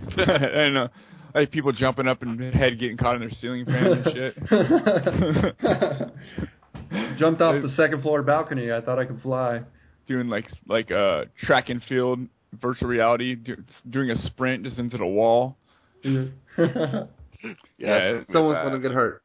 I 0.16 0.70
know. 0.70 0.88
Like 1.34 1.50
people 1.50 1.72
jumping 1.72 2.08
up 2.08 2.22
and 2.22 2.40
head 2.54 2.78
getting 2.78 2.96
caught 2.96 3.16
in 3.16 3.20
their 3.20 3.30
ceiling 3.30 3.64
fan 3.64 3.86
and 3.86 4.04
shit. 4.04 4.36
Jumped 7.18 7.40
off 7.40 7.62
the 7.62 7.68
second 7.76 8.02
floor 8.02 8.22
balcony. 8.22 8.72
I 8.72 8.80
thought 8.80 8.98
I 8.98 9.04
could 9.04 9.20
fly. 9.20 9.62
Doing 10.06 10.28
like 10.28 10.46
like 10.66 10.90
uh 10.90 11.24
track 11.42 11.68
and 11.68 11.82
field 11.84 12.20
virtual 12.60 12.88
reality, 12.88 13.34
do, 13.34 13.56
doing 13.88 14.10
a 14.10 14.16
sprint 14.22 14.64
just 14.64 14.78
into 14.78 14.98
the 14.98 15.06
wall. 15.06 15.56
Yeah. 16.02 17.04
Yeah, 17.78 18.20
Someone's 18.32 18.58
bad. 18.58 18.64
gonna 18.64 18.80
get 18.80 18.92
hurt. 18.92 19.22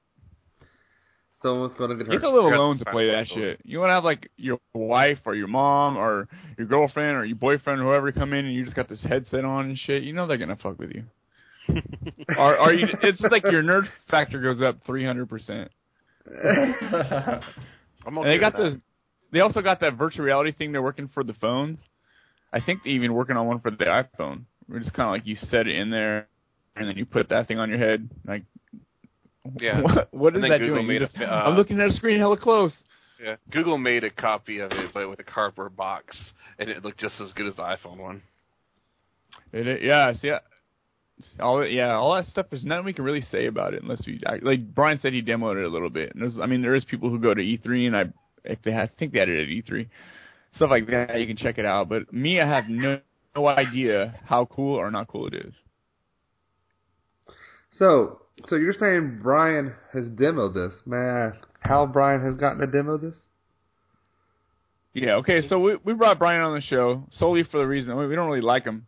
Someone's 1.41 1.75
gonna 1.75 1.95
get 1.95 2.07
hurt. 2.07 2.15
It's 2.15 2.23
a 2.23 2.29
little 2.29 2.47
alone 2.47 2.79
to 2.79 2.85
play 2.85 3.07
that 3.07 3.27
shit. 3.27 3.59
You 3.65 3.79
want 3.79 3.89
to 3.89 3.93
have 3.93 4.05
like 4.05 4.31
your 4.37 4.57
wife 4.73 5.19
or 5.25 5.35
your 5.35 5.49
mom 5.49 5.97
or 5.97 6.29
your 6.57 6.65
girlfriend 6.65 7.17
or 7.17 7.25
your 7.25 7.35
boyfriend 7.35 7.81
or 7.81 7.83
whoever 7.83 8.13
come 8.13 8.31
in 8.31 8.45
and 8.45 8.53
you 8.55 8.63
just 8.63 8.75
got 8.75 8.87
this 8.87 9.03
headset 9.03 9.43
on 9.43 9.65
and 9.65 9.77
shit. 9.77 10.03
You 10.03 10.13
know 10.13 10.27
they're 10.27 10.37
gonna 10.37 10.55
fuck 10.55 10.79
with 10.79 10.91
you. 10.91 11.03
Are 12.37 12.57
are 12.57 12.73
you? 12.73 12.87
It's 13.01 13.19
like 13.19 13.43
your 13.43 13.63
nerd 13.63 13.83
factor 14.09 14.39
goes 14.39 14.61
up 14.61 14.77
three 14.85 15.03
hundred 15.05 15.27
percent. 15.29 15.71
And 18.07 18.23
they 18.23 18.37
got 18.37 18.57
with 18.57 18.73
this. 18.73 18.81
They 19.31 19.39
also 19.39 19.61
got 19.61 19.79
that 19.79 19.95
virtual 19.97 20.25
reality 20.25 20.51
thing 20.51 20.71
they're 20.71 20.81
working 20.81 21.09
for 21.13 21.23
the 21.23 21.33
phones. 21.33 21.79
I 22.55 22.61
think 22.61 22.83
they're 22.83 22.93
even 22.93 23.13
working 23.13 23.35
on 23.35 23.45
one 23.47 23.59
for 23.59 23.69
the 23.69 23.83
iPhone. 23.85 24.43
Where 24.67 24.79
it's 24.79 24.89
kind 24.89 25.07
of 25.07 25.11
like 25.11 25.27
you 25.27 25.35
set 25.35 25.67
it 25.67 25.75
in 25.75 25.91
there, 25.91 26.27
and 26.75 26.87
then 26.87 26.97
you 26.97 27.05
put 27.05 27.29
that 27.29 27.47
thing 27.47 27.59
on 27.59 27.69
your 27.69 27.77
head. 27.77 28.09
Like, 28.25 28.43
Yeah. 29.59 29.81
what, 29.81 30.13
what 30.13 30.35
is 30.37 30.41
that 30.41 30.59
Google 30.59 30.81
doing? 30.83 30.95
A 30.95 30.99
just- 30.99 31.15
fi- 31.15 31.25
uh, 31.25 31.43
I'm 31.43 31.55
looking 31.55 31.79
at 31.81 31.89
a 31.89 31.93
screen 31.93 32.17
hella 32.17 32.37
close. 32.39 32.73
Yeah, 33.23 33.35
Google 33.51 33.77
made 33.77 34.03
a 34.03 34.09
copy 34.09 34.59
of 34.59 34.71
it, 34.71 34.91
but 34.93 35.09
with 35.09 35.19
a 35.19 35.23
cardboard 35.23 35.75
box, 35.75 36.17
and 36.59 36.69
it 36.69 36.83
looked 36.83 36.99
just 36.99 37.15
as 37.21 37.31
good 37.33 37.47
as 37.47 37.55
the 37.55 37.61
iPhone 37.61 37.97
one. 37.97 38.21
It, 39.53 39.67
it, 39.67 39.83
yeah, 39.83 40.11
see, 40.13 40.27
yeah, 40.27 40.39
all 41.39 41.65
yeah, 41.65 41.93
all 41.93 42.15
that 42.15 42.25
stuff. 42.25 42.47
There's 42.49 42.65
nothing 42.65 42.85
we 42.85 42.93
can 42.93 43.05
really 43.05 43.21
say 43.31 43.45
about 43.45 43.73
it 43.73 43.83
unless 43.83 44.05
we 44.05 44.19
like 44.41 44.73
Brian 44.73 44.99
said 44.99 45.13
he 45.13 45.21
demoed 45.21 45.57
it 45.57 45.65
a 45.65 45.69
little 45.69 45.89
bit. 45.89 46.13
And 46.13 46.21
there's, 46.21 46.37
I 46.41 46.45
mean, 46.45 46.61
there 46.61 46.75
is 46.75 46.83
people 46.83 47.09
who 47.09 47.19
go 47.19 47.33
to 47.33 47.41
E3, 47.41 47.87
and 47.87 47.95
I 47.95 48.03
if 48.43 48.61
they 48.63 48.71
had, 48.71 48.89
I 48.89 48.99
think 48.99 49.13
they 49.13 49.19
had 49.19 49.29
it 49.29 49.43
at 49.43 49.47
E3, 49.47 49.87
stuff 50.55 50.69
like 50.69 50.87
that. 50.87 51.19
You 51.19 51.27
can 51.27 51.37
check 51.37 51.57
it 51.57 51.65
out. 51.65 51.89
But 51.89 52.11
me, 52.13 52.39
I 52.39 52.47
have 52.47 52.67
no 52.69 52.99
no 53.35 53.47
idea 53.47 54.19
how 54.25 54.45
cool 54.45 54.75
or 54.75 54.89
not 54.91 55.07
cool 55.07 55.27
it 55.27 55.33
is. 55.33 55.53
So, 57.77 58.21
so 58.47 58.55
you're 58.55 58.73
saying 58.73 59.19
Brian 59.21 59.73
has 59.93 60.05
demoed 60.05 60.53
this? 60.53 60.73
May 60.85 60.97
I 60.97 61.25
ask 61.27 61.37
how 61.59 61.85
Brian 61.85 62.21
has 62.21 62.37
gotten 62.37 62.59
to 62.59 62.67
demo 62.67 62.97
this? 62.97 63.15
Yeah, 64.93 65.15
okay, 65.15 65.45
so 65.49 65.59
we 65.59 65.75
we 65.83 65.93
brought 65.93 66.19
Brian 66.19 66.41
on 66.41 66.53
the 66.55 66.61
show 66.61 67.03
solely 67.11 67.43
for 67.43 67.57
the 67.59 67.67
reason 67.67 67.97
we 67.97 68.07
we 68.07 68.15
don't 68.15 68.27
really 68.27 68.39
like 68.41 68.63
him. 68.63 68.87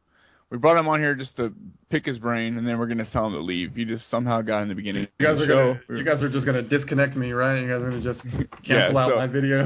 We 0.50 0.58
brought 0.58 0.78
him 0.80 0.88
on 0.88 1.02
here 1.02 1.14
just 1.16 1.36
to 1.36 1.52
pick 1.90 2.06
his 2.06 2.18
brain, 2.20 2.58
and 2.58 2.66
then 2.66 2.80
we're 2.80 2.88
gonna 2.88 3.06
tell 3.12 3.26
him 3.26 3.34
to 3.34 3.42
leave. 3.42 3.76
He 3.76 3.84
just 3.84 4.10
somehow 4.10 4.42
got 4.42 4.62
in 4.62 4.70
the 4.70 4.76
beginning. 4.76 5.08
You 5.20 5.26
guys 5.26 5.34
of 5.42 5.46
the 5.50 5.54
are 5.54 5.74
show. 5.76 5.80
gonna 5.90 6.00
you 6.00 6.06
guys 6.06 6.24
are 6.24 6.30
just 6.30 6.46
gonna 6.46 6.62
disconnect 6.62 7.18
me, 7.18 7.34
right? 7.34 7.60
You 7.60 7.68
guys 7.68 7.82
are 7.82 7.90
gonna 7.90 8.02
just 8.02 8.22
cancel 8.64 8.94
Yeah, 8.94 8.98
out 8.98 9.10
so- 9.10 9.16
my 9.18 9.28
video. 9.28 9.66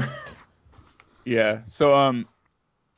Yeah. 1.24 1.60
So 1.78 1.92
um 1.94 2.26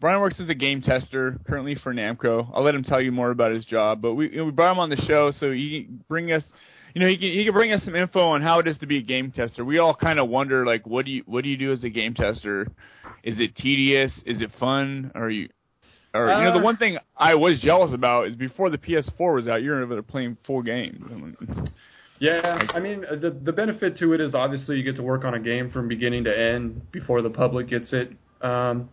Brian 0.01 0.21
works 0.21 0.37
as 0.39 0.49
a 0.51 0.55
game 0.55 0.83
tester 0.83 1.39
currently 1.47 1.77
for 1.77 1.95
Namco. 1.95 2.51
I'll 2.53 2.63
let 2.63 2.75
him 2.75 2.83
tell 2.85 3.01
you 3.01 3.13
more 3.13 3.31
about 3.31 3.53
his 3.53 3.65
job, 3.65 4.03
but 4.03 4.15
we 4.15 4.31
you 4.31 4.39
know, 4.39 4.45
we 4.47 4.51
brought 4.51 4.73
him 4.73 4.79
on 4.79 4.91
the 4.91 4.97
show 4.97 5.33
so 5.39 5.51
he 5.53 5.85
can 5.85 6.05
bring 6.09 6.33
us 6.33 6.45
you 6.95 7.01
know, 7.01 7.09
he 7.09 7.17
can 7.17 7.29
he 7.29 7.45
can 7.45 7.53
bring 7.53 7.73
us 7.73 7.83
some 7.85 7.97
info 7.97 8.21
on 8.21 8.43
how 8.43 8.61
it 8.61 8.69
is 8.69 8.79
to 8.79 8.87
be 8.87 8.99
a 8.99 9.03
game 9.03 9.33
tester. 9.33 9.65
We 9.65 9.79
all 9.79 9.95
kind 9.95 10.19
of 10.19 10.29
wonder 10.29 10.65
like 10.65 10.87
what 10.87 11.05
do 11.05 11.13
you 11.13 11.23
what 11.27 11.43
do 11.43 11.51
you 11.51 11.57
do 11.57 11.73
as 11.73 11.83
a 11.85 11.89
game 11.89 12.15
tester? 12.15 12.69
Is 13.23 13.41
it 13.41 13.57
tedious? 13.57 14.13
Is 14.27 14.41
it 14.41 14.51
fun? 14.61 15.11
Or 15.15 15.31
you 15.31 15.49
or 16.15 16.29
you 16.29 16.45
know 16.45 16.53
the 16.53 16.59
Uh, 16.61 16.63
one 16.63 16.77
thing 16.77 16.99
I 17.17 17.35
was 17.35 17.59
jealous 17.61 17.93
about 17.93 18.29
is 18.29 18.37
before 18.37 18.71
the 18.71 18.79
PS4 18.79 19.35
was 19.35 19.49
out, 19.49 19.63
you 19.63 19.71
were 19.71 19.83
able 19.83 19.97
to 19.97 20.03
play 20.03 20.35
full 20.47 20.63
games. 20.63 21.03
Yeah, 22.25 22.69
I 22.73 22.81
mean 22.81 23.05
uh, 23.05 23.17
the 23.17 23.31
the 23.31 23.53
benefit 23.53 23.99
to 23.99 24.15
it 24.15 24.21
is 24.23 24.35
obviously 24.35 24.79
you 24.79 24.83
get 24.83 24.97
to 24.97 25.03
work 25.03 25.27
on 25.27 25.35
a 25.35 25.39
game 25.41 25.71
from 25.71 25.89
beginning 25.89 26.25
to 26.25 26.35
end 26.35 26.91
before 26.91 27.21
the 27.21 27.29
public 27.29 27.69
gets 27.69 27.93
it. 27.93 28.13
Um, 28.41 28.89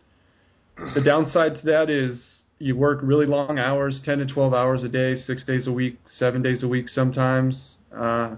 the 0.96 1.00
downside 1.00 1.56
to 1.56 1.66
that 1.68 1.90
is 1.90 2.42
you 2.60 2.76
work 2.76 3.00
really 3.02 3.26
long 3.26 3.58
hours, 3.58 4.02
ten 4.04 4.18
to 4.18 4.26
twelve 4.26 4.54
hours 4.54 4.84
a 4.84 4.90
day, 4.90 5.16
six 5.16 5.46
days 5.46 5.66
a 5.66 5.72
week, 5.72 5.98
seven 6.10 6.42
days 6.42 6.62
a 6.62 6.68
week 6.68 6.90
sometimes. 6.90 7.76
Uh, 7.98 8.36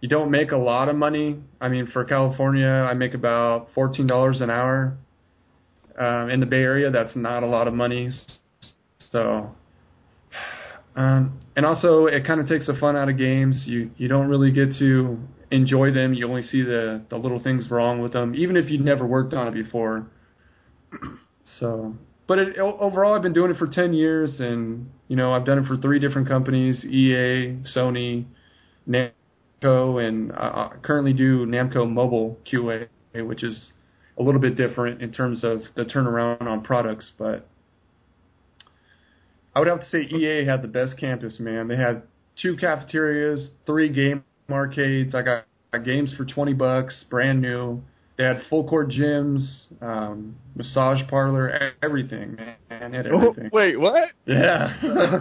you 0.00 0.08
don't 0.08 0.32
make 0.32 0.50
a 0.50 0.56
lot 0.56 0.88
of 0.88 0.96
money. 0.96 1.36
I 1.60 1.68
mean, 1.68 1.86
for 1.86 2.04
California, 2.04 2.66
I 2.66 2.94
make 2.94 3.14
about 3.14 3.68
fourteen 3.72 4.08
dollars 4.08 4.40
an 4.40 4.50
hour. 4.50 4.96
Um, 5.96 6.28
in 6.28 6.40
the 6.40 6.46
Bay 6.46 6.62
Area, 6.62 6.90
that's 6.90 7.14
not 7.14 7.44
a 7.44 7.46
lot 7.46 7.68
of 7.68 7.74
money. 7.74 8.10
So 9.12 9.54
um, 10.94 11.40
and 11.56 11.64
also, 11.64 12.06
it 12.06 12.26
kind 12.26 12.40
of 12.40 12.48
takes 12.48 12.66
the 12.66 12.74
fun 12.74 12.96
out 12.96 13.08
of 13.08 13.16
games. 13.16 13.64
You 13.66 13.90
you 13.96 14.08
don't 14.08 14.28
really 14.28 14.50
get 14.50 14.74
to 14.78 15.18
enjoy 15.50 15.92
them. 15.92 16.14
You 16.14 16.28
only 16.28 16.42
see 16.42 16.62
the 16.62 17.02
the 17.08 17.16
little 17.16 17.42
things 17.42 17.70
wrong 17.70 18.02
with 18.02 18.12
them, 18.12 18.34
even 18.34 18.56
if 18.56 18.70
you've 18.70 18.84
never 18.84 19.06
worked 19.06 19.34
on 19.34 19.48
it 19.48 19.54
before. 19.54 20.06
So, 21.58 21.94
but 22.28 22.38
it, 22.38 22.58
overall, 22.58 23.14
I've 23.14 23.20
been 23.20 23.34
doing 23.34 23.50
it 23.50 23.58
for 23.58 23.66
ten 23.66 23.92
years, 23.92 24.38
and 24.38 24.88
you 25.08 25.16
know, 25.16 25.32
I've 25.32 25.44
done 25.44 25.58
it 25.58 25.66
for 25.66 25.76
three 25.76 25.98
different 25.98 26.28
companies: 26.28 26.84
EA, 26.84 27.58
Sony, 27.76 28.26
Namco, 28.88 30.02
and 30.02 30.32
I 30.32 30.70
currently 30.82 31.12
do 31.12 31.44
Namco 31.44 31.90
Mobile 31.90 32.38
QA, 32.50 32.86
which 33.12 33.42
is 33.42 33.72
a 34.18 34.22
little 34.22 34.40
bit 34.40 34.56
different 34.56 35.02
in 35.02 35.12
terms 35.12 35.42
of 35.42 35.62
the 35.74 35.84
turnaround 35.84 36.42
on 36.42 36.62
products, 36.62 37.10
but 37.18 37.48
I 39.54 39.58
would 39.58 39.68
have 39.68 39.80
to 39.80 39.86
say 39.86 40.00
EA 40.00 40.44
had 40.46 40.62
the 40.62 40.68
best 40.68 40.98
campus, 40.98 41.38
man. 41.38 41.68
They 41.68 41.76
had 41.76 42.02
two 42.40 42.56
cafeterias, 42.56 43.50
three 43.66 43.88
game 43.88 44.24
arcades. 44.50 45.14
I 45.14 45.22
got, 45.22 45.44
got 45.72 45.84
games 45.84 46.14
for 46.16 46.24
twenty 46.24 46.52
bucks, 46.54 47.04
brand 47.10 47.40
new. 47.40 47.82
They 48.18 48.24
had 48.24 48.42
full 48.50 48.68
court 48.68 48.90
gyms, 48.90 49.66
um, 49.82 50.36
massage 50.54 51.00
parlor, 51.08 51.72
everything, 51.82 52.36
man. 52.36 52.56
They 52.68 52.96
had 52.96 53.06
everything. 53.06 53.50
Wait, 53.52 53.80
what? 53.80 54.10
Yeah, 54.26 54.74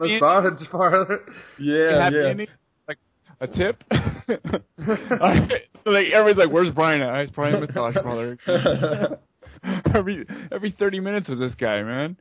Massage 0.00 0.68
parlor. 0.70 1.20
yeah, 1.58 2.10
yeah. 2.10 2.28
ending? 2.30 2.48
Like 2.88 2.98
a 3.40 3.46
tip? 3.46 3.84
Like 5.84 6.06
everybody's 6.12 6.36
like, 6.36 6.52
"Where's 6.54 6.72
Brian 6.72 7.02
at?" 7.02 7.22
He's 7.22 7.30
probably 7.30 7.54
in 7.54 7.60
the 7.60 7.66
massage 7.66 7.96
parlor. 7.96 8.38
every 9.94 10.24
every 10.52 10.70
thirty 10.78 11.00
minutes 11.00 11.28
with 11.28 11.40
this 11.40 11.54
guy, 11.56 11.82
man. 11.82 12.16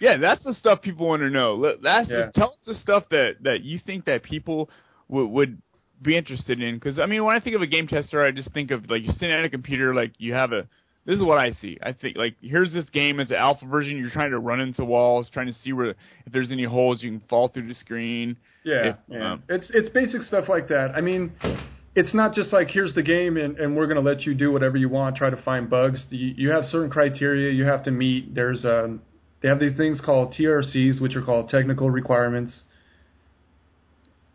Yeah, 0.00 0.16
that's 0.18 0.42
the 0.44 0.54
stuff 0.54 0.82
people 0.82 1.06
want 1.08 1.22
to 1.22 1.30
know. 1.30 1.74
That's 1.82 2.08
Yeah. 2.10 2.30
tell 2.34 2.50
us 2.50 2.60
the 2.66 2.74
stuff 2.74 3.08
that 3.10 3.42
that 3.42 3.62
you 3.62 3.78
think 3.78 4.04
that 4.06 4.22
people 4.22 4.70
would 5.08 5.26
would 5.28 5.62
be 6.02 6.16
interested 6.16 6.60
in. 6.60 6.74
Because 6.74 6.98
I 6.98 7.06
mean, 7.06 7.24
when 7.24 7.34
I 7.34 7.40
think 7.40 7.56
of 7.56 7.62
a 7.62 7.66
game 7.66 7.86
tester, 7.86 8.22
I 8.22 8.30
just 8.30 8.52
think 8.52 8.70
of 8.70 8.90
like 8.90 9.02
you're 9.04 9.12
sitting 9.14 9.32
at 9.32 9.44
a 9.44 9.48
computer, 9.50 9.94
like 9.94 10.12
you 10.18 10.34
have 10.34 10.52
a. 10.52 10.66
This 11.06 11.18
is 11.18 11.24
what 11.24 11.38
I 11.38 11.52
see. 11.52 11.78
I 11.80 11.92
think 11.92 12.16
like 12.16 12.34
here's 12.42 12.72
this 12.72 12.88
game. 12.90 13.20
It's 13.20 13.30
an 13.30 13.36
alpha 13.36 13.64
version. 13.64 13.96
You're 13.96 14.10
trying 14.10 14.32
to 14.32 14.40
run 14.40 14.60
into 14.60 14.84
walls, 14.84 15.30
trying 15.32 15.46
to 15.46 15.52
see 15.52 15.72
where 15.72 15.90
if 15.90 16.32
there's 16.32 16.50
any 16.50 16.64
holes 16.64 17.02
you 17.02 17.10
can 17.10 17.20
fall 17.28 17.46
through 17.48 17.68
the 17.68 17.74
screen. 17.74 18.36
Yeah, 18.64 18.88
If, 18.88 18.96
yeah. 19.08 19.32
um, 19.34 19.42
it's 19.48 19.70
it's 19.72 19.88
basic 19.90 20.22
stuff 20.22 20.48
like 20.48 20.66
that. 20.68 20.96
I 20.96 21.00
mean, 21.00 21.30
it's 21.94 22.12
not 22.12 22.34
just 22.34 22.52
like 22.52 22.68
here's 22.72 22.92
the 22.94 23.04
game 23.04 23.36
and, 23.36 23.56
and 23.56 23.76
we're 23.76 23.86
going 23.86 24.02
to 24.04 24.10
let 24.10 24.22
you 24.26 24.34
do 24.34 24.50
whatever 24.50 24.76
you 24.76 24.88
want, 24.88 25.16
try 25.16 25.30
to 25.30 25.40
find 25.42 25.70
bugs. 25.70 26.04
You, 26.10 26.34
you 26.36 26.50
have 26.50 26.64
certain 26.64 26.90
criteria 26.90 27.52
you 27.52 27.64
have 27.66 27.84
to 27.84 27.92
meet. 27.92 28.34
There's 28.34 28.64
um, 28.64 29.00
they 29.46 29.50
have 29.50 29.60
these 29.60 29.76
things 29.76 30.00
called 30.04 30.34
TRCs, 30.36 31.00
which 31.00 31.14
are 31.14 31.22
called 31.22 31.48
technical 31.48 31.88
requirements. 31.88 32.64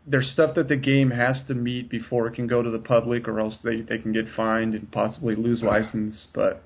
There's 0.06 0.30
stuff 0.30 0.54
that 0.54 0.68
the 0.68 0.76
game 0.76 1.10
has 1.10 1.42
to 1.48 1.54
meet 1.54 1.90
before 1.90 2.26
it 2.28 2.32
can 2.34 2.46
go 2.46 2.62
to 2.62 2.70
the 2.70 2.78
public, 2.78 3.28
or 3.28 3.38
else 3.38 3.58
they 3.62 3.82
they 3.82 3.98
can 3.98 4.14
get 4.14 4.24
fined 4.34 4.72
and 4.74 4.90
possibly 4.90 5.34
lose 5.34 5.62
license. 5.62 6.28
But 6.32 6.62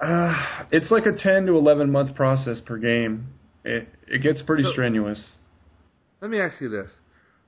uh, 0.00 0.34
it's 0.72 0.90
like 0.90 1.06
a 1.06 1.12
10 1.16 1.46
to 1.46 1.52
11 1.56 1.92
month 1.92 2.16
process 2.16 2.60
per 2.60 2.76
game. 2.76 3.28
It 3.64 3.86
it 4.08 4.22
gets 4.24 4.42
pretty 4.42 4.64
So- 4.64 4.72
strenuous. 4.72 5.34
Let 6.20 6.32
me 6.32 6.40
ask 6.40 6.60
you 6.60 6.68
this: 6.70 6.90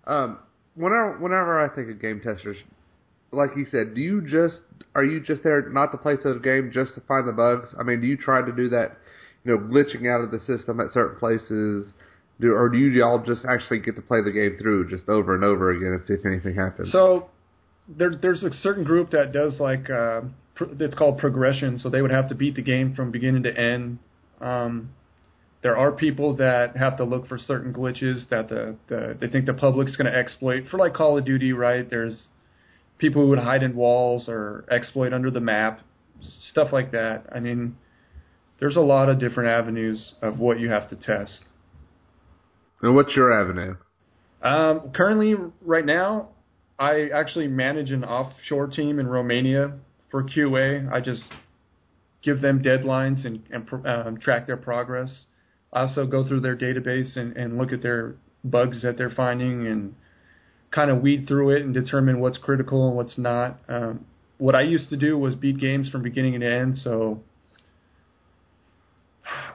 um, 0.06 0.38
whenever 0.76 1.18
whenever 1.18 1.58
I 1.58 1.74
think 1.74 1.90
of 1.90 2.00
game 2.00 2.20
testers, 2.22 2.58
like 3.32 3.50
you 3.56 3.66
said, 3.70 3.94
do 3.94 4.00
you 4.00 4.20
just 4.20 4.60
are 4.94 5.04
you 5.04 5.20
just 5.20 5.42
there 5.42 5.68
not 5.70 5.92
to 5.92 5.98
play 5.98 6.16
the 6.16 6.40
game 6.42 6.70
just 6.72 6.94
to 6.94 7.00
find 7.02 7.26
the 7.26 7.32
bugs? 7.32 7.68
I 7.78 7.82
mean, 7.82 8.00
do 8.00 8.06
you 8.06 8.16
try 8.16 8.44
to 8.44 8.52
do 8.52 8.68
that, 8.70 8.96
you 9.44 9.52
know, 9.52 9.58
glitching 9.58 10.12
out 10.12 10.22
of 10.24 10.30
the 10.30 10.40
system 10.40 10.80
at 10.80 10.92
certain 10.92 11.18
places, 11.18 11.92
do 12.40 12.52
or 12.52 12.68
do 12.68 12.78
you 12.78 13.04
all 13.04 13.22
just 13.24 13.44
actually 13.44 13.80
get 13.80 13.96
to 13.96 14.02
play 14.02 14.22
the 14.22 14.32
game 14.32 14.56
through 14.60 14.90
just 14.90 15.08
over 15.08 15.34
and 15.34 15.44
over 15.44 15.70
again 15.70 15.92
and 15.92 16.04
see 16.06 16.14
if 16.14 16.26
anything 16.26 16.54
happens? 16.54 16.90
So, 16.90 17.28
there, 17.88 18.12
there's 18.14 18.42
a 18.42 18.52
certain 18.62 18.84
group 18.84 19.10
that 19.10 19.32
does 19.32 19.60
like 19.60 19.88
uh, 19.90 20.22
it's 20.78 20.94
called 20.94 21.18
progression, 21.18 21.78
so 21.78 21.88
they 21.88 22.02
would 22.02 22.10
have 22.10 22.28
to 22.28 22.34
beat 22.34 22.56
the 22.56 22.62
game 22.62 22.94
from 22.94 23.10
beginning 23.10 23.44
to 23.44 23.56
end. 23.56 23.98
Um, 24.40 24.90
there 25.62 25.76
are 25.76 25.92
people 25.92 26.36
that 26.36 26.76
have 26.76 26.96
to 26.96 27.04
look 27.04 27.28
for 27.28 27.38
certain 27.38 27.72
glitches 27.72 28.28
that 28.30 28.48
the, 28.48 28.76
the 28.88 29.16
they 29.20 29.28
think 29.28 29.46
the 29.46 29.54
public's 29.54 29.96
going 29.96 30.10
to 30.10 30.18
exploit 30.18 30.64
for 30.70 30.78
like 30.78 30.94
Call 30.94 31.18
of 31.18 31.24
Duty, 31.24 31.52
right? 31.52 31.88
There's 31.88 32.28
people 33.00 33.22
who 33.22 33.28
would 33.30 33.38
hide 33.38 33.62
in 33.62 33.74
walls 33.74 34.28
or 34.28 34.64
exploit 34.70 35.12
under 35.12 35.30
the 35.30 35.40
map, 35.40 35.80
stuff 36.50 36.68
like 36.72 36.92
that. 36.92 37.24
I 37.34 37.40
mean, 37.40 37.76
there's 38.60 38.76
a 38.76 38.80
lot 38.80 39.08
of 39.08 39.18
different 39.18 39.48
avenues 39.48 40.14
of 40.22 40.38
what 40.38 40.60
you 40.60 40.70
have 40.70 40.88
to 40.90 40.96
test. 40.96 41.44
And 42.82 42.94
what's 42.94 43.16
your 43.16 43.32
avenue? 43.32 43.76
Um, 44.42 44.92
currently, 44.94 45.34
right 45.62 45.84
now, 45.84 46.28
I 46.78 47.08
actually 47.14 47.48
manage 47.48 47.90
an 47.90 48.04
offshore 48.04 48.68
team 48.68 48.98
in 48.98 49.06
Romania 49.06 49.72
for 50.10 50.22
QA. 50.22 50.90
I 50.90 51.00
just 51.00 51.24
give 52.22 52.40
them 52.40 52.62
deadlines 52.62 53.26
and, 53.26 53.42
and 53.50 53.86
um, 53.86 54.18
track 54.18 54.46
their 54.46 54.56
progress. 54.56 55.24
I 55.72 55.82
also 55.82 56.06
go 56.06 56.26
through 56.26 56.40
their 56.40 56.56
database 56.56 57.16
and, 57.16 57.36
and 57.36 57.58
look 57.58 57.72
at 57.72 57.82
their 57.82 58.16
bugs 58.44 58.82
that 58.82 58.96
they're 58.96 59.10
finding 59.10 59.66
and 59.66 59.94
kind 60.70 60.90
of 60.90 61.02
weed 61.02 61.26
through 61.26 61.50
it 61.50 61.62
and 61.62 61.74
determine 61.74 62.20
what's 62.20 62.38
critical 62.38 62.86
and 62.88 62.96
what's 62.96 63.18
not. 63.18 63.58
Um, 63.68 64.06
what 64.38 64.54
I 64.54 64.62
used 64.62 64.88
to 64.90 64.96
do 64.96 65.18
was 65.18 65.34
beat 65.34 65.58
games 65.58 65.88
from 65.90 66.02
beginning 66.02 66.40
to 66.40 66.46
end, 66.50 66.76
so 66.78 67.20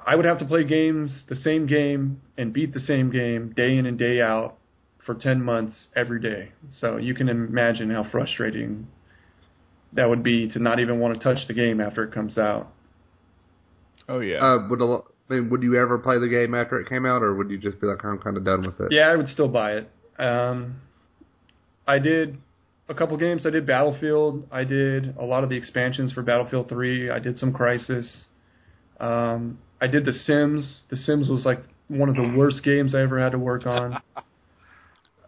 I 0.06 0.16
would 0.16 0.26
have 0.26 0.40
to 0.40 0.46
play 0.46 0.64
games, 0.64 1.24
the 1.28 1.36
same 1.36 1.66
game, 1.66 2.22
and 2.38 2.54
beat 2.54 2.74
the 2.74 2.80
same 2.80 3.12
game 3.12 3.54
day 3.56 3.78
in 3.78 3.86
and 3.86 3.98
day 3.98 4.22
out 4.22 4.58
for 5.06 5.16
10 5.16 5.42
months 5.42 5.88
every 5.96 6.20
day. 6.20 6.52
So 6.70 6.98
you 6.98 7.14
can 7.14 7.30
imagine 7.30 7.90
how 7.90 8.06
frustrating 8.10 8.88
that 9.94 10.10
would 10.10 10.24
be 10.24 10.50
to 10.50 10.60
not 10.60 10.80
even 10.80 11.00
want 11.00 11.16
to 11.16 11.24
touch 11.24 11.48
the 11.48 11.54
game 11.54 11.80
after 11.80 12.04
it 12.04 12.14
comes 12.14 12.38
out. 12.38 12.72
Oh 14.08 14.20
yeah. 14.20 14.38
Uh, 14.38 14.68
would 14.70 14.82
a, 14.82 14.86
lo- 14.86 15.06
I 15.30 15.34
mean, 15.34 15.50
would 15.50 15.64
you 15.64 15.76
ever 15.78 15.98
play 15.98 16.20
the 16.20 16.28
game 16.28 16.54
after 16.54 16.80
it 16.80 16.88
came 16.88 17.06
out, 17.06 17.24
or 17.24 17.34
would 17.34 17.50
you 17.50 17.58
just 17.58 17.82
be 17.82 17.88
like, 17.88 18.04
I'm 18.06 18.20
kind 18.20 18.38
of 18.38 18.46
done 18.46 18.62
with 18.62 18.80
it? 18.80 18.92
Yeah, 18.92 19.08
I 19.08 19.16
would 19.16 19.28
still 19.28 19.48
buy 19.48 19.74
it. 19.74 19.90
Um, 20.20 20.82
I 21.88 22.00
did 22.00 22.38
a 22.90 22.94
couple 22.94 23.18
games. 23.18 23.46
I 23.46 23.50
did 23.50 23.66
Battlefield. 23.66 24.48
I 24.52 24.64
did 24.64 25.16
a 25.18 25.26
lot 25.26 25.44
of 25.44 25.50
the 25.50 25.56
expansions 25.56 26.14
for 26.14 26.22
Battlefield 26.22 26.70
3. 26.70 27.10
I 27.10 27.20
did 27.20 27.38
some 27.38 27.54
Crysis. 27.54 28.26
Um, 29.00 29.60
I 29.82 29.88
did 29.88 30.06
The 30.06 30.14
Sims. 30.14 30.84
The 30.90 30.96
Sims 30.96 31.30
was 31.30 31.46
like 31.46 31.60
one 31.88 32.10
of 32.10 32.16
the 32.16 32.34
worst 32.38 32.64
games 32.64 32.96
I 32.96 33.02
ever 33.02 33.20
had 33.20 33.32
to 33.34 33.40
work 33.40 33.66
on. 33.66 34.02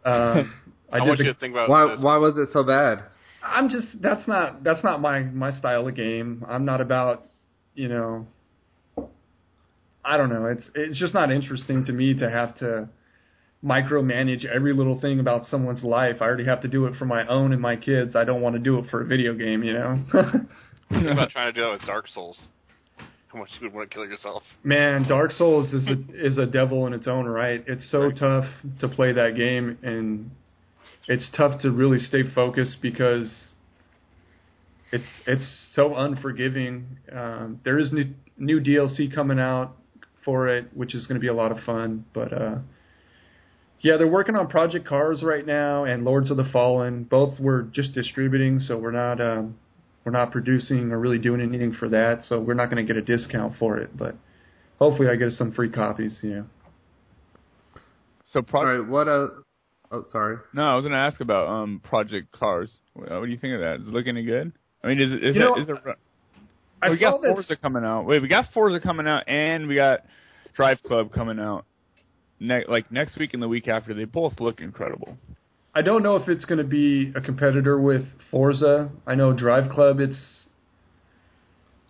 Um, 0.05 0.53
I, 0.89 0.97
I, 0.97 0.99
did 0.99 1.07
want 1.07 1.17
the, 1.17 1.25
you 1.25 1.33
to 1.33 1.39
think 1.39 1.53
about 1.53 1.67
Why? 1.67 1.87
this. 1.87 1.99
Why 1.99 2.15
was 2.15 2.37
it 2.37 2.47
so 2.53 2.63
bad? 2.63 3.03
I'm 3.43 3.67
just 3.67 4.01
that's 4.01 4.25
not 4.25 4.63
that's 4.63 4.81
not 4.85 5.01
my 5.01 5.19
my 5.19 5.51
style 5.51 5.85
of 5.85 5.95
game. 5.95 6.45
I'm 6.47 6.63
not 6.63 6.79
about 6.79 7.25
you 7.75 7.89
know. 7.89 8.25
I 10.05 10.15
don't 10.15 10.29
know. 10.29 10.45
It's 10.45 10.69
it's 10.75 10.97
just 10.97 11.13
not 11.13 11.29
interesting 11.29 11.83
to 11.85 11.91
me 11.91 12.13
to 12.19 12.29
have 12.29 12.55
to 12.59 12.87
micromanage 13.63 14.45
every 14.45 14.73
little 14.73 14.99
thing 15.01 15.19
about 15.19 15.45
someone's 15.45 15.83
life. 15.83 16.17
I 16.21 16.25
already 16.25 16.45
have 16.45 16.61
to 16.61 16.67
do 16.67 16.85
it 16.85 16.95
for 16.95 17.05
my 17.05 17.25
own 17.27 17.53
and 17.53 17.61
my 17.61 17.75
kids. 17.75 18.15
I 18.15 18.23
don't 18.23 18.41
want 18.41 18.55
to 18.55 18.59
do 18.59 18.77
it 18.79 18.89
for 18.89 19.01
a 19.01 19.05
video 19.05 19.33
game. 19.33 19.63
You 19.63 19.73
know. 19.73 20.03
Think 20.89 21.05
about 21.07 21.31
trying 21.31 21.53
to 21.53 21.59
do 21.59 21.61
that 21.65 21.71
with 21.73 21.81
Dark 21.85 22.07
Souls. 22.07 22.39
How 23.27 23.39
much 23.39 23.49
you 23.59 23.67
would 23.67 23.73
want 23.75 23.89
to 23.89 23.93
kill 23.93 24.05
yourself. 24.05 24.41
Man, 24.63 25.03
Dark 25.07 25.31
Souls 25.31 25.73
is 25.73 25.87
a 25.87 25.97
is 26.25 26.37
a 26.37 26.45
devil 26.45 26.87
in 26.87 26.93
its 26.93 27.07
own 27.07 27.25
right. 27.25 27.63
It's 27.67 27.89
so 27.91 28.03
Right. 28.03 28.17
tough 28.17 28.45
to 28.79 28.87
play 28.87 29.11
that 29.13 29.35
game, 29.35 29.77
and 29.83 30.31
it's 31.07 31.29
tough 31.35 31.59
to 31.61 31.71
really 31.71 31.99
stay 31.99 32.23
focused 32.33 32.77
because 32.81 33.51
it's 34.91 35.03
it's 35.25 35.67
so 35.73 35.95
unforgiving. 35.95 36.85
Um, 37.11 37.59
there 37.65 37.77
is 37.79 37.91
new 37.91 38.05
new 38.37 38.61
DLC 38.61 39.13
coming 39.13 39.39
out 39.39 39.75
for 40.23 40.47
it, 40.47 40.67
which 40.73 40.95
is 40.95 41.05
going 41.07 41.15
to 41.15 41.21
be 41.21 41.27
a 41.27 41.33
lot 41.33 41.51
of 41.51 41.57
fun. 41.65 42.05
But 42.13 42.31
uh, 42.31 42.55
yeah, 43.79 43.97
they're 43.97 44.07
working 44.07 44.35
on 44.35 44.47
Project 44.47 44.87
Cars 44.87 45.21
right 45.23 45.45
now 45.45 45.83
and 45.83 46.03
Lords 46.03 46.31
of 46.31 46.37
the 46.37 46.45
Fallen. 46.51 47.03
Both 47.03 47.39
we're 47.39 47.63
just 47.63 47.93
distributing, 47.93 48.59
so 48.59 48.77
we're 48.77 48.91
not 48.91 49.21
um, 49.21 49.55
we're 50.03 50.11
not 50.11 50.31
producing 50.31 50.91
or 50.91 50.99
really 50.99 51.19
doing 51.19 51.41
anything 51.41 51.73
for 51.73 51.89
that. 51.89 52.23
So 52.27 52.39
we're 52.39 52.53
not 52.55 52.69
going 52.71 52.85
to 52.85 52.93
get 52.93 52.97
a 52.97 53.05
discount 53.05 53.55
for 53.57 53.77
it, 53.77 53.95
but 53.95 54.15
hopefully 54.79 55.09
I 55.09 55.15
get 55.15 55.31
some 55.31 55.51
free 55.51 55.69
copies. 55.69 56.19
Yeah. 56.23 56.41
so 58.31 58.39
All 58.39 58.43
pro- 58.43 58.79
right. 58.79 58.87
What? 58.89 59.07
Uh, 59.07 59.27
oh, 59.91 60.03
sorry. 60.11 60.37
no, 60.53 60.63
I 60.63 60.75
was 60.75 60.83
gonna 60.85 60.95
ask 60.97 61.19
about 61.21 61.47
um 61.47 61.81
Project 61.83 62.31
Cars. 62.31 62.77
What, 62.93 63.09
what 63.11 63.25
do 63.25 63.31
you 63.31 63.37
think 63.37 63.53
of 63.55 63.61
that? 63.61 63.77
Is 63.81 63.87
it 63.87 63.93
looking 63.93 64.15
good? 64.25 64.53
I 64.83 64.87
mean, 64.87 65.01
is 65.01 65.11
it 65.11 65.23
is 65.23 65.35
You 65.35 65.41
it, 65.41 65.45
know, 65.45 65.55
is 65.61 65.69
it 65.69 65.75
I 66.81 66.89
we 66.91 66.97
saw 66.99 67.11
got 67.11 67.21
this. 67.21 67.31
Forza 67.33 67.55
coming 67.55 67.83
out. 67.83 68.05
Wait, 68.05 68.21
we 68.21 68.27
got 68.27 68.45
Forza 68.53 68.79
coming 68.79 69.07
out, 69.07 69.27
and 69.27 69.67
we 69.67 69.75
got 69.75 70.01
Drive 70.55 70.81
Club 70.83 71.11
coming 71.11 71.39
out. 71.39 71.65
Ne- 72.39 72.65
like 72.67 72.91
next 72.91 73.17
week 73.17 73.33
and 73.33 73.41
the 73.41 73.47
week 73.47 73.67
after, 73.67 73.93
they 73.93 74.05
both 74.05 74.39
look 74.39 74.61
incredible. 74.61 75.17
I 75.73 75.81
don't 75.81 76.03
know 76.03 76.15
if 76.15 76.27
it's 76.27 76.45
going 76.45 76.57
to 76.57 76.63
be 76.63 77.11
a 77.15 77.21
competitor 77.21 77.79
with 77.79 78.05
Forza. 78.31 78.89
I 79.05 79.15
know 79.15 79.33
Drive 79.33 79.71
Club. 79.71 79.99
It's 79.99 80.45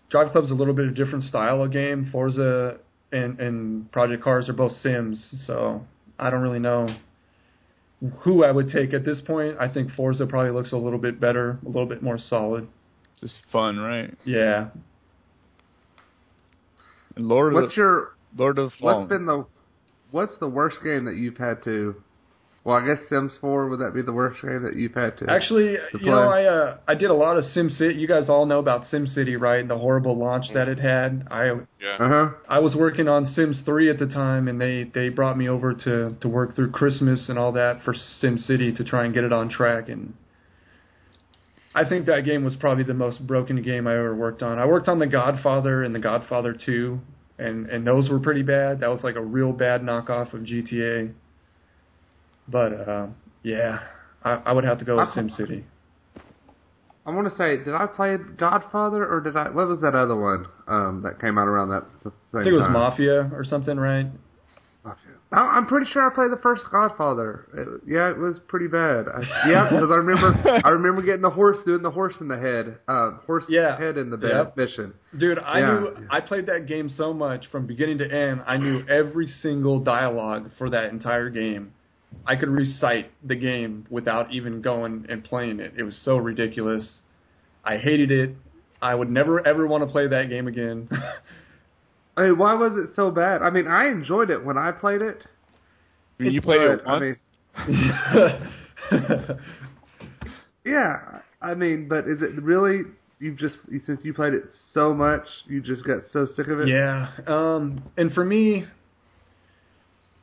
Drive 0.09 0.31
Club's 0.31 0.51
a 0.51 0.53
little 0.53 0.73
bit 0.73 0.87
of 0.87 0.95
different 0.95 1.23
style 1.23 1.63
of 1.63 1.71
game. 1.71 2.09
Forza 2.11 2.77
and 3.11 3.39
and 3.39 3.91
Project 3.91 4.23
Cars 4.23 4.49
are 4.49 4.53
both 4.53 4.73
Sims, 4.81 5.43
so 5.45 5.85
I 6.19 6.29
don't 6.29 6.41
really 6.41 6.59
know 6.59 6.89
who 8.21 8.43
I 8.43 8.51
would 8.51 8.69
take 8.69 8.93
at 8.93 9.03
this 9.03 9.21
point. 9.21 9.57
I 9.59 9.71
think 9.73 9.91
Forza 9.91 10.25
probably 10.27 10.51
looks 10.51 10.71
a 10.71 10.77
little 10.77 10.99
bit 10.99 11.19
better, 11.19 11.59
a 11.63 11.67
little 11.67 11.85
bit 11.85 12.03
more 12.03 12.17
solid. 12.17 12.67
Just 13.19 13.35
fun, 13.51 13.77
right? 13.77 14.13
Yeah. 14.25 14.67
And 17.15 17.27
Lord 17.27 17.53
of 17.53 17.61
What's 17.61 17.75
the 17.75 17.81
your? 17.81 18.15
Lord 18.37 18.59
of 18.59 18.69
the 18.69 18.75
Fallen. 18.79 18.97
What's 18.97 19.09
been 19.09 19.25
the? 19.25 19.45
What's 20.11 20.33
the 20.39 20.49
worst 20.49 20.77
game 20.83 21.05
that 21.05 21.15
you've 21.15 21.37
had 21.37 21.63
to? 21.63 21.95
Well, 22.67 22.75
I 22.75 22.85
guess 22.85 22.97
Sims 23.07 23.31
4 23.39 23.69
would 23.69 23.79
that 23.79 23.93
be 23.93 24.01
the 24.01 24.11
worst 24.11 24.41
game 24.41 24.61
that 24.63 24.75
you've 24.75 24.93
had 24.93 25.17
to? 25.19 25.29
Actually, 25.29 25.77
to 25.93 25.99
you 26.01 26.11
know. 26.11 26.17
I 26.17 26.43
uh, 26.43 26.77
I 26.85 26.95
did 26.95 27.09
a 27.09 27.13
lot 27.13 27.37
of 27.37 27.45
Sim 27.45 27.69
City. 27.69 27.95
You 27.95 28.09
guys 28.09 28.27
all 28.27 28.45
know 28.45 28.59
about 28.59 28.83
Sim 28.91 29.07
City, 29.07 29.37
right? 29.37 29.65
The 29.65 29.77
horrible 29.77 30.17
launch 30.17 30.47
that 30.53 30.67
it 30.67 30.77
had. 30.77 31.29
I 31.31 31.45
Yeah. 31.79 31.95
Uh 31.97 32.09
huh. 32.09 32.29
I 32.49 32.59
was 32.59 32.75
working 32.75 33.07
on 33.07 33.25
Sims 33.25 33.61
3 33.65 33.89
at 33.89 33.99
the 33.99 34.05
time, 34.05 34.49
and 34.49 34.59
they 34.59 34.83
they 34.83 35.07
brought 35.07 35.37
me 35.37 35.47
over 35.47 35.73
to 35.73 36.17
to 36.19 36.27
work 36.27 36.55
through 36.55 36.71
Christmas 36.71 37.29
and 37.29 37.39
all 37.39 37.53
that 37.53 37.83
for 37.85 37.93
Sim 38.19 38.37
City 38.37 38.73
to 38.73 38.83
try 38.83 39.05
and 39.05 39.13
get 39.13 39.23
it 39.23 39.31
on 39.31 39.47
track. 39.47 39.87
And 39.87 40.13
I 41.73 41.87
think 41.87 42.07
that 42.07 42.25
game 42.25 42.43
was 42.43 42.57
probably 42.57 42.83
the 42.83 42.93
most 42.93 43.25
broken 43.25 43.61
game 43.61 43.87
I 43.87 43.93
ever 43.93 44.13
worked 44.13 44.43
on. 44.43 44.59
I 44.59 44.65
worked 44.65 44.89
on 44.89 44.99
The 44.99 45.07
Godfather 45.07 45.83
and 45.83 45.95
The 45.95 45.99
Godfather 45.99 46.53
2, 46.65 46.99
and 47.37 47.67
and 47.67 47.85
those 47.85 48.09
were 48.09 48.19
pretty 48.19 48.43
bad. 48.43 48.79
That 48.79 48.89
was 48.89 49.03
like 49.03 49.15
a 49.15 49.21
real 49.21 49.51
bad 49.51 49.81
knockoff 49.81 50.33
of 50.33 50.41
GTA. 50.41 51.13
But 52.47 52.73
uh, 52.73 53.07
yeah, 53.43 53.79
I, 54.23 54.33
I 54.45 54.53
would 54.53 54.63
have 54.63 54.79
to 54.79 54.85
go 54.85 54.97
with 54.97 55.09
I- 55.09 55.15
Sim 55.15 55.29
City. 55.29 55.65
I 57.05 57.11
want 57.11 57.25
to 57.29 57.37
say, 57.37 57.63
did 57.63 57.73
I 57.73 57.87
play 57.87 58.17
Godfather 58.17 59.07
or 59.07 59.21
did 59.21 59.37
I? 59.37 59.49
What 59.49 59.69
was 59.69 59.79
that 59.79 59.95
other 59.95 60.19
one 60.19 60.45
um, 60.67 61.01
that 61.03 61.21
came 61.21 61.37
out 61.37 61.47
around 61.47 61.69
that 61.69 61.85
same 62.03 62.11
I 62.33 62.43
think 62.43 62.47
it 62.47 62.51
was 62.51 62.63
time? 62.65 62.73
Mafia 62.73 63.29
or 63.33 63.45
something, 63.45 63.77
right? 63.77 64.07
I- 65.31 65.57
I'm 65.57 65.65
pretty 65.67 65.87
sure 65.91 66.09
I 66.09 66.13
played 66.13 66.31
the 66.31 66.37
first 66.41 66.63
Godfather. 66.71 67.45
It, 67.53 67.81
yeah, 67.85 68.09
it 68.09 68.17
was 68.17 68.39
pretty 68.47 68.67
bad. 68.67 69.07
I, 69.09 69.47
yeah, 69.49 69.67
because 69.69 69.91
I 69.91 69.95
remember 69.95 70.61
I 70.63 70.69
remember 70.69 71.01
getting 71.01 71.21
the 71.21 71.29
horse, 71.29 71.57
doing 71.65 71.81
the 71.81 71.91
horse 71.91 72.15
in 72.21 72.27
the 72.29 72.37
head, 72.37 72.77
uh, 72.87 73.11
horse 73.25 73.43
Yeah. 73.49 73.77
head 73.77 73.97
in 73.97 74.09
the 74.09 74.17
Yep. 74.17 74.55
mission. 74.55 74.93
Dude, 75.19 75.37
I 75.39 75.59
Yeah. 75.59 75.79
knew 75.79 76.07
I 76.09 76.21
played 76.21 76.45
that 76.45 76.65
game 76.65 76.87
so 76.87 77.13
much 77.13 77.47
from 77.47 77.65
beginning 77.67 77.97
to 77.97 78.09
end. 78.09 78.41
I 78.47 78.55
knew 78.57 78.83
every 78.87 79.27
single 79.27 79.79
dialogue 79.79 80.51
for 80.57 80.69
that 80.69 80.91
entire 80.91 81.29
game. 81.29 81.73
I 82.25 82.37
could 82.37 82.49
recite 82.49 83.11
the 83.25 83.35
game 83.35 83.85
without 83.89 84.31
even 84.31 84.61
going 84.61 85.05
and 85.09 85.23
playing 85.25 85.59
it. 85.59 85.73
It 85.75 85.83
was 85.83 85.95
so 86.05 86.15
ridiculous. 86.17 87.01
I 87.65 87.77
hated 87.77 88.11
it. 88.11 88.31
I 88.81 88.95
would 88.95 89.09
never 89.09 89.45
ever 89.45 89.67
want 89.67 89.83
to 89.83 89.91
play 89.91 90.07
that 90.07 90.29
game 90.29 90.47
again. 90.47 90.87
I 92.17 92.23
mean, 92.23 92.37
why 92.37 92.55
was 92.55 92.73
it 92.75 92.95
so 92.95 93.11
bad? 93.11 93.41
I 93.43 93.49
mean, 93.51 93.67
I 93.67 93.87
enjoyed 93.87 94.29
it 94.31 94.43
when 94.43 94.57
I 94.57 94.71
played 94.71 95.01
it. 95.01 95.23
I 96.19 96.23
mean, 96.23 96.33
you 96.33 96.41
played 96.41 96.61
it 96.61 96.81
but, 96.83 96.89
I 96.89 96.99
once. 96.99 97.17
mean, 97.67 99.39
yeah, 100.65 101.19
I 101.41 101.53
mean, 101.53 101.87
but 101.87 102.05
is 102.07 102.21
it 102.21 102.41
really? 102.41 102.81
You've 103.19 103.37
just 103.37 103.55
since 103.85 104.01
you 104.03 104.13
played 104.13 104.33
it 104.33 104.43
so 104.73 104.93
much, 104.93 105.25
you 105.47 105.61
just 105.61 105.85
got 105.85 106.01
so 106.11 106.25
sick 106.35 106.47
of 106.47 106.59
it. 106.59 106.67
yeah. 106.67 107.09
Um 107.25 107.83
and 107.97 108.11
for 108.13 108.23
me 108.23 108.65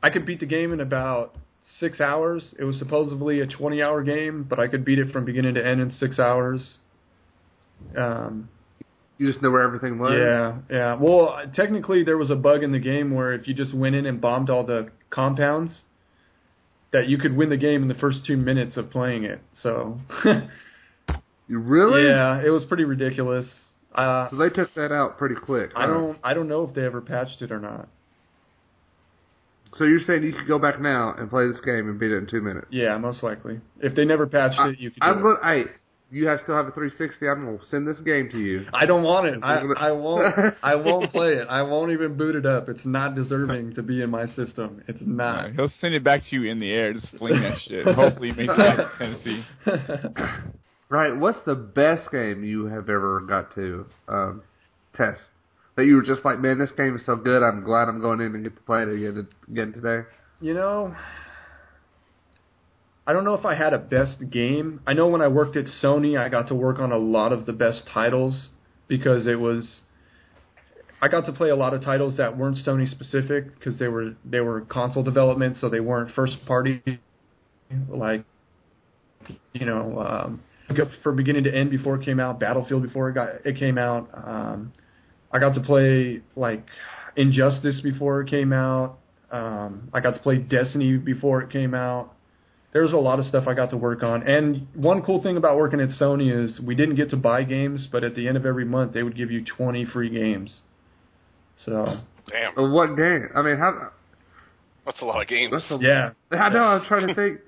I 0.01 0.09
could 0.09 0.25
beat 0.25 0.39
the 0.39 0.45
game 0.45 0.71
in 0.71 0.79
about 0.79 1.35
6 1.79 1.99
hours. 1.99 2.53
It 2.59 2.63
was 2.63 2.77
supposedly 2.79 3.41
a 3.41 3.47
20-hour 3.47 4.03
game, 4.03 4.45
but 4.47 4.59
I 4.59 4.67
could 4.67 4.85
beat 4.85 4.99
it 4.99 5.11
from 5.11 5.25
beginning 5.25 5.55
to 5.55 5.65
end 5.65 5.81
in 5.81 5.91
6 5.91 6.19
hours. 6.19 6.77
Um 7.97 8.47
You 9.17 9.27
just 9.27 9.41
know 9.41 9.49
where 9.51 9.61
everything 9.61 9.97
was. 9.97 10.11
Yeah, 10.13 10.57
yeah. 10.69 10.95
Well, 10.99 11.37
technically, 11.53 12.03
there 12.03 12.17
was 12.17 12.29
a 12.31 12.35
bug 12.35 12.63
in 12.63 12.71
the 12.71 12.79
game 12.79 13.13
where 13.13 13.33
if 13.33 13.47
you 13.47 13.53
just 13.53 13.73
went 13.73 13.95
in 13.95 14.05
and 14.05 14.19
bombed 14.19 14.49
all 14.49 14.65
the 14.65 14.89
compounds, 15.09 15.83
that 16.91 17.07
you 17.07 17.17
could 17.17 17.35
win 17.35 17.49
the 17.49 17.57
game 17.57 17.81
in 17.81 17.87
the 17.87 17.93
first 17.95 18.25
two 18.25 18.35
minutes 18.37 18.75
of 18.77 18.89
playing 18.89 19.23
it. 19.23 19.41
So, 19.61 19.99
You 21.47 21.59
really? 21.59 22.07
Yeah, 22.07 22.41
it 22.43 22.49
was 22.49 22.63
pretty 22.65 22.85
ridiculous. 22.85 23.45
Uh, 23.93 24.29
So 24.29 24.37
they 24.37 24.49
took 24.49 24.73
that 24.75 24.91
out 24.91 25.17
pretty 25.17 25.35
quick. 25.35 25.71
I 25.75 25.81
huh? 25.81 25.87
don't 25.87 26.17
I 26.23 26.33
don't 26.33 26.47
know 26.47 26.63
if 26.63 26.73
they 26.73 26.83
ever 26.83 27.01
patched 27.01 27.41
it 27.41 27.51
or 27.51 27.59
not. 27.59 27.87
So 29.75 29.83
you're 29.83 29.99
saying 29.99 30.23
you 30.23 30.33
could 30.33 30.47
go 30.47 30.57
back 30.57 30.79
now 30.79 31.13
and 31.17 31.29
play 31.29 31.47
this 31.47 31.59
game 31.59 31.89
and 31.89 31.99
beat 31.99 32.11
it 32.11 32.17
in 32.17 32.27
two 32.27 32.41
minutes? 32.41 32.67
Yeah, 32.71 32.97
most 32.97 33.21
likely. 33.23 33.59
If 33.81 33.93
they 33.93 34.05
never 34.05 34.25
patched 34.25 34.57
I, 34.57 34.69
it, 34.69 34.79
you 34.79 34.89
could. 34.91 35.03
I'm 35.03 35.19
it. 35.19 35.21
going. 35.21 35.37
Hey, 35.43 35.63
you 36.11 36.27
have 36.27 36.39
still 36.43 36.55
have 36.55 36.67
a 36.67 36.71
360. 36.71 37.27
I'm 37.27 37.45
gonna 37.45 37.57
send 37.65 37.87
this 37.87 37.97
game 37.99 38.29
to 38.31 38.37
you. 38.37 38.65
I 38.73 38.85
don't 38.85 39.03
want 39.03 39.27
it. 39.27 39.39
I, 39.41 39.61
I 39.77 39.91
won't. 39.91 40.55
I 40.61 40.75
won't 40.75 41.11
play 41.13 41.33
it. 41.33 41.47
I 41.49 41.61
won't 41.63 41.91
even 41.91 42.15
boot 42.15 42.35
it 42.35 42.45
up. 42.45 42.69
It's 42.69 42.85
not 42.85 43.15
deserving 43.15 43.75
to 43.75 43.83
be 43.83 44.01
in 44.01 44.09
my 44.09 44.27
system. 44.27 44.83
It's 44.87 45.01
not. 45.01 45.53
he'll 45.53 45.71
send 45.81 45.93
it 45.95 46.03
back 46.03 46.21
to 46.29 46.35
you 46.35 46.51
in 46.51 46.59
the 46.59 46.71
air. 46.71 46.93
Just 46.93 47.09
fling 47.17 47.41
that 47.41 47.57
shit. 47.67 47.85
Hopefully, 47.85 48.29
you 48.29 48.35
make 48.35 48.49
it 48.49 48.57
back 48.57 48.77
to 48.77 48.97
Tennessee. 48.99 49.45
Right. 50.89 51.15
What's 51.17 51.39
the 51.45 51.55
best 51.55 52.11
game 52.11 52.43
you 52.43 52.67
have 52.67 52.89
ever 52.89 53.21
got 53.27 53.53
to 53.55 53.85
um, 54.07 54.43
test? 54.95 55.21
That 55.75 55.85
you 55.85 55.95
were 55.95 56.03
just 56.03 56.23
like, 56.23 56.39
man, 56.39 56.57
this 56.57 56.71
game 56.77 56.95
is 56.95 57.05
so 57.05 57.17
good. 57.17 57.43
I'm 57.43 57.63
glad 57.63 57.89
I'm 57.89 57.99
going 57.99 58.21
in 58.21 58.33
and 58.33 58.43
get 58.43 58.55
to 58.55 58.63
play 58.63 58.83
it 58.83 58.89
again 58.89 59.27
again 59.51 59.73
today. 59.73 60.07
You 60.39 60.53
know, 60.53 60.95
I 63.07 63.13
don't 63.13 63.23
know 63.23 63.35
if 63.35 63.45
I 63.45 63.53
had 63.55 63.73
a 63.73 63.77
best 63.77 64.17
game. 64.31 64.81
I 64.87 64.93
know 64.93 65.07
when 65.07 65.21
I 65.21 65.27
worked 65.27 65.55
at 65.55 65.65
Sony, 65.65 66.17
I 66.17 66.27
got 66.29 66.47
to 66.47 66.55
work 66.55 66.79
on 66.79 66.91
a 66.91 66.97
lot 66.97 67.31
of 67.31 67.45
the 67.45 67.53
best 67.53 67.83
titles 67.93 68.49
because 68.87 69.27
it 69.27 69.39
was. 69.39 69.81
I 71.01 71.07
got 71.07 71.25
to 71.27 71.33
play 71.33 71.49
a 71.49 71.55
lot 71.55 71.73
of 71.73 71.83
titles 71.83 72.17
that 72.17 72.35
weren't 72.35 72.57
Sony 72.65 72.89
specific 72.89 73.53
because 73.53 73.77
they 73.77 73.87
were 73.87 74.15
they 74.23 74.39
were 74.39 74.61
console 74.61 75.03
development, 75.03 75.57
so 75.57 75.69
they 75.69 75.79
weren't 75.79 76.15
first 76.15 76.37
party. 76.47 76.81
Like, 77.89 78.25
you 79.53 79.65
know, 79.65 79.99
um, 79.99 80.43
for 81.03 81.11
beginning 81.11 81.43
to 81.43 81.55
end 81.55 81.69
before 81.69 81.95
it 81.95 82.05
came 82.05 82.19
out, 82.19 82.39
Battlefield 82.39 82.81
before 82.81 83.09
it 83.09 83.13
got 83.13 83.29
it 83.45 83.57
came 83.59 83.77
out. 83.77 84.09
Um, 84.13 84.73
I 85.31 85.37
got 85.37 85.53
to 85.55 85.61
play 85.61 86.21
like 86.35 86.65
Injustice 87.15 87.81
before 87.81 88.21
it 88.21 88.29
came 88.29 88.51
out. 88.51 88.97
Um, 89.31 89.89
I 89.93 89.99
got 89.99 90.15
to 90.15 90.19
play 90.19 90.37
Destiny 90.37 90.97
before 90.97 91.41
it 91.41 91.51
came 91.51 91.75
out. 91.75 92.14
There 92.75 92.81
was 92.83 92.91
a 92.91 92.97
lot 92.97 93.19
of 93.19 93.25
stuff 93.25 93.45
I 93.47 93.53
got 93.53 93.69
to 93.69 93.77
work 93.77 94.03
on. 94.03 94.23
And 94.23 94.67
one 94.73 95.01
cool 95.01 95.23
thing 95.23 95.37
about 95.37 95.55
working 95.55 95.79
at 95.79 95.87
Sony 95.97 96.29
is 96.43 96.59
we 96.59 96.75
didn't 96.75 96.95
get 96.95 97.09
to 97.11 97.15
buy 97.15 97.43
games, 97.43 97.87
but 97.89 98.03
at 98.03 98.15
the 98.15 98.27
end 98.27 98.35
of 98.35 98.45
every 98.45 98.65
month 98.65 98.91
they 98.93 99.01
would 99.01 99.15
give 99.15 99.31
you 99.31 99.45
20 99.45 99.85
free 99.85 100.09
games. 100.09 100.59
So 101.55 101.85
Damn, 102.27 102.73
what 102.73 102.97
game? 102.97 103.29
I 103.33 103.41
mean, 103.43 103.55
how? 103.57 103.91
that's 104.85 105.01
a 105.01 105.05
lot 105.05 105.21
of 105.21 105.29
games. 105.29 105.53
That's 105.53 105.71
a, 105.71 105.77
yeah, 105.81 106.09
I 106.37 106.49
know. 106.49 106.63
I'm 106.63 106.85
trying 106.85 107.07
to 107.07 107.15
think. 107.15 107.39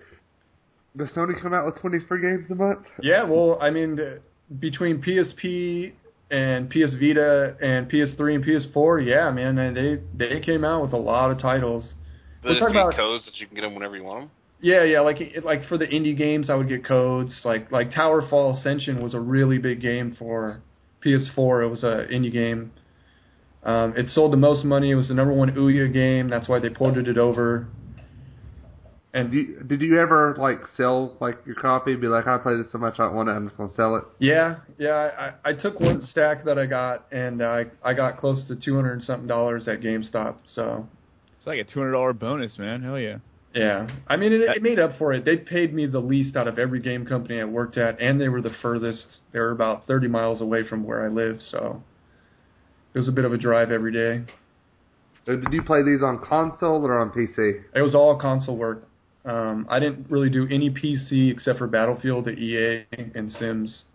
Does 0.96 1.10
Sony 1.10 1.40
come 1.42 1.54
out 1.54 1.66
with 1.66 1.76
20 1.82 1.98
free 2.08 2.22
games 2.22 2.50
a 2.50 2.56
month? 2.56 2.86
yeah. 3.04 3.24
Well, 3.26 3.58
I 3.62 3.70
mean, 3.70 4.00
between 4.60 5.04
PSP 5.04 5.92
and 6.32 6.70
PS 6.70 6.94
Vita 7.02 7.58
and 7.62 7.92
PS3 7.92 8.36
and 8.36 8.46
PS4, 8.46 9.06
yeah, 9.06 9.30
man, 9.32 9.56
they 9.74 9.98
they 10.16 10.40
came 10.40 10.64
out 10.64 10.84
with 10.84 10.94
a 10.94 10.98
lot 10.98 11.32
of 11.32 11.40
titles. 11.42 11.96
Those 12.44 12.54
we're 12.54 12.60
talking 12.60 12.76
about- 12.78 12.96
codes 12.96 13.26
that 13.26 13.36
you 13.42 13.46
can 13.48 13.56
get 13.56 13.64
them 13.64 13.74
whenever 13.76 13.98
you 13.98 14.06
want 14.06 14.22
them. 14.22 14.32
Yeah, 14.60 14.84
yeah, 14.84 15.01
like 15.01 15.22
it, 15.22 15.45
like 15.45 15.66
for 15.66 15.78
the 15.78 15.86
indie 15.86 16.18
games, 16.18 16.49
I 16.49 16.55
would 16.55 16.68
get 16.68 16.84
codes. 16.86 17.41
Like 17.45 17.72
like 17.72 17.91
Towerfall 17.91 18.58
Ascension 18.58 19.01
was 19.01 19.14
a 19.14 19.20
really 19.20 19.60
big 19.60 19.82
game 19.82 20.16
for 20.18 20.62
PS4. 21.05 21.66
It 21.66 21.68
was 21.68 21.84
a 21.84 22.08
indie 22.12 22.34
game. 22.34 22.72
Um, 23.64 23.93
it 23.95 24.08
sold 24.08 24.34
the 24.34 24.38
most 24.38 24.64
money. 24.66 24.91
It 24.91 24.95
was 24.95 25.10
the 25.10 25.14
number 25.14 25.34
one 25.34 25.51
Ouya 25.51 25.91
game. 25.91 26.30
That's 26.30 26.47
why 26.47 26.60
they 26.60 26.70
ported 26.70 27.08
it 27.08 27.18
over. 27.18 27.68
And 29.14 29.32
do 29.32 29.38
you, 29.38 29.60
did 29.66 29.82
you 29.82 29.99
ever 29.99 30.36
like 30.38 30.60
sell 30.76 31.16
like 31.20 31.38
your 31.45 31.55
copy? 31.55 31.95
Be 31.95 32.08
like, 32.08 32.28
I 32.28 32.38
played 32.38 32.60
this 32.60 32.72
so 32.72 32.78
much, 32.78 32.99
I 32.99 33.08
want 33.10 33.30
it. 33.30 33.34
I'm 33.34 33.47
just 33.47 33.58
gonna 33.58 33.74
sell 33.76 33.95
it. 33.95 34.03
Yeah, 34.20 34.58
yeah. 34.78 35.32
I, 35.43 35.49
I 35.49 35.53
took 35.53 35.80
one 35.80 36.01
stack 36.01 36.45
that 36.45 36.60
I 36.60 36.66
got, 36.66 37.05
and 37.12 37.41
I 37.41 37.66
I 37.84 37.93
got 37.93 38.18
close 38.18 38.47
to 38.47 38.55
two 38.55 38.76
hundred 38.76 39.01
something 39.03 39.28
dollars 39.28 39.68
at 39.68 39.82
GameStop. 39.82 40.36
So 40.45 40.88
It's 41.38 41.47
like 41.47 41.60
a 41.60 41.64
two 41.64 41.80
hundred 41.80 41.93
dollar 41.93 42.14
bonus, 42.14 42.58
man. 42.60 42.84
Hell 42.84 42.99
yeah. 42.99 43.18
Yeah, 43.58 43.88
I 44.08 44.18
mean 44.18 44.34
it, 44.34 44.41
it 44.41 44.62
made 44.62 44.80
up 44.80 44.91
for 44.99 45.14
it. 45.14 45.26
They 45.26 45.38
paid 45.38 45.74
me 45.74 45.88
the 45.88 45.99
least 45.99 46.36
out 46.36 46.47
of 46.47 46.60
every 46.60 46.80
game 46.80 47.05
company 47.05 47.41
I 47.41 47.45
worked 47.45 47.78
at, 47.78 47.99
and 47.99 48.22
they 48.22 48.30
were 48.30 48.41
the 48.41 48.53
furthest. 48.62 49.20
They 49.32 49.39
were 49.39 49.51
about 49.51 49.86
thirty 49.88 50.08
miles 50.08 50.41
away 50.41 50.68
from 50.68 50.84
where 50.84 51.03
I 51.03 51.08
live, 51.08 51.38
so 51.41 51.82
it 52.93 52.97
was 52.97 53.08
a 53.08 53.12
bit 53.12 53.26
of 53.26 53.34
a 53.34 53.38
drive 53.38 53.72
every 53.72 53.91
day. 53.91 54.32
So 55.26 55.36
did 55.36 55.51
you 55.51 55.64
play 55.64 55.84
these 55.84 56.03
on 56.03 56.20
console 56.24 56.86
or 56.86 56.99
on 56.99 57.10
PC? 57.10 57.64
It 57.76 57.82
was 57.82 57.95
all 57.95 58.20
console 58.20 58.58
work. 58.58 58.88
Um, 59.26 59.68
I 59.70 59.80
didn't 59.80 60.10
really 60.10 60.30
do 60.30 60.47
any 60.49 60.70
PC 60.70 61.32
except 61.32 61.58
for 61.60 61.68
Battlefield 61.68 62.28
at 62.28 62.38
EA 62.38 62.86
and 62.93 63.30
Sims. 63.32 63.86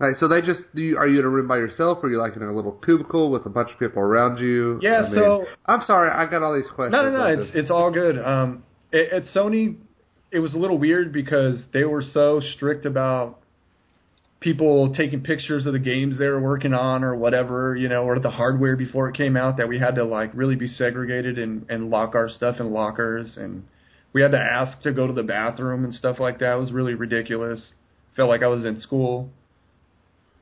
Right, 0.00 0.14
so 0.18 0.28
they 0.28 0.40
just 0.40 0.62
do. 0.74 0.80
You, 0.82 0.96
are 0.96 1.06
you 1.06 1.18
in 1.20 1.26
a 1.26 1.28
room 1.28 1.46
by 1.46 1.58
yourself, 1.58 1.98
or 2.02 2.06
are 2.06 2.10
you 2.10 2.18
like 2.18 2.34
in 2.34 2.42
a 2.42 2.52
little 2.56 2.72
cubicle 2.72 3.30
with 3.30 3.44
a 3.44 3.50
bunch 3.50 3.70
of 3.70 3.78
people 3.78 4.00
around 4.02 4.38
you? 4.38 4.78
Yeah, 4.80 5.00
I 5.00 5.02
mean- 5.02 5.14
so- 5.14 5.44
I'm 5.66 5.82
sorry, 5.82 6.10
I 6.10 6.24
got 6.28 6.42
all 6.42 6.54
these 6.54 6.70
questions. 6.74 6.92
No, 6.92 7.02
no, 7.10 7.18
no. 7.18 7.24
It's 7.26 7.52
this. 7.52 7.62
it's 7.64 7.70
all 7.70 7.90
good. 7.92 8.18
Um, 8.18 8.64
at, 8.94 9.12
at 9.12 9.22
Sony, 9.36 9.76
it 10.32 10.38
was 10.38 10.54
a 10.54 10.56
little 10.58 10.78
weird 10.78 11.12
because 11.12 11.64
they 11.74 11.84
were 11.84 12.00
so 12.02 12.40
strict 12.56 12.86
about 12.86 13.40
people 14.40 14.94
taking 14.94 15.20
pictures 15.22 15.66
of 15.66 15.74
the 15.74 15.78
games 15.78 16.18
they 16.18 16.26
were 16.28 16.40
working 16.40 16.72
on 16.72 17.04
or 17.04 17.14
whatever, 17.14 17.76
you 17.76 17.88
know, 17.88 18.04
or 18.04 18.18
the 18.18 18.30
hardware 18.30 18.76
before 18.76 19.08
it 19.10 19.14
came 19.14 19.36
out 19.36 19.58
that 19.58 19.68
we 19.68 19.78
had 19.78 19.96
to 19.96 20.04
like 20.04 20.30
really 20.34 20.56
be 20.56 20.66
segregated 20.66 21.38
and 21.38 21.66
and 21.68 21.90
lock 21.90 22.14
our 22.14 22.28
stuff 22.28 22.56
in 22.58 22.72
lockers 22.72 23.36
and 23.36 23.64
we 24.14 24.22
had 24.22 24.30
to 24.32 24.38
ask 24.40 24.80
to 24.82 24.92
go 24.92 25.06
to 25.06 25.12
the 25.12 25.22
bathroom 25.22 25.84
and 25.84 25.92
stuff 25.92 26.18
like 26.18 26.38
that. 26.38 26.54
It 26.54 26.58
was 26.58 26.72
really 26.72 26.94
ridiculous. 26.94 27.74
Felt 28.16 28.30
like 28.30 28.42
I 28.42 28.46
was 28.46 28.64
in 28.64 28.78
school. 28.80 29.28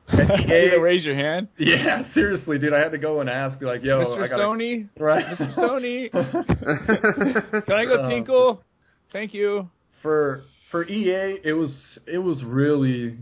EA 0.12 0.78
raise 0.80 1.04
your 1.04 1.14
hand, 1.14 1.48
yeah, 1.58 2.02
seriously, 2.14 2.58
dude. 2.58 2.72
I 2.72 2.78
had 2.80 2.92
to 2.92 2.98
go 2.98 3.20
and 3.20 3.28
ask, 3.28 3.60
like, 3.60 3.82
yo, 3.82 3.98
Mr. 4.00 4.22
I 4.24 4.28
gotta, 4.28 4.42
Sony. 4.42 4.88
right? 4.98 5.24
Mr. 5.24 5.54
Sony. 5.58 6.10
Can 7.66 7.74
I 7.74 7.84
go 7.84 7.94
Uh, 8.02 8.08
tinkle? 8.08 8.62
Thank 9.12 9.34
you. 9.34 9.68
for 10.02 10.42
for 10.70 10.84
EA, 10.86 11.38
it 11.44 11.52
was 11.54 11.98
it 12.06 12.18
was 12.18 12.42
really 12.44 13.18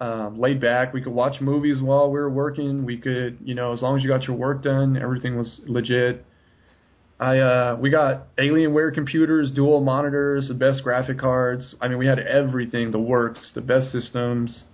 um, 0.00 0.38
laid 0.38 0.60
back. 0.60 0.92
We 0.94 1.02
could 1.02 1.12
watch 1.12 1.40
movies 1.40 1.80
while 1.82 2.10
we 2.10 2.18
were 2.20 2.30
working. 2.30 2.84
We 2.84 2.96
could, 2.96 3.38
you 3.44 3.54
know, 3.54 3.72
as 3.72 3.82
long 3.82 3.96
as 3.96 4.02
you 4.04 4.08
got 4.08 4.22
your 4.26 4.36
work 4.36 4.62
done, 4.62 4.96
everything 4.96 5.36
was 5.36 5.60
legit. 5.66 6.24
I 7.18 7.38
uh, 7.38 7.76
we 7.80 7.90
got 7.90 8.34
Alienware 8.38 8.94
computers, 8.94 9.50
dual 9.50 9.80
monitors, 9.82 10.48
the 10.48 10.54
best 10.54 10.82
graphic 10.82 11.18
cards. 11.18 11.74
I 11.80 11.88
mean, 11.88 11.98
we 11.98 12.06
had 12.06 12.18
everything, 12.18 12.92
the 12.92 13.00
works, 13.00 13.52
the 13.54 13.60
best 13.60 13.90
systems. 13.92 14.64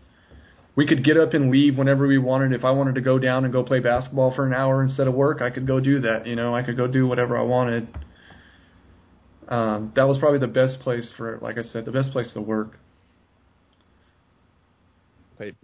We 0.77 0.87
could 0.87 1.03
get 1.05 1.17
up 1.17 1.33
and 1.33 1.51
leave 1.51 1.79
whenever 1.79 2.07
we 2.07 2.19
wanted. 2.19 2.53
If 2.53 2.63
I 2.65 2.71
wanted 2.71 2.97
to 2.97 3.01
go 3.01 3.19
down 3.19 3.45
and 3.45 3.53
go 3.53 3.65
play 3.65 3.81
basketball 3.81 4.35
for 4.37 4.47
an 4.47 4.53
hour 4.53 4.83
instead 4.83 5.09
of 5.09 5.15
work, 5.15 5.41
I 5.41 5.49
could 5.51 5.67
go 5.67 5.81
do 5.81 6.01
that. 6.01 6.27
You 6.27 6.37
know, 6.37 6.55
I 6.55 6.63
could 6.63 6.77
go 6.77 6.87
do 6.87 7.07
whatever 7.07 7.37
I 7.37 7.43
wanted. 7.43 7.89
Um, 9.49 9.93
that 9.97 10.05
was 10.05 10.19
probably 10.19 10.39
the 10.39 10.49
best 10.49 10.81
place 10.81 11.11
for, 11.17 11.39
like 11.41 11.57
I 11.57 11.63
said, 11.63 11.87
the 11.87 11.93
best 11.93 12.11
place 12.11 12.31
to 12.35 12.43
work. 12.43 12.79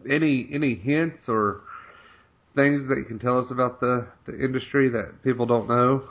any 0.08 0.48
any 0.52 0.74
hints 0.76 1.24
or 1.28 1.60
things 2.54 2.86
that 2.88 2.96
you 2.96 3.04
can 3.06 3.18
tell 3.18 3.38
us 3.38 3.50
about 3.50 3.80
the 3.80 4.06
the 4.26 4.32
industry 4.32 4.88
that 4.90 5.22
people 5.24 5.46
don't 5.46 5.68
know? 5.68 6.04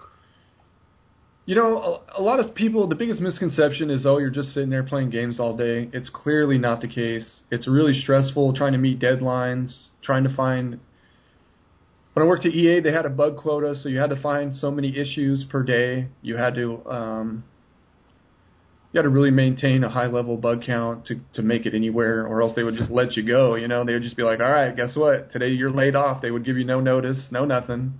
You 1.51 1.57
know, 1.57 1.99
a, 2.15 2.21
a 2.21 2.23
lot 2.23 2.39
of 2.39 2.55
people, 2.55 2.87
the 2.87 2.95
biggest 2.95 3.19
misconception 3.19 3.89
is, 3.89 4.05
oh, 4.05 4.19
you're 4.19 4.29
just 4.29 4.53
sitting 4.53 4.69
there 4.69 4.83
playing 4.83 5.09
games 5.09 5.37
all 5.37 5.57
day. 5.57 5.89
It's 5.91 6.09
clearly 6.09 6.57
not 6.57 6.79
the 6.79 6.87
case. 6.87 7.41
It's 7.51 7.67
really 7.67 7.91
stressful 7.91 8.53
trying 8.53 8.71
to 8.71 8.77
meet 8.77 9.01
deadlines, 9.01 9.89
trying 10.01 10.23
to 10.23 10.33
find. 10.33 10.79
When 12.13 12.25
I 12.25 12.29
worked 12.29 12.45
at 12.45 12.53
EA, 12.53 12.79
they 12.79 12.93
had 12.93 13.05
a 13.05 13.09
bug 13.09 13.35
quota, 13.35 13.75
so 13.75 13.89
you 13.89 13.99
had 13.99 14.11
to 14.11 14.21
find 14.21 14.55
so 14.55 14.71
many 14.71 14.97
issues 14.97 15.43
per 15.43 15.61
day. 15.61 16.07
You 16.21 16.37
had 16.37 16.55
to, 16.55 16.89
um, 16.89 17.43
you 18.93 18.99
had 18.99 19.03
to 19.03 19.09
really 19.09 19.31
maintain 19.31 19.83
a 19.83 19.89
high 19.89 20.07
level 20.07 20.37
bug 20.37 20.63
count 20.65 21.07
to 21.07 21.15
to 21.33 21.41
make 21.41 21.65
it 21.65 21.75
anywhere, 21.75 22.25
or 22.25 22.41
else 22.41 22.53
they 22.55 22.63
would 22.63 22.77
just 22.77 22.91
let 22.91 23.17
you 23.17 23.27
go. 23.27 23.55
You 23.55 23.67
know, 23.67 23.83
they 23.83 23.91
would 23.91 24.03
just 24.03 24.15
be 24.15 24.23
like, 24.23 24.39
all 24.39 24.49
right, 24.49 24.73
guess 24.73 24.95
what? 24.95 25.33
Today 25.33 25.49
you're 25.49 25.69
laid 25.69 25.97
off. 25.97 26.21
They 26.21 26.31
would 26.31 26.45
give 26.45 26.55
you 26.55 26.63
no 26.63 26.79
notice, 26.79 27.27
no 27.29 27.43
nothing. 27.43 27.99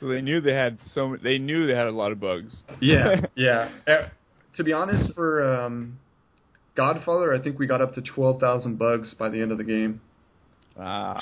So 0.00 0.08
they 0.08 0.20
knew 0.20 0.40
they 0.40 0.54
had 0.54 0.78
so. 0.94 1.16
They 1.22 1.38
knew 1.38 1.66
they 1.66 1.74
had 1.74 1.86
a 1.86 1.92
lot 1.92 2.12
of 2.12 2.20
bugs. 2.20 2.54
Yeah, 2.80 3.22
yeah. 3.34 3.70
Uh, 3.86 4.08
to 4.56 4.64
be 4.64 4.72
honest, 4.72 5.12
for 5.14 5.62
um, 5.62 5.98
Godfather, 6.76 7.34
I 7.34 7.42
think 7.42 7.58
we 7.58 7.66
got 7.66 7.80
up 7.80 7.94
to 7.94 8.02
twelve 8.02 8.40
thousand 8.40 8.78
bugs 8.78 9.14
by 9.18 9.28
the 9.28 9.40
end 9.40 9.52
of 9.52 9.58
the 9.58 9.64
game. 9.64 10.00
ah. 10.78 11.20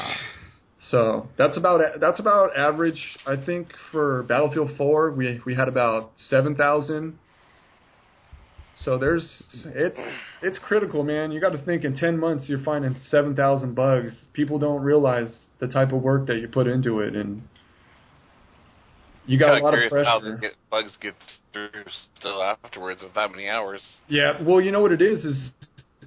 So 0.90 1.28
that's 1.36 1.56
about 1.56 1.80
that's 2.00 2.20
about 2.20 2.56
average. 2.56 3.00
I 3.26 3.36
think 3.36 3.68
for 3.90 4.22
Battlefield 4.24 4.70
Four, 4.76 5.10
we 5.10 5.40
we 5.44 5.54
had 5.54 5.68
about 5.68 6.12
seven 6.28 6.54
thousand. 6.54 7.18
So 8.84 8.98
there's 8.98 9.42
it's 9.64 9.96
it's 10.42 10.58
critical, 10.58 11.02
man. 11.02 11.32
You 11.32 11.40
got 11.40 11.52
to 11.52 11.64
think 11.64 11.84
in 11.84 11.96
ten 11.96 12.18
months 12.18 12.44
you're 12.46 12.62
finding 12.62 12.94
seven 13.06 13.34
thousand 13.34 13.74
bugs. 13.74 14.26
People 14.32 14.58
don't 14.58 14.82
realize 14.82 15.40
the 15.58 15.66
type 15.66 15.92
of 15.92 16.02
work 16.02 16.26
that 16.26 16.36
you 16.36 16.48
put 16.48 16.66
into 16.66 17.00
it, 17.00 17.16
and 17.16 17.42
you 19.26 19.38
got 19.38 19.58
a 19.58 19.62
lot 19.62 19.74
of 19.74 19.80
curious 19.88 20.06
how 20.06 20.20
pressure. 20.20 20.34
the 20.36 20.40
get, 20.40 20.52
bugs 20.70 20.92
get 21.00 21.14
through 21.52 21.68
still 22.18 22.42
afterwards 22.42 23.02
of 23.02 23.10
that 23.14 23.30
many 23.30 23.48
hours. 23.48 23.82
Yeah, 24.08 24.40
well, 24.42 24.60
you 24.60 24.70
know 24.72 24.80
what 24.80 24.92
it 24.92 25.02
is 25.02 25.24
is 25.24 25.50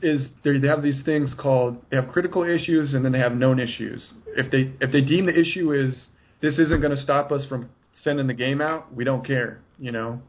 is 0.01 0.29
they 0.43 0.57
they 0.57 0.67
have 0.67 0.81
these 0.81 1.01
things 1.03 1.35
called 1.37 1.77
they 1.89 1.97
have 1.97 2.07
critical 2.09 2.43
issues 2.43 2.93
and 2.93 3.03
then 3.03 3.11
they 3.11 3.19
have 3.19 3.33
known 3.33 3.59
issues. 3.59 4.11
If 4.37 4.51
they 4.51 4.71
if 4.79 4.91
they 4.91 5.01
deem 5.01 5.25
the 5.25 5.37
issue 5.37 5.73
is 5.73 6.07
this 6.41 6.57
isn't 6.57 6.79
going 6.81 6.95
to 6.95 7.01
stop 7.01 7.31
us 7.31 7.45
from 7.47 7.69
sending 8.03 8.27
the 8.27 8.33
game 8.33 8.61
out, 8.61 8.93
we 8.95 9.03
don't 9.03 9.25
care. 9.25 9.59
You 9.77 9.91
know, 9.91 10.21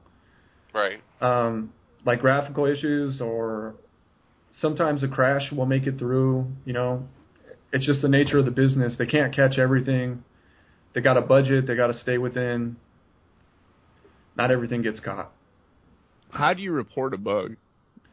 Right. 0.74 1.01
um, 1.20 1.72
like 2.05 2.20
graphical 2.20 2.64
issues 2.66 3.20
or 3.20 3.74
sometimes 4.53 5.03
a 5.03 5.09
crash 5.09 5.53
will 5.53 5.66
make 5.66 5.86
it 5.86 5.99
through. 5.99 6.47
You 6.64 6.72
know, 6.72 7.09
it's 7.72 7.86
just 7.86 8.03
the 8.03 8.09
nature 8.09 8.38
of 8.38 8.45
the 8.45 8.51
business. 8.51 8.97
They 8.99 9.07
can't 9.07 9.34
catch 9.34 9.59
everything. 9.59 10.24
They 10.95 11.01
got 11.01 11.16
a 11.16 11.20
budget. 11.22 11.66
They 11.66 11.76
got 11.76 11.88
to 11.88 11.95
stay 11.95 12.18
within. 12.18 12.76
Not 14.36 14.51
everything 14.51 14.82
gets 14.82 15.01
caught. 15.01 15.32
How 16.30 16.55
do 16.55 16.62
you 16.62 16.72
report 16.72 17.14
a 17.14 17.18
bug? 17.18 17.57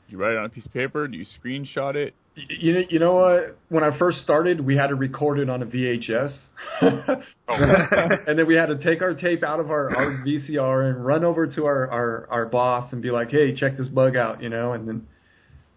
Do 0.07 0.11
you 0.13 0.17
write 0.17 0.34
it 0.34 0.38
on 0.38 0.45
a 0.45 0.49
piece 0.49 0.65
of 0.65 0.73
paper? 0.73 1.07
Do 1.07 1.17
you 1.17 1.25
screenshot 1.25 1.95
it? 1.95 2.13
You 2.49 2.73
know, 2.73 2.82
you 2.89 2.99
know 2.99 3.15
what? 3.15 3.57
When 3.69 3.84
I 3.84 3.97
first 3.97 4.19
started, 4.21 4.61
we 4.61 4.78
had 4.78 4.88
to 4.88 4.95
record 4.95 5.39
it 5.39 5.49
on 5.49 5.63
a 5.63 5.65
VHS, 5.65 6.38
oh, 6.82 7.19
and 8.28 8.38
then 8.38 8.45
we 8.45 8.53
had 8.55 8.67
to 8.67 8.78
take 8.78 9.01
our 9.01 9.15
tape 9.15 9.43
out 9.43 9.59
of 9.59 9.71
our, 9.71 9.89
our 9.95 10.23
VCR 10.23 10.91
and 10.91 11.03
run 11.03 11.23
over 11.23 11.47
to 11.47 11.65
our, 11.65 11.89
our 11.89 12.28
our 12.30 12.45
boss 12.45 12.93
and 12.93 13.01
be 13.01 13.09
like, 13.09 13.32
"Hey, 13.32 13.55
check 13.55 13.75
this 13.75 13.88
bug 13.88 14.15
out," 14.15 14.43
you 14.43 14.49
know, 14.49 14.73
and 14.73 14.88
then 14.88 15.07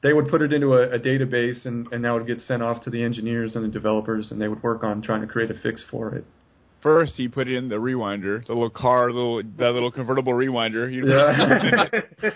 they 0.02 0.12
would 0.12 0.28
put 0.28 0.42
it 0.42 0.52
into 0.52 0.74
a, 0.74 0.96
a 0.96 0.98
database, 0.98 1.64
and 1.64 1.90
and 1.92 2.04
that 2.04 2.12
would 2.12 2.26
get 2.26 2.40
sent 2.40 2.62
off 2.62 2.82
to 2.82 2.90
the 2.90 3.02
engineers 3.02 3.56
and 3.56 3.64
the 3.64 3.68
developers, 3.68 4.30
and 4.30 4.40
they 4.40 4.48
would 4.48 4.62
work 4.62 4.84
on 4.84 5.00
trying 5.00 5.22
to 5.22 5.26
create 5.26 5.50
a 5.50 5.54
fix 5.62 5.82
for 5.90 6.14
it. 6.14 6.26
First, 6.82 7.18
you 7.18 7.28
put 7.28 7.46
in 7.46 7.68
the 7.68 7.74
rewinder, 7.76 8.44
the 8.46 8.54
little 8.54 8.70
car, 8.70 9.12
little 9.12 9.42
that 9.58 9.72
little 9.72 9.90
convertible 9.90 10.32
rewinder. 10.32 10.90
You 10.90 11.06
Yeah. 11.08 11.88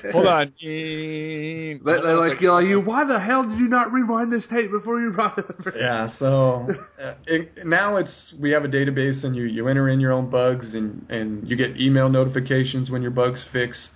Hold 0.13 0.27
on. 0.27 0.53
They- 0.61 1.79
They're 1.83 2.19
like, 2.19 2.41
you 2.43 2.49
know, 2.49 2.59
you. 2.59 2.81
Why 2.83 3.05
the 3.07 3.19
hell 3.19 3.49
did 3.49 3.59
you 3.59 3.69
not 3.69 3.91
rewind 3.93 4.31
this 4.31 4.47
tape 4.51 4.71
before 4.71 5.01
you 5.01 5.13
brought 5.13 5.39
it? 5.39 5.47
over?" 5.59 5.73
Yeah, 5.79 6.09
so 6.19 6.69
uh, 7.03 7.15
it, 7.27 7.65
now 7.67 7.97
it's 7.97 8.35
we 8.39 8.51
have 8.51 8.65
a 8.65 8.69
database 8.69 9.25
and 9.25 9.35
you 9.35 9.45
you 9.45 9.67
enter 9.69 9.89
in 9.89 9.99
your 9.99 10.13
own 10.13 10.29
bugs 10.29 10.75
and 10.75 11.07
and 11.11 11.49
you 11.49 11.57
get 11.57 11.81
email 11.81 12.11
notifications 12.11 12.91
when 12.91 13.01
your 13.01 13.13
bug's 13.13 13.43
fixed, 13.51 13.91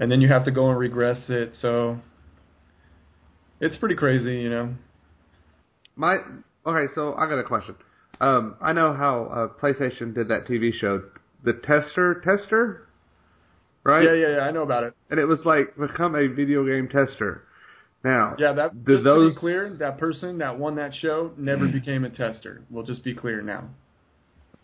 and 0.00 0.10
then 0.10 0.20
you 0.20 0.26
have 0.28 0.44
to 0.46 0.50
go 0.50 0.68
and 0.70 0.78
regress 0.78 1.26
it. 1.28 1.50
So 1.60 1.98
it's 3.60 3.76
pretty 3.76 3.94
crazy, 3.94 4.38
you 4.40 4.50
know. 4.50 4.74
My 5.94 6.16
okay, 6.66 6.92
so 6.94 7.14
I 7.14 7.28
got 7.28 7.38
a 7.38 7.44
question. 7.44 7.76
Um, 8.20 8.56
I 8.60 8.72
know 8.72 8.92
how 8.94 9.24
uh, 9.24 9.60
PlayStation 9.60 10.14
did 10.14 10.28
that 10.28 10.46
TV 10.46 10.72
show, 10.72 11.02
the 11.44 11.52
Tester 11.52 12.20
Tester, 12.24 12.88
right? 13.84 14.02
Yeah, 14.04 14.14
yeah, 14.14 14.36
yeah. 14.36 14.40
I 14.40 14.50
know 14.50 14.62
about 14.62 14.84
it. 14.84 14.94
And 15.10 15.20
it 15.20 15.26
was 15.26 15.40
like 15.44 15.76
become 15.76 16.14
a 16.14 16.26
video 16.26 16.64
game 16.66 16.88
tester. 16.88 17.44
Now, 18.04 18.34
Yeah, 18.38 18.52
that 18.52 18.84
Do 18.84 18.94
just 18.94 19.04
those- 19.04 19.34
to 19.34 19.36
be 19.36 19.40
clear, 19.40 19.76
that 19.80 19.98
person 19.98 20.38
that 20.38 20.58
won 20.58 20.76
that 20.76 20.94
show 20.94 21.32
never 21.36 21.66
became 21.68 22.04
a 22.04 22.10
tester. 22.10 22.62
We'll 22.70 22.84
just 22.84 23.02
be 23.04 23.14
clear 23.14 23.40
now. 23.42 23.68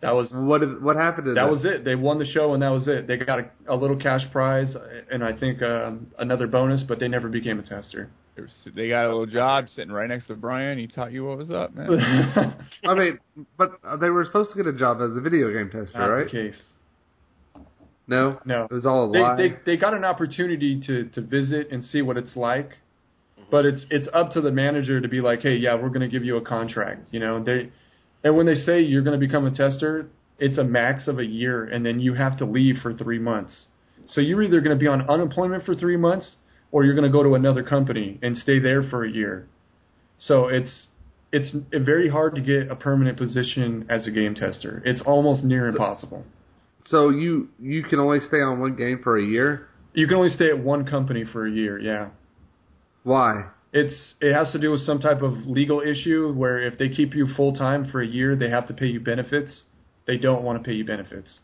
That 0.00 0.14
was 0.14 0.30
what 0.34 0.62
is 0.62 0.68
what 0.82 0.96
happened 0.96 1.26
to 1.26 1.34
that 1.34 1.48
was 1.48 1.64
it. 1.64 1.82
They 1.84 1.94
won 1.94 2.18
the 2.18 2.26
show 2.26 2.52
and 2.52 2.62
that 2.62 2.68
was 2.68 2.86
it. 2.88 3.06
They 3.06 3.16
got 3.16 3.38
a, 3.38 3.46
a 3.68 3.74
little 3.76 3.96
cash 3.96 4.20
prize 4.32 4.76
and 5.10 5.24
I 5.24 5.32
think 5.32 5.62
um, 5.62 6.08
another 6.18 6.46
bonus, 6.46 6.82
but 6.82 6.98
they 7.00 7.08
never 7.08 7.28
became 7.28 7.58
a 7.58 7.62
tester. 7.62 8.10
They 8.74 8.88
got 8.88 9.04
a 9.04 9.08
little 9.08 9.26
job 9.26 9.68
sitting 9.68 9.92
right 9.92 10.08
next 10.08 10.26
to 10.26 10.34
Brian. 10.34 10.78
He 10.78 10.86
taught 10.88 11.12
you 11.12 11.24
what 11.24 11.38
was 11.38 11.50
up, 11.50 11.74
man. 11.74 11.88
I 12.84 12.94
mean, 12.94 13.18
but 13.56 13.78
they 14.00 14.10
were 14.10 14.24
supposed 14.24 14.50
to 14.50 14.56
get 14.56 14.66
a 14.66 14.76
job 14.76 14.98
as 15.00 15.16
a 15.16 15.20
video 15.20 15.52
game 15.52 15.70
tester, 15.70 15.98
Not 15.98 16.06
right? 16.06 16.24
the 16.24 16.30
case. 16.30 16.62
No, 18.06 18.38
No. 18.44 18.64
it 18.64 18.70
was 18.72 18.84
all 18.86 19.08
a 19.08 19.12
They, 19.12 19.20
lie. 19.20 19.36
they 19.36 19.54
they 19.64 19.76
got 19.76 19.94
an 19.94 20.04
opportunity 20.04 20.80
to 20.86 21.04
to 21.10 21.20
visit 21.22 21.68
and 21.70 21.82
see 21.82 22.02
what 22.02 22.16
it's 22.18 22.36
like, 22.36 22.68
mm-hmm. 22.70 23.44
but 23.50 23.64
it's 23.64 23.86
it's 23.90 24.08
up 24.12 24.30
to 24.32 24.40
the 24.40 24.50
manager 24.50 25.00
to 25.00 25.08
be 25.08 25.20
like, 25.20 25.40
hey, 25.40 25.56
yeah, 25.56 25.74
we're 25.74 25.88
going 25.88 26.00
to 26.00 26.08
give 26.08 26.24
you 26.24 26.36
a 26.36 26.42
contract. 26.42 27.08
You 27.12 27.20
know, 27.20 27.42
they 27.42 27.70
and 28.22 28.36
when 28.36 28.46
they 28.46 28.56
say 28.56 28.80
you're 28.82 29.02
going 29.02 29.18
to 29.18 29.26
become 29.26 29.46
a 29.46 29.50
tester, 29.54 30.08
it's 30.38 30.58
a 30.58 30.64
max 30.64 31.08
of 31.08 31.18
a 31.18 31.24
year, 31.24 31.64
and 31.64 31.84
then 31.86 32.00
you 32.00 32.14
have 32.14 32.36
to 32.38 32.44
leave 32.44 32.76
for 32.82 32.92
three 32.92 33.18
months. 33.18 33.68
So 34.06 34.20
you're 34.20 34.42
either 34.42 34.60
going 34.60 34.76
to 34.76 34.80
be 34.80 34.88
on 34.88 35.08
unemployment 35.08 35.64
for 35.64 35.74
three 35.74 35.96
months, 35.96 36.36
or 36.74 36.84
you're 36.84 36.96
going 36.96 37.10
to 37.10 37.16
go 37.18 37.22
to 37.22 37.36
another 37.36 37.62
company 37.62 38.18
and 38.20 38.36
stay 38.36 38.58
there 38.58 38.82
for 38.82 39.04
a 39.04 39.10
year. 39.10 39.46
So 40.18 40.48
it's 40.48 40.88
it's 41.32 41.54
very 41.72 42.08
hard 42.08 42.34
to 42.34 42.40
get 42.40 42.68
a 42.68 42.74
permanent 42.74 43.16
position 43.16 43.86
as 43.88 44.08
a 44.08 44.10
game 44.10 44.34
tester. 44.34 44.82
It's 44.84 45.00
almost 45.06 45.44
near 45.44 45.68
impossible. 45.68 46.24
so 46.84 47.10
you 47.10 47.48
you 47.60 47.84
can 47.84 48.00
only 48.00 48.18
stay 48.18 48.38
on 48.38 48.58
one 48.58 48.74
game 48.74 48.98
for 49.04 49.16
a 49.16 49.24
year. 49.24 49.68
You 49.94 50.08
can 50.08 50.16
only 50.16 50.30
stay 50.30 50.48
at 50.48 50.58
one 50.58 50.84
company 50.84 51.24
for 51.32 51.46
a 51.46 51.50
year. 51.50 51.78
Yeah. 51.78 52.08
Why? 53.04 53.50
It's 53.72 54.14
it 54.20 54.32
has 54.34 54.50
to 54.50 54.58
do 54.58 54.72
with 54.72 54.80
some 54.80 54.98
type 54.98 55.22
of 55.22 55.32
legal 55.46 55.80
issue 55.80 56.32
where 56.34 56.60
if 56.60 56.76
they 56.76 56.88
keep 56.88 57.14
you 57.14 57.28
full 57.36 57.52
time 57.52 57.88
for 57.92 58.02
a 58.02 58.06
year, 58.06 58.34
they 58.34 58.50
have 58.50 58.66
to 58.66 58.74
pay 58.74 58.86
you 58.86 58.98
benefits. 58.98 59.64
They 60.08 60.18
don't 60.18 60.42
want 60.42 60.58
to 60.58 60.64
pay 60.68 60.74
you 60.74 60.84
benefits. 60.84 61.38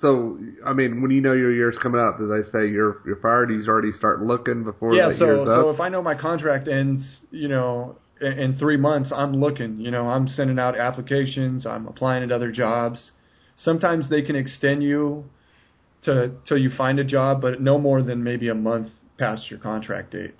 So 0.00 0.38
I 0.64 0.72
mean, 0.72 1.02
when 1.02 1.10
you 1.10 1.20
know 1.20 1.32
your 1.32 1.52
year's 1.52 1.76
coming 1.82 2.00
up, 2.00 2.18
do 2.18 2.26
they 2.28 2.48
say 2.50 2.68
your 2.68 2.70
your 2.70 3.02
you're 3.06 3.16
fired? 3.16 3.50
You 3.50 3.62
already 3.68 3.92
start 3.92 4.20
looking 4.20 4.64
before 4.64 4.94
yeah, 4.94 5.08
the 5.10 5.16
so 5.18 5.24
year's 5.26 5.46
so 5.46 5.68
up. 5.68 5.74
if 5.74 5.80
I 5.80 5.88
know 5.88 6.02
my 6.02 6.14
contract 6.14 6.68
ends, 6.68 7.20
you 7.30 7.48
know, 7.48 7.96
in, 8.20 8.32
in 8.38 8.58
three 8.58 8.76
months, 8.76 9.12
I'm 9.14 9.34
looking. 9.34 9.76
You 9.76 9.90
know, 9.90 10.08
I'm 10.08 10.28
sending 10.28 10.58
out 10.58 10.78
applications. 10.78 11.66
I'm 11.66 11.86
applying 11.86 12.22
at 12.22 12.32
other 12.32 12.50
jobs. 12.50 13.10
Sometimes 13.56 14.08
they 14.08 14.22
can 14.22 14.36
extend 14.36 14.82
you 14.82 15.24
to 16.04 16.32
till 16.48 16.56
you 16.56 16.70
find 16.76 16.98
a 16.98 17.04
job, 17.04 17.42
but 17.42 17.60
no 17.60 17.78
more 17.78 18.02
than 18.02 18.24
maybe 18.24 18.48
a 18.48 18.54
month 18.54 18.88
past 19.18 19.50
your 19.50 19.60
contract 19.60 20.12
date. 20.12 20.34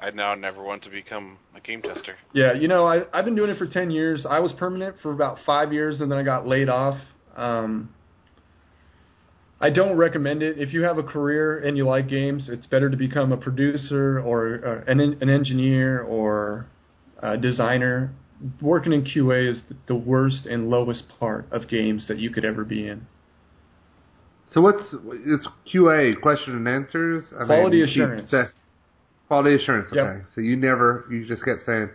I 0.00 0.10
now 0.10 0.34
never 0.34 0.62
want 0.62 0.84
to 0.84 0.90
become 0.90 1.38
a 1.56 1.60
game 1.60 1.82
tester. 1.82 2.16
Yeah, 2.32 2.52
you 2.52 2.68
know, 2.68 2.86
I 2.86 3.02
I've 3.12 3.24
been 3.24 3.34
doing 3.34 3.50
it 3.50 3.58
for 3.58 3.66
ten 3.66 3.90
years. 3.90 4.26
I 4.28 4.38
was 4.40 4.52
permanent 4.52 4.96
for 5.02 5.12
about 5.12 5.38
five 5.44 5.72
years, 5.72 6.00
and 6.00 6.10
then 6.10 6.18
I 6.18 6.22
got 6.22 6.46
laid 6.46 6.68
off. 6.68 6.98
Um, 7.36 7.90
I 9.60 9.70
don't 9.70 9.96
recommend 9.96 10.42
it. 10.42 10.58
If 10.58 10.72
you 10.72 10.82
have 10.82 10.98
a 10.98 11.02
career 11.02 11.58
and 11.58 11.76
you 11.76 11.84
like 11.86 12.08
games, 12.08 12.48
it's 12.48 12.66
better 12.66 12.88
to 12.88 12.96
become 12.96 13.32
a 13.32 13.36
producer 13.36 14.20
or 14.20 14.84
uh, 14.86 14.90
an 14.90 15.00
an 15.00 15.28
engineer 15.28 16.00
or 16.02 16.66
a 17.20 17.36
designer. 17.36 18.12
Working 18.62 18.92
in 18.92 19.02
QA 19.02 19.50
is 19.50 19.62
the 19.88 19.96
worst 19.96 20.46
and 20.46 20.70
lowest 20.70 21.02
part 21.18 21.46
of 21.50 21.68
games 21.68 22.06
that 22.06 22.18
you 22.18 22.30
could 22.30 22.44
ever 22.44 22.64
be 22.64 22.86
in. 22.86 23.06
So 24.52 24.60
what's 24.60 24.94
it's 25.26 25.48
QA 25.72 26.20
question 26.20 26.54
and 26.54 26.68
answers? 26.68 27.24
I 27.38 27.44
Quality 27.44 27.78
you 27.78 27.84
keep 27.86 27.94
assurance. 27.94 28.30
sa- 28.30 28.44
quality 29.28 29.54
assurance. 29.54 29.88
Yep. 29.92 30.04
Okay. 30.06 30.24
So 30.34 30.40
you 30.40 30.56
never 30.56 31.04
you 31.10 31.24
just 31.26 31.44
kept 31.44 31.62
saying, 31.64 31.90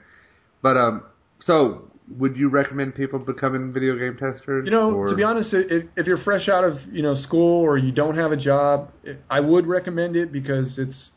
but 0.61 0.77
um. 0.77 1.03
So 1.41 1.91
would 2.17 2.37
you 2.37 2.47
recommend 2.49 2.95
people 2.95 3.19
becoming 3.19 3.73
video 3.73 3.97
game 3.97 4.15
testers? 4.17 4.65
You 4.65 4.71
know, 4.71 4.91
or- 4.93 5.07
to 5.09 5.15
be 5.15 5.23
honest, 5.23 5.53
if, 5.53 5.85
if 5.97 6.07
you're 6.07 6.23
fresh 6.23 6.47
out 6.47 6.63
of 6.63 6.75
you 6.91 7.01
know 7.03 7.15
school 7.15 7.61
or 7.61 7.77
you 7.77 7.91
don't 7.91 8.15
have 8.15 8.31
a 8.31 8.37
job, 8.37 8.91
I 9.29 9.39
would 9.41 9.67
recommend 9.67 10.15
it 10.15 10.31
because 10.31 10.77
it's 10.77 11.09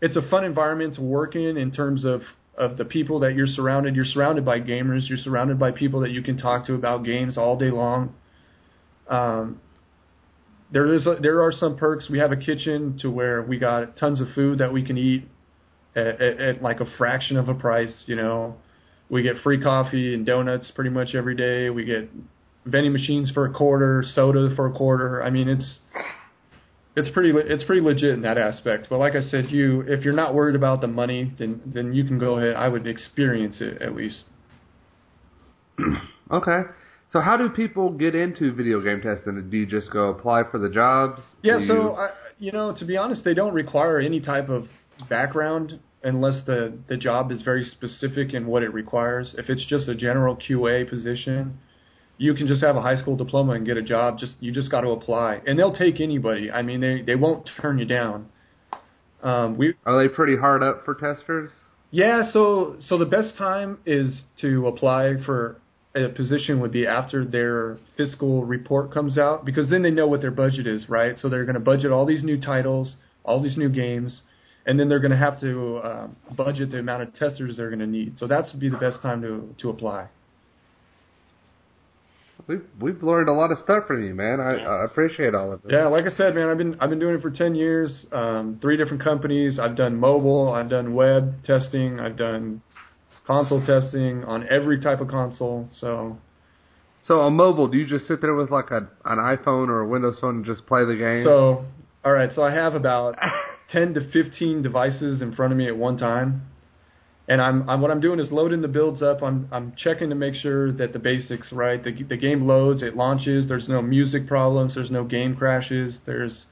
it's 0.00 0.16
a 0.16 0.22
fun 0.30 0.44
environment 0.44 0.94
to 0.94 1.02
work 1.02 1.34
in 1.36 1.56
in 1.58 1.70
terms 1.70 2.04
of 2.04 2.22
of 2.56 2.76
the 2.76 2.84
people 2.84 3.20
that 3.20 3.34
you're 3.34 3.46
surrounded. 3.46 3.94
You're 3.94 4.04
surrounded 4.04 4.44
by 4.44 4.60
gamers. 4.60 5.08
You're 5.08 5.18
surrounded 5.18 5.58
by 5.58 5.70
people 5.70 6.00
that 6.00 6.10
you 6.10 6.22
can 6.22 6.36
talk 6.38 6.66
to 6.66 6.74
about 6.74 7.04
games 7.04 7.36
all 7.36 7.56
day 7.56 7.70
long. 7.70 8.14
Um, 9.08 9.60
there 10.70 10.92
is 10.92 11.06
a, 11.06 11.16
there 11.20 11.42
are 11.42 11.52
some 11.52 11.76
perks. 11.76 12.08
We 12.10 12.18
have 12.18 12.32
a 12.32 12.36
kitchen 12.36 12.98
to 13.00 13.10
where 13.10 13.42
we 13.42 13.58
got 13.58 13.96
tons 13.96 14.20
of 14.20 14.28
food 14.34 14.58
that 14.58 14.72
we 14.72 14.84
can 14.84 14.98
eat 14.98 15.26
at, 15.98 16.20
at, 16.20 16.40
at 16.40 16.62
like 16.62 16.80
a 16.80 16.86
fraction 16.96 17.36
of 17.36 17.48
a 17.48 17.54
price. 17.54 18.04
You 18.06 18.16
know, 18.16 18.56
we 19.08 19.22
get 19.22 19.36
free 19.42 19.60
coffee 19.62 20.14
and 20.14 20.24
donuts 20.24 20.70
pretty 20.74 20.90
much 20.90 21.14
every 21.14 21.34
day. 21.34 21.70
We 21.70 21.84
get 21.84 22.08
vending 22.64 22.92
machines 22.92 23.30
for 23.32 23.46
a 23.46 23.52
quarter, 23.52 24.04
soda 24.14 24.54
for 24.54 24.66
a 24.66 24.72
quarter. 24.72 25.22
I 25.22 25.30
mean, 25.30 25.48
it's 25.48 25.78
it's 26.96 27.08
pretty 27.10 27.32
it's 27.34 27.64
pretty 27.64 27.82
legit 27.82 28.10
in 28.10 28.22
that 28.22 28.38
aspect. 28.38 28.86
But 28.90 28.98
like 28.98 29.14
I 29.14 29.20
said, 29.20 29.46
you 29.50 29.82
if 29.82 30.04
you're 30.04 30.14
not 30.14 30.34
worried 30.34 30.56
about 30.56 30.80
the 30.80 30.88
money, 30.88 31.32
then 31.38 31.62
then 31.66 31.92
you 31.92 32.04
can 32.04 32.18
go 32.18 32.38
ahead. 32.38 32.54
I 32.56 32.68
would 32.68 32.86
experience 32.86 33.60
it 33.60 33.82
at 33.82 33.94
least. 33.94 34.24
Okay. 36.30 36.60
So 37.08 37.20
how 37.20 37.38
do 37.38 37.48
people 37.48 37.90
get 37.90 38.14
into 38.14 38.52
video 38.52 38.82
game 38.82 39.00
testing? 39.00 39.48
Do 39.50 39.56
you 39.56 39.64
just 39.64 39.90
go 39.90 40.10
apply 40.10 40.42
for 40.50 40.58
the 40.58 40.68
jobs? 40.68 41.22
Yeah, 41.42 41.58
Do 41.58 41.66
so 41.66 41.92
I, 41.94 42.10
you 42.38 42.52
know, 42.52 42.74
to 42.78 42.84
be 42.84 42.98
honest, 42.98 43.24
they 43.24 43.32
don't 43.32 43.54
require 43.54 43.98
any 43.98 44.20
type 44.20 44.50
of 44.50 44.64
background 45.08 45.80
unless 46.02 46.42
the 46.46 46.78
the 46.88 46.96
job 46.96 47.30
is 47.30 47.42
very 47.42 47.64
specific 47.64 48.34
in 48.34 48.46
what 48.46 48.62
it 48.62 48.72
requires. 48.72 49.34
If 49.38 49.48
it's 49.48 49.64
just 49.66 49.88
a 49.88 49.94
general 49.94 50.36
QA 50.36 50.88
position, 50.88 51.58
you 52.18 52.34
can 52.34 52.46
just 52.46 52.62
have 52.62 52.76
a 52.76 52.82
high 52.82 52.96
school 52.96 53.16
diploma 53.16 53.52
and 53.52 53.66
get 53.66 53.76
a 53.76 53.82
job. 53.82 54.18
Just 54.18 54.36
you 54.40 54.52
just 54.52 54.70
got 54.70 54.82
to 54.82 54.90
apply, 54.90 55.40
and 55.46 55.58
they'll 55.58 55.74
take 55.74 56.00
anybody. 56.00 56.50
I 56.50 56.62
mean, 56.62 56.80
they 56.80 57.02
they 57.02 57.14
won't 57.14 57.48
turn 57.60 57.78
you 57.78 57.86
down. 57.86 58.28
Um, 59.22 59.56
we 59.56 59.74
are 59.84 60.02
they 60.02 60.08
pretty 60.12 60.36
hard 60.36 60.62
up 60.62 60.84
for 60.84 60.94
testers? 60.94 61.50
yeah, 61.90 62.30
so 62.30 62.76
so 62.86 62.98
the 62.98 63.06
best 63.06 63.36
time 63.36 63.78
is 63.86 64.22
to 64.40 64.66
apply 64.66 65.14
for 65.24 65.60
a 65.96 66.08
position 66.10 66.60
would 66.60 66.72
be 66.72 66.86
after 66.86 67.24
their 67.24 67.78
fiscal 67.96 68.44
report 68.44 68.92
comes 68.92 69.16
out 69.16 69.44
because 69.44 69.70
then 69.70 69.82
they 69.82 69.90
know 69.90 70.06
what 70.06 70.20
their 70.20 70.30
budget 70.30 70.66
is, 70.66 70.88
right? 70.88 71.16
So 71.16 71.28
they're 71.28 71.44
going 71.44 71.54
to 71.54 71.60
budget 71.60 71.90
all 71.90 72.04
these 72.04 72.22
new 72.22 72.40
titles, 72.40 72.96
all 73.24 73.42
these 73.42 73.56
new 73.56 73.70
games. 73.70 74.22
And 74.68 74.78
then 74.78 74.88
they're 74.88 75.00
going 75.00 75.10
to 75.10 75.16
have 75.16 75.40
to 75.40 75.78
uh, 75.78 76.08
budget 76.36 76.70
the 76.70 76.78
amount 76.78 77.02
of 77.02 77.14
testers 77.14 77.56
they're 77.56 77.70
going 77.70 77.80
to 77.80 77.86
need. 77.86 78.18
So 78.18 78.28
that's 78.28 78.52
would 78.52 78.60
be 78.60 78.68
the 78.68 78.76
best 78.76 79.00
time 79.02 79.22
to 79.22 79.54
to 79.62 79.70
apply. 79.70 80.08
We've 82.46 82.64
we've 82.80 83.02
learned 83.02 83.28
a 83.28 83.32
lot 83.32 83.50
of 83.50 83.58
stuff 83.58 83.86
from 83.86 84.04
you, 84.04 84.14
man. 84.14 84.40
I, 84.40 84.56
I 84.58 84.84
appreciate 84.84 85.34
all 85.34 85.52
of 85.52 85.64
it. 85.64 85.72
Yeah, 85.72 85.86
like 85.86 86.04
I 86.04 86.14
said, 86.16 86.34
man, 86.34 86.48
I've 86.48 86.58
been 86.58 86.76
I've 86.80 86.90
been 86.90 86.98
doing 86.98 87.16
it 87.16 87.22
for 87.22 87.30
ten 87.30 87.54
years. 87.54 88.06
Um, 88.12 88.58
three 88.60 88.76
different 88.76 89.02
companies. 89.02 89.58
I've 89.58 89.74
done 89.74 89.96
mobile. 89.96 90.52
I've 90.52 90.68
done 90.68 90.94
web 90.94 91.42
testing. 91.44 91.98
I've 91.98 92.16
done 92.16 92.62
console 93.26 93.64
testing 93.64 94.22
on 94.24 94.46
every 94.50 94.78
type 94.80 95.00
of 95.00 95.08
console. 95.08 95.66
So 95.80 96.18
So 97.04 97.20
on 97.20 97.34
mobile, 97.34 97.68
do 97.68 97.78
you 97.78 97.86
just 97.86 98.06
sit 98.06 98.20
there 98.20 98.34
with 98.34 98.50
like 98.50 98.70
a 98.70 98.88
an 99.06 99.18
iPhone 99.18 99.68
or 99.68 99.80
a 99.80 99.88
Windows 99.88 100.18
phone 100.20 100.36
and 100.36 100.44
just 100.44 100.66
play 100.66 100.84
the 100.84 100.96
game? 100.96 101.24
So, 101.24 101.64
all 102.04 102.12
right. 102.12 102.30
So 102.34 102.42
I 102.42 102.52
have 102.54 102.74
about 102.74 103.16
ten 103.70 103.94
to 103.94 104.10
fifteen 104.10 104.62
devices 104.62 105.22
in 105.22 105.34
front 105.34 105.52
of 105.52 105.58
me 105.58 105.66
at 105.66 105.76
one 105.76 105.96
time, 105.96 106.42
and 107.28 107.40
I'm, 107.40 107.68
I'm 107.68 107.80
what 107.80 107.90
I'm 107.90 108.00
doing 108.00 108.20
is 108.20 108.32
loading 108.32 108.62
the 108.62 108.68
builds 108.68 109.02
up. 109.02 109.22
I'm 109.22 109.48
I'm 109.52 109.74
checking 109.76 110.08
to 110.10 110.14
make 110.14 110.34
sure 110.34 110.72
that 110.72 110.92
the 110.92 110.98
basics 110.98 111.52
right. 111.52 111.82
The 111.82 111.92
the 112.02 112.16
game 112.16 112.46
loads, 112.46 112.82
it 112.82 112.96
launches. 112.96 113.48
There's 113.48 113.68
no 113.68 113.82
music 113.82 114.26
problems. 114.26 114.74
There's 114.74 114.90
no 114.90 115.04
game 115.04 115.36
crashes. 115.36 115.98
There's 116.06 116.46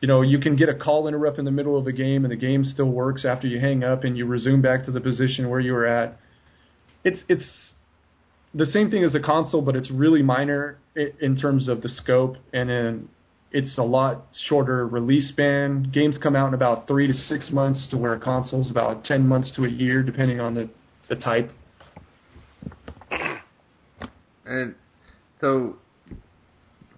you 0.00 0.08
know, 0.08 0.22
you 0.22 0.38
can 0.38 0.56
get 0.56 0.68
a 0.68 0.74
call 0.74 1.06
interrupt 1.06 1.38
in 1.38 1.44
the 1.44 1.50
middle 1.50 1.76
of 1.76 1.84
the 1.84 1.92
game 1.92 2.24
and 2.24 2.32
the 2.32 2.36
game 2.36 2.64
still 2.64 2.90
works 2.90 3.24
after 3.24 3.46
you 3.46 3.60
hang 3.60 3.84
up 3.84 4.04
and 4.04 4.16
you 4.16 4.24
resume 4.24 4.62
back 4.62 4.84
to 4.86 4.90
the 4.90 5.00
position 5.00 5.50
where 5.50 5.60
you 5.60 5.72
were 5.72 5.86
at. 5.86 6.18
It's 7.04 7.22
it's 7.28 7.74
the 8.54 8.66
same 8.66 8.90
thing 8.90 9.04
as 9.04 9.14
a 9.14 9.20
console, 9.20 9.62
but 9.62 9.76
it's 9.76 9.90
really 9.90 10.22
minor 10.22 10.78
in 11.20 11.36
terms 11.36 11.68
of 11.68 11.82
the 11.82 11.88
scope, 11.88 12.36
and 12.52 12.68
then 12.68 13.08
it's 13.52 13.76
a 13.78 13.82
lot 13.82 14.26
shorter 14.46 14.86
release 14.86 15.28
span. 15.28 15.90
Games 15.92 16.18
come 16.22 16.36
out 16.36 16.48
in 16.48 16.54
about 16.54 16.86
three 16.86 17.06
to 17.06 17.12
six 17.12 17.50
months, 17.50 17.86
to 17.90 17.96
where 17.96 18.14
a 18.14 18.20
console's 18.20 18.70
about 18.70 19.04
ten 19.04 19.26
months 19.26 19.52
to 19.56 19.64
a 19.64 19.68
year, 19.68 20.02
depending 20.02 20.40
on 20.40 20.54
the 20.54 20.70
the 21.08 21.16
type. 21.16 21.50
And 24.46 24.74
so, 25.40 25.76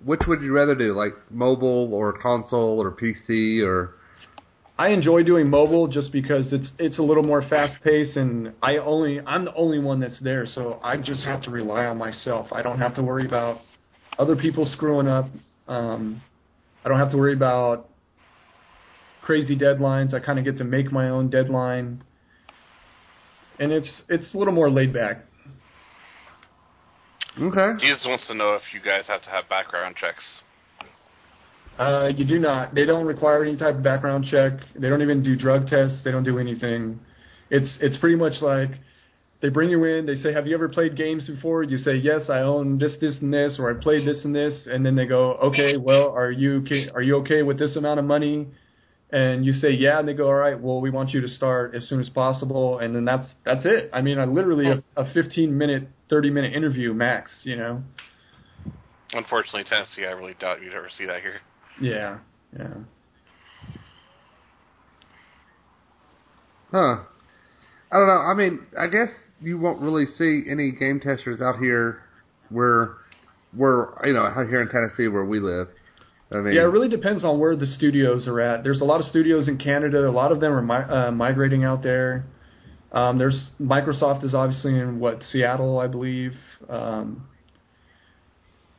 which 0.04 0.20
would 0.26 0.42
you 0.42 0.52
rather 0.52 0.74
do, 0.74 0.94
like 0.94 1.12
mobile 1.30 1.92
or 1.92 2.12
console 2.12 2.82
or 2.82 2.90
PC 2.92 3.64
or? 3.64 3.94
I 4.78 4.88
enjoy 4.88 5.22
doing 5.22 5.48
mobile 5.48 5.86
just 5.86 6.12
because 6.12 6.52
it's 6.52 6.72
it's 6.78 6.98
a 6.98 7.02
little 7.02 7.22
more 7.22 7.42
fast 7.48 7.76
paced 7.84 8.16
and 8.16 8.52
I 8.62 8.78
only 8.78 9.20
I'm 9.20 9.44
the 9.44 9.54
only 9.54 9.78
one 9.78 10.00
that's 10.00 10.20
there, 10.22 10.46
so 10.46 10.80
I 10.82 10.96
just 10.96 11.24
have 11.24 11.42
to 11.42 11.50
rely 11.50 11.84
on 11.84 11.98
myself. 11.98 12.48
I 12.52 12.62
don't 12.62 12.78
have 12.78 12.94
to 12.96 13.02
worry 13.02 13.26
about 13.26 13.58
other 14.18 14.34
people 14.34 14.66
screwing 14.66 15.08
up. 15.08 15.26
Um, 15.68 16.20
I 16.84 16.88
don't 16.88 16.98
have 16.98 17.10
to 17.12 17.16
worry 17.16 17.34
about 17.34 17.88
crazy 19.22 19.56
deadlines. 19.56 20.14
I 20.14 20.20
kind 20.20 20.38
of 20.38 20.44
get 20.44 20.56
to 20.58 20.64
make 20.64 20.90
my 20.90 21.08
own 21.08 21.30
deadline, 21.30 22.02
and 23.58 23.72
it's 23.72 24.02
it's 24.08 24.34
a 24.34 24.38
little 24.38 24.54
more 24.54 24.70
laid 24.70 24.92
back. 24.92 25.24
Okay. 27.40 27.72
Jesus 27.80 28.04
wants 28.04 28.26
to 28.26 28.34
know 28.34 28.54
if 28.54 28.62
you 28.74 28.80
guys 28.80 29.04
have 29.08 29.22
to 29.22 29.30
have 29.30 29.48
background 29.48 29.96
checks. 29.96 30.22
Uh, 31.78 32.08
you 32.14 32.26
do 32.26 32.38
not. 32.38 32.74
They 32.74 32.84
don't 32.84 33.06
require 33.06 33.42
any 33.42 33.56
type 33.56 33.76
of 33.76 33.82
background 33.82 34.26
check. 34.30 34.52
They 34.78 34.90
don't 34.90 35.00
even 35.00 35.22
do 35.22 35.36
drug 35.36 35.66
tests. 35.66 36.02
They 36.04 36.10
don't 36.10 36.24
do 36.24 36.38
anything. 36.38 37.00
It's 37.50 37.78
it's 37.80 37.96
pretty 37.96 38.16
much 38.16 38.42
like 38.42 38.70
they 39.42 39.48
bring 39.48 39.70
you 39.70 39.84
in. 39.84 40.06
They 40.06 40.14
say, 40.14 40.32
"Have 40.32 40.46
you 40.46 40.54
ever 40.54 40.68
played 40.68 40.96
games 40.96 41.26
before?" 41.26 41.64
You 41.64 41.76
say, 41.76 41.96
"Yes, 41.96 42.30
I 42.30 42.42
own 42.42 42.78
this, 42.78 42.96
this, 43.00 43.20
and 43.20 43.34
this," 43.34 43.58
or 43.58 43.68
"I 43.68 43.74
played 43.74 44.06
this 44.06 44.24
and 44.24 44.32
this." 44.32 44.68
And 44.70 44.86
then 44.86 44.94
they 44.94 45.04
go, 45.04 45.32
"Okay, 45.34 45.76
well, 45.76 46.10
are 46.12 46.30
you 46.30 46.64
are 46.94 47.02
you 47.02 47.16
okay 47.16 47.42
with 47.42 47.58
this 47.58 47.74
amount 47.74 47.98
of 47.98 48.06
money?" 48.06 48.46
And 49.10 49.44
you 49.44 49.52
say, 49.52 49.72
"Yeah," 49.72 49.98
and 49.98 50.06
they 50.06 50.14
go, 50.14 50.28
"All 50.28 50.34
right, 50.34 50.58
well, 50.58 50.80
we 50.80 50.90
want 50.90 51.10
you 51.10 51.20
to 51.20 51.28
start 51.28 51.74
as 51.74 51.88
soon 51.88 52.00
as 52.00 52.08
possible." 52.08 52.78
And 52.78 52.94
then 52.94 53.04
that's 53.04 53.34
that's 53.44 53.64
it. 53.64 53.90
I 53.92 54.00
mean, 54.00 54.20
I 54.20 54.26
literally 54.26 54.68
a, 54.68 55.00
a 55.00 55.12
15 55.12 55.58
minute, 55.58 55.88
30 56.08 56.30
minute 56.30 56.54
interview 56.54 56.94
max. 56.94 57.40
You 57.42 57.56
know. 57.56 57.82
Unfortunately, 59.12 59.64
Tennessee, 59.68 60.06
I 60.06 60.12
really 60.12 60.34
doubt 60.38 60.62
you'd 60.62 60.72
ever 60.72 60.88
see 60.96 61.04
that 61.06 61.20
here. 61.20 61.40
Yeah, 61.80 62.18
yeah. 62.56 62.74
Huh. 66.70 67.02
I 67.92 67.98
don't 67.98 68.06
know. 68.06 68.22
I 68.22 68.34
mean, 68.34 68.66
I 68.78 68.86
guess 68.86 69.10
you 69.42 69.58
won't 69.58 69.80
really 69.80 70.06
see 70.18 70.42
any 70.50 70.72
game 70.72 71.00
testers 71.00 71.40
out 71.40 71.58
here 71.58 72.02
where, 72.48 72.94
where 73.54 73.88
you 74.04 74.12
know, 74.12 74.22
out 74.22 74.48
here 74.48 74.62
in 74.62 74.68
Tennessee 74.68 75.08
where 75.08 75.24
we 75.24 75.40
live. 75.40 75.68
I 76.30 76.36
mean, 76.36 76.54
Yeah, 76.54 76.62
it 76.62 76.72
really 76.72 76.88
depends 76.88 77.24
on 77.24 77.38
where 77.38 77.56
the 77.56 77.66
studios 77.66 78.26
are 78.26 78.40
at. 78.40 78.64
There's 78.64 78.80
a 78.80 78.84
lot 78.84 79.00
of 79.00 79.06
studios 79.06 79.48
in 79.48 79.58
Canada. 79.58 80.08
A 80.08 80.10
lot 80.10 80.32
of 80.32 80.40
them 80.40 80.52
are 80.52 80.62
mi- 80.62 80.94
uh, 80.94 81.10
migrating 81.10 81.64
out 81.64 81.82
there. 81.82 82.24
Um, 82.90 83.18
there's 83.18 83.50
Microsoft 83.60 84.24
is 84.24 84.34
obviously 84.34 84.78
in 84.78 85.00
what 85.00 85.22
Seattle, 85.22 85.78
I 85.78 85.86
believe. 85.86 86.32
Um, 86.68 87.26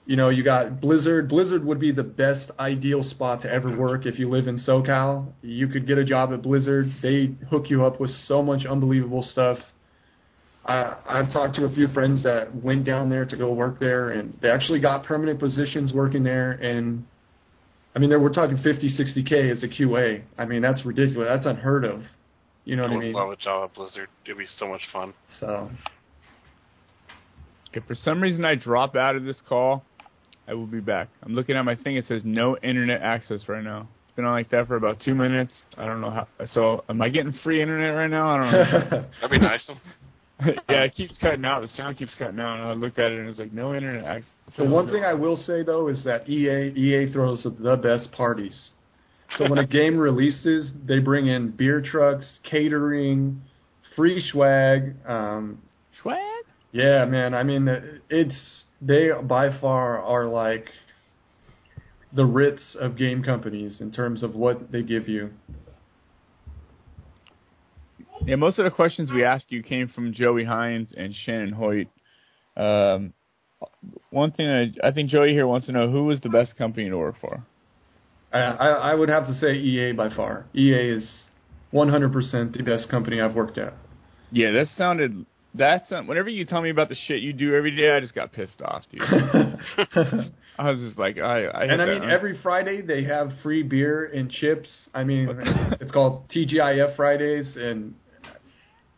you 0.06 0.16
know, 0.16 0.30
you 0.30 0.44
got 0.44 0.82
Blizzard. 0.82 1.30
Blizzard 1.30 1.64
would 1.64 1.80
be 1.80 1.92
the 1.92 2.04
best 2.04 2.52
ideal 2.60 3.04
spot 3.04 3.42
to 3.42 3.52
ever 3.52 3.76
work 3.76 4.06
if 4.06 4.20
you 4.20 4.30
live 4.30 4.48
in 4.48 4.58
SoCal. 4.60 5.32
You 5.42 5.68
could 5.68 5.88
get 5.88 5.98
a 5.98 6.04
job 6.04 6.34
at 6.34 6.42
Blizzard. 6.42 6.88
They 7.02 7.36
hook 7.50 7.70
you 7.70 7.86
up 7.86 8.00
with 8.00 8.12
so 8.28 8.44
much 8.44 8.66
unbelievable 8.66 9.24
stuff. 9.24 9.58
I, 10.66 10.96
I've 11.08 11.32
talked 11.34 11.56
to 11.56 11.66
a 11.66 11.74
few 11.74 11.88
friends 11.90 12.24
that 12.24 12.56
went 12.56 12.86
down 12.86 13.10
there 13.10 13.26
to 13.26 13.36
go 13.36 13.52
work 13.54 13.80
there, 13.80 14.12
and 14.12 14.38
they 14.42 14.50
actually 14.50 14.80
got 14.80 15.04
permanent 15.04 15.40
positions 15.40 15.92
working 15.94 16.24
there. 16.24 16.52
And 16.54 17.06
I 17.96 18.00
mean, 18.00 18.10
there 18.10 18.20
we're 18.20 18.32
talking 18.34 18.58
50, 18.58 18.90
60k 18.98 19.52
as 19.52 19.64
a 19.64 19.68
QA. 19.68 20.24
I 20.38 20.46
mean, 20.46 20.62
that's 20.62 20.86
ridiculous. 20.86 21.28
That's 21.30 21.46
unheard 21.46 21.84
of. 21.86 22.02
You 22.66 22.78
know 22.78 22.84
what 22.84 22.92
I 22.92 22.94
I 22.94 22.98
would 22.98 23.04
mean? 23.04 23.14
love 23.14 23.30
a 23.32 23.36
job 23.36 23.70
at 23.70 23.76
Blizzard. 23.76 24.08
It'd 24.26 24.38
be 24.38 24.46
so 24.58 24.68
much 24.68 24.82
fun. 24.94 25.14
So 25.40 25.70
If 27.74 27.84
for 27.86 27.96
some 27.96 28.22
reason 28.22 28.46
I 28.46 28.56
drop 28.56 28.96
out 28.96 29.16
of 29.16 29.24
this 29.26 29.42
call, 29.48 29.84
I 30.48 30.54
will 30.54 30.68
be 30.68 30.80
back. 30.80 31.10
I'm 31.24 31.34
looking 31.34 31.56
at 31.58 31.64
my 31.64 31.76
thing. 31.76 31.98
It 31.98 32.06
says 32.08 32.22
no 32.24 32.58
internet 32.58 33.02
access 33.02 33.50
right 33.50 33.64
now. 33.64 33.88
It's 34.06 34.16
been 34.16 34.26
on 34.26 34.34
like 34.34 34.50
that 34.52 34.68
for 34.68 34.76
about 34.76 35.00
two 35.04 35.16
minutes. 35.16 35.54
I 35.78 35.86
don't 35.86 36.00
know 36.02 36.10
how. 36.12 36.28
So 36.54 36.84
am 36.88 37.02
I 37.02 37.10
getting 37.10 37.34
free 37.44 37.62
internet 37.62 37.96
right 37.96 38.10
now? 38.10 38.30
I 38.30 38.38
don't 38.38 38.52
know. 38.52 38.90
That'd 39.22 39.32
be 39.32 39.40
nice. 39.40 39.70
yeah, 40.70 40.84
it 40.84 40.94
keeps 40.98 41.14
cutting 41.22 41.46
out. 41.46 41.62
The 41.62 41.68
sound 41.70 41.98
keeps 41.98 42.14
cutting 42.18 42.40
out. 42.40 42.60
And 42.60 42.64
I 42.64 42.74
looked 42.74 43.00
at 43.00 43.12
it 43.12 43.20
and 43.20 43.30
it's 43.30 43.40
like 43.40 43.54
no 43.54 43.74
internet 43.76 44.06
access. 44.06 44.32
The 44.58 44.66
one 44.66 44.90
thing 44.90 45.04
I 45.04 45.14
will 45.14 45.38
say 45.38 45.64
though 45.64 45.88
is 45.88 46.04
that 46.04 46.30
EA 46.30 46.72
EA 46.78 47.12
throws 47.12 47.44
the 47.44 47.78
best 47.78 48.12
parties. 48.12 48.72
So 49.38 49.50
when 49.50 49.58
a 49.58 49.66
game 49.66 49.98
releases, 49.98 50.72
they 50.86 51.00
bring 51.00 51.28
in 51.28 51.52
beer 51.52 51.82
trucks, 51.82 52.40
catering, 52.50 53.42
free 53.96 54.24
swag. 54.32 54.96
Um, 55.08 55.60
Swag. 56.02 56.20
yeah, 56.72 57.06
man. 57.06 57.34
I 57.34 57.44
mean, 57.44 57.68
it's 58.10 58.66
they 58.82 59.10
by 59.24 59.60
far 59.60 60.02
are 60.02 60.26
like 60.26 60.68
the 62.16 62.26
Ritz 62.26 62.78
of 62.80 62.96
game 62.96 63.24
companies 63.24 63.82
in 63.82 63.92
terms 63.92 64.22
of 64.24 64.36
what 64.36 64.72
they 64.72 64.84
give 64.84 65.08
you. 65.08 65.32
Yeah, 68.26 68.36
most 68.36 68.58
of 68.60 68.66
the 68.66 68.72
questions 68.72 69.12
we 69.12 69.24
asked 69.24 69.52
you 69.52 69.64
came 69.64 69.90
from 69.90 70.14
Joey 70.14 70.46
Hines 70.46 70.94
and 70.96 71.14
Shannon 71.14 71.52
Hoyt. 71.52 71.88
Um, 72.56 73.14
one 74.10 74.32
thing 74.32 74.48
I, 74.48 74.88
I 74.88 74.92
think 74.92 75.10
Joey 75.10 75.32
here 75.32 75.48
wants 75.48 75.68
to 75.68 75.72
know 75.72 75.90
who 75.90 76.06
was 76.06 76.20
the 76.22 76.30
best 76.30 76.56
company 76.58 76.90
to 76.90 76.98
work 76.98 77.16
for. 77.20 77.44
I, 78.32 78.40
I, 78.40 78.68
I 78.68 78.96
would 78.96 79.10
have 79.10 79.28
to 79.28 79.34
say 79.34 79.54
EA 79.54 79.92
by 79.94 80.14
far. 80.14 80.46
EA 80.56 80.90
is 80.90 81.30
100% 81.74 82.58
the 82.58 82.64
best 82.64 82.90
company 82.90 83.22
I've 83.22 83.36
worked 83.36 83.58
at. 83.58 83.74
Yeah, 84.32 84.52
that 84.52 84.68
sounded. 84.78 85.26
That's 85.54 85.90
whenever 85.92 86.30
you 86.30 86.46
tell 86.46 86.62
me 86.62 86.72
about 86.72 86.90
the 86.90 86.96
shit 86.96 87.22
you 87.22 87.32
do 87.32 87.54
every 87.56 87.76
day, 87.76 87.92
I 87.96 88.00
just 88.00 88.16
got 88.16 88.32
pissed 88.32 88.60
off, 88.64 88.84
dude. 88.92 89.02
I 90.58 90.70
was 90.70 90.80
just 90.80 90.98
like, 90.98 91.20
I. 91.20 91.46
I 91.46 91.64
and 91.66 91.80
I 91.80 91.86
mean, 91.86 92.10
every 92.10 92.40
Friday 92.42 92.82
they 92.82 93.04
have 93.04 93.30
free 93.44 93.62
beer 93.62 94.06
and 94.06 94.32
chips. 94.32 94.70
I 94.96 95.04
mean, 95.04 95.30
it's 95.80 95.92
called 95.92 96.28
TGIF 96.30 96.96
Fridays, 96.96 97.56
and 97.56 97.94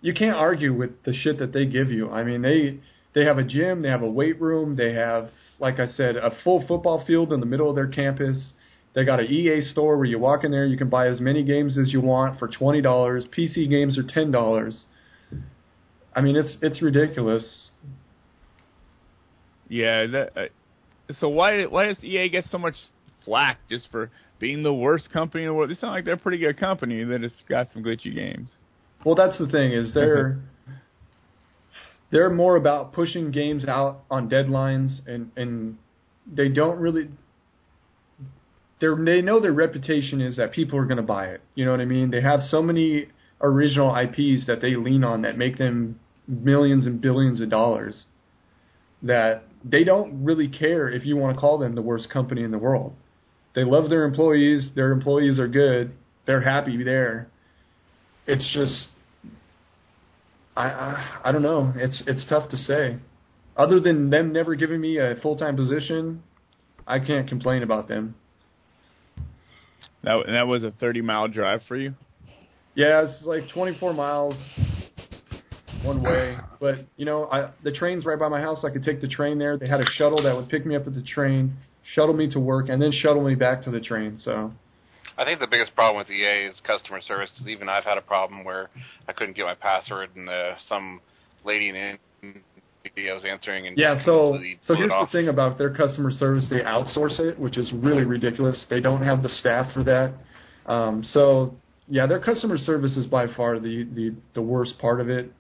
you 0.06 0.14
can't 0.14 0.36
argue 0.36 0.72
with 0.72 1.02
the 1.04 1.14
shit 1.14 1.40
that 1.40 1.52
they 1.52 1.66
give 1.66 1.90
you. 1.90 2.12
I 2.12 2.24
mean, 2.24 2.44
they 2.44 2.78
they 3.16 3.26
have 3.26 3.40
a 3.40 3.44
gym, 3.44 3.82
they 3.82 3.90
have 3.90 4.04
a 4.04 4.10
weight 4.10 4.40
room, 4.40 4.76
they 4.76 4.94
have, 4.94 5.30
like 5.58 5.80
I 5.80 5.88
said, 5.88 6.16
a 6.16 6.30
full 6.44 6.64
football 6.68 7.04
field 7.08 7.34
in 7.34 7.40
the 7.40 7.48
middle 7.48 7.68
of 7.68 7.76
their 7.76 7.88
campus. 7.88 8.54
They 8.94 9.04
got 9.04 9.20
an 9.20 9.26
EA 9.26 9.62
store 9.62 9.98
where 9.98 10.06
you 10.06 10.20
walk 10.20 10.44
in 10.44 10.52
there, 10.52 10.68
you 10.68 10.78
can 10.78 10.90
buy 10.90 11.08
as 11.08 11.20
many 11.20 11.44
games 11.44 11.80
as 11.80 11.92
you 11.92 12.02
want 12.02 12.38
for 12.38 12.48
twenty 12.48 12.82
dollars. 12.82 13.26
PC 13.36 13.68
games 13.68 13.98
are 13.98 14.04
ten 14.04 14.30
dollars. 14.30 14.86
I 16.16 16.22
mean, 16.22 16.36
it's 16.36 16.56
it's 16.62 16.84
ridiculous. 16.84 17.72
Yeah, 19.70 20.06
that. 20.06 20.38
Uh, 20.38 21.14
so 21.20 21.30
why 21.30 21.66
why 21.66 21.88
does 21.88 22.04
EA 22.04 22.30
get 22.30 22.46
so 22.52 22.60
much 22.60 22.76
flack 23.24 23.58
just 23.68 23.90
for 23.90 24.12
being 24.40 24.62
the 24.62 24.74
worst 24.74 25.10
company 25.12 25.46
in 25.46 25.48
the 25.48 25.56
world? 25.56 25.72
They 25.72 25.76
sound 25.76 25.94
like 25.94 26.06
they're 26.06 26.14
a 26.14 26.20
pretty 26.20 26.38
good 26.38 26.60
company 26.60 27.04
that 27.04 27.24
has 27.24 27.34
got 27.50 27.70
some 27.74 27.84
glitchy 27.84 28.14
games. 28.14 28.52
Well, 29.06 29.16
that's 29.16 29.38
the 29.38 29.48
thing 29.48 29.72
is 29.72 29.94
they're 29.94 30.40
they're 32.12 32.30
more 32.30 32.58
about 32.58 32.92
pushing 32.92 33.32
games 33.32 33.66
out 33.66 34.04
on 34.12 34.30
deadlines, 34.30 35.00
and 35.08 35.32
and 35.38 35.78
they 36.28 36.50
don't 36.50 36.80
really 36.80 37.10
they're 38.82 38.96
they 38.96 39.22
know 39.22 39.40
their 39.40 39.54
reputation 39.54 40.20
is 40.20 40.38
that 40.38 40.52
people 40.52 40.78
are 40.80 40.86
going 40.86 40.98
to 40.98 41.04
buy 41.04 41.28
it. 41.28 41.42
You 41.54 41.66
know 41.66 41.72
what 41.72 41.82
I 41.82 41.86
mean? 41.86 42.12
They 42.12 42.22
have 42.22 42.42
so 42.42 42.62
many 42.62 43.08
original 43.42 43.96
IPs 43.96 44.48
that 44.48 44.60
they 44.62 44.76
lean 44.76 45.04
on 45.04 45.22
that 45.22 45.38
make 45.38 45.58
them 45.58 46.00
millions 46.28 46.86
and 46.86 47.00
billions 47.00 47.40
of 47.42 47.50
dollars 47.50 48.06
that 49.04 49.44
they 49.64 49.84
don't 49.84 50.24
really 50.24 50.48
care 50.48 50.90
if 50.90 51.06
you 51.06 51.16
want 51.16 51.36
to 51.36 51.40
call 51.40 51.60
them 51.60 51.76
the 51.76 51.82
worst 51.82 52.10
company 52.10 52.44
in 52.44 52.52
the 52.52 52.58
world. 52.58 52.94
They 53.54 53.64
love 53.64 53.90
their 53.90 54.04
employees. 54.04 54.72
Their 54.76 54.92
employees 54.92 55.40
are 55.40 55.48
good. 55.48 55.94
They're 56.26 56.42
happy 56.42 56.84
there. 56.84 57.30
It's 58.28 58.52
just 58.54 58.88
I, 60.56 60.64
I 60.64 61.22
I 61.26 61.32
don't 61.32 61.42
know. 61.42 61.74
It's 61.76 62.04
it's 62.08 62.26
tough 62.30 62.50
to 62.50 62.58
say. 62.58 62.98
Other 63.58 63.80
than 63.80 64.10
them 64.10 64.34
never 64.34 64.56
giving 64.56 64.82
me 64.82 64.98
a 64.98 65.16
full 65.22 65.38
time 65.38 65.56
position, 65.56 66.24
I 66.88 67.00
can't 67.00 67.28
complain 67.28 67.64
about 67.64 67.88
them. 67.88 68.16
That 70.04 70.24
and 70.28 70.36
that 70.36 70.48
was 70.48 70.64
a 70.64 70.72
30 70.72 71.02
mile 71.02 71.28
drive 71.28 71.62
for 71.68 71.76
you. 71.76 71.96
Yeah, 72.76 73.04
it's 73.04 73.24
like 73.26 73.44
24 73.54 73.94
miles 73.94 74.36
one 75.84 76.04
way, 76.04 76.38
but 76.60 76.76
you 76.98 77.06
know, 77.06 77.26
I 77.26 77.52
the 77.64 77.72
train's 77.72 78.06
right 78.06 78.20
by 78.20 78.28
my 78.28 78.42
house. 78.42 78.64
I 78.66 78.70
could 78.70 78.84
take 78.84 79.02
the 79.02 79.08
train 79.08 79.38
there. 79.38 79.58
They 79.58 79.68
had 79.68 79.80
a 79.80 79.86
shuttle 79.98 80.22
that 80.24 80.36
would 80.36 80.50
pick 80.50 80.66
me 80.66 80.76
up 80.76 80.88
at 80.88 80.94
the 80.94 81.04
train, 81.04 81.54
shuttle 81.94 82.14
me 82.14 82.30
to 82.32 82.40
work, 82.40 82.70
and 82.70 82.82
then 82.82 82.92
shuttle 82.92 83.24
me 83.24 83.36
back 83.36 83.64
to 83.64 83.72
the 83.72 83.80
train. 83.80 84.18
So 84.18 84.52
I 85.18 85.24
think 85.24 85.40
the 85.40 85.48
biggest 85.48 85.76
problem 85.76 85.98
with 85.98 86.10
EA 86.10 86.48
is 86.48 86.56
customer 86.66 87.02
service. 87.02 87.30
Cause 87.38 87.48
Even 87.48 87.70
I've 87.70 87.86
had 87.86 87.98
a 87.98 88.02
problem 88.02 88.44
where 88.44 88.70
I 89.08 89.14
couldn't 89.14 89.36
get 89.36 89.44
my 89.44 89.56
password, 89.56 90.10
and 90.16 90.30
uh, 90.30 90.56
some 90.68 91.02
lady 91.44 91.70
in 91.70 91.98
I 92.98 93.14
was 93.14 93.26
answering 93.28 93.68
and 93.68 93.78
yeah. 93.78 93.96
So 94.06 94.40
so 94.62 94.76
here's 94.76 94.92
the 94.92 95.08
thing 95.12 95.28
about 95.28 95.58
their 95.58 95.74
customer 95.74 96.12
service: 96.12 96.48
they 96.50 96.58
outsource 96.58 97.20
it, 97.20 97.40
which 97.40 97.58
is 97.58 97.72
really 97.74 98.04
ridiculous. 98.04 98.66
They 98.70 98.80
don't 98.80 99.02
have 99.02 99.24
the 99.24 99.30
staff 99.30 99.74
for 99.74 99.84
that. 99.84 100.14
Um, 100.72 101.04
so 101.04 101.56
yeah, 101.88 102.08
their 102.08 102.20
customer 102.20 102.58
service 102.58 102.96
is 102.96 103.06
by 103.06 103.28
far 103.36 103.60
the, 103.60 103.88
the 103.94 104.16
the 104.34 104.42
worst 104.42 104.78
part 104.80 105.02
of 105.02 105.10
it. 105.10 105.32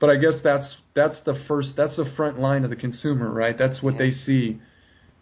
But 0.00 0.10
I 0.10 0.16
guess 0.16 0.40
that's 0.42 0.76
that's 0.94 1.20
the 1.24 1.42
first 1.46 1.74
that's 1.76 1.96
the 1.96 2.10
front 2.16 2.38
line 2.38 2.64
of 2.64 2.70
the 2.70 2.76
consumer, 2.76 3.32
right? 3.32 3.56
That's 3.56 3.82
what 3.82 3.98
they 3.98 4.10
see, 4.10 4.58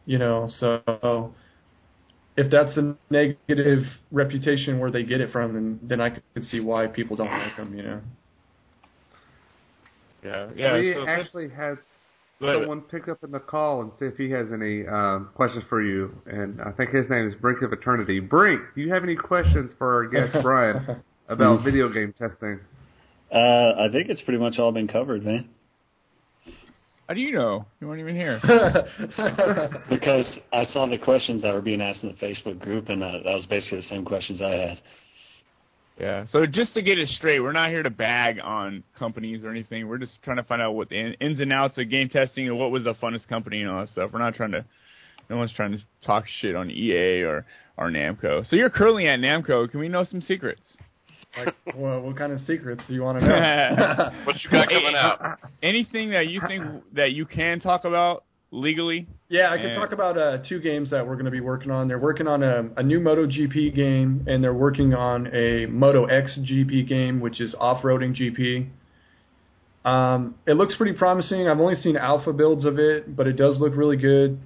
you 0.06 0.18
know. 0.18 0.48
So 0.58 1.34
if 2.36 2.50
that's 2.50 2.76
a 2.76 2.96
negative 3.10 3.84
reputation 4.10 4.78
where 4.78 4.90
they 4.90 5.02
get 5.02 5.20
it 5.20 5.30
from, 5.32 5.54
then 5.54 5.80
then 5.82 6.00
I 6.00 6.10
could 6.10 6.44
see 6.44 6.60
why 6.60 6.86
people 6.86 7.16
don't 7.16 7.30
like 7.30 7.56
them, 7.56 7.76
you 7.76 7.82
know. 7.82 8.00
Yeah, 10.24 10.48
yeah. 10.56 10.74
we 10.74 10.94
so 10.94 11.06
actually 11.06 11.48
had 11.50 11.78
Go 12.40 12.48
ahead. 12.48 12.62
someone 12.62 12.80
pick 12.82 13.08
up 13.08 13.22
in 13.22 13.30
the 13.30 13.40
call 13.40 13.82
and 13.82 13.92
see 13.98 14.06
if 14.06 14.16
he 14.16 14.30
has 14.30 14.48
any 14.52 14.86
um, 14.86 15.30
questions 15.34 15.64
for 15.68 15.82
you. 15.82 16.12
And 16.26 16.60
I 16.60 16.72
think 16.72 16.90
his 16.90 17.08
name 17.10 17.26
is 17.26 17.34
Brink 17.34 17.62
of 17.62 17.72
Eternity. 17.72 18.20
Brink, 18.20 18.60
do 18.74 18.80
you 18.80 18.92
have 18.92 19.02
any 19.04 19.16
questions 19.16 19.72
for 19.78 19.94
our 19.94 20.08
guest 20.08 20.36
Brian 20.42 21.02
about 21.28 21.64
video 21.64 21.88
game 21.88 22.14
testing? 22.18 22.60
Uh, 23.32 23.74
I 23.78 23.88
think 23.92 24.08
it's 24.08 24.20
pretty 24.22 24.38
much 24.38 24.58
all 24.58 24.72
been 24.72 24.88
covered, 24.88 25.24
man. 25.24 25.50
How 27.12 27.14
do 27.14 27.20
you 27.20 27.32
know? 27.32 27.66
You 27.78 27.88
weren't 27.88 28.00
even 28.00 28.16
here. 28.16 28.40
Because 29.90 30.38
I 30.50 30.64
saw 30.64 30.86
the 30.86 30.96
questions 30.96 31.42
that 31.42 31.52
were 31.52 31.60
being 31.60 31.82
asked 31.82 32.02
in 32.02 32.08
the 32.08 32.14
Facebook 32.14 32.58
group, 32.58 32.88
and 32.88 33.02
uh, 33.02 33.12
that 33.22 33.34
was 33.34 33.44
basically 33.50 33.80
the 33.80 33.86
same 33.88 34.02
questions 34.02 34.40
I 34.40 34.52
had. 34.52 34.80
Yeah. 36.00 36.24
So 36.32 36.46
just 36.46 36.72
to 36.72 36.80
get 36.80 36.98
it 36.98 37.08
straight, 37.08 37.40
we're 37.40 37.52
not 37.52 37.68
here 37.68 37.82
to 37.82 37.90
bag 37.90 38.38
on 38.42 38.82
companies 38.98 39.44
or 39.44 39.50
anything. 39.50 39.88
We're 39.88 39.98
just 39.98 40.22
trying 40.22 40.38
to 40.38 40.42
find 40.42 40.62
out 40.62 40.72
what 40.72 40.88
the 40.88 40.98
in- 40.98 41.12
ins 41.20 41.38
and 41.38 41.52
outs 41.52 41.76
of 41.76 41.90
game 41.90 42.08
testing 42.08 42.48
and 42.48 42.58
what 42.58 42.70
was 42.70 42.84
the 42.84 42.94
funnest 42.94 43.28
company 43.28 43.60
and 43.60 43.70
all 43.70 43.80
that 43.80 43.88
stuff. 43.88 44.08
We're 44.10 44.18
not 44.18 44.34
trying 44.34 44.52
to. 44.52 44.64
No 45.28 45.36
one's 45.36 45.52
trying 45.52 45.72
to 45.72 45.78
talk 46.06 46.24
shit 46.40 46.56
on 46.56 46.70
EA 46.70 47.24
or 47.24 47.44
or 47.76 47.90
Namco. 47.90 48.48
So 48.48 48.56
you're 48.56 48.70
currently 48.70 49.06
at 49.06 49.18
Namco. 49.18 49.70
Can 49.70 49.80
we 49.80 49.88
know 49.88 50.04
some 50.04 50.22
secrets? 50.22 50.62
Like, 51.36 51.54
well, 51.76 52.00
what 52.02 52.16
kind 52.16 52.32
of 52.32 52.40
secrets 52.40 52.82
do 52.88 52.94
you 52.94 53.02
want 53.02 53.18
to 53.20 53.26
know? 53.26 54.10
What 54.24 54.36
you 54.42 54.50
got 54.50 54.68
coming 54.68 54.94
out? 54.96 55.38
Anything 55.62 56.10
that 56.10 56.26
you 56.28 56.40
think 56.46 56.64
that 56.94 57.12
you 57.12 57.26
can 57.26 57.60
talk 57.60 57.84
about 57.84 58.24
legally? 58.50 59.08
Yeah, 59.28 59.50
I 59.50 59.56
can 59.56 59.66
And- 59.70 59.76
talk 59.80 59.92
about 59.92 60.18
uh, 60.18 60.38
two 60.46 60.60
games 60.60 60.90
that 60.90 61.06
we're 61.06 61.14
going 61.14 61.24
to 61.24 61.30
be 61.30 61.40
working 61.40 61.70
on. 61.70 61.88
They're 61.88 61.98
working 61.98 62.28
on 62.28 62.42
a, 62.42 62.68
a 62.76 62.82
new 62.82 63.00
MotoGP 63.00 63.74
game, 63.74 64.24
and 64.26 64.44
they're 64.44 64.52
working 64.54 64.92
on 64.94 65.28
a 65.34 65.66
Moto 65.66 66.04
X 66.04 66.38
GP 66.42 66.86
game, 66.88 67.20
which 67.20 67.40
is 67.40 67.54
off-roading 67.58 68.14
GP. 68.14 68.68
Um, 69.88 70.36
it 70.46 70.56
looks 70.56 70.76
pretty 70.76 70.96
promising. 70.96 71.48
I've 71.48 71.58
only 71.58 71.74
seen 71.74 71.96
alpha 71.96 72.32
builds 72.32 72.64
of 72.64 72.78
it, 72.78 73.16
but 73.16 73.26
it 73.26 73.32
does 73.32 73.58
look 73.58 73.74
really 73.74 73.96
good. 73.96 74.38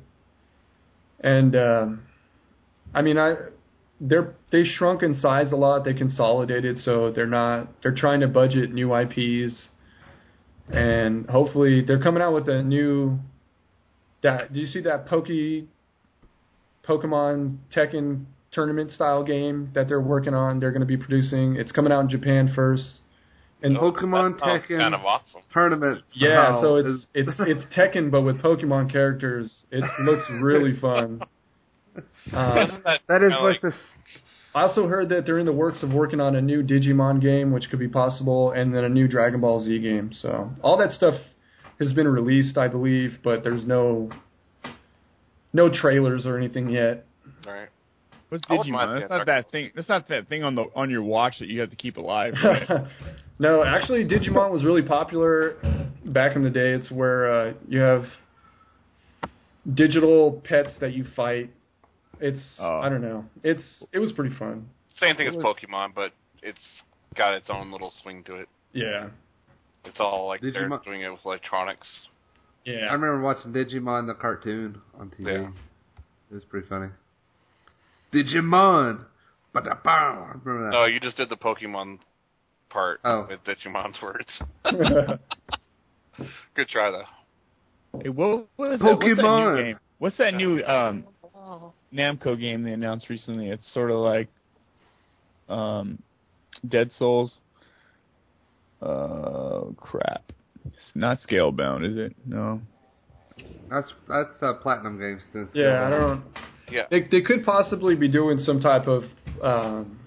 And 1.21 1.57
um, 1.57 2.03
I 2.95 3.03
mean, 3.03 3.19
I 3.19 3.35
they're 4.01 4.35
they 4.53 4.65
shrunk 4.65 5.03
in 5.03 5.15
size 5.15 5.53
a 5.53 5.57
lot. 5.57 5.85
They 5.85 5.95
consolidated, 5.95 6.79
so 6.79 7.11
they're 7.11 7.27
not. 7.27 7.69
They're 7.83 7.95
trying 7.95 8.21
to 8.21 8.29
budget 8.29 8.73
new 8.73 8.95
IPs, 8.95 9.69
and 10.69 11.29
hopefully 11.29 11.83
they're 11.87 12.03
coming 12.03 12.23
out 12.23 12.35
with 12.35 12.49
a 12.49 12.63
new 12.63 13.19
that 14.23 14.53
do 14.53 14.61
you 14.61 14.67
see 14.67 14.81
that 14.83 15.07
Poke 15.07 15.29
Pokemon 16.87 17.59
Tekken 17.75 18.27
tournament 18.53 18.91
style 18.91 19.25
game 19.25 19.71
that 19.75 19.89
they're 19.89 20.01
working 20.01 20.35
on? 20.35 20.61
They're 20.61 20.73
going 20.73 20.81
to 20.81 20.87
be 20.87 20.97
producing. 20.97 21.57
It's 21.57 21.73
coming 21.73 21.93
out 21.93 22.01
in 22.01 22.09
Japan 22.09 22.53
first. 22.55 23.01
And 23.63 23.79
oh, 23.79 23.93
Pokemon 23.93 24.39
That 24.39 24.63
Tekken 24.69 24.79
kind 24.79 24.95
of 24.95 25.05
awesome. 25.05 25.41
tournament. 25.53 26.03
yeah, 26.15 26.61
so 26.61 26.77
it's 26.77 27.07
it's 27.15 27.31
it's 27.41 27.65
Tekken 27.75 28.11
but 28.11 28.23
with 28.23 28.43
Pokemon 28.43 28.93
characters. 28.93 29.65
It 29.71 29.83
looks 30.03 30.23
really 30.41 30.79
fun. 30.81 31.23
Uh, 32.33 32.65
Isn't 32.69 32.85
that, 32.85 33.01
that 33.09 33.23
is 33.23 33.33
kinda 33.33 33.43
like 33.43 33.61
the 33.61 33.73
I 34.57 34.63
also 34.63 34.87
heard 34.87 35.11
that 35.11 35.27
they're 35.27 35.39
in 35.39 35.45
the 35.45 35.53
works 35.53 35.83
of 35.83 35.93
working 35.93 36.19
on 36.19 36.35
a 36.35 36.41
new 36.41 36.63
Digimon 36.63 37.21
game, 37.21 37.53
which 37.53 37.69
could 37.69 37.79
be 37.79 37.89
possible, 37.89 38.53
and 38.53 38.75
then 38.75 38.85
a 38.85 38.89
new 38.89 39.07
Dragon 39.07 39.43
Ball 39.43 39.63
Z 39.63 39.79
game. 39.81 40.13
So 40.15 40.51
all 40.63 40.79
that 40.79 40.93
stuff 40.93 41.15
has 41.79 41.93
been 41.93 42.09
released, 42.09 42.57
I 42.57 42.69
believe, 42.69 43.19
but 43.23 43.45
there's 43.45 43.67
no 43.67 44.11
no 45.53 45.69
trailers 45.71 46.25
or 46.25 46.39
anything 46.39 46.71
yet. 46.71 47.05
Right. 47.47 47.69
What's 48.31 48.45
I 48.49 48.55
wouldn't 48.55 48.73
mind 48.73 48.91
Digimon? 48.91 49.01
That's 49.01 49.11
not 49.11 49.27
that 49.27 49.51
thing. 49.51 49.71
That's 49.75 49.89
not 49.91 50.09
that 50.09 50.29
thing 50.29 50.43
on 50.43 50.55
the 50.55 50.65
on 50.75 50.89
your 50.89 51.03
watch 51.03 51.35
that 51.41 51.49
you 51.49 51.61
have 51.61 51.71
to 51.71 51.77
keep 51.77 51.99
alive. 51.99 52.33
right? 52.45 52.87
no, 53.39 53.63
actually, 53.63 54.07
Digimon 54.07 54.51
was 54.51 54.65
really 54.65 54.83
popular 54.83 55.57
back 56.05 56.35
in 56.35 56.43
the 56.43 56.51
day. 56.51 56.71
It's 56.73 56.91
where 56.91 57.31
uh, 57.31 57.53
you 57.69 57.81
have 57.81 58.05
digital 59.75 60.43
pets 60.45 60.77
that 60.81 60.95
you 60.95 61.05
fight. 61.15 61.51
It's 62.21 62.57
Oh. 62.59 62.81
I 62.81 62.89
don't 62.89 63.03
know. 63.03 63.25
It's 63.43 63.85
it 63.93 63.99
was 63.99 64.13
pretty 64.13 64.35
fun. 64.37 64.69
Same 65.01 65.17
thing 65.17 65.29
as 65.29 65.35
Pokemon, 65.35 65.95
but 65.95 66.13
it's 66.43 66.59
got 67.15 67.35
its 67.35 67.49
own 67.51 67.71
little 67.71 67.93
swing 68.03 68.23
to 68.25 68.37
it. 68.37 68.49
Yeah. 68.73 69.09
It's 69.85 69.99
all 70.01 70.27
like 70.27 70.41
they're 70.41 70.53
Digimon- 70.53 70.85
doing 70.85 71.03
it 71.03 71.11
with 71.11 71.21
electronics. 71.25 71.87
Yeah. 72.65 72.87
I 72.91 72.95
remember 72.95 73.21
watching 73.21 73.53
Digimon 73.53 74.07
the 74.07 74.15
cartoon 74.15 74.81
on 74.99 75.11
TV. 75.11 75.27
Yeah. 75.33 75.51
It 76.31 76.35
was 76.35 76.45
pretty 76.45 76.67
funny. 76.69 76.89
Digimon. 78.13 79.05
Ba-da-bow. 79.53 79.91
I 80.29 80.33
remember 80.45 80.65
that. 80.65 80.71
No, 80.73 80.85
you 80.87 81.01
just 81.01 81.17
did 81.17 81.29
the 81.29 81.37
Pokemon 81.37 81.99
part 82.69 83.01
Oh. 83.05 83.27
with 83.29 83.41
Digimon's 83.45 83.97
words. 84.03 84.29
Good 86.55 86.69
try 86.69 86.91
though. 86.91 88.01
Hey, 88.03 88.09
what, 88.09 88.47
what 88.57 88.73
is 88.73 88.81
that? 88.81 88.85
What's 88.87 89.01
that 89.01 89.17
Pokemon. 89.23 89.57
new 89.57 89.63
game? 89.65 89.79
What's 89.99 90.17
that 90.19 90.35
new 90.35 90.63
um, 90.65 91.05
Namco 91.93 92.39
game 92.39 92.63
they 92.63 92.73
announced 92.73 93.09
recently? 93.09 93.51
It's 93.51 93.67
sort 93.73 93.91
of 93.91 93.99
like 93.99 94.29
um, 95.49 96.03
Dead 96.67 96.91
Souls. 96.99 97.33
Uh, 98.81 99.63
crap. 99.77 100.33
It's 100.67 100.93
not 100.95 101.19
Scalebound, 101.29 101.89
is 101.89 101.97
it? 101.97 102.15
No. 102.27 102.61
That's 103.71 103.93
that's 104.09 104.43
uh, 104.43 104.55
platinum 104.55 104.99
games. 104.99 105.23
That's 105.33 105.51
yeah, 105.55 105.87
I 105.87 105.91
don't. 105.91 106.25
Yeah. 106.71 106.83
They 106.91 107.03
they 107.11 107.21
could 107.21 107.45
possibly 107.45 107.95
be 107.95 108.09
doing 108.09 108.39
some 108.39 108.61
type 108.61 108.87
of 108.87 109.05
um, 109.43 109.99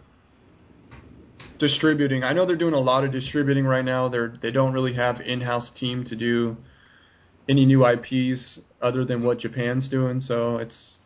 distributing. 1.60 2.24
I 2.24 2.34
know 2.34 2.46
they're 2.46 2.56
doing 2.56 2.74
a 2.74 2.80
lot 2.80 3.04
of 3.04 3.12
distributing 3.12 3.66
right 3.66 3.86
now. 3.86 4.10
They're 4.10 4.34
they 4.42 4.52
don't 4.52 4.74
really 4.74 4.94
have 4.94 5.22
in-house 5.22 5.70
team 5.80 6.06
to 6.06 6.16
do 6.16 6.58
any 7.48 7.66
new 7.66 7.86
IPs 7.86 8.60
other 8.82 9.06
than 9.06 9.24
what 9.24 9.40
Japan's 9.40 9.90
doing. 9.90 10.20
So 10.20 10.58
it's 10.58 10.99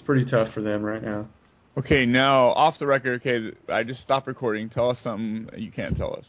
it's 0.00 0.06
pretty 0.06 0.24
tough 0.24 0.52
for 0.54 0.62
them 0.62 0.82
right 0.82 1.02
now. 1.02 1.28
Okay, 1.76 2.06
now 2.06 2.48
off 2.48 2.78
the 2.78 2.86
record. 2.86 3.20
Okay, 3.20 3.54
I 3.68 3.82
just 3.84 4.00
stopped 4.00 4.26
recording. 4.26 4.70
Tell 4.70 4.90
us 4.90 4.98
something 5.04 5.48
you 5.56 5.70
can't 5.70 5.96
tell 5.96 6.14
us. 6.14 6.24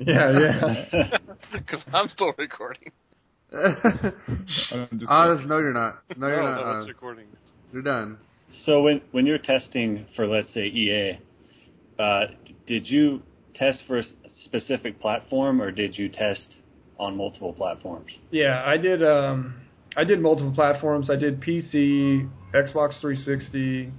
Yeah, 0.00 0.38
yeah. 0.38 1.18
Because 1.52 1.80
I'm 1.92 2.08
still 2.08 2.32
recording. 2.36 2.90
I'm 3.52 5.00
Honest, 5.06 5.46
no, 5.46 5.58
you're 5.58 5.72
not. 5.72 5.98
No, 6.16 6.26
you're 6.26 6.42
no, 6.42 6.42
not. 6.42 6.56
no, 6.56 6.62
it's 6.62 6.76
honest. 6.76 6.88
recording. 6.88 7.26
You're 7.72 7.82
done. 7.82 8.18
So 8.64 8.82
when 8.82 9.00
when 9.12 9.24
you're 9.26 9.38
testing 9.38 10.06
for 10.16 10.26
let's 10.26 10.52
say 10.52 10.66
EA, 10.66 11.18
uh, 12.02 12.24
did 12.66 12.86
you 12.88 13.22
test 13.54 13.84
for 13.86 13.98
a 13.98 14.00
s- 14.00 14.12
specific 14.44 14.98
platform 15.00 15.62
or 15.62 15.70
did 15.70 15.96
you 15.96 16.08
test 16.08 16.56
on 16.98 17.16
multiple 17.16 17.52
platforms? 17.52 18.08
Yeah, 18.30 18.64
I 18.66 18.76
did. 18.76 19.04
Um, 19.04 19.54
I 19.96 20.04
did 20.04 20.20
multiple 20.20 20.52
platforms. 20.54 21.10
I 21.10 21.16
did 21.16 21.40
PC, 21.40 22.28
Xbox 22.52 23.00
360. 23.00 23.92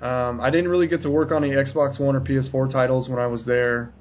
Um, 0.00 0.40
I 0.40 0.50
didn't 0.50 0.70
really 0.70 0.88
get 0.88 1.02
to 1.02 1.10
work 1.10 1.30
on 1.30 1.44
any 1.44 1.52
Xbox 1.52 2.00
One 2.00 2.16
or 2.16 2.20
PS4 2.20 2.72
titles 2.72 3.08
when 3.08 3.18
I 3.18 3.26
was 3.26 3.44
there, 3.46 3.92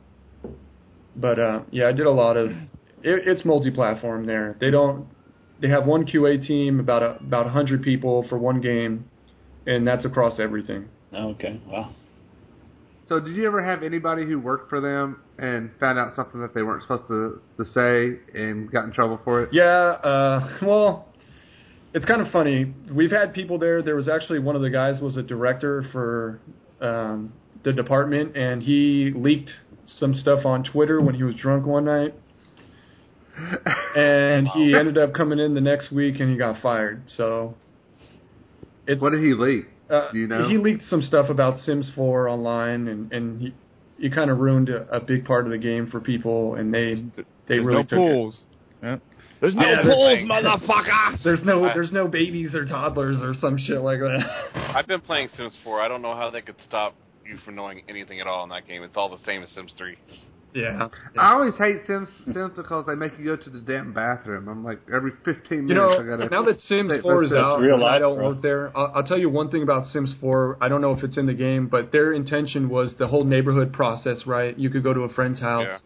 but 1.15 1.37
uh, 1.37 1.61
yeah, 1.69 1.87
I 1.87 1.91
did 1.91 2.07
a 2.07 2.11
lot 2.11 2.37
of. 2.37 2.49
It, 3.03 3.27
it's 3.27 3.45
multi-platform 3.45 4.25
there. 4.25 4.57
They 4.59 4.71
don't. 4.71 5.07
They 5.61 5.69
have 5.69 5.85
one 5.85 6.07
QA 6.07 6.45
team, 6.45 6.79
about 6.79 7.03
a, 7.03 7.17
about 7.19 7.47
hundred 7.47 7.83
people 7.83 8.25
for 8.29 8.39
one 8.39 8.61
game, 8.61 9.05
and 9.67 9.87
that's 9.87 10.05
across 10.05 10.39
everything. 10.39 10.89
Okay. 11.13 11.61
Wow. 11.67 11.93
So, 13.07 13.19
did 13.19 13.35
you 13.35 13.45
ever 13.45 13.63
have 13.63 13.83
anybody 13.83 14.25
who 14.25 14.39
worked 14.39 14.69
for 14.69 14.79
them 14.79 15.21
and 15.37 15.71
found 15.79 15.99
out 15.99 16.15
something 16.15 16.39
that 16.41 16.53
they 16.53 16.61
weren't 16.61 16.83
supposed 16.83 17.07
to, 17.07 17.41
to 17.57 17.65
say 17.71 18.39
and 18.39 18.71
got 18.71 18.85
in 18.85 18.91
trouble 18.91 19.19
for 19.23 19.43
it? 19.43 19.49
Yeah, 19.51 19.63
uh, 19.63 20.57
well, 20.61 21.07
it's 21.93 22.05
kind 22.05 22.21
of 22.21 22.31
funny. 22.31 22.73
We've 22.91 23.11
had 23.11 23.33
people 23.33 23.57
there. 23.57 23.81
There 23.81 23.95
was 23.95 24.07
actually 24.07 24.39
one 24.39 24.55
of 24.55 24.61
the 24.61 24.69
guys 24.69 25.01
was 25.01 25.17
a 25.17 25.23
director 25.23 25.83
for 25.91 26.39
um, 26.79 27.33
the 27.63 27.73
department, 27.73 28.37
and 28.37 28.61
he 28.63 29.11
leaked 29.15 29.51
some 29.85 30.13
stuff 30.13 30.45
on 30.45 30.63
Twitter 30.63 31.01
when 31.01 31.15
he 31.15 31.23
was 31.23 31.35
drunk 31.35 31.65
one 31.65 31.85
night. 31.85 32.13
And 33.95 34.47
he 34.49 34.75
ended 34.79 34.97
up 34.97 35.13
coming 35.13 35.39
in 35.39 35.53
the 35.53 35.61
next 35.61 35.91
week, 35.91 36.19
and 36.19 36.29
he 36.29 36.37
got 36.37 36.61
fired. 36.61 37.03
So, 37.07 37.55
it's 38.87 39.01
What 39.01 39.11
did 39.11 39.23
he 39.23 39.33
leak? 39.33 39.65
Uh, 39.91 40.09
you 40.13 40.27
know? 40.27 40.47
He 40.47 40.57
leaked 40.57 40.83
some 40.83 41.01
stuff 41.01 41.29
about 41.29 41.57
Sims 41.59 41.91
4 41.95 42.27
online, 42.29 42.87
and 42.87 43.11
and 43.11 43.41
he 43.41 43.53
he 43.99 44.09
kind 44.09 44.31
of 44.31 44.39
ruined 44.39 44.69
a, 44.69 44.87
a 44.95 44.99
big 44.99 45.25
part 45.25 45.45
of 45.45 45.51
the 45.51 45.57
game 45.57 45.87
for 45.91 45.99
people, 45.99 46.55
and 46.55 46.73
they 46.73 46.95
they 46.95 47.23
There's 47.47 47.65
really 47.65 47.77
no 47.77 47.83
took 47.83 47.91
it. 47.93 47.95
pools. 47.97 48.43
Yeah. 48.81 48.97
There's 49.41 49.55
no 49.55 49.61
Yeah, 49.67 49.81
pools, 49.83 50.17
there's- 50.29 50.43
motherfucker. 50.45 51.23
There's 51.23 51.43
no 51.43 51.65
I- 51.65 51.73
there's 51.73 51.91
no 51.91 52.07
babies 52.07 52.53
or 52.55 52.65
toddlers 52.65 53.17
or 53.21 53.33
some 53.41 53.57
shit 53.57 53.81
like 53.81 53.99
that. 53.99 54.51
I've 54.75 54.87
been 54.87 55.01
playing 55.01 55.29
Sims 55.35 55.55
4. 55.63 55.81
I 55.81 55.87
don't 55.87 56.01
know 56.01 56.15
how 56.15 56.29
they 56.29 56.41
could 56.41 56.55
stop 56.67 56.95
you 57.25 57.37
from 57.45 57.55
knowing 57.55 57.83
anything 57.89 58.19
at 58.21 58.27
all 58.27 58.43
in 58.43 58.49
that 58.49 58.67
game. 58.67 58.83
It's 58.83 58.95
all 58.97 59.09
the 59.09 59.23
same 59.25 59.43
as 59.43 59.49
Sims 59.51 59.73
3. 59.77 59.95
Yeah. 60.53 60.87
I 61.17 61.33
always 61.33 61.55
hate 61.57 61.77
Sims 61.87 62.09
Sims 62.25 62.51
because 62.55 62.85
they 62.87 62.95
make 62.95 63.17
you 63.17 63.25
go 63.25 63.35
to 63.41 63.49
the 63.49 63.59
damn 63.59 63.93
bathroom. 63.93 64.47
I'm 64.47 64.63
like 64.63 64.79
every 64.93 65.11
15 65.23 65.65
minutes 65.65 65.69
You 65.69 65.75
know, 65.75 65.91
I 65.99 66.03
gotta. 66.17 66.29
now 66.29 66.43
that 66.43 66.59
Sims 66.61 66.91
4 67.01 67.23
is 67.23 67.29
that's- 67.29 67.45
out, 67.45 67.59
real 67.61 67.75
and 67.75 67.83
I 67.85 67.99
don't 67.99 68.17
bro. 68.17 68.29
work 68.33 68.41
there. 68.41 68.75
I'll, 68.77 68.91
I'll 68.95 69.03
tell 69.03 69.17
you 69.17 69.29
one 69.29 69.49
thing 69.49 69.63
about 69.63 69.85
Sims 69.87 70.13
4. 70.19 70.57
I 70.61 70.67
don't 70.69 70.81
know 70.81 70.91
if 70.93 71.03
it's 71.03 71.17
in 71.17 71.25
the 71.25 71.33
game, 71.33 71.67
but 71.67 71.91
their 71.91 72.13
intention 72.13 72.69
was 72.69 72.93
the 72.99 73.07
whole 73.07 73.23
neighborhood 73.23 73.71
process. 73.73 74.25
Right? 74.25 74.57
You 74.57 74.69
could 74.69 74.83
go 74.83 74.93
to 74.93 75.01
a 75.01 75.09
friend's 75.13 75.39
house. 75.39 75.79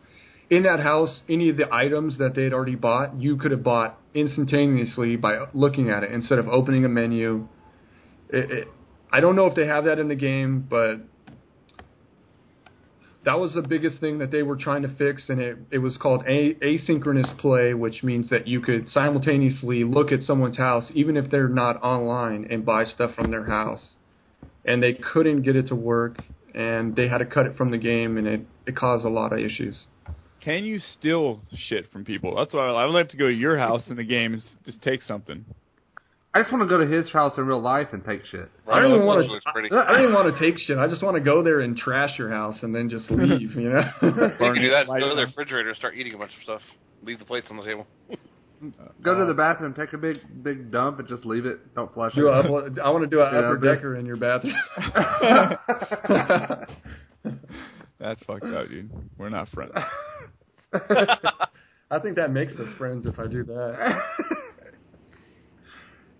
In 0.49 0.61
that 0.63 0.79
house, 0.79 1.21
any 1.27 1.49
of 1.49 1.57
the 1.57 1.73
items 1.73 2.19
that 2.19 2.35
they 2.35 2.43
had 2.43 2.53
already 2.53 2.75
bought, 2.75 3.19
you 3.19 3.35
could 3.35 3.49
have 3.51 3.63
bought 3.63 3.97
instantaneously 4.13 5.15
by 5.15 5.45
looking 5.53 5.89
at 5.89 6.03
it 6.03 6.11
instead 6.11 6.37
of 6.39 6.47
opening 6.47 6.85
a 6.85 6.89
menu. 6.89 7.47
It, 8.29 8.51
it, 8.51 8.67
I 9.11 9.21
don't 9.21 9.35
know 9.35 9.47
if 9.47 9.55
they 9.55 9.65
have 9.65 9.85
that 9.85 9.97
in 9.97 10.07
the 10.07 10.15
game, 10.15 10.65
but 10.69 10.97
that 13.25 13.39
was 13.39 13.53
the 13.53 13.61
biggest 13.61 13.99
thing 13.99 14.19
that 14.19 14.31
they 14.31 14.43
were 14.43 14.55
trying 14.55 14.83
to 14.83 14.95
fix, 14.95 15.29
and 15.29 15.39
it, 15.39 15.57
it 15.71 15.79
was 15.79 15.97
called 15.97 16.23
a- 16.27 16.53
asynchronous 16.55 17.35
play, 17.39 17.73
which 17.73 18.03
means 18.03 18.29
that 18.29 18.47
you 18.47 18.61
could 18.61 18.87
simultaneously 18.89 19.83
look 19.83 20.11
at 20.11 20.21
someone's 20.21 20.57
house, 20.57 20.91
even 20.93 21.17
if 21.17 21.29
they're 21.31 21.49
not 21.49 21.81
online, 21.83 22.47
and 22.49 22.65
buy 22.65 22.85
stuff 22.85 23.15
from 23.15 23.31
their 23.31 23.45
house. 23.45 23.95
And 24.63 24.81
they 24.81 24.93
couldn't 24.93 25.41
get 25.41 25.55
it 25.55 25.67
to 25.67 25.75
work, 25.75 26.17
and 26.53 26.95
they 26.95 27.07
had 27.07 27.17
to 27.17 27.25
cut 27.25 27.47
it 27.47 27.57
from 27.57 27.71
the 27.71 27.77
game, 27.77 28.17
and 28.17 28.27
it, 28.27 28.41
it 28.67 28.75
caused 28.75 29.05
a 29.05 29.09
lot 29.09 29.33
of 29.33 29.39
issues. 29.39 29.75
Can 30.41 30.63
you 30.63 30.79
steal 30.97 31.41
shit 31.67 31.91
from 31.91 32.05
people? 32.05 32.35
That's 32.35 32.53
why 32.53 32.67
I 32.67 32.83
I 32.83 32.85
would 32.85 32.93
like 32.93 33.09
to 33.09 33.17
go 33.17 33.25
to 33.25 33.33
your 33.33 33.57
house 33.57 33.83
in 33.89 33.95
the 33.95 34.03
game 34.03 34.33
and 34.33 34.43
just 34.65 34.81
take 34.83 35.01
something. 35.01 35.45
I 36.35 36.41
just 36.41 36.51
want 36.51 36.63
to 36.63 36.67
go 36.69 36.77
to 36.77 36.85
his 36.85 37.09
house 37.11 37.31
in 37.37 37.45
real 37.47 37.61
life 37.61 37.87
and 37.93 38.03
take 38.03 38.25
shit. 38.25 38.49
I 38.71 38.81
don't 38.81 38.91
even 38.93 39.05
want 39.05 39.25
to. 39.25 39.31
looks. 39.31 39.45
I, 39.47 39.51
I 39.57 39.91
don't 39.93 40.01
even 40.01 40.13
want 40.13 40.35
to 40.35 40.39
take 40.39 40.59
shit. 40.59 40.77
I 40.77 40.87
just 40.87 41.01
want 41.01 41.15
to 41.15 41.21
go 41.23 41.41
there 41.41 41.61
and 41.61 41.77
trash 41.77 42.19
your 42.19 42.29
house 42.29 42.57
and 42.61 42.75
then 42.75 42.89
just 42.89 43.09
leave. 43.09 43.55
You 43.55 43.69
know. 43.69 43.89
You 44.01 44.11
can 44.11 44.61
do 44.61 44.69
that. 44.71 44.87
Light 44.89 44.99
Go 44.99 45.09
to 45.09 45.15
the 45.15 45.21
refrigerator 45.27 45.69
and 45.69 45.77
start 45.77 45.95
eating 45.95 46.13
a 46.13 46.17
bunch 46.17 46.31
of 46.37 46.43
stuff. 46.43 46.61
Leave 47.03 47.19
the 47.19 47.25
plates 47.25 47.47
on 47.49 47.55
the 47.57 47.63
table. 47.63 47.87
Go 49.01 49.13
Uh, 49.13 49.19
to 49.19 49.25
the 49.25 49.33
bathroom, 49.33 49.73
take 49.73 49.93
a 49.93 49.97
big 49.97 50.17
big 50.43 50.71
dump, 50.71 50.99
and 50.99 51.07
just 51.07 51.25
leave 51.25 51.45
it. 51.45 51.73
Don't 51.73 51.93
flush 51.93 52.13
do 52.15 52.27
it. 52.27 52.31
a 52.31 52.83
I 52.83 52.89
want 52.89 53.03
to 53.03 53.09
do 53.09 53.21
an 53.21 53.33
Yeah, 53.33 53.39
upper 53.39 53.57
decker 53.57 53.95
in 53.95 54.05
your 54.05 54.17
bathroom. 54.17 54.55
That's 57.99 58.21
fucked 58.23 58.45
up, 58.45 58.67
dude. 58.67 58.91
We're 59.17 59.29
not 59.29 59.47
friends. 59.49 59.71
I 60.73 61.99
think 62.01 62.15
that 62.17 62.31
makes 62.31 62.53
us 62.53 62.67
friends 62.77 63.05
if 63.05 63.17
I 63.19 63.27
do 63.27 63.43
that. 63.45 64.01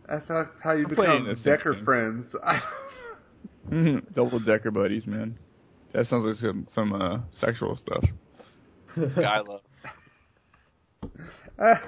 That's 0.07 0.27
how, 0.27 0.45
how 0.64 0.73
you 0.73 0.84
I'm 0.84 0.90
become 0.90 1.26
this 1.27 1.40
Decker 1.41 1.73
thing. 1.76 1.84
friends. 1.86 2.26
Double 4.14 4.40
decker 4.40 4.69
buddies, 4.72 5.07
man. 5.07 5.38
That 5.94 6.06
sounds 6.07 6.26
like 6.26 6.36
some 6.38 6.65
some 6.73 6.94
uh, 6.94 7.19
sexual 7.40 7.76
stuff. 7.76 8.03
Guy 9.15 9.40
love. 9.40 9.61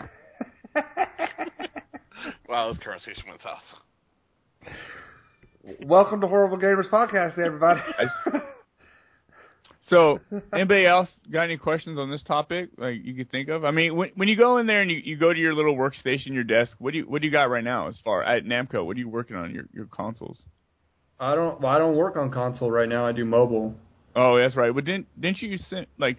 Wow, 2.50 2.70
this 2.72 2.82
conversation 2.82 3.24
went 3.28 3.42
south. 3.42 3.62
Welcome 5.86 6.22
to 6.22 6.28
Horrible 6.28 6.58
Gamers 6.58 6.90
Podcast, 6.90 7.38
everybody. 7.38 7.82
So, 9.90 10.20
anybody 10.54 10.86
else 10.86 11.10
got 11.32 11.44
any 11.44 11.58
questions 11.58 11.98
on 11.98 12.12
this 12.12 12.24
topic? 12.24 12.70
Like 12.78 12.96
you 13.04 13.14
could 13.16 13.32
think 13.32 13.50
of? 13.50 13.64
I 13.64 13.72
mean, 13.72 13.96
when 13.96 14.10
when 14.16 14.28
you 14.28 14.38
go 14.38 14.58
in 14.58 14.68
there 14.68 14.82
and 14.82 14.92
you, 14.92 14.98
you 15.04 15.18
go 15.18 15.34
to 15.34 15.40
your 15.40 15.54
little 15.54 15.76
workstation, 15.76 16.28
your 16.28 16.44
desk, 16.44 16.76
what 16.80 16.92
do 16.92 17.00
you 17.00 17.06
what 17.06 17.22
do 17.22 17.28
you 17.28 17.32
got 17.32 17.50
right 17.50 17.64
now? 17.64 17.88
As 17.88 18.00
far 18.04 18.24
at 18.24 18.46
Namco, 18.46 18.86
what 18.86 18.96
are 18.96 19.00
you 19.00 19.10
working 19.10 19.36
on 19.36 19.54
your 19.54 19.66
your 19.74 19.86
consoles? 19.86 20.44
I 21.20 21.36
don't. 21.36 21.60
Well, 21.62 21.72
I 21.72 21.80
don't 21.80 21.96
work 21.96 22.18
on 22.18 22.32
console 22.32 22.70
right 22.70 22.90
now. 22.90 23.06
I 23.06 23.12
do 23.12 23.26
mobile. 23.26 23.74
Oh, 24.16 24.38
that's 24.38 24.56
right. 24.56 24.74
But 24.74 24.86
didn't 24.86 25.08
didn't 25.20 25.42
you 25.42 25.58
send, 25.58 25.88
like 25.98 26.18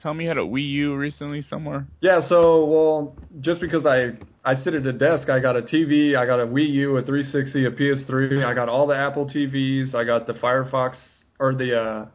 tell 0.00 0.14
me 0.14 0.24
you 0.24 0.28
had 0.28 0.38
a 0.38 0.42
Wii 0.42 0.68
U 0.70 0.96
recently 0.96 1.42
somewhere? 1.42 1.86
Yeah. 2.00 2.20
So, 2.28 2.64
well, 2.64 3.16
just 3.40 3.60
because 3.60 3.86
I 3.86 4.10
I 4.44 4.54
sit 4.62 4.74
at 4.74 4.86
a 4.86 4.92
desk, 4.92 5.28
I 5.28 5.40
got 5.40 5.56
a 5.56 5.62
TV, 5.62 6.16
I 6.16 6.26
got 6.26 6.40
a 6.40 6.46
Wii 6.46 6.68
U, 6.70 6.96
a 6.96 7.02
360, 7.02 7.66
a 7.66 7.70
PS3, 7.70 8.44
I 8.44 8.54
got 8.54 8.68
all 8.68 8.86
the 8.86 8.96
Apple 8.96 9.26
TVs, 9.26 9.94
I 9.94 10.04
got 10.04 10.26
the 10.26 10.34
Firefox 10.34 10.96
or 11.38 11.54
the 11.54 11.76
uh, 11.76 12.06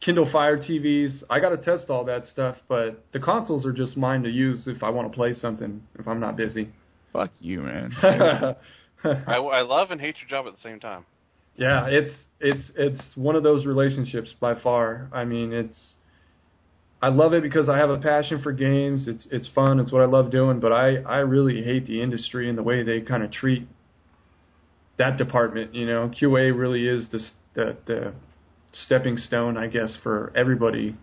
Kindle 0.00 0.28
Fire 0.30 0.58
TVs. 0.58 1.22
I 1.30 1.40
got 1.40 1.50
to 1.50 1.56
test 1.56 1.90
all 1.90 2.04
that 2.04 2.26
stuff, 2.26 2.56
but 2.68 3.04
the 3.12 3.18
consoles 3.18 3.64
are 3.64 3.72
just 3.72 3.96
mine 3.96 4.22
to 4.22 4.30
use 4.30 4.66
if 4.66 4.82
I 4.82 4.90
want 4.90 5.10
to 5.10 5.16
play 5.16 5.32
something 5.34 5.82
if 5.98 6.06
I'm 6.06 6.20
not 6.20 6.36
busy. 6.36 6.70
Fuck 7.12 7.30
you, 7.40 7.62
man. 7.62 7.92
I, 9.04 9.36
I 9.36 9.62
love 9.62 9.90
and 9.90 10.00
hate 10.00 10.16
your 10.20 10.28
job 10.28 10.46
at 10.46 10.54
the 10.54 10.62
same 10.68 10.80
time. 10.80 11.06
Yeah, 11.54 11.86
it's 11.86 12.10
it's 12.40 12.70
it's 12.76 13.02
one 13.14 13.34
of 13.34 13.42
those 13.42 13.64
relationships 13.64 14.34
by 14.38 14.60
far. 14.60 15.08
I 15.12 15.24
mean, 15.24 15.52
it's 15.52 15.94
I 17.00 17.08
love 17.08 17.32
it 17.32 17.42
because 17.42 17.68
I 17.68 17.78
have 17.78 17.88
a 17.88 17.98
passion 17.98 18.42
for 18.42 18.52
games. 18.52 19.08
It's 19.08 19.26
it's 19.30 19.48
fun. 19.54 19.80
It's 19.80 19.90
what 19.90 20.02
I 20.02 20.06
love 20.06 20.30
doing. 20.30 20.60
But 20.60 20.72
I 20.72 20.96
I 20.96 21.18
really 21.18 21.62
hate 21.62 21.86
the 21.86 22.02
industry 22.02 22.48
and 22.48 22.58
the 22.58 22.62
way 22.62 22.82
they 22.82 23.00
kind 23.00 23.22
of 23.22 23.30
treat 23.30 23.66
that 24.98 25.16
department. 25.16 25.74
You 25.74 25.86
know, 25.86 26.10
QA 26.10 26.56
really 26.56 26.86
is 26.86 27.08
the 27.10 27.18
s- 27.18 27.32
the 27.54 27.76
the 27.86 28.12
stepping 28.84 29.16
stone, 29.16 29.56
I 29.56 29.66
guess, 29.66 29.96
for 30.02 30.32
everybody. 30.36 30.96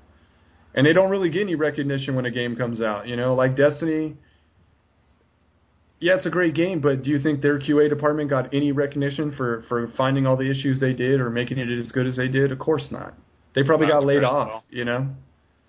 And 0.76 0.86
they 0.86 0.94
don't 0.94 1.10
really 1.10 1.30
get 1.30 1.42
any 1.42 1.56
recognition 1.56 2.16
when 2.16 2.26
a 2.26 2.32
game 2.32 2.56
comes 2.56 2.82
out. 2.82 3.08
You 3.08 3.16
know, 3.16 3.36
like 3.36 3.56
Destiny. 3.56 4.16
Yeah, 6.00 6.16
it's 6.18 6.26
a 6.26 6.30
great 6.30 6.54
game, 6.54 6.82
but 6.82 7.04
do 7.04 7.10
you 7.12 7.20
think 7.20 7.42
their 7.42 7.60
QA 7.60 7.88
department 7.88 8.30
got 8.30 8.54
any 8.54 8.72
recognition 8.74 9.34
for 9.38 9.64
for 9.70 9.88
finding 9.96 10.28
all 10.28 10.36
the 10.36 10.50
issues 10.50 10.80
they 10.82 10.92
did 10.94 11.22
or 11.22 11.30
making 11.30 11.60
it 11.60 11.70
as 11.70 11.92
good 11.94 12.06
as 12.08 12.18
they 12.18 12.28
did? 12.28 12.52
Of 12.52 12.60
course 12.60 12.90
not. 12.92 13.14
They 13.56 13.64
probably 13.64 13.88
Not 13.88 13.94
got 14.02 14.06
laid 14.06 14.24
off. 14.24 14.64
though. 14.70 14.78
You 14.78 14.84
know, 14.86 15.08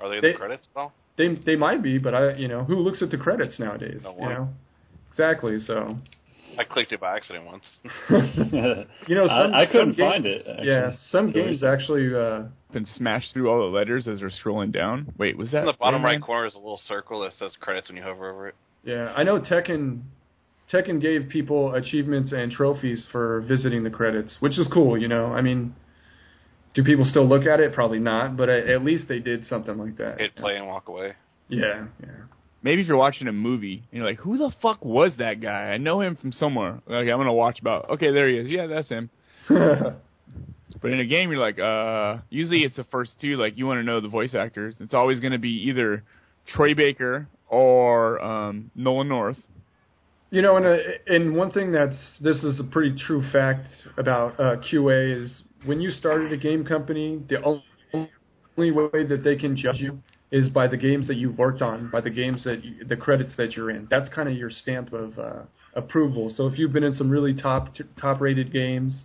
Are 0.00 0.08
they 0.08 0.16
in 0.16 0.22
They- 0.22 0.32
the 0.32 0.38
credits 0.38 0.66
all? 0.74 0.92
they 1.16 1.34
they 1.46 1.54
might 1.54 1.82
be, 1.82 1.98
but 1.98 2.14
I 2.14 2.32
you 2.34 2.48
know 2.48 2.64
who 2.64 2.76
looks 2.76 3.00
at 3.00 3.10
the 3.10 3.18
credits 3.18 3.60
nowadays? 3.60 4.02
No 4.02 4.14
you 4.14 4.28
know, 4.34 4.48
exactly. 5.10 5.58
So 5.60 5.96
I 6.58 6.64
clicked 6.64 6.92
it 6.92 7.00
by 7.00 7.16
accident 7.16 7.46
once. 7.46 7.64
you 9.08 9.14
know, 9.14 9.26
some, 9.26 9.54
I, 9.54 9.62
I 9.62 9.66
couldn't 9.66 9.94
some 9.94 9.96
games, 9.96 10.12
find 10.12 10.26
it. 10.26 10.42
Actually. 10.48 10.66
Yeah, 10.66 10.90
some 11.10 11.26
Until 11.26 11.44
games 11.44 11.64
actually. 11.64 12.14
uh 12.14 12.42
Been 12.72 12.86
smashed 12.86 13.32
through 13.32 13.50
all 13.50 13.58
the 13.70 13.76
letters 13.76 14.06
as 14.08 14.20
they're 14.20 14.30
scrolling 14.30 14.72
down. 14.72 15.12
Wait, 15.18 15.36
was 15.36 15.50
that 15.52 15.60
In 15.60 15.66
the 15.66 15.72
bottom 15.74 16.00
Rayman? 16.02 16.04
right 16.04 16.22
corner 16.22 16.46
is 16.46 16.54
a 16.54 16.58
little 16.58 16.80
circle 16.88 17.20
that 17.20 17.32
says 17.38 17.52
credits 17.60 17.88
when 17.88 17.96
you 17.96 18.02
hover 18.02 18.30
over 18.30 18.48
it. 18.48 18.54
Yeah, 18.84 19.12
I 19.16 19.22
know 19.22 19.40
Tekken. 19.40 20.02
Tekken 20.72 21.00
gave 21.00 21.28
people 21.28 21.74
achievements 21.74 22.32
and 22.32 22.50
trophies 22.50 23.06
for 23.12 23.42
visiting 23.42 23.84
the 23.84 23.90
credits, 23.90 24.36
which 24.40 24.58
is 24.58 24.66
cool. 24.72 24.96
You 24.98 25.08
know, 25.08 25.26
I 25.26 25.42
mean, 25.42 25.74
do 26.74 26.82
people 26.82 27.04
still 27.04 27.26
look 27.28 27.46
at 27.46 27.60
it? 27.60 27.74
Probably 27.74 27.98
not, 27.98 28.36
but 28.36 28.48
at, 28.48 28.68
at 28.68 28.82
least 28.82 29.06
they 29.08 29.18
did 29.18 29.44
something 29.44 29.76
like 29.76 29.96
that. 29.98 30.18
Hit 30.20 30.34
play 30.36 30.56
and 30.56 30.66
walk 30.66 30.88
away. 30.88 31.12
Yeah, 31.48 31.86
yeah. 32.02 32.08
Maybe 32.64 32.82
if 32.82 32.88
you're 32.88 32.96
watching 32.96 33.28
a 33.28 33.32
movie 33.32 33.84
and 33.92 33.98
you're 33.98 34.06
like, 34.06 34.18
"Who 34.18 34.38
the 34.38 34.50
fuck 34.60 34.84
was 34.84 35.12
that 35.18 35.40
guy? 35.40 35.70
I 35.70 35.76
know 35.76 36.00
him 36.00 36.16
from 36.16 36.32
somewhere." 36.32 36.80
Like 36.86 37.08
I'm 37.08 37.18
gonna 37.18 37.32
watch 37.32 37.60
about. 37.60 37.90
Okay, 37.90 38.10
there 38.10 38.28
he 38.28 38.38
is. 38.38 38.50
Yeah, 38.50 38.66
that's 38.66 38.88
him. 38.88 39.10
But 40.84 40.92
in 40.92 41.00
a 41.00 41.06
game, 41.06 41.30
you're 41.30 41.40
like, 41.40 41.58
uh, 41.58 42.20
usually 42.28 42.58
it's 42.58 42.76
the 42.76 42.84
first 42.84 43.12
two. 43.18 43.38
Like 43.38 43.56
you 43.56 43.66
want 43.66 43.78
to 43.78 43.84
know 43.84 44.02
the 44.02 44.08
voice 44.08 44.34
actors. 44.34 44.74
It's 44.80 44.92
always 44.92 45.18
going 45.18 45.32
to 45.32 45.38
be 45.38 45.68
either 45.70 46.02
Troy 46.46 46.74
Baker 46.74 47.26
or 47.48 48.22
um, 48.22 48.70
Nolan 48.74 49.08
North. 49.08 49.38
You 50.30 50.42
know, 50.42 50.58
and 50.58 50.66
uh, 50.66 50.76
and 51.06 51.34
one 51.34 51.52
thing 51.52 51.72
that's 51.72 51.96
this 52.20 52.36
is 52.44 52.60
a 52.60 52.64
pretty 52.64 52.94
true 53.06 53.22
fact 53.32 53.66
about 53.96 54.38
uh, 54.38 54.56
QA 54.56 55.22
is 55.22 55.40
when 55.64 55.80
you 55.80 55.90
started 55.90 56.32
a 56.32 56.36
game 56.36 56.66
company, 56.66 57.22
the 57.30 57.42
only 57.42 58.70
way 58.70 59.06
that 59.06 59.22
they 59.24 59.36
can 59.36 59.56
judge 59.56 59.76
you 59.76 60.02
is 60.38 60.48
by 60.48 60.66
the 60.66 60.76
games 60.76 61.06
that 61.06 61.16
you've 61.16 61.38
worked 61.38 61.62
on, 61.62 61.90
by 61.90 62.00
the 62.00 62.10
games 62.10 62.42
that 62.42 62.64
you, 62.64 62.84
the 62.84 62.96
credits 62.96 63.36
that 63.36 63.52
you're 63.52 63.70
in. 63.70 63.86
That's 63.88 64.08
kind 64.08 64.28
of 64.28 64.34
your 64.36 64.50
stamp 64.50 64.92
of 64.92 65.16
uh, 65.16 65.42
approval. 65.74 66.32
So 66.36 66.48
if 66.48 66.58
you've 66.58 66.72
been 66.72 66.82
in 66.82 66.92
some 66.92 67.08
really 67.08 67.34
top 67.34 67.68
top 68.00 68.20
rated 68.20 68.52
games 68.52 69.04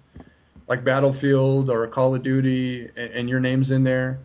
like 0.68 0.84
Battlefield 0.84 1.70
or 1.70 1.88
Call 1.88 2.16
of 2.16 2.24
Duty, 2.24 2.90
and, 2.98 3.12
and 3.14 3.30
your 3.30 3.40
name's 3.40 3.70
in 3.70 3.84
there, 3.84 4.20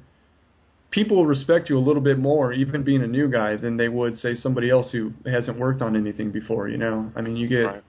people 0.91 1.19
will 1.19 1.27
respect 1.27 1.69
you 1.69 1.77
a 1.77 1.85
little 1.89 2.03
bit 2.03 2.19
more, 2.19 2.55
even 2.55 2.83
being 2.85 3.03
a 3.03 3.07
new 3.07 3.29
guy, 3.31 3.57
than 3.57 3.77
they 3.77 3.89
would 3.89 4.17
say 4.17 4.35
somebody 4.35 4.71
else 4.71 4.89
who 4.91 5.13
hasn't 5.27 5.59
worked 5.59 5.83
on 5.83 5.97
anything 5.97 6.31
before. 6.31 6.69
You 6.69 6.79
know, 6.79 7.13
I 7.15 7.21
mean, 7.21 7.37
you 7.37 7.49
get 7.49 7.67
Right. 7.67 7.83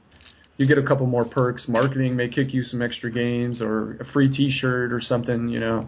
you 0.57 0.67
get 0.67 0.77
a 0.77 0.83
couple 0.83 1.05
more 1.07 1.25
perks. 1.25 1.69
Marketing 1.69 2.17
may 2.17 2.27
kick 2.27 2.53
you 2.53 2.63
some 2.63 2.81
extra 2.81 3.09
games 3.11 3.61
or 3.61 3.97
a 4.01 4.05
free 4.11 4.29
T-shirt 4.29 4.91
or 4.91 4.99
something. 4.99 5.47
You 5.47 5.61
know, 5.61 5.87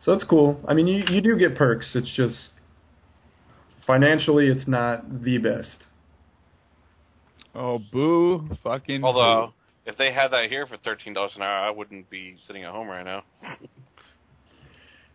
so 0.00 0.12
it's 0.12 0.24
cool. 0.24 0.60
I 0.66 0.74
mean, 0.74 0.86
you 0.86 1.04
you 1.08 1.20
do 1.20 1.38
get 1.38 1.56
perks. 1.56 1.92
It's 1.94 2.14
just 2.14 2.50
financially, 3.86 4.48
it's 4.48 4.66
not 4.68 5.22
the 5.24 5.38
best. 5.38 5.84
Oh, 7.54 7.80
boo! 7.92 8.48
Fucking. 8.62 9.02
Although, 9.02 9.52
if 9.86 9.96
they 9.96 10.12
had 10.12 10.28
that 10.28 10.46
here 10.48 10.66
for 10.66 10.76
thirteen 10.76 11.14
dollars 11.14 11.32
an 11.36 11.42
hour, 11.42 11.66
I 11.66 11.70
wouldn't 11.70 12.08
be 12.10 12.36
sitting 12.46 12.62
at 12.64 12.70
home 12.70 12.88
right 12.88 13.04
now. 13.04 13.24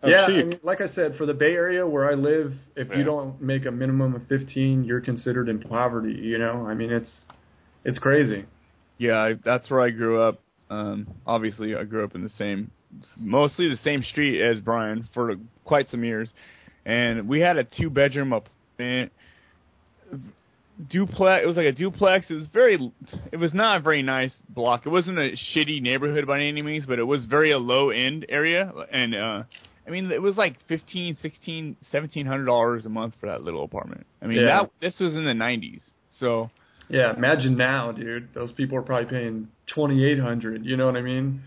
Oh, 0.04 0.08
yeah, 0.10 0.28
cheap. 0.28 0.36
I 0.36 0.44
mean, 0.44 0.60
like 0.62 0.82
I 0.82 0.88
said, 0.88 1.16
for 1.18 1.26
the 1.26 1.34
Bay 1.34 1.54
Area 1.54 1.88
where 1.88 2.10
I 2.10 2.14
live, 2.16 2.52
if 2.76 2.90
Yeah. 2.90 2.98
you 2.98 3.04
don't 3.06 3.42
make 3.42 3.66
a 3.66 3.72
minimum 3.72 4.16
of 4.16 4.28
fifteen, 4.28 4.84
you're 4.84 5.02
considered 5.02 5.48
in 5.48 5.60
poverty. 5.60 6.14
You 6.14 6.38
know, 6.38 6.66
I 6.68 6.74
mean, 6.74 6.92
it's 6.92 7.12
it's 7.86 8.00
crazy. 8.00 8.46
Yeah, 8.98 9.18
I, 9.18 9.34
that's 9.44 9.70
where 9.70 9.82
I 9.82 9.90
grew 9.92 10.22
up. 10.22 10.40
Um, 10.70 11.08
obviously, 11.28 11.76
I 11.76 11.84
grew 11.84 12.04
up 12.04 12.16
in 12.16 12.24
the 12.24 12.30
same, 12.30 12.72
mostly 13.18 13.70
the 13.70 13.78
same 13.84 14.02
street 14.04 14.42
as 14.42 14.62
Brian 14.62 15.08
for 15.14 15.36
quite 15.64 15.90
some 15.90 16.04
years, 16.04 16.30
and 16.86 17.28
we 17.28 17.40
had 17.42 17.58
a 17.58 17.64
two-bedroom 17.64 18.34
apartment. 18.34 19.12
Duplex. 20.90 21.42
It 21.44 21.48
was 21.48 21.56
like 21.56 21.68
a 21.68 21.72
duplex. 21.72 22.30
It 22.30 22.34
was 22.34 22.48
very. 22.54 22.92
It 23.32 23.38
was 23.38 23.54
not 23.54 23.78
a 23.78 23.80
very 23.80 24.04
nice 24.04 24.34
block. 24.50 24.86
It 24.86 24.90
wasn't 24.90 25.18
a 25.18 25.32
shitty 25.56 25.82
neighborhood 25.82 26.28
by 26.28 26.42
any 26.42 26.62
means, 26.62 26.86
but 26.86 27.00
it 27.00 27.04
was 27.04 27.26
very 27.26 27.52
a 27.52 27.58
low 27.58 27.92
end 27.92 28.26
area, 28.28 28.74
and 28.92 29.16
uh, 29.16 29.44
I 29.88 29.90
mean, 29.90 30.12
it 30.12 30.22
was 30.22 30.36
like 30.36 30.58
fifteen, 30.68 31.18
sixteen, 31.22 31.78
seventeen 31.94 32.26
hundred 32.26 32.46
dollars 32.46 32.86
a 32.86 32.90
month 32.90 33.14
for 33.22 33.28
that 33.28 33.42
little 33.42 33.64
apartment. 33.64 34.06
I 34.22 34.28
mean, 34.28 34.40
Yeah. 34.40 34.64
that 34.64 34.72
this 34.82 35.00
was 35.00 35.14
in 35.16 35.24
the 35.24 35.32
'90s, 35.32 35.82
so. 36.20 36.50
Yeah, 36.88 37.16
imagine 37.16 37.58
now, 37.58 37.92
dude. 37.94 38.34
Those 38.36 38.52
people 38.52 38.78
are 38.78 38.84
probably 38.84 39.10
paying 39.10 39.48
twenty 39.74 40.04
eight 40.06 40.20
hundred. 40.20 40.66
You 40.66 40.76
know 40.78 40.86
what 40.86 40.98
I 40.98 41.02
mean? 41.02 41.42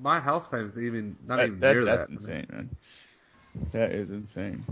My 0.00 0.20
house 0.20 0.44
payment's 0.50 0.76
even 0.78 1.16
not 1.26 1.36
That, 1.36 1.46
even 1.46 1.60
that, 1.60 1.72
near 1.72 1.84
that's 1.84 2.10
that. 2.10 2.20
insane, 2.20 2.46
man. 2.50 2.70
That 3.72 3.92
is 3.92 4.10
insane. 4.10 4.64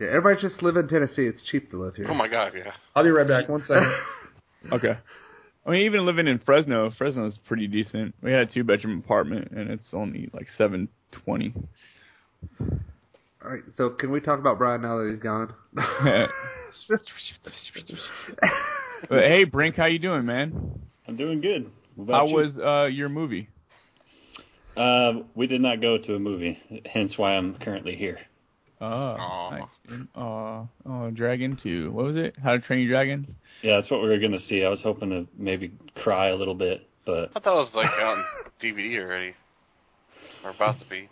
Yeah, 0.00 0.08
everybody 0.08 0.40
just 0.40 0.62
live 0.62 0.76
in 0.76 0.88
Tennessee. 0.88 1.26
It's 1.26 1.42
cheap 1.50 1.70
to 1.70 1.82
live 1.82 1.96
here. 1.96 2.06
Oh 2.08 2.14
my 2.14 2.28
god, 2.28 2.52
yeah. 2.56 2.72
I'll 2.94 3.02
be 3.04 3.10
right 3.10 3.26
back. 3.28 3.48
One 3.48 3.62
second. 3.62 3.92
Okay. 4.72 4.98
I 5.64 5.70
mean, 5.70 5.82
even 5.82 6.04
living 6.06 6.26
in 6.26 6.40
Fresno, 6.40 6.90
Fresno 6.98 7.26
is 7.26 7.38
pretty 7.46 7.68
decent. 7.68 8.16
We 8.20 8.32
had 8.32 8.48
a 8.48 8.52
two 8.52 8.64
bedroom 8.64 8.98
apartment, 8.98 9.52
and 9.52 9.70
it's 9.70 9.86
only 9.92 10.28
like 10.32 10.48
seven 10.58 10.88
twenty. 11.12 11.52
All 12.60 12.68
right, 13.44 13.62
so 13.76 13.90
can 13.90 14.10
we 14.10 14.20
talk 14.20 14.40
about 14.40 14.58
Brian 14.58 14.82
now 14.82 14.98
that 14.98 15.08
he's 15.10 15.20
gone? 15.20 15.54
but 19.08 19.20
hey, 19.20 19.44
Brink, 19.44 19.76
how 19.76 19.86
you 19.86 20.00
doing, 20.00 20.24
man? 20.26 20.80
I'm 21.06 21.16
doing 21.16 21.40
good. 21.40 21.70
How 22.08 22.26
you? 22.26 22.34
was 22.34 22.58
uh, 22.58 22.86
your 22.86 23.08
movie? 23.08 23.48
Uh, 24.76 25.22
we 25.34 25.46
did 25.46 25.60
not 25.60 25.80
go 25.80 25.96
to 25.98 26.14
a 26.14 26.18
movie, 26.18 26.58
hence 26.84 27.14
why 27.16 27.34
I'm 27.36 27.54
currently 27.58 27.96
here. 27.96 28.18
Oh, 28.80 28.84
Aw. 28.86 29.50
nice. 29.50 29.62
dude. 29.88 30.08
Oh, 30.14 30.68
Dragon 31.14 31.58
Two. 31.62 31.90
What 31.92 32.04
was 32.04 32.16
it? 32.16 32.34
How 32.42 32.52
to 32.52 32.58
Train 32.60 32.80
Your 32.80 32.90
Dragon? 32.90 33.34
Yeah, 33.62 33.76
that's 33.76 33.90
what 33.90 34.02
we 34.02 34.08
were 34.08 34.18
gonna 34.18 34.38
see. 34.38 34.62
I 34.64 34.68
was 34.68 34.82
hoping 34.82 35.08
to 35.10 35.26
maybe 35.38 35.72
cry 36.02 36.28
a 36.28 36.36
little 36.36 36.54
bit, 36.54 36.86
but 37.06 37.30
I 37.34 37.40
thought 37.40 37.54
it 37.58 37.64
was 37.64 37.70
like 37.74 37.86
out 37.86 38.18
on 38.18 38.24
DVD 38.62 39.00
already, 39.00 39.34
or 40.44 40.50
about 40.50 40.78
to 40.80 40.86
be. 40.90 41.08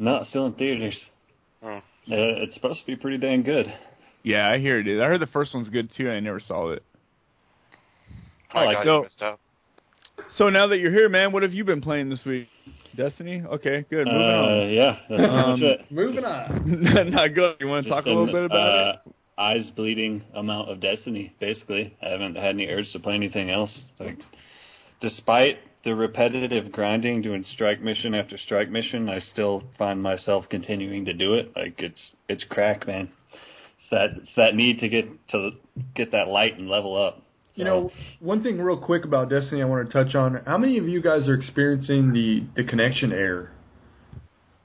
no, 0.00 0.24
still 0.28 0.46
in 0.46 0.54
theaters. 0.54 0.98
Oh. 1.62 1.76
Uh, 1.76 1.82
it's 2.08 2.54
supposed 2.54 2.80
to 2.80 2.86
be 2.86 2.96
pretty 2.96 3.18
dang 3.18 3.42
good. 3.44 3.66
Yeah, 4.24 4.50
I 4.50 4.58
hear 4.58 4.80
it 4.80 4.88
is. 4.88 5.00
I 5.00 5.04
heard 5.06 5.20
the 5.20 5.26
first 5.26 5.54
one's 5.54 5.68
good 5.70 5.90
too. 5.96 6.08
and 6.08 6.16
I 6.16 6.20
never 6.20 6.40
saw 6.40 6.70
it. 6.72 6.82
Oh 8.52 8.58
my 8.60 8.64
like 8.64 8.76
god, 8.78 8.84
so- 8.84 8.96
you 8.98 9.02
missed 9.04 9.22
out. 9.22 9.40
So 10.36 10.48
now 10.50 10.66
that 10.68 10.78
you're 10.78 10.92
here, 10.92 11.08
man, 11.08 11.32
what 11.32 11.42
have 11.42 11.52
you 11.52 11.64
been 11.64 11.80
playing 11.80 12.08
this 12.10 12.24
week? 12.24 12.48
Destiny. 12.96 13.42
Okay, 13.42 13.84
good. 13.90 14.06
Moving 14.06 14.22
Uh, 14.22 14.66
yeah, 14.70 14.98
that's 15.08 15.22
Um, 15.22 15.50
much 15.50 15.60
it. 15.60 15.80
Moving 15.90 16.24
on. 16.24 16.96
on. 16.98 17.10
Not 17.10 17.34
good. 17.34 17.56
You 17.60 17.68
want 17.68 17.84
to 17.84 17.90
Just 17.90 17.96
talk 17.96 18.06
a 18.06 18.08
little 18.08 18.26
bit 18.26 18.44
about 18.46 18.56
uh, 18.56 18.96
it? 19.06 19.14
Eyes 19.38 19.70
bleeding 19.76 20.22
amount 20.34 20.70
of 20.70 20.80
Destiny, 20.80 21.34
basically. 21.40 21.94
I 22.02 22.08
haven't 22.08 22.36
had 22.36 22.54
any 22.54 22.66
urge 22.68 22.90
to 22.92 22.98
play 22.98 23.14
anything 23.14 23.50
else. 23.50 23.84
Like, 24.00 24.18
despite 25.00 25.58
the 25.84 25.94
repetitive 25.94 26.72
grinding, 26.72 27.20
doing 27.22 27.44
strike 27.44 27.82
mission 27.82 28.14
after 28.14 28.36
strike 28.38 28.70
mission, 28.70 29.08
I 29.10 29.18
still 29.18 29.62
find 29.78 30.02
myself 30.02 30.46
continuing 30.48 31.04
to 31.04 31.12
do 31.12 31.34
it. 31.34 31.52
Like 31.54 31.74
it's 31.78 32.16
it's 32.28 32.44
crack, 32.48 32.86
man. 32.86 33.10
It's 33.78 33.90
that 33.90 34.06
it's 34.16 34.30
that 34.36 34.54
need 34.54 34.80
to 34.80 34.88
get 34.88 35.06
to 35.28 35.50
get 35.94 36.12
that 36.12 36.28
light 36.28 36.58
and 36.58 36.68
level 36.68 36.96
up. 37.00 37.22
You 37.56 37.64
know, 37.64 37.90
one 38.20 38.42
thing 38.42 38.58
real 38.58 38.78
quick 38.78 39.04
about 39.04 39.30
Destiny 39.30 39.62
I 39.62 39.64
want 39.64 39.86
to 39.88 39.92
touch 39.92 40.14
on. 40.14 40.42
How 40.46 40.58
many 40.58 40.78
of 40.78 40.86
you 40.88 41.00
guys 41.02 41.26
are 41.26 41.34
experiencing 41.34 42.12
the, 42.12 42.44
the 42.54 42.64
connection 42.68 43.12
error? 43.12 43.50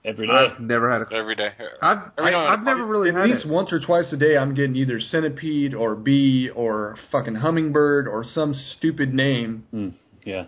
every 0.03 0.27
day. 0.27 0.33
I've 0.33 0.59
never 0.59 0.91
had 0.91 1.01
a. 1.01 1.15
Every 1.15 1.35
day. 1.35 1.49
I've 1.81 2.11
Every 2.17 2.33
I, 2.33 2.53
I've 2.53 2.63
never 2.63 2.85
really 2.85 3.09
At 3.09 3.15
had 3.15 3.29
least 3.29 3.45
it. 3.45 3.49
once 3.49 3.71
or 3.71 3.79
twice 3.79 4.11
a 4.11 4.17
day, 4.17 4.37
I'm 4.37 4.55
getting 4.55 4.75
either 4.75 4.99
centipede 4.99 5.73
or 5.73 5.95
bee 5.95 6.49
or 6.49 6.97
fucking 7.11 7.35
hummingbird 7.35 8.07
or 8.07 8.23
some 8.23 8.53
stupid 8.77 9.13
name. 9.13 9.65
Mm, 9.73 9.93
yeah. 10.23 10.45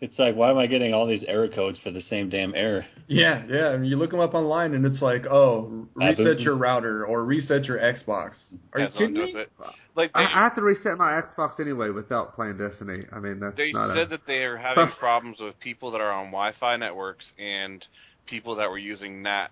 It's 0.00 0.18
like, 0.18 0.34
why 0.34 0.50
am 0.50 0.56
I 0.56 0.66
getting 0.66 0.94
all 0.94 1.06
these 1.06 1.22
error 1.28 1.48
codes 1.48 1.78
for 1.84 1.90
the 1.90 2.00
same 2.00 2.30
damn 2.30 2.54
error? 2.54 2.86
Yeah, 3.06 3.44
yeah. 3.46 3.68
I 3.68 3.76
mean, 3.76 3.90
you 3.90 3.96
look 3.96 4.10
them 4.10 4.20
up 4.20 4.32
online 4.32 4.72
and 4.72 4.84
it's 4.86 5.02
like, 5.02 5.26
oh, 5.26 5.86
reset 5.94 6.40
your 6.40 6.56
router 6.56 7.04
or 7.04 7.22
reset 7.22 7.64
your 7.64 7.78
Xbox. 7.78 8.30
Are 8.72 8.80
you 8.80 8.88
kidding 8.96 9.12
me? 9.12 9.34
it. 9.36 9.50
Like 9.94 10.12
they, 10.14 10.20
I, 10.20 10.24
I 10.24 10.44
have 10.44 10.54
to 10.54 10.62
reset 10.62 10.96
my 10.96 11.20
Xbox 11.20 11.60
anyway 11.60 11.90
without 11.90 12.34
playing 12.34 12.56
Destiny. 12.56 13.04
I 13.12 13.18
mean, 13.18 13.40
that's 13.40 13.56
they 13.56 13.72
not 13.72 13.88
said 13.94 14.06
a. 14.06 14.08
that 14.10 14.20
they 14.26 14.44
are 14.44 14.56
having 14.56 14.88
problems 14.98 15.36
with 15.38 15.58
people 15.60 15.90
that 15.90 16.00
are 16.00 16.12
on 16.12 16.26
Wi-Fi 16.26 16.76
networks 16.76 17.26
and 17.38 17.84
people 18.26 18.56
that 18.56 18.70
were 18.70 18.78
using 18.78 19.20
NAT, 19.22 19.50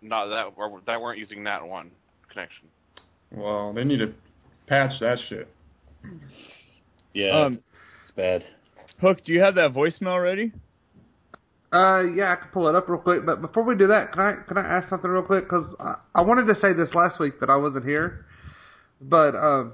not 0.00 0.28
that 0.28 0.52
or 0.56 0.80
that 0.86 1.00
weren't 1.00 1.18
using 1.18 1.42
NAT 1.42 1.66
one 1.66 1.90
connection. 2.30 2.68
Well, 3.30 3.74
they 3.74 3.84
need 3.84 3.98
to 3.98 4.14
patch 4.66 4.98
that 5.00 5.18
shit. 5.28 5.52
Yeah, 7.12 7.42
Um, 7.44 7.54
it's, 7.54 7.66
it's 8.04 8.12
bad. 8.16 8.44
Hook, 9.00 9.24
do 9.24 9.32
you 9.32 9.40
have 9.40 9.54
that 9.54 9.72
voicemail 9.72 10.22
ready? 10.22 10.52
Uh, 11.72 12.02
yeah, 12.02 12.32
I 12.32 12.36
can 12.36 12.48
pull 12.52 12.68
it 12.68 12.74
up 12.74 12.88
real 12.88 13.00
quick. 13.00 13.24
But 13.24 13.40
before 13.40 13.62
we 13.62 13.76
do 13.76 13.86
that, 13.88 14.12
can 14.12 14.20
I 14.20 14.34
can 14.46 14.58
I 14.58 14.62
ask 14.62 14.88
something 14.88 15.10
real 15.10 15.22
quick? 15.22 15.44
Because 15.44 15.72
I, 15.78 15.94
I 16.16 16.22
wanted 16.22 16.52
to 16.52 16.60
say 16.60 16.72
this 16.72 16.92
last 16.94 17.20
week, 17.20 17.34
but 17.38 17.48
I 17.48 17.56
wasn't 17.56 17.84
here. 17.84 18.26
But 19.00 19.34
um, 19.36 19.72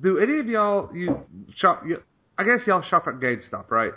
do 0.00 0.18
any 0.18 0.38
of 0.40 0.46
y'all 0.46 0.90
you 0.94 1.20
shop? 1.56 1.82
You, 1.86 1.98
I 2.38 2.44
guess 2.44 2.66
y'all 2.66 2.82
shop 2.82 3.04
at 3.06 3.14
GameStop, 3.14 3.70
right? 3.70 3.92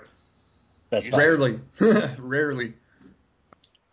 Best 0.91 1.07
Buy. 1.11 1.17
Rarely, 1.17 1.59
rarely. 2.19 2.73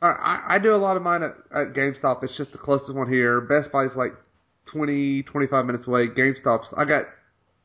All 0.03 0.11
right, 0.11 0.21
I, 0.21 0.57
I 0.57 0.59
do 0.59 0.75
a 0.75 0.77
lot 0.77 0.97
of 0.97 1.03
mine 1.03 1.23
at, 1.23 1.33
at 1.57 1.75
GameStop. 1.75 2.23
It's 2.23 2.37
just 2.37 2.53
the 2.53 2.59
closest 2.59 2.95
one 2.95 3.11
here. 3.11 3.41
Best 3.41 3.73
Buy's 3.73 3.97
like 3.97 4.13
20, 4.73 5.23
25 5.23 5.65
minutes 5.65 5.87
away. 5.87 6.09
GameStop's 6.09 6.75
I 6.77 6.85
got 6.85 7.05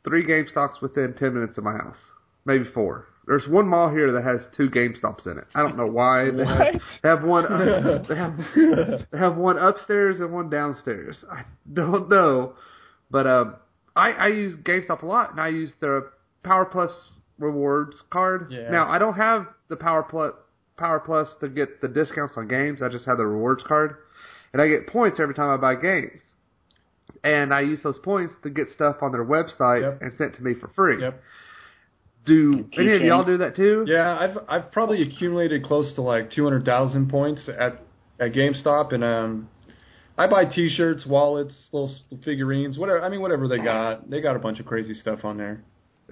three 0.03 0.25
GameStops 0.25 0.81
within 0.81 1.15
ten 1.19 1.33
minutes 1.33 1.57
of 1.57 1.63
my 1.63 1.73
house, 1.73 1.97
maybe 2.49 2.65
four. 2.73 3.05
There's 3.27 3.47
one 3.47 3.67
mall 3.67 3.89
here 3.91 4.11
that 4.13 4.23
has 4.23 4.41
two 4.57 4.69
GameStops 4.71 5.27
in 5.27 5.37
it. 5.37 5.45
I 5.53 5.61
don't 5.61 5.77
know 5.77 5.85
why. 5.85 6.31
They 6.31 6.45
have, 6.45 6.81
they 7.03 7.09
have 7.09 7.23
one. 7.23 7.45
Uh, 7.45 8.03
they 8.09 8.15
have 8.15 8.37
they 9.11 9.17
have 9.17 9.37
one 9.37 9.57
upstairs 9.57 10.19
and 10.19 10.33
one 10.33 10.49
downstairs. 10.49 11.23
I 11.31 11.43
don't 11.71 12.09
know, 12.09 12.55
but 13.11 13.27
um, 13.27 13.55
I 13.95 14.11
I 14.11 14.27
use 14.27 14.55
GameStop 14.63 15.03
a 15.03 15.05
lot, 15.05 15.31
and 15.31 15.39
I 15.39 15.49
use 15.49 15.71
their 15.79 16.05
Power 16.43 16.65
Plus 16.65 16.91
rewards 17.37 18.01
card. 18.09 18.47
Yeah. 18.51 18.69
Now 18.71 18.89
I 18.89 18.97
don't 18.97 19.13
have 19.15 19.45
the 19.69 19.75
Power 19.75 20.01
Plus 20.03 20.33
Power 20.77 20.99
Plus 20.99 21.27
to 21.41 21.49
get 21.49 21.81
the 21.81 21.87
discounts 21.87 22.33
on 22.35 22.47
games. 22.47 22.81
I 22.81 22.89
just 22.89 23.05
have 23.05 23.17
the 23.17 23.27
rewards 23.27 23.63
card, 23.67 23.97
and 24.53 24.61
I 24.61 24.67
get 24.67 24.87
points 24.87 25.19
every 25.21 25.35
time 25.35 25.49
I 25.51 25.57
buy 25.57 25.79
games. 25.79 26.21
And 27.23 27.53
I 27.53 27.61
use 27.61 27.81
those 27.83 27.99
points 27.99 28.33
to 28.43 28.49
get 28.49 28.67
stuff 28.73 28.97
on 29.01 29.11
their 29.11 29.25
website 29.25 29.81
Yep. 29.81 30.01
and 30.01 30.13
sent 30.17 30.35
to 30.35 30.43
me 30.43 30.53
for 30.59 30.69
free. 30.69 31.01
Yep. 31.01 31.21
Do 32.29 32.65
any 32.77 32.95
of 32.95 33.01
y'all 33.01 33.25
do 33.25 33.37
that 33.39 33.55
too? 33.55 33.83
Yeah, 33.87 34.17
I've 34.17 34.37
I've 34.47 34.71
probably 34.71 35.01
accumulated 35.01 35.63
close 35.63 35.93
to 35.95 36.01
like 36.01 36.31
two 36.31 36.43
hundred 36.43 36.63
thousand 36.65 37.09
points 37.09 37.49
at 37.49 37.81
at 38.19 38.33
GameStop, 38.33 38.93
and 38.93 39.03
um, 39.03 39.49
I 40.17 40.27
buy 40.27 40.45
T-shirts, 40.45 41.05
wallets, 41.05 41.69
little 41.71 41.93
figurines, 42.23 42.77
whatever. 42.77 43.01
I 43.03 43.09
mean, 43.09 43.21
whatever 43.21 43.47
they 43.47 43.57
got. 43.57 44.09
They 44.09 44.21
got 44.21 44.35
a 44.35 44.39
bunch 44.39 44.59
of 44.59 44.65
crazy 44.65 44.93
stuff 44.93 45.19
on 45.23 45.37
there. 45.37 45.63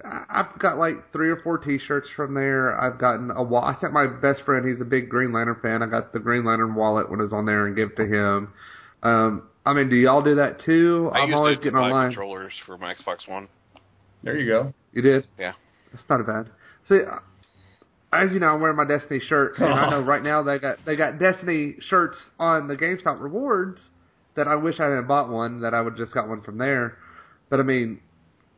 I- 0.04 0.40
I've 0.40 0.58
got 0.58 0.78
like 0.78 1.12
three 1.12 1.28
or 1.30 1.36
four 1.42 1.58
T-shirts 1.58 2.08
from 2.16 2.34
there. 2.34 2.80
I've 2.80 2.98
gotten 2.98 3.30
a 3.30 3.42
wall. 3.42 3.64
I 3.64 3.74
sent 3.80 3.92
my 3.92 4.06
best 4.06 4.42
friend. 4.44 4.66
He's 4.68 4.80
a 4.80 4.84
big 4.84 5.08
Green 5.08 5.32
Lantern 5.32 5.56
fan. 5.60 5.82
I 5.82 5.86
got 5.86 6.12
the 6.12 6.18
Green 6.20 6.44
Lantern 6.44 6.74
wallet 6.74 7.10
when 7.10 7.20
it 7.20 7.24
was 7.24 7.32
on 7.32 7.46
there 7.46 7.66
and 7.66 7.76
give 7.76 7.90
it 7.90 7.96
to 7.96 8.06
him. 8.06 8.52
Um, 9.02 9.42
I 9.66 9.74
mean, 9.74 9.90
do 9.90 9.96
y'all 9.96 10.22
do 10.22 10.36
that 10.36 10.60
too? 10.64 11.10
I 11.12 11.18
I'm 11.18 11.28
used 11.28 11.36
always 11.36 11.58
to 11.58 11.64
getting 11.64 11.78
buy 11.78 11.90
online. 11.90 12.08
controllers 12.10 12.52
for 12.64 12.78
my 12.78 12.94
Xbox 12.94 13.28
One. 13.28 13.48
There 14.22 14.38
you 14.38 14.46
go. 14.46 14.72
You 14.92 15.02
did? 15.02 15.26
Yeah. 15.38 15.52
That's 15.92 16.04
not 16.08 16.26
bad. 16.26 16.50
See, 16.88 16.96
uh, 16.96 17.18
as 18.12 18.32
you 18.32 18.40
know, 18.40 18.48
I'm 18.48 18.60
wearing 18.60 18.76
my 18.76 18.86
Destiny 18.86 19.20
shirt, 19.20 19.58
and 19.58 19.72
I 19.72 19.90
know 19.90 20.02
right 20.02 20.22
now 20.22 20.42
they 20.42 20.58
got 20.58 20.78
they 20.86 20.96
got 20.96 21.18
Destiny 21.18 21.76
shirts 21.80 22.16
on 22.38 22.68
the 22.68 22.76
GameStop 22.76 23.20
rewards 23.20 23.80
that 24.34 24.48
I 24.48 24.54
wish 24.56 24.80
I 24.80 24.84
hadn't 24.84 25.08
bought 25.08 25.28
one. 25.28 25.60
That 25.60 25.74
I 25.74 25.80
would 25.80 25.96
just 25.96 26.14
got 26.14 26.28
one 26.28 26.42
from 26.42 26.58
there. 26.58 26.96
But 27.50 27.60
I 27.60 27.62
mean, 27.62 28.00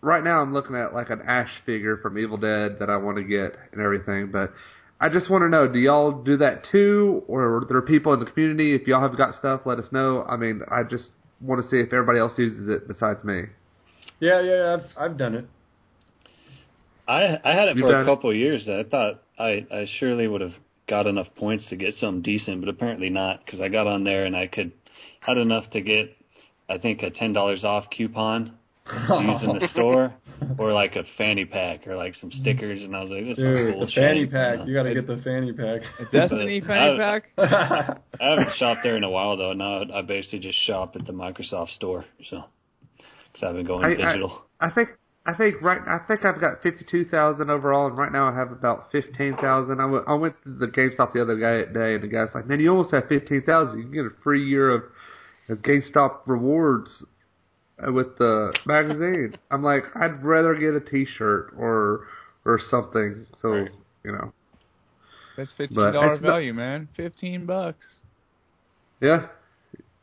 right 0.01 0.23
now 0.23 0.41
I'm 0.41 0.53
looking 0.53 0.77
at 0.77 0.95
like 0.95 1.11
an 1.11 1.23
Ash 1.27 1.51
figure 1.67 1.97
from 1.99 2.19
Evil 2.19 2.37
Dead 2.37 2.77
that 2.79 2.91
I 2.91 2.97
want 2.97 3.17
to 3.17 3.25
get 3.25 3.57
and 3.73 3.81
everything. 3.81 4.31
But 4.31 4.53
I 5.01 5.09
just 5.09 5.31
want 5.31 5.43
to 5.43 5.49
know, 5.49 5.67
do 5.67 5.79
y'all 5.79 6.23
do 6.23 6.37
that 6.39 6.65
too, 6.71 7.25
or 7.27 7.57
are 7.57 7.65
there 7.69 7.83
people 7.83 8.13
in 8.13 8.21
the 8.21 8.27
community? 8.27 8.75
If 8.75 8.87
y'all 8.87 9.03
have 9.03 9.17
got 9.17 9.35
stuff, 9.35 9.63
let 9.65 9.79
us 9.79 9.87
know. 9.91 10.25
I 10.29 10.37
mean, 10.37 10.61
I 10.71 10.83
just 10.83 11.11
want 11.41 11.63
to 11.63 11.69
see 11.69 11.79
if 11.79 11.93
everybody 11.93 12.19
else 12.19 12.33
uses 12.37 12.69
it 12.69 12.87
besides 12.87 13.25
me. 13.25 13.45
Yeah, 14.21 14.43
yeah, 14.43 14.55
yeah, 14.55 14.77
I've 14.77 15.11
I've 15.11 15.19
done 15.19 15.35
it. 15.35 15.47
I 17.11 17.39
I 17.45 17.53
had 17.53 17.69
it 17.69 17.77
You've 17.77 17.87
for 17.89 18.01
a 18.01 18.05
couple 18.05 18.31
of 18.31 18.37
years. 18.37 18.69
I 18.69 18.85
thought 18.85 19.23
I 19.39 19.67
I 19.73 19.87
surely 19.99 20.27
would 20.29 20.41
have 20.41 20.55
got 20.89 21.07
enough 21.07 21.29
points 21.37 21.69
to 21.71 21.77
get 21.77 21.95
something 21.95 22.23
decent, 22.23 22.61
but 22.61 22.69
apparently 22.69 23.11
not 23.11 23.45
because 23.45 23.61
I 23.61 23.69
got 23.69 23.87
on 23.87 24.05
there 24.05 24.25
and 24.27 24.37
I 24.37 24.47
could 24.47 24.73
had 25.21 25.37
enough 25.39 25.69
to 25.71 25.81
get 25.81 26.17
I 26.69 26.79
think 26.79 27.03
a 27.03 27.11
ten 27.11 27.33
dollars 27.33 27.65
off 27.65 27.85
coupon 27.97 28.53
to 28.87 29.23
use 29.23 29.43
in 29.43 29.59
the 29.59 29.69
store 29.73 30.13
or 30.59 30.73
like 30.73 30.97
a 30.97 31.05
fanny 31.19 31.45
pack 31.45 31.87
or 31.87 31.97
like 31.97 32.15
some 32.17 32.31
stickers 32.33 32.83
and 32.83 32.97
I 32.97 33.03
was 33.03 33.11
like 33.11 33.25
this 33.25 33.39
is 33.39 33.45
Dude, 33.45 33.69
the 33.75 33.79
bullshit. 33.79 33.95
fanny 33.95 34.21
you 34.21 34.29
pack. 34.29 34.59
know. 34.59 34.65
You 34.67 34.75
got 34.75 34.83
to 34.85 34.95
get 34.95 35.07
the 35.07 35.21
fanny 35.23 35.53
pack. 35.53 35.83
Destiny 36.13 36.61
But 36.61 36.67
fanny 36.69 37.01
I- 37.03 37.21
pack. 37.21 38.01
I 38.21 38.25
haven't 38.31 38.49
shopped 38.59 38.81
there 38.83 38.97
in 38.97 39.05
a 39.05 39.11
while 39.11 39.37
though. 39.37 39.53
Now 39.53 39.83
I 39.95 40.03
basically 40.03 40.41
just 40.41 40.59
shop 40.67 40.97
at 40.97 41.07
the 41.07 41.13
Microsoft 41.13 41.71
store. 41.77 42.05
So 42.31 42.43
because 43.33 43.49
I've 43.49 43.55
been 43.55 43.67
going 43.67 43.85
I- 43.85 43.93
I- 43.93 43.95
digital. 43.97 44.43
I 44.61 44.71
think 44.71 44.89
I 45.27 45.35
think 45.35 45.61
right 45.61 45.81
I 45.87 45.99
think 46.09 46.25
I've 46.25 46.41
got 46.41 46.63
fifty 46.63 46.85
two 46.91 47.05
thousand 47.05 47.51
overall, 47.51 47.87
and 47.89 47.97
right 47.99 48.11
now 48.11 48.29
I 48.31 48.35
have 48.35 48.51
about 48.53 48.91
fifteen 48.91 49.37
thousand. 49.37 49.79
I 49.81 49.85
went 49.85 50.05
I 50.09 50.15
went 50.15 50.35
to 50.45 50.51
the 50.51 50.67
GameStop 50.67 51.13
the 51.13 51.21
other 51.23 51.37
guy, 51.37 51.71
day, 51.73 51.95
and 51.95 52.03
the 52.03 52.09
guy's 52.09 52.35
like, 52.35 52.47
"Man, 52.47 52.59
you 52.59 52.71
almost 52.71 52.93
have 52.93 53.07
fifteen 53.09 53.43
thousand. 53.43 53.79
You 53.79 53.85
can 53.85 53.93
get 53.93 54.07
a 54.07 54.23
free 54.23 54.45
year 54.49 54.71
of, 54.71 54.83
of 55.51 55.59
GameStop 55.59 56.21
rewards 56.27 57.05
uh, 57.87 57.93
with 57.93 58.17
the 58.17 58.57
magazine." 58.65 59.37
I'm 59.51 59.63
like, 59.63 59.83
I'd 59.95 60.25
rather 60.25 60.55
get 60.55 60.73
a 60.75 60.81
T-shirt 60.81 61.53
or 61.57 62.07
or 62.47 62.59
something. 62.71 63.27
So 63.43 63.49
Right. 63.51 63.71
you 64.05 64.13
know, 64.13 64.33
That's 65.37 65.53
fifteen 65.53 65.77
dollar 65.77 65.93
dollar 65.93 66.15
it's 66.15 66.23
not- 66.23 66.29
value, 66.31 66.55
man. 66.55 66.89
Fifteen 66.97 67.45
bucks. 67.45 67.85
yeah, 69.03 69.27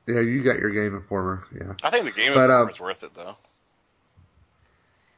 yeah, 0.07 0.19
you 0.22 0.44
got 0.44 0.60
your 0.60 0.69
Game 0.72 0.95
Informer, 0.95 1.41
yeah. 1.56 1.73
I 1.84 1.89
think 1.89 2.06
the 2.06 2.11
Game 2.11 2.34
But, 2.35 2.52
Informer 2.52 2.69
uh, 2.69 2.73
is 2.73 2.80
worth 2.80 3.02
it 3.03 3.11
though. 3.15 3.35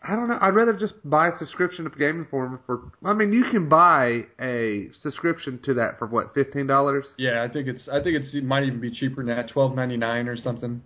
I 0.01 0.15
don't 0.15 0.29
know. 0.29 0.37
I'd 0.39 0.55
rather 0.55 0.73
just 0.73 0.93
buy 1.03 1.27
a 1.27 1.37
subscription 1.37 1.83
to 1.83 1.89
Game 1.89 2.21
Informer 2.21 2.61
for. 2.65 2.91
I 3.03 3.13
mean, 3.13 3.33
you 3.33 3.43
can 3.51 3.67
buy 3.67 4.21
a 4.39 4.87
subscription 5.01 5.59
to 5.65 5.73
that 5.73 5.99
for 5.99 6.07
what 6.07 6.33
fifteen 6.33 6.67
dollars, 6.67 7.05
yeah, 7.17 7.43
I 7.43 7.51
think 7.51 7.67
it's 7.67 7.89
I 7.89 8.01
think 8.01 8.15
it's 8.15 8.33
it 8.33 8.45
might 8.45 8.63
even 8.63 8.79
be 8.79 8.91
cheaper 8.91 9.23
than 9.23 9.35
that, 9.35 9.49
twelve 9.49 9.75
ninety 9.75 9.97
nine 9.97 10.29
or 10.29 10.37
something. 10.37 10.81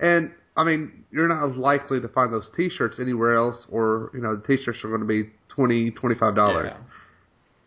and 0.00 0.32
I 0.56 0.64
mean, 0.64 1.04
you're 1.12 1.28
not 1.28 1.52
as 1.52 1.56
likely 1.56 2.00
to 2.00 2.08
find 2.08 2.32
those 2.32 2.50
T-shirts 2.56 2.98
anywhere 3.00 3.36
else, 3.36 3.64
or 3.70 4.10
you 4.12 4.20
know, 4.20 4.34
the 4.34 4.42
T-shirts 4.44 4.78
are 4.82 4.88
going 4.88 5.02
to 5.02 5.06
be 5.06 5.30
twenty, 5.48 5.92
twenty-five 5.92 6.34
dollars. 6.34 6.72
Yeah. 6.72 6.80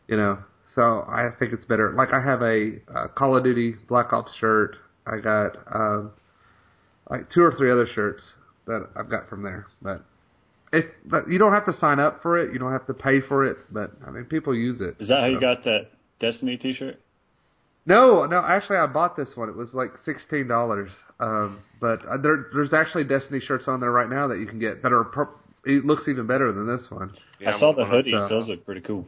You 0.10 0.18
know, 0.18 0.40
so 0.76 1.06
I 1.08 1.30
think 1.40 1.54
it's 1.54 1.64
better. 1.64 1.94
Like 1.96 2.10
I 2.12 2.22
have 2.22 2.42
a, 2.42 2.82
uh 2.94 3.08
Call 3.16 3.38
of 3.38 3.46
Duty 3.46 3.76
Black 3.88 4.12
Ops 4.12 4.34
shirt. 4.40 4.76
I 5.08 5.20
got 5.22 5.56
um, 5.74 6.12
like 7.10 7.32
two 7.32 7.42
or 7.44 7.54
three 7.58 7.72
other 7.72 7.88
shirts 7.96 8.34
that 8.68 8.90
I've 8.98 9.10
got 9.10 9.30
from 9.30 9.44
there, 9.44 9.68
but. 9.82 10.04
If 10.74 10.86
but 11.06 11.30
you 11.30 11.38
don't 11.38 11.54
have 11.54 11.66
to 11.66 11.80
sign 11.80 12.00
up 12.00 12.22
for 12.22 12.38
it, 12.38 12.52
you 12.52 12.60
don't 12.60 12.72
have 12.74 12.88
to 12.88 12.94
pay 12.96 13.22
for 13.22 13.46
it, 13.46 13.58
but 13.72 13.92
I 14.06 14.10
mean, 14.10 14.26
people 14.26 14.54
use 14.56 14.82
it. 14.82 14.96
Is 15.00 15.08
that 15.08 15.20
how 15.22 15.26
you 15.28 15.40
got 15.40 15.64
that 15.66 15.92
Destiny 16.20 16.58
T-shirt? 16.58 17.00
No, 17.86 18.26
no. 18.26 18.38
Actually, 18.44 18.78
I 18.78 18.88
bought 18.88 19.16
this 19.16 19.30
one. 19.36 19.50
It 19.50 19.56
was 19.56 19.70
like 19.74 19.90
sixteen 20.04 20.48
dollars. 20.48 20.90
Um, 21.20 21.62
but 21.80 22.00
uh, 22.06 22.18
there, 22.22 22.48
there's 22.54 22.74
actually 22.74 23.04
Destiny 23.04 23.40
shirts 23.40 23.66
on 23.68 23.80
there 23.82 23.92
right 23.92 24.10
now 24.10 24.28
that 24.30 24.40
you 24.40 24.48
can 24.48 24.58
get 24.60 24.82
that 24.84 24.92
are. 24.92 25.04
Per- 25.04 25.30
it 25.66 25.86
looks 25.86 26.08
even 26.10 26.26
better 26.28 26.52
than 26.52 26.66
this 26.68 26.88
one. 26.90 27.12
Yeah, 27.40 27.56
I 27.56 27.60
saw 27.60 27.74
the 27.74 27.84
hoodies; 27.84 28.26
uh, 28.26 28.28
those 28.30 28.48
look 28.50 28.66
pretty 28.66 28.82
cool. 28.82 29.06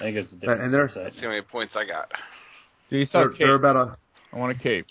I 0.00 0.04
think 0.04 0.16
it's 0.16 0.32
a 0.32 0.36
But- 0.36 0.40
different 0.40 0.62
and 0.62 0.74
they're- 0.74 0.88
website. 0.88 1.14
See 1.14 1.20
how 1.22 1.28
many 1.28 1.42
points 1.42 1.74
I 1.76 1.84
got. 1.84 2.10
Do 2.90 2.96
you 2.98 3.04
saw 3.06 3.20
They're, 3.20 3.28
cape? 3.30 3.38
they're 3.40 3.54
about 3.54 3.76
a. 3.76 3.96
I 4.34 4.38
want 4.38 4.58
a 4.58 4.62
cape. 4.62 4.86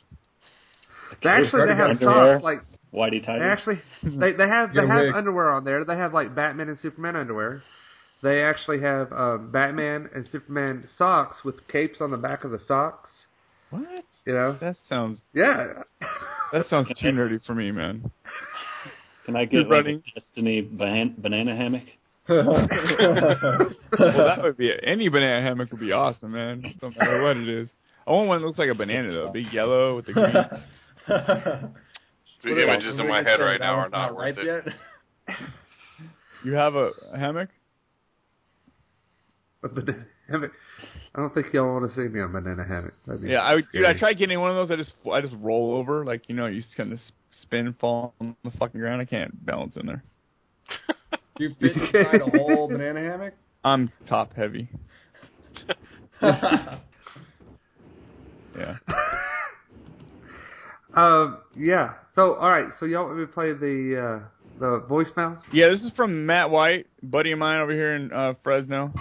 They 1.23 1.29
actually 1.29 1.65
they 1.67 1.75
have 1.75 1.89
Underwear. 1.91 2.35
socks 2.35 2.43
like 2.43 2.57
Whitey 2.93 3.11
they 3.11 3.19
tighty. 3.21 3.43
actually 3.43 3.79
they 4.03 4.31
they 4.33 4.47
have 4.47 4.73
they 4.73 4.85
have 4.87 5.05
wig. 5.05 5.13
underwear 5.15 5.51
on 5.51 5.63
there. 5.63 5.83
They 5.83 5.95
have 5.95 6.13
like 6.13 6.33
Batman 6.35 6.69
and 6.69 6.79
Superman 6.79 7.15
underwear. 7.15 7.61
They 8.23 8.41
actually 8.41 8.81
have 8.81 9.11
um, 9.13 9.51
Batman 9.51 10.09
and 10.15 10.27
Superman 10.31 10.87
socks 10.97 11.37
with 11.45 11.67
capes 11.67 12.01
on 12.01 12.09
the 12.11 12.17
back 12.17 12.43
of 12.43 12.51
the 12.51 12.59
socks. 12.59 13.09
What? 13.69 13.83
You 14.25 14.33
know, 14.33 14.57
That 14.59 14.75
sounds 14.89 15.21
yeah. 15.33 15.83
that 16.53 16.65
sounds 16.69 16.87
too 16.99 17.07
nerdy 17.09 17.45
for 17.45 17.53
me, 17.53 17.71
man. 17.71 18.09
Can 19.25 19.35
I 19.35 19.45
get 19.45 19.59
like 19.63 19.69
running. 19.69 20.01
a 20.15 20.19
Destiny 20.19 20.61
ban- 20.61 21.15
banana 21.17 21.55
hammock? 21.55 21.83
Well, 22.29 22.67
that 24.27 24.39
would 24.43 24.57
be 24.57 24.67
it. 24.69 24.83
Any 24.85 25.09
banana 25.09 25.41
hammock 25.45 25.71
would 25.71 25.79
be 25.79 25.91
awesome, 25.91 26.31
man. 26.31 26.63
No 26.81 26.89
matter 26.91 27.21
what 27.23 27.37
it 27.37 27.47
is. 27.47 27.69
I 28.05 28.11
want 28.11 28.27
one 28.27 28.41
that 28.41 28.47
looks 28.47 28.59
like 28.59 28.69
a 28.69 28.75
banana 28.75 29.11
though, 29.11 29.31
big 29.33 29.51
yellow 29.51 29.95
with 29.97 30.05
the 30.07 30.13
green. 30.13 31.73
The 32.55 32.63
images 32.63 32.99
in 32.99 33.07
my 33.07 33.23
head 33.23 33.39
right 33.39 33.59
now 33.59 33.75
are 33.75 33.89
not 33.89 34.15
worth 34.15 34.37
it. 34.37 34.45
Yet. 34.45 35.37
You 36.43 36.53
have 36.53 36.75
a, 36.75 36.91
a 37.11 37.17
hammock? 37.17 37.49
A 39.63 39.67
banana 39.67 40.05
hammock. 40.29 40.51
I 41.15 41.19
don't 41.19 41.33
think 41.33 41.51
y'all 41.51 41.73
want 41.73 41.89
to 41.89 41.95
see 41.95 42.07
me 42.07 42.21
on 42.21 42.31
banana 42.31 42.63
hammock. 42.63 42.93
That'd 43.05 43.23
Yeah, 43.23 43.39
I 43.39 43.55
would, 43.55 43.65
dude. 43.73 43.83
I 43.85 43.97
tried 43.97 44.13
getting 44.13 44.39
one 44.39 44.51
of 44.51 44.55
those. 44.55 44.71
I 44.71 44.75
just 44.75 44.93
I 45.11 45.19
just 45.19 45.33
roll 45.39 45.75
over, 45.75 46.05
like 46.05 46.29
you 46.29 46.35
know, 46.35 46.45
you 46.45 46.61
just 46.61 46.75
kind 46.77 46.93
of 46.93 46.99
spin, 47.41 47.75
fall 47.81 48.13
on 48.21 48.35
the 48.43 48.51
fucking 48.51 48.79
ground. 48.79 49.01
I 49.01 49.05
can't 49.05 49.45
balance 49.45 49.75
in 49.75 49.87
there. 49.87 50.03
You 51.39 51.49
fit 51.59 51.75
inside 51.75 52.21
a 52.21 52.29
whole 52.37 52.67
banana 52.69 53.01
hammock? 53.01 53.33
I'm 53.63 53.91
top 54.07 54.33
heavy. 54.33 54.69
Yeah. 58.57 58.77
Um, 60.95 61.37
yeah. 61.55 61.93
So, 62.17 62.33
all 62.33 62.49
right. 62.49 62.69
So 62.79 62.87
y'all 62.87 63.05
want 63.05 63.19
me 63.19 63.25
to 63.27 63.31
play 63.31 63.53
the 63.53 64.23
uh, 64.23 64.59
the 64.59 64.83
voicemail? 64.89 65.39
Yeah, 65.53 65.67
this 65.69 65.83
is 65.83 65.91
from 65.95 66.25
Matt 66.25 66.49
White, 66.49 66.87
buddy 67.03 67.31
of 67.31 67.37
mine 67.37 67.61
over 67.61 67.71
here 67.71 67.95
in 67.95 68.11
uh, 68.11 68.33
Fresno. 68.43 68.91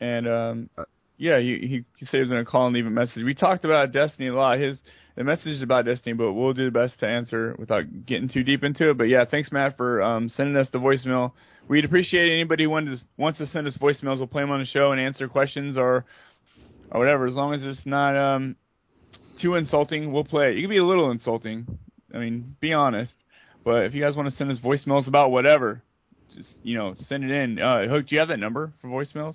And 0.00 0.26
um, 0.26 0.70
yeah, 1.18 1.38
he, 1.38 1.58
he 1.60 1.84
he 1.98 2.06
said 2.06 2.12
he 2.12 2.20
was 2.20 2.30
gonna 2.30 2.46
call 2.46 2.64
and 2.64 2.74
leave 2.74 2.86
a 2.86 2.90
message. 2.90 3.22
We 3.22 3.34
talked 3.34 3.66
about 3.66 3.92
Destiny 3.92 4.28
a 4.28 4.34
lot. 4.34 4.58
His 4.58 4.78
the 5.16 5.24
message 5.24 5.48
is 5.48 5.62
about 5.62 5.84
Destiny, 5.84 6.14
but 6.14 6.32
we'll 6.32 6.54
do 6.54 6.64
the 6.64 6.70
best 6.70 6.98
to 7.00 7.06
answer 7.06 7.54
without 7.58 8.06
getting 8.06 8.30
too 8.30 8.42
deep 8.42 8.64
into 8.64 8.88
it. 8.88 8.96
But 8.96 9.10
yeah, 9.10 9.26
thanks 9.30 9.52
Matt 9.52 9.76
for 9.76 10.00
um, 10.00 10.30
sending 10.30 10.56
us 10.56 10.68
the 10.72 10.78
voicemail. 10.78 11.32
We'd 11.68 11.84
appreciate 11.84 12.32
anybody 12.32 12.64
who 12.64 12.70
wants 12.70 13.36
to 13.36 13.46
send 13.48 13.66
us 13.66 13.76
voicemails. 13.76 14.16
We'll 14.16 14.28
play 14.28 14.42
them 14.42 14.50
on 14.50 14.60
the 14.60 14.66
show 14.66 14.92
and 14.92 15.00
answer 15.00 15.28
questions 15.28 15.76
or 15.76 16.06
or 16.90 17.00
whatever, 17.00 17.26
as 17.26 17.34
long 17.34 17.52
as 17.52 17.60
it's 17.62 17.84
not 17.84 18.16
um, 18.16 18.56
too 19.40 19.54
insulting. 19.54 20.12
We'll 20.12 20.24
play 20.24 20.50
it. 20.50 20.56
You 20.56 20.62
can 20.62 20.70
be 20.70 20.78
a 20.78 20.84
little 20.84 21.10
insulting. 21.10 21.78
I 22.14 22.18
mean, 22.18 22.56
be 22.60 22.72
honest. 22.72 23.12
But 23.64 23.84
if 23.84 23.94
you 23.94 24.02
guys 24.02 24.16
want 24.16 24.28
to 24.28 24.36
send 24.36 24.50
us 24.50 24.58
voicemails 24.58 25.06
about 25.06 25.30
whatever, 25.30 25.82
just 26.34 26.48
you 26.62 26.76
know, 26.76 26.94
send 27.08 27.24
it 27.24 27.30
in. 27.30 27.58
Uh, 27.58 27.86
Hook, 27.88 28.08
do 28.08 28.14
you 28.14 28.18
have 28.18 28.28
that 28.28 28.38
number 28.38 28.72
for 28.80 28.88
voicemails? 28.88 29.34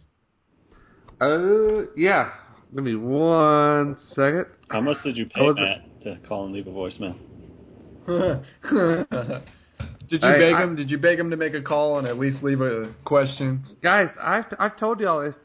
Uh, 1.19 1.89
yeah. 1.95 2.31
Give 2.75 2.83
me 2.83 2.95
one 2.95 3.97
second. 4.13 4.45
How 4.69 4.81
much 4.81 4.97
did 5.03 5.15
you 5.17 5.25
pay 5.27 5.41
was- 5.41 5.55
Matt 5.57 6.01
to 6.01 6.27
call 6.27 6.45
and 6.45 6.53
leave 6.53 6.67
a 6.67 6.71
voicemail? 6.71 7.15
Did 10.09 10.21
you 10.23 10.29
I- 10.29 10.37
beg 10.37 10.53
I- 10.53 10.63
him? 10.63 10.75
Did 10.75 10.89
you 10.91 10.97
beg 10.97 11.19
him 11.19 11.29
to 11.31 11.37
make 11.37 11.53
a 11.53 11.61
call 11.61 11.97
and 11.99 12.07
at 12.07 12.17
least 12.17 12.41
leave 12.43 12.61
a 12.61 12.93
question? 13.05 13.63
Guys, 13.83 14.09
I've 14.21 14.45
I've 14.59 14.77
told 14.77 14.99
y'all 14.99 15.21
if, 15.21 15.35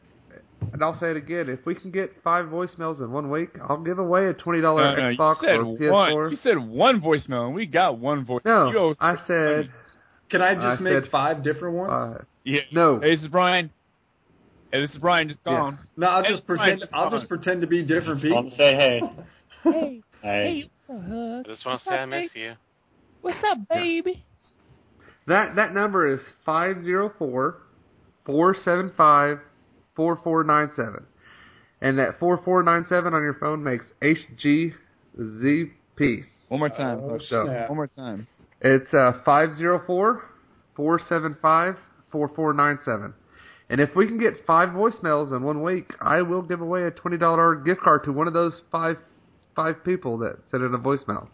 and 0.73 0.83
I'll 0.83 0.99
say 0.99 1.11
it 1.11 1.17
again. 1.17 1.49
If 1.49 1.65
we 1.67 1.75
can 1.75 1.91
get 1.91 2.11
five 2.23 2.47
voicemails 2.47 3.01
in 3.01 3.11
one 3.13 3.31
week, 3.31 3.51
I'll 3.69 3.83
give 3.83 3.99
away 3.99 4.27
a 4.27 4.35
twenty 4.35 4.61
dollar 4.61 4.95
No, 4.95 5.01
no, 5.11 5.17
Xbox 5.17 5.43
you 5.43 5.49
said 5.49 5.57
or 5.57 5.65
one. 5.93 6.13
PS4. 6.13 6.31
You 6.31 6.37
said 6.43 6.59
one 6.59 7.01
voicemail, 7.01 7.47
and 7.47 7.55
we 7.55 7.67
got 7.67 7.99
one 7.99 8.25
voicemail. 8.25 8.73
No, 8.73 8.89
You 8.89 8.95
I 9.01 9.17
said 9.27 9.71
Can 10.31 10.43
I 10.43 10.51
I 10.53 10.55
just 10.73 10.83
make 10.83 11.03
said 11.03 11.11
five 11.11 11.43
different 11.43 11.77
ones? 11.77 11.93
uh, 11.93 12.25
Yeah. 12.45 12.61
no. 12.73 13.01
Hey, 13.01 13.15
this 13.15 13.23
is 13.25 13.29
Brian. 13.29 13.71
Hey, 14.71 14.81
this 14.81 14.91
is 14.91 14.99
Brian. 14.99 15.29
Just 15.29 15.41
Yeah. 15.47 15.59
calling. 15.59 15.79
no, 15.97 16.07
I'll 16.07 16.23
hey, 16.25 16.31
just 16.31 16.47
Brian, 16.47 16.61
pretend. 16.63 16.81
just 16.81 16.95
I'll 16.95 17.11
just 17.11 17.29
pretend 17.29 17.61
to 17.61 17.67
be 17.67 17.83
different 17.85 18.23
Call 18.23 18.43
people. 18.45 18.51
to 18.51 18.57
say 18.57 18.75
hey. 18.75 20.03
I, 20.25 20.65
what's 20.87 21.01
up, 21.03 21.09
Hug? 21.09 21.47
I 21.47 21.53
just 21.53 21.67
want 21.67 21.83
to 21.83 21.89
say 21.89 21.95
I 21.97 22.05
miss 22.07 22.31
you. 22.35 22.53
What's 23.21 23.39
up, 23.45 23.59
baby? 23.69 24.25
That 25.27 25.55
that 25.57 25.73
number 25.73 26.13
is 26.13 26.21
504 26.45 27.59
475 28.27 29.39
4497. 29.97 31.07
And 31.81 31.99
that 31.99 32.19
4497 32.21 33.15
on 33.15 33.23
your 33.23 33.35
phone 33.35 33.65
makes 33.65 33.87
HGZP. 34.03 34.75
One 36.49 36.61
more 36.61 36.69
time. 36.69 37.01
Oh, 37.03 37.11
Hug. 37.11 37.23
snap. 37.23 37.69
One 37.69 37.77
more 37.77 37.87
time. 37.89 38.27
It's 38.61 38.93
uh, 38.95 39.13
504 39.25 40.23
475 40.77 41.77
4497. 42.11 43.15
And 43.71 43.81
if 43.81 43.97
we 43.97 44.07
can 44.07 44.19
get 44.19 44.35
five 44.47 44.69
voicemails 44.69 45.35
in 45.35 45.43
one 45.43 45.63
week, 45.63 45.93
I 46.01 46.23
will 46.23 46.43
give 46.43 46.61
away 46.61 46.83
a 46.83 46.91
$20 46.91 47.65
gift 47.65 47.81
card 47.81 48.05
to 48.05 48.13
one 48.13 48.27
of 48.27 48.35
those 48.35 48.61
five 48.71 48.97
five 49.55 49.85
people 49.85 50.19
that 50.19 50.37
sent 50.51 50.63
in 50.63 50.75
a 50.75 50.79
voicemail. 50.79 51.29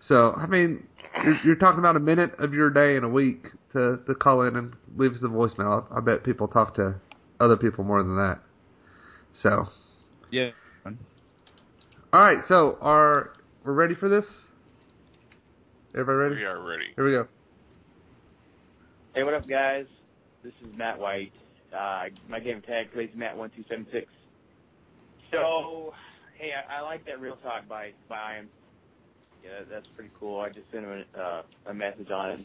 So, 0.00 0.32
I 0.32 0.46
mean, 0.46 0.86
you're, 1.24 1.38
you're 1.44 1.56
talking 1.56 1.78
about 1.78 1.96
a 1.96 2.00
minute 2.00 2.32
of 2.38 2.52
your 2.52 2.70
day 2.70 2.96
in 2.96 3.04
a 3.04 3.08
week 3.08 3.46
to, 3.72 3.98
to 4.06 4.14
call 4.14 4.42
in 4.42 4.56
and 4.56 4.74
leave 4.96 5.12
us 5.12 5.22
a 5.22 5.28
voicemail. 5.28 5.86
I, 5.90 5.98
I 5.98 6.00
bet 6.00 6.24
people 6.24 6.48
talk 6.48 6.74
to 6.76 6.96
other 7.42 7.56
people 7.56 7.84
more 7.84 8.02
than 8.02 8.16
that. 8.16 8.38
So, 9.42 9.66
Yeah. 10.30 10.50
all 12.12 12.20
right. 12.20 12.38
So, 12.46 12.78
are 12.80 13.32
we're 13.64 13.72
ready 13.72 13.94
for 13.94 14.08
this? 14.08 14.24
Everybody 15.94 16.16
ready? 16.16 16.34
We 16.36 16.44
are 16.44 16.60
ready. 16.60 16.92
Here 16.94 17.04
we 17.04 17.10
go. 17.12 17.26
Hey, 19.14 19.24
what 19.24 19.34
up, 19.34 19.48
guys? 19.48 19.86
This 20.42 20.52
is 20.62 20.76
Matt 20.76 20.98
White. 20.98 21.32
Uh, 21.76 22.04
my 22.28 22.38
game 22.40 22.62
tag 22.62 22.92
plays 22.92 23.10
Matt1276. 23.16 24.06
So, 25.30 25.92
hey, 26.38 26.50
I, 26.52 26.78
I 26.78 26.80
like 26.82 27.04
that 27.06 27.20
Real 27.20 27.36
Talk 27.36 27.68
by 27.68 27.92
by 28.08 28.36
Ian. 28.36 28.48
Yeah, 29.42 29.64
that's 29.70 29.86
pretty 29.96 30.10
cool. 30.18 30.40
I 30.40 30.48
just 30.50 30.70
sent 30.70 30.84
him 30.84 31.04
a, 31.14 31.18
uh, 31.18 31.42
a 31.66 31.74
message 31.74 32.10
on 32.10 32.30
it. 32.30 32.40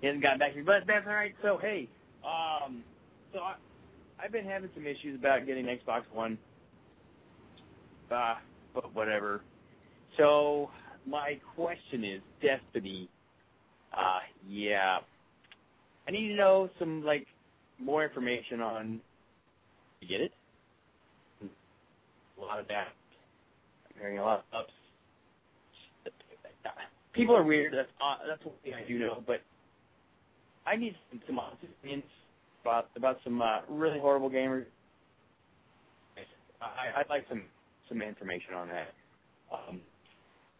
He 0.00 0.06
hasn't 0.06 0.22
gotten 0.22 0.38
back 0.38 0.52
to 0.52 0.56
me, 0.58 0.62
but 0.64 0.86
that's 0.86 1.06
all 1.06 1.12
right. 1.14 1.34
So, 1.42 1.58
hey, 1.60 1.88
um, 2.24 2.82
so 3.32 3.40
I, 3.40 3.54
I've 4.22 4.32
been 4.32 4.44
having 4.44 4.70
some 4.74 4.86
issues 4.86 5.18
about 5.18 5.46
getting 5.46 5.66
Xbox 5.66 6.02
One. 6.12 6.38
Uh, 8.10 8.34
but 8.74 8.94
whatever. 8.94 9.42
So, 10.16 10.70
my 11.06 11.38
question 11.54 12.04
is 12.04 12.20
Destiny. 12.40 13.08
Uh, 13.92 14.20
yeah. 14.48 14.98
I 16.06 16.10
need 16.10 16.28
to 16.28 16.34
know 16.34 16.70
some 16.78 17.04
like 17.04 17.26
more 17.78 18.04
information 18.04 18.60
on 18.60 19.00
to 20.00 20.06
get 20.06 20.20
it. 20.20 20.32
A 21.42 22.40
lot 22.40 22.60
of 22.60 22.68
that. 22.68 22.88
I'm 23.88 24.00
hearing 24.00 24.18
a 24.18 24.22
lot 24.22 24.44
of 24.52 24.60
ups. 24.60 24.72
People 27.12 27.34
are 27.34 27.42
weird. 27.42 27.72
That's 27.72 27.88
uh, 28.00 28.16
that's 28.28 28.44
one 28.44 28.54
thing 28.62 28.74
I 28.74 28.86
do 28.86 28.98
know. 28.98 29.22
But 29.26 29.40
I 30.66 30.76
need 30.76 30.94
some, 31.10 31.20
some 31.26 31.38
opinions 31.38 32.04
about 32.66 32.90
about 32.96 33.18
some 33.24 33.42
uh, 33.42 33.60
really 33.68 34.00
horrible 34.00 34.30
gamers. 34.30 34.66
I, 36.60 37.00
I'd 37.00 37.10
like 37.10 37.26
some 37.28 37.44
some 37.88 38.02
information 38.02 38.54
on 38.54 38.68
that. 38.68 38.94
Um 39.52 39.82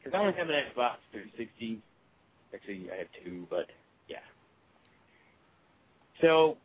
'cause 0.04 0.12
I 0.14 0.18
only 0.18 0.34
have 0.38 0.48
an 0.48 0.54
Xbox 0.56 0.98
360. 1.12 1.82
Actually, 2.54 2.90
I 2.92 2.96
have 2.98 3.08
two, 3.24 3.46
but 3.50 3.66
yeah. 4.08 4.18
So, 6.22 6.58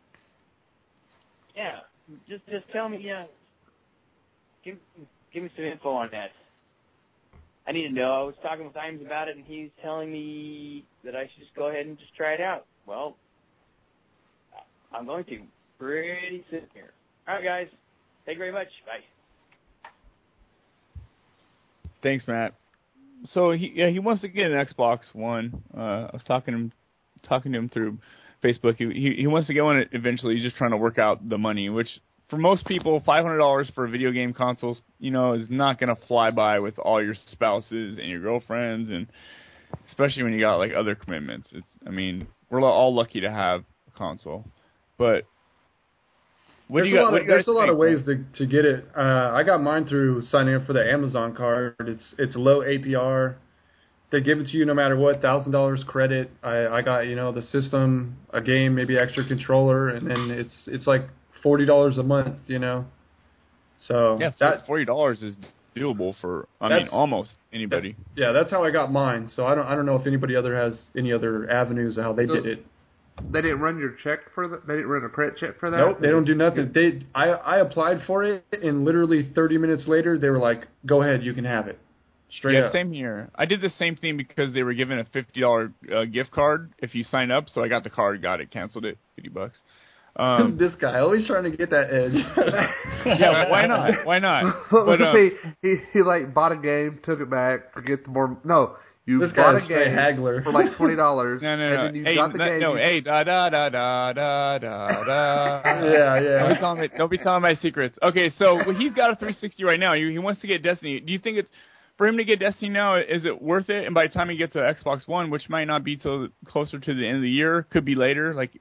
yeah, 1.56 1.82
just 2.30 2.46
just 2.48 2.66
tell 2.74 2.90
me, 2.90 3.00
yeah, 3.04 3.28
give 4.66 4.80
give 5.34 5.44
me 5.44 5.52
some 5.56 5.66
info 5.66 5.92
on 5.92 6.10
that. 6.14 6.32
I 7.68 7.74
need 7.74 7.88
to 7.90 7.94
know. 7.94 8.14
I 8.22 8.24
was 8.24 8.36
talking 8.44 8.66
with 8.66 8.76
Imes 8.76 9.06
about 9.06 9.30
it, 9.30 9.38
and 9.38 9.46
he's 9.46 9.72
telling 9.84 10.12
me 10.12 10.90
that 11.06 11.16
I 11.16 11.26
should 11.30 11.44
just 11.44 11.56
go 11.56 11.70
ahead 11.70 11.88
and 11.88 12.00
just 12.00 12.16
try 12.16 12.34
it 12.34 12.42
out. 12.42 12.68
Well, 12.88 13.21
I'm 14.94 15.06
going 15.06 15.24
to 15.26 15.40
pretty 15.80 16.44
soon 16.50 16.62
here. 16.74 16.92
All 17.28 17.36
right, 17.36 17.44
guys. 17.44 17.68
Thank 18.26 18.38
you 18.38 18.40
very 18.40 18.52
much. 18.52 18.68
Bye. 18.86 19.90
Thanks, 22.04 22.28
Matt. 22.28 22.54
So 23.26 23.52
he 23.52 23.72
yeah 23.76 23.90
he 23.90 24.00
wants 24.00 24.22
to 24.22 24.28
get 24.28 24.52
an 24.52 24.66
Xbox 24.66 25.00
One. 25.14 25.64
Uh, 25.76 25.80
I 25.82 26.10
was 26.14 26.24
talking 26.26 26.54
to 26.54 26.60
him 26.60 26.72
talking 27.24 27.52
to 27.52 27.58
him 27.60 27.70
through 27.70 27.98
Facebook. 28.44 28.76
He, 28.76 28.86
he 29.00 29.16
he 29.22 29.28
wants 29.28 29.48
to 29.48 29.54
get 29.54 29.64
one 29.64 29.86
eventually. 29.92 30.36
He's 30.36 30.44
just 30.44 30.56
trying 30.56 30.72
to 30.72 30.78
work 30.78 30.98
out 30.98 31.28
the 31.28 31.38
money, 31.38 31.70
which 31.70 31.88
for 32.30 32.38
most 32.38 32.66
people, 32.66 33.02
five 33.06 33.24
hundred 33.24 33.38
dollars 33.38 33.70
for 33.76 33.86
a 33.86 33.90
video 33.90 34.12
game 34.12 34.34
consoles, 34.34 34.82
you 35.00 35.12
know, 35.12 35.34
is 35.34 35.50
not 35.50 35.80
gonna 35.80 35.98
fly 36.08 36.32
by 36.32 36.60
with 36.60 36.80
all 36.80 37.04
your 37.04 37.14
spouses 37.32 38.00
and 38.00 38.08
your 38.08 38.22
girlfriends, 38.22 38.90
and 38.90 39.08
especially 39.90 40.24
when 40.24 40.34
you 40.34 40.40
got 40.40 40.56
like 40.56 40.72
other 40.74 40.96
commitments. 40.96 41.50
It's 41.52 41.68
I 41.86 41.92
mean 41.92 42.28
we're 42.50 42.64
all 42.64 42.96
lucky 42.96 43.22
to 43.22 43.30
have 43.30 43.64
a 43.88 43.98
console, 43.98 44.46
but 45.02 45.26
what 46.68 46.82
there's 46.82 46.86
do 46.86 46.90
you 46.90 46.96
a 46.96 47.04
got, 47.04 47.12
lot 47.14 47.22
of, 47.22 47.28
there's 47.28 47.48
a 47.48 47.52
lot 47.52 47.70
of 47.70 47.78
ways 47.78 48.00
to 48.06 48.24
to 48.38 48.46
get 48.46 48.64
it. 48.66 48.86
Uh, 48.96 49.32
I 49.34 49.44
got 49.44 49.62
mine 49.62 49.86
through 49.86 50.24
signing 50.28 50.56
up 50.56 50.66
for 50.66 50.74
the 50.74 50.84
Amazon 50.90 51.36
card. 51.36 51.76
It's 51.80 52.14
it's 52.18 52.36
low 52.36 52.60
APR. 52.62 53.36
They 54.12 54.22
give 54.22 54.40
it 54.40 54.48
to 54.48 54.58
you 54.58 54.66
no 54.66 54.74
matter 54.74 54.96
what, 54.96 55.22
thousand 55.22 55.52
dollars 55.54 55.84
credit. 55.88 56.32
I 56.44 56.68
I 56.68 56.82
got 56.82 57.08
you 57.08 57.16
know 57.16 57.32
the 57.32 57.42
system, 57.42 58.18
a 58.32 58.42
game, 58.42 58.76
maybe 58.76 58.98
extra 58.98 59.28
controller, 59.28 59.90
and 59.90 60.06
then 60.10 60.30
it's 60.32 60.64
it's 60.68 60.88
like 60.88 61.04
forty 61.44 61.66
dollars 61.66 61.98
a 61.98 62.04
month. 62.04 62.38
You 62.48 62.60
know, 62.60 62.86
so 63.88 64.18
Yeah, 64.20 64.32
that 64.40 64.66
forty 64.66 64.86
dollars 64.86 65.22
is 65.24 65.36
doable 65.76 66.14
for 66.22 66.48
I 66.62 66.68
mean 66.70 66.88
almost 66.90 67.32
anybody. 67.54 67.96
yeah, 68.16 68.32
that's 68.34 68.52
how 68.52 68.64
I 68.64 68.72
got 68.72 68.92
mine. 68.92 69.30
So 69.36 69.46
I 69.46 69.56
don't 69.56 69.66
I 69.66 69.76
don't 69.76 69.86
know 69.86 69.96
if 69.96 70.06
anybody 70.08 70.36
other 70.36 70.56
has 70.56 70.74
any 70.98 71.12
other 71.14 71.50
avenues 71.50 71.98
of 71.98 72.04
how 72.04 72.14
they 72.14 72.28
So- 72.28 72.36
did 72.36 72.46
it. 72.46 72.66
They 73.32 73.42
didn't 73.42 73.60
run 73.60 73.78
your 73.78 73.96
check 74.04 74.20
for 74.34 74.48
that. 74.48 74.68
They 74.68 74.76
didn't 74.76 74.90
run 74.90 75.04
a 75.04 75.10
credit 75.10 75.38
check 75.38 75.60
for 75.60 75.70
that. 75.70 75.78
Nope, 75.78 75.98
they 76.02 76.10
don't 76.10 76.26
do 76.26 76.36
nothing. 76.36 76.72
They 76.74 77.06
I 77.14 77.30
I 77.30 77.58
applied 77.60 78.02
for 78.08 78.24
it, 78.24 78.46
and 78.52 78.84
literally 78.86 79.32
thirty 79.36 79.58
minutes 79.58 79.88
later, 79.88 80.18
they 80.18 80.30
were 80.30 80.40
like, 80.40 80.68
"Go 80.86 81.02
ahead, 81.02 81.24
you 81.24 81.34
can 81.34 81.46
have 81.46 81.68
it." 81.68 81.80
Straight 82.32 82.56
up 82.56 82.62
yeah, 82.62 82.68
up. 82.68 82.74
same 82.74 82.94
here. 82.94 83.30
I 83.36 83.46
did 83.46 83.60
the 83.60 83.70
same 83.78 83.96
thing 83.98 84.16
because 84.16 84.54
they 84.54 84.64
were 84.64 84.74
giving 84.74 84.98
a 85.00 85.06
fifty 85.06 85.42
dollar 85.42 85.74
uh, 85.94 86.06
gift 86.06 86.32
card 86.32 86.74
if 86.80 86.96
you 86.96 87.04
sign 87.04 87.32
up. 87.32 87.50
So 87.50 87.62
I 87.62 87.68
got 87.68 87.84
the 87.84 87.90
card, 87.90 88.22
got 88.22 88.40
it, 88.40 88.52
canceled 88.52 88.86
it, 88.86 88.98
fifty 89.16 89.30
bucks. 89.30 89.58
Um, 90.16 90.58
this 90.60 90.74
guy 90.80 91.00
always 91.00 91.28
trying 91.28 91.50
to 91.50 91.56
get 91.56 91.70
that 91.72 91.94
edge. 91.94 92.14
yeah, 93.06 93.50
why 93.50 93.66
not? 93.66 94.06
Why 94.06 94.20
not? 94.20 94.56
But 94.72 94.86
But 94.86 95.02
uh, 95.02 95.14
he, 95.14 95.30
he 95.62 95.76
he 95.94 96.02
like 96.02 96.34
bought 96.34 96.52
a 96.52 96.58
game, 96.58 97.00
took 97.04 97.20
it 97.20 97.30
back 97.30 97.74
to 97.76 97.82
get 97.82 98.06
the 98.06 98.12
more. 98.12 98.38
No, 98.44 98.78
you 99.06 99.20
This 99.20 99.32
bought 99.34 99.56
a 99.56 99.68
game 99.68 99.94
haggler. 99.94 100.44
for 100.44 100.52
like 100.52 100.76
twenty 100.78 100.96
dollars, 100.96 101.42
no, 101.44 101.56
no, 101.56 101.64
and 101.66 101.88
then 101.88 101.96
you 101.96 102.04
hey, 102.04 102.16
got 102.16 102.32
the 102.32 102.38
no, 102.38 102.46
game. 102.50 102.60
no, 102.62 102.76
hey, 102.76 103.02
da 103.02 103.24
da 103.24 103.50
da 103.50 103.70
da 103.70 104.14
da 104.14 104.58
da 104.60 105.04
da. 105.04 105.62
Yeah, 105.66 106.20
yeah. 106.20 106.40
Don't 106.40 106.50
be 106.54 106.60
telling 106.60 106.82
me, 106.82 106.90
don't 106.98 107.12
be 107.12 107.18
telling 107.18 107.42
my 107.42 107.56
secrets. 107.56 107.98
Okay, 108.04 108.32
so 108.38 108.56
well, 108.56 108.76
he's 108.76 108.94
got 108.94 109.12
a 109.12 109.16
360 109.16 109.64
right 109.64 109.80
now. 109.80 109.94
He, 109.96 110.12
he 110.12 110.20
wants 110.20 110.42
to 110.42 110.48
get 110.48 110.62
Destiny. 110.62 111.00
Do 111.00 111.12
you 111.12 111.20
think 111.20 111.38
it's 111.38 111.50
for 111.98 112.08
him 112.08 112.18
to 112.18 112.24
get 112.24 112.40
Destiny 112.40 112.70
now? 112.70 112.98
Is 112.98 113.26
it 113.26 113.42
worth 113.42 113.70
it? 113.70 113.86
And 113.86 113.94
by 113.96 114.08
the 114.08 114.14
time 114.14 114.30
he 114.30 114.38
gets 114.38 114.54
to 114.54 114.60
Xbox 114.60 115.08
One, 115.08 115.30
which 115.32 115.50
might 115.50 115.66
not 115.66 115.84
be 115.84 115.98
till 115.98 116.28
closer 116.46 116.80
to 116.80 116.94
the 116.94 117.08
end 117.08 117.18
of 117.18 117.24
the 117.24 117.30
year, 117.30 117.66
could 117.72 117.86
be 117.86 117.96
later. 117.96 118.34
Like, 118.36 118.52
do 118.54 118.60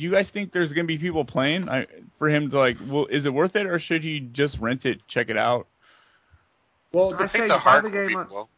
you 0.00 0.12
guys 0.12 0.28
think 0.32 0.52
there's 0.52 0.72
going 0.72 0.84
to 0.86 0.88
be 0.88 0.98
people 0.98 1.24
playing 1.24 1.68
I, 1.68 1.86
for 2.18 2.28
him 2.30 2.48
to 2.50 2.58
like? 2.58 2.76
Well, 2.88 3.06
is 3.10 3.26
it 3.26 3.30
worth 3.34 3.56
it, 3.56 3.66
or 3.66 3.80
should 3.80 4.02
he 4.02 4.20
just 4.32 4.56
rent 4.60 4.84
it, 4.84 5.00
check 5.08 5.30
it 5.30 5.36
out? 5.36 5.66
well, 6.92 7.12
I 7.18 7.24
I 7.24 7.26
say 7.26 7.32
think 7.32 7.48
the 7.48 7.58
hard 7.58 7.84
the 7.84 7.90
game 7.90 8.06
be, 8.06 8.14
well, 8.14 8.48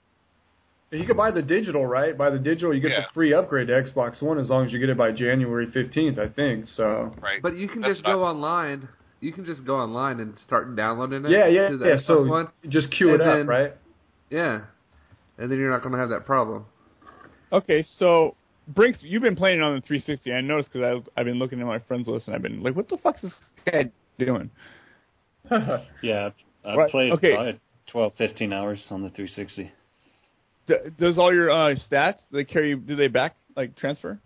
you 0.90 1.04
can 1.04 1.16
buy 1.16 1.30
the 1.30 1.42
digital, 1.42 1.84
right? 1.86 2.16
Buy 2.16 2.30
the 2.30 2.38
digital, 2.38 2.74
you 2.74 2.80
get 2.80 2.92
Yeah. 2.92 3.00
the 3.02 3.12
free 3.14 3.32
upgrade 3.34 3.68
to 3.68 3.72
Xbox 3.82 4.22
One 4.22 4.38
as 4.38 4.48
long 4.50 4.64
as 4.66 4.72
you 4.72 4.78
get 4.78 4.88
it 4.88 4.96
by 4.96 5.12
January 5.12 5.66
fifteenth, 5.72 6.18
I 6.18 6.28
think. 6.28 6.66
So 6.68 7.14
right. 7.20 7.42
But 7.42 7.56
you 7.56 7.68
can 7.68 7.80
That's 7.82 7.94
just 7.96 8.06
what 8.06 8.12
go 8.14 8.24
online. 8.24 8.88
You 9.20 9.32
can 9.32 9.44
just 9.44 9.64
go 9.64 9.76
online 9.76 10.20
and 10.20 10.34
start 10.46 10.74
downloading 10.76 11.24
it. 11.24 11.30
yeah, 11.30 11.46
yeah, 11.48 11.68
to 11.70 11.76
the 11.78 11.86
yeah. 11.86 11.94
Xbox 11.94 12.06
So 12.06 12.24
One. 12.26 12.48
just 12.68 12.90
queue 12.90 13.14
it 13.14 13.20
And 13.20 13.42
up, 13.42 13.48
right? 13.48 13.72
Yeah, 14.30 14.60
and 15.38 15.50
then 15.50 15.58
you're 15.58 15.70
not 15.70 15.82
going 15.82 15.92
to 15.92 15.98
have 15.98 16.10
that 16.10 16.26
problem. 16.26 16.66
Okay, 17.52 17.82
so 17.98 18.34
Brinks, 18.68 18.98
you've 19.02 19.22
been 19.22 19.36
playing 19.36 19.58
it 19.58 19.62
on 19.62 19.76
the 19.76 19.80
360. 19.80 20.32
I 20.32 20.40
noticed 20.40 20.72
because 20.72 20.84
I've, 20.98 21.08
I've 21.16 21.24
been 21.24 21.38
looking 21.38 21.60
at 21.60 21.66
my 21.66 21.78
friends 21.78 22.08
list 22.08 22.26
and 22.26 22.34
I've 22.34 22.42
been 22.42 22.60
like, 22.62 22.74
what 22.74 22.88
the 22.88 22.96
fuck's 22.98 23.22
this 23.22 23.32
guy 23.64 23.90
doing? 24.18 24.50
yeah, 26.02 26.30
I've 26.64 26.76
Right, 26.76 26.90
played 26.90 27.12
okay. 27.12 27.32
probably 27.32 27.60
12, 27.86 28.12
15 28.18 28.52
hours 28.52 28.84
on 28.90 29.02
the 29.02 29.10
360. 29.10 29.70
D- 30.66 30.74
does 30.98 31.18
all 31.18 31.32
your 31.32 31.51
uh, 31.51 31.74
stats 31.90 32.18
they 32.32 32.44
carry? 32.44 32.74
Do 32.74 32.97
they 32.97 33.09
back 33.09 33.36
like 33.56 33.76
transfer? 33.76 34.20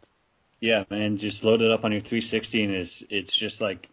Yeah, 0.60 0.84
man, 0.90 1.18
just 1.18 1.42
load 1.42 1.62
it 1.62 1.70
up 1.70 1.84
on 1.84 1.92
your 1.92 2.02
360 2.02 2.64
and 2.64 2.72
it's 2.72 3.04
it's 3.08 3.38
just 3.38 3.60
like 3.60 3.88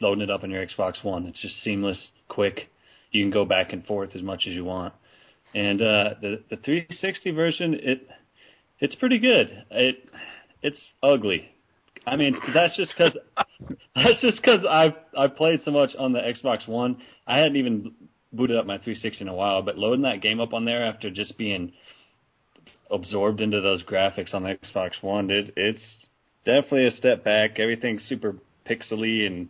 loading 0.00 0.22
it 0.22 0.30
up 0.30 0.42
on 0.42 0.50
your 0.50 0.64
Xbox 0.66 1.02
One. 1.02 1.26
It's 1.26 1.40
just 1.40 1.62
seamless, 1.62 2.10
quick. 2.28 2.70
You 3.10 3.24
can 3.24 3.30
go 3.30 3.44
back 3.44 3.72
and 3.72 3.84
forth 3.84 4.10
as 4.14 4.22
much 4.22 4.44
as 4.46 4.54
you 4.54 4.64
want. 4.64 4.94
And 5.54 5.80
uh, 5.80 6.14
the 6.20 6.42
the 6.50 6.56
360 6.56 7.30
version, 7.32 7.74
it 7.74 8.08
it's 8.78 8.94
pretty 8.94 9.18
good. 9.18 9.64
It 9.70 10.08
it's 10.62 10.88
ugly. 11.02 11.50
I 12.06 12.16
mean, 12.16 12.36
that's 12.54 12.76
just 12.76 12.92
because 12.96 13.16
that's 13.94 14.20
just 14.20 14.40
because 14.42 14.64
I 14.68 14.94
I 15.16 15.28
played 15.28 15.60
so 15.64 15.70
much 15.70 15.90
on 15.98 16.12
the 16.12 16.20
Xbox 16.20 16.68
One. 16.68 16.98
I 17.26 17.38
hadn't 17.38 17.56
even 17.56 17.94
booted 18.32 18.56
up 18.56 18.66
my 18.66 18.76
360 18.76 19.22
in 19.22 19.28
a 19.28 19.34
while, 19.34 19.62
but 19.62 19.78
loading 19.78 20.02
that 20.02 20.22
game 20.22 20.40
up 20.40 20.52
on 20.52 20.64
there 20.64 20.84
after 20.84 21.10
just 21.10 21.36
being 21.36 21.72
absorbed 22.90 23.40
into 23.40 23.60
those 23.60 23.82
graphics 23.82 24.34
on 24.34 24.42
the 24.42 24.56
Xbox 24.56 25.02
One, 25.02 25.30
it, 25.30 25.52
it's 25.56 26.06
definitely 26.44 26.86
a 26.86 26.92
step 26.92 27.24
back. 27.24 27.58
Everything's 27.58 28.02
super 28.04 28.36
pixely 28.68 29.26
and 29.26 29.48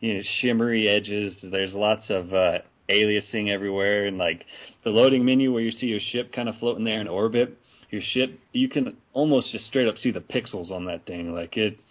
you 0.00 0.14
know 0.14 0.22
shimmery 0.40 0.88
edges. 0.88 1.36
There's 1.42 1.74
lots 1.74 2.10
of 2.10 2.32
uh, 2.32 2.58
aliasing 2.88 3.48
everywhere, 3.48 4.06
and 4.06 4.18
like 4.18 4.44
the 4.84 4.90
loading 4.90 5.24
menu 5.24 5.52
where 5.52 5.62
you 5.62 5.70
see 5.70 5.86
your 5.86 6.00
ship 6.00 6.32
kind 6.32 6.48
of 6.48 6.56
floating 6.56 6.84
there 6.84 7.00
in 7.00 7.08
orbit. 7.08 7.58
Your 7.90 8.02
ship, 8.02 8.30
you 8.52 8.70
can 8.70 8.96
almost 9.12 9.52
just 9.52 9.66
straight 9.66 9.86
up 9.86 9.98
see 9.98 10.10
the 10.10 10.20
pixels 10.20 10.70
on 10.70 10.86
that 10.86 11.04
thing. 11.06 11.34
Like 11.34 11.56
it's 11.56 11.82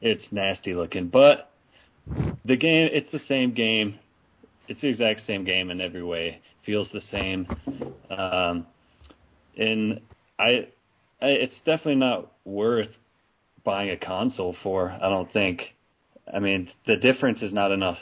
it's 0.00 0.28
nasty 0.32 0.74
looking, 0.74 1.08
but 1.08 1.50
the 2.44 2.56
game, 2.56 2.88
it's 2.92 3.10
the 3.12 3.20
same 3.28 3.54
game. 3.54 3.98
It's 4.68 4.80
the 4.80 4.88
exact 4.88 5.20
same 5.26 5.44
game 5.44 5.70
in 5.70 5.80
every 5.80 6.02
way. 6.02 6.40
Feels 6.64 6.88
the 6.92 7.00
same. 7.00 7.46
Um, 8.10 8.66
and 9.56 10.00
I, 10.38 10.68
I, 11.20 11.26
it's 11.26 11.58
definitely 11.64 11.96
not 11.96 12.32
worth 12.44 12.88
buying 13.64 13.90
a 13.90 13.96
console 13.96 14.56
for. 14.62 14.90
I 14.90 15.08
don't 15.08 15.32
think. 15.32 15.62
I 16.32 16.38
mean, 16.38 16.70
the 16.86 16.96
difference 16.96 17.42
is 17.42 17.52
not 17.52 17.72
enough 17.72 17.98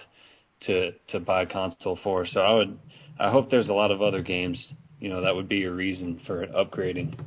to 0.62 0.92
to 1.08 1.20
buy 1.20 1.42
a 1.42 1.46
console 1.46 1.98
for. 2.02 2.26
So 2.26 2.40
I 2.40 2.54
would. 2.54 2.78
I 3.18 3.30
hope 3.30 3.50
there's 3.50 3.68
a 3.68 3.74
lot 3.74 3.90
of 3.90 4.00
other 4.02 4.22
games. 4.22 4.72
You 5.00 5.08
know, 5.08 5.22
that 5.22 5.34
would 5.34 5.48
be 5.48 5.56
your 5.56 5.74
reason 5.74 6.20
for 6.26 6.46
upgrading. 6.46 7.18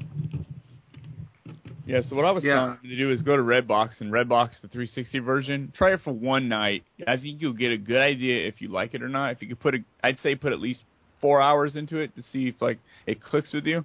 Yeah, 1.86 2.02
so 2.10 2.16
what 2.16 2.26
I 2.26 2.32
was 2.32 2.44
Yeah. 2.44 2.56
telling 2.56 2.78
you 2.84 2.90
to 2.92 2.96
do 2.96 3.12
is 3.12 3.22
go 3.22 3.36
to 3.36 3.44
Redbox 3.44 4.00
and 4.00 4.12
Redbox 4.12 4.62
the 4.62 4.68
360 4.70 5.20
version. 5.20 5.74
Try 5.76 5.94
it 5.94 6.02
for 6.02 6.14
one 6.14 6.48
night. 6.48 6.84
I 7.06 7.18
think 7.18 7.42
you'll 7.42 7.54
get 7.54 7.72
a 7.72 7.78
good 7.78 8.00
idea 8.02 8.48
if 8.48 8.62
you 8.62 8.70
like 8.70 8.94
it 8.94 9.02
or 9.04 9.10
not. 9.10 9.34
If 9.34 9.42
you 9.42 9.50
could 9.50 9.60
put 9.60 9.76
a, 9.76 9.80
I'd 10.04 10.20
say 10.20 10.36
put 10.36 10.54
at 10.54 10.62
least 10.62 10.82
four 11.20 11.42
hours 11.42 11.76
into 11.76 11.98
it 12.00 12.16
to 12.16 12.22
see 12.22 12.48
if 12.48 12.62
like 12.62 12.80
it 13.06 13.22
clicks 13.22 13.52
with 13.54 13.66
you. 13.66 13.84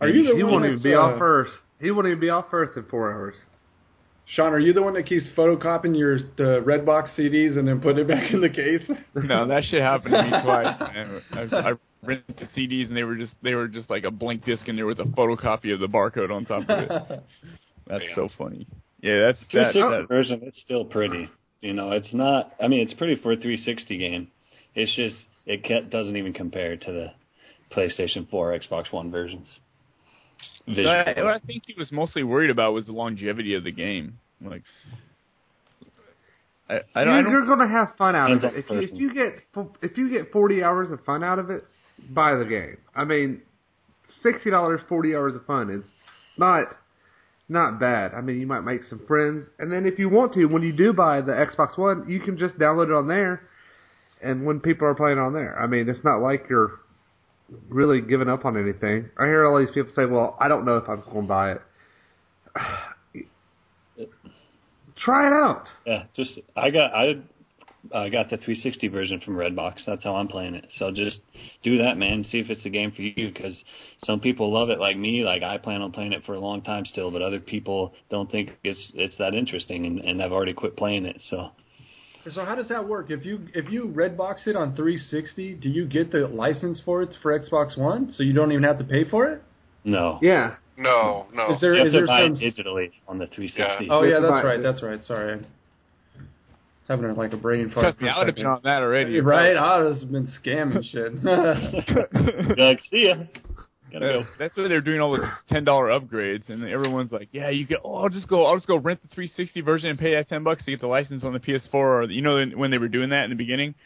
Are 0.00 0.08
you 0.08 0.22
the 0.22 0.36
he 0.36 0.42
one 0.42 0.52
won't 0.52 0.64
even 0.66 0.82
be 0.82 0.94
uh, 0.94 1.00
off 1.00 1.20
Earth. 1.20 1.48
He 1.80 1.90
won't 1.90 2.06
even 2.06 2.20
be 2.20 2.30
off 2.30 2.46
Earth 2.52 2.76
in 2.76 2.84
four 2.84 3.12
hours. 3.12 3.36
Sean, 4.26 4.54
are 4.54 4.58
you 4.58 4.72
the 4.72 4.82
one 4.82 4.94
that 4.94 5.04
keeps 5.06 5.26
photocopying 5.36 5.96
your 5.98 6.18
the 6.18 6.62
Redbox 6.64 7.14
CDs 7.18 7.58
and 7.58 7.68
then 7.68 7.80
putting 7.80 8.04
it 8.04 8.08
back 8.08 8.32
in 8.32 8.40
the 8.40 8.48
case? 8.48 8.80
No, 9.14 9.46
that 9.46 9.64
shit 9.64 9.80
happened 9.82 10.14
to 10.14 10.22
me 10.22 10.30
twice. 10.42 10.80
Man. 10.80 11.22
I, 11.32 11.70
I 11.70 11.72
rented 12.06 12.36
the 12.36 12.46
CDs 12.60 12.88
and 12.88 12.96
they 12.96 13.04
were 13.04 13.16
just 13.16 13.34
they 13.42 13.54
were 13.54 13.68
just 13.68 13.90
like 13.90 14.04
a 14.04 14.10
blank 14.10 14.44
disc 14.44 14.68
in 14.68 14.76
there 14.76 14.86
with 14.86 15.00
a 15.00 15.04
photocopy 15.04 15.72
of 15.72 15.80
the 15.80 15.88
barcode 15.88 16.30
on 16.30 16.44
top 16.44 16.68
of 16.68 16.90
it. 16.90 17.22
That's 17.86 18.04
so 18.14 18.28
funny. 18.38 18.66
Yeah, 19.02 19.26
that's 19.26 19.38
that, 19.52 19.74
360 19.74 19.80
that, 19.80 20.08
version, 20.08 20.40
it's 20.44 20.58
still 20.62 20.86
pretty. 20.86 21.28
You 21.60 21.74
know, 21.74 21.90
it's 21.90 22.14
not. 22.14 22.54
I 22.58 22.68
mean, 22.68 22.80
it's 22.80 22.94
pretty 22.94 23.16
for 23.16 23.32
a 23.32 23.36
360 23.36 23.98
game. 23.98 24.28
It's 24.74 24.96
just 24.96 25.16
it 25.44 25.62
ca 25.62 25.82
doesn't 25.90 26.16
even 26.16 26.32
compare 26.32 26.76
to 26.76 26.92
the 26.92 27.08
PlayStation 27.70 28.28
4, 28.30 28.58
Xbox 28.60 28.92
One 28.92 29.10
versions. 29.10 29.58
So 30.66 30.74
Visually. 30.74 30.88
I, 30.88 31.22
what 31.22 31.34
I 31.34 31.38
think 31.40 31.64
he 31.66 31.74
was 31.76 31.92
mostly 31.92 32.22
worried 32.22 32.50
about 32.50 32.72
was 32.72 32.86
the 32.86 32.92
longevity 32.92 33.54
of 33.54 33.64
the 33.64 33.72
game. 33.72 34.18
Like, 34.40 34.62
I, 36.68 36.80
I 36.94 37.04
don't. 37.04 37.24
You're, 37.24 37.30
you're 37.30 37.46
going 37.46 37.58
to 37.58 37.68
have 37.68 37.88
fun 37.98 38.16
out 38.16 38.30
of 38.30 38.44
it. 38.44 38.54
If 38.56 38.70
you, 38.70 38.78
if 38.78 38.90
you 38.94 39.14
get 39.14 39.64
if 39.82 39.98
you 39.98 40.10
get 40.10 40.32
40 40.32 40.62
hours 40.62 40.90
of 40.92 41.04
fun 41.04 41.22
out 41.22 41.38
of 41.38 41.50
it, 41.50 41.62
buy 42.10 42.34
the 42.34 42.44
game. 42.44 42.78
I 42.94 43.04
mean, 43.04 43.42
sixty 44.22 44.50
dollars, 44.50 44.80
40 44.88 45.14
hours 45.14 45.36
of 45.36 45.44
fun 45.46 45.70
is 45.70 45.88
not 46.36 46.66
not 47.48 47.78
bad. 47.78 48.12
I 48.14 48.20
mean, 48.20 48.40
you 48.40 48.46
might 48.46 48.62
make 48.62 48.82
some 48.88 49.04
friends, 49.06 49.46
and 49.58 49.70
then 49.70 49.84
if 49.84 49.98
you 49.98 50.08
want 50.08 50.32
to, 50.34 50.46
when 50.46 50.62
you 50.62 50.72
do 50.72 50.92
buy 50.92 51.20
the 51.20 51.32
Xbox 51.32 51.76
One, 51.76 52.08
you 52.08 52.20
can 52.20 52.38
just 52.38 52.58
download 52.58 52.86
it 52.86 52.94
on 52.94 53.06
there. 53.06 53.42
And 54.22 54.46
when 54.46 54.60
people 54.60 54.86
are 54.88 54.94
playing 54.94 55.18
on 55.18 55.34
there, 55.34 55.60
I 55.60 55.66
mean, 55.66 55.88
it's 55.88 56.02
not 56.02 56.20
like 56.20 56.46
you're 56.48 56.80
really 57.68 58.00
giving 58.00 58.28
up 58.28 58.46
on 58.46 58.56
anything. 58.56 59.10
I 59.18 59.24
hear 59.24 59.44
all 59.44 59.58
these 59.58 59.70
people 59.70 59.92
say, 59.94 60.06
"Well, 60.06 60.36
I 60.40 60.48
don't 60.48 60.64
know 60.64 60.78
if 60.78 60.88
I'm 60.88 61.02
going 61.02 61.22
to 61.22 61.28
buy 61.28 61.52
it." 61.52 61.60
Try 64.96 65.26
it 65.26 65.32
out. 65.32 65.66
Yeah, 65.86 66.04
just 66.16 66.38
I 66.56 66.70
got 66.70 66.94
I 66.94 67.16
I 67.94 68.08
got 68.08 68.30
the 68.30 68.36
360 68.36 68.88
version 68.88 69.20
from 69.20 69.36
Redbox. 69.36 69.84
That's 69.86 70.04
how 70.04 70.14
I'm 70.16 70.28
playing 70.28 70.54
it. 70.54 70.68
So 70.78 70.90
just 70.90 71.20
do 71.62 71.78
that, 71.78 71.96
man. 71.98 72.24
See 72.30 72.38
if 72.38 72.50
it's 72.50 72.62
the 72.62 72.70
game 72.70 72.92
for 72.92 73.02
you. 73.02 73.32
Because 73.32 73.56
some 74.04 74.20
people 74.20 74.52
love 74.52 74.70
it, 74.70 74.78
like 74.78 74.96
me. 74.96 75.24
Like 75.24 75.42
I 75.42 75.58
plan 75.58 75.82
on 75.82 75.92
playing 75.92 76.12
it 76.12 76.24
for 76.24 76.34
a 76.34 76.40
long 76.40 76.62
time 76.62 76.84
still, 76.86 77.10
but 77.10 77.22
other 77.22 77.40
people 77.40 77.94
don't 78.10 78.30
think 78.30 78.50
it's 78.62 78.92
it's 78.94 79.16
that 79.18 79.34
interesting, 79.34 79.86
and, 79.86 80.00
and 80.00 80.20
have 80.20 80.32
already 80.32 80.54
quit 80.54 80.76
playing 80.76 81.06
it. 81.06 81.20
So 81.30 81.50
So 82.30 82.44
how 82.44 82.54
does 82.54 82.68
that 82.68 82.86
work? 82.86 83.10
If 83.10 83.24
you 83.24 83.40
if 83.54 83.70
you 83.70 83.88
Redbox 83.88 84.46
it 84.46 84.56
on 84.56 84.74
360, 84.74 85.54
do 85.56 85.68
you 85.68 85.86
get 85.86 86.10
the 86.10 86.26
license 86.28 86.80
for 86.84 87.02
it 87.02 87.14
for 87.22 87.38
Xbox 87.38 87.76
One? 87.76 88.10
So 88.12 88.22
you 88.22 88.32
don't 88.32 88.52
even 88.52 88.64
have 88.64 88.78
to 88.78 88.84
pay 88.84 89.04
for 89.08 89.26
it? 89.26 89.42
no, 89.84 90.18
Yeah. 90.22 90.54
No, 90.76 91.26
no. 91.32 91.52
Is 91.52 91.60
there 91.60 91.74
you 91.74 91.78
have 91.78 91.86
is 91.88 91.92
to 91.92 91.98
there 91.98 92.06
buy 92.06 92.22
some? 92.22 92.34
it 92.34 92.56
digitally 92.56 92.90
on 93.06 93.18
the 93.18 93.26
360. 93.28 93.88
Oh 93.90 94.02
yeah, 94.02 94.18
that's 94.18 94.44
right. 94.44 94.60
That's 94.60 94.82
right. 94.82 95.00
Sorry, 95.04 95.40
having 96.88 97.14
like 97.14 97.32
a 97.32 97.36
brain 97.36 97.70
fart. 97.70 97.84
Trust 97.84 97.98
for 97.98 98.04
me, 98.04 98.10
a 98.10 98.12
I 98.14 98.18
would 98.18 98.26
have 98.28 98.34
been 98.36 98.42
second. 98.44 98.52
on 98.52 98.60
that 98.64 98.82
already. 98.82 99.20
Right? 99.20 99.56
I 99.56 99.78
would 99.80 100.00
have 100.00 100.12
been 100.12 100.28
scamming 100.42 100.82
shit. 100.90 101.12
You're 102.58 102.66
like, 102.68 102.80
see 102.90 103.06
ya. 103.08 103.14
Gotta 103.92 104.06
go. 104.06 104.26
That's 104.38 104.56
why 104.56 104.66
they're 104.68 104.80
doing 104.80 105.00
all 105.00 105.12
the 105.12 105.24
ten 105.48 105.64
dollar 105.64 105.86
upgrades, 105.88 106.48
and 106.48 106.64
everyone's 106.64 107.12
like, 107.12 107.28
"Yeah, 107.30 107.50
you 107.50 107.64
get. 107.64 107.78
Oh, 107.84 107.94
I'll 107.94 108.08
just 108.08 108.26
go. 108.26 108.44
I'll 108.44 108.56
just 108.56 108.66
go 108.66 108.76
rent 108.76 109.00
the 109.02 109.08
360 109.14 109.60
version 109.60 109.90
and 109.90 109.98
pay 109.98 110.14
that 110.14 110.28
ten 110.28 110.42
bucks 110.42 110.64
to 110.64 110.72
get 110.72 110.80
the 110.80 110.88
license 110.88 111.22
on 111.22 111.32
the 111.32 111.38
PS4." 111.38 111.74
Or 111.74 112.02
you 112.10 112.20
know 112.20 112.44
when 112.56 112.72
they 112.72 112.78
were 112.78 112.88
doing 112.88 113.10
that 113.10 113.22
in 113.24 113.30
the 113.30 113.36
beginning, 113.36 113.76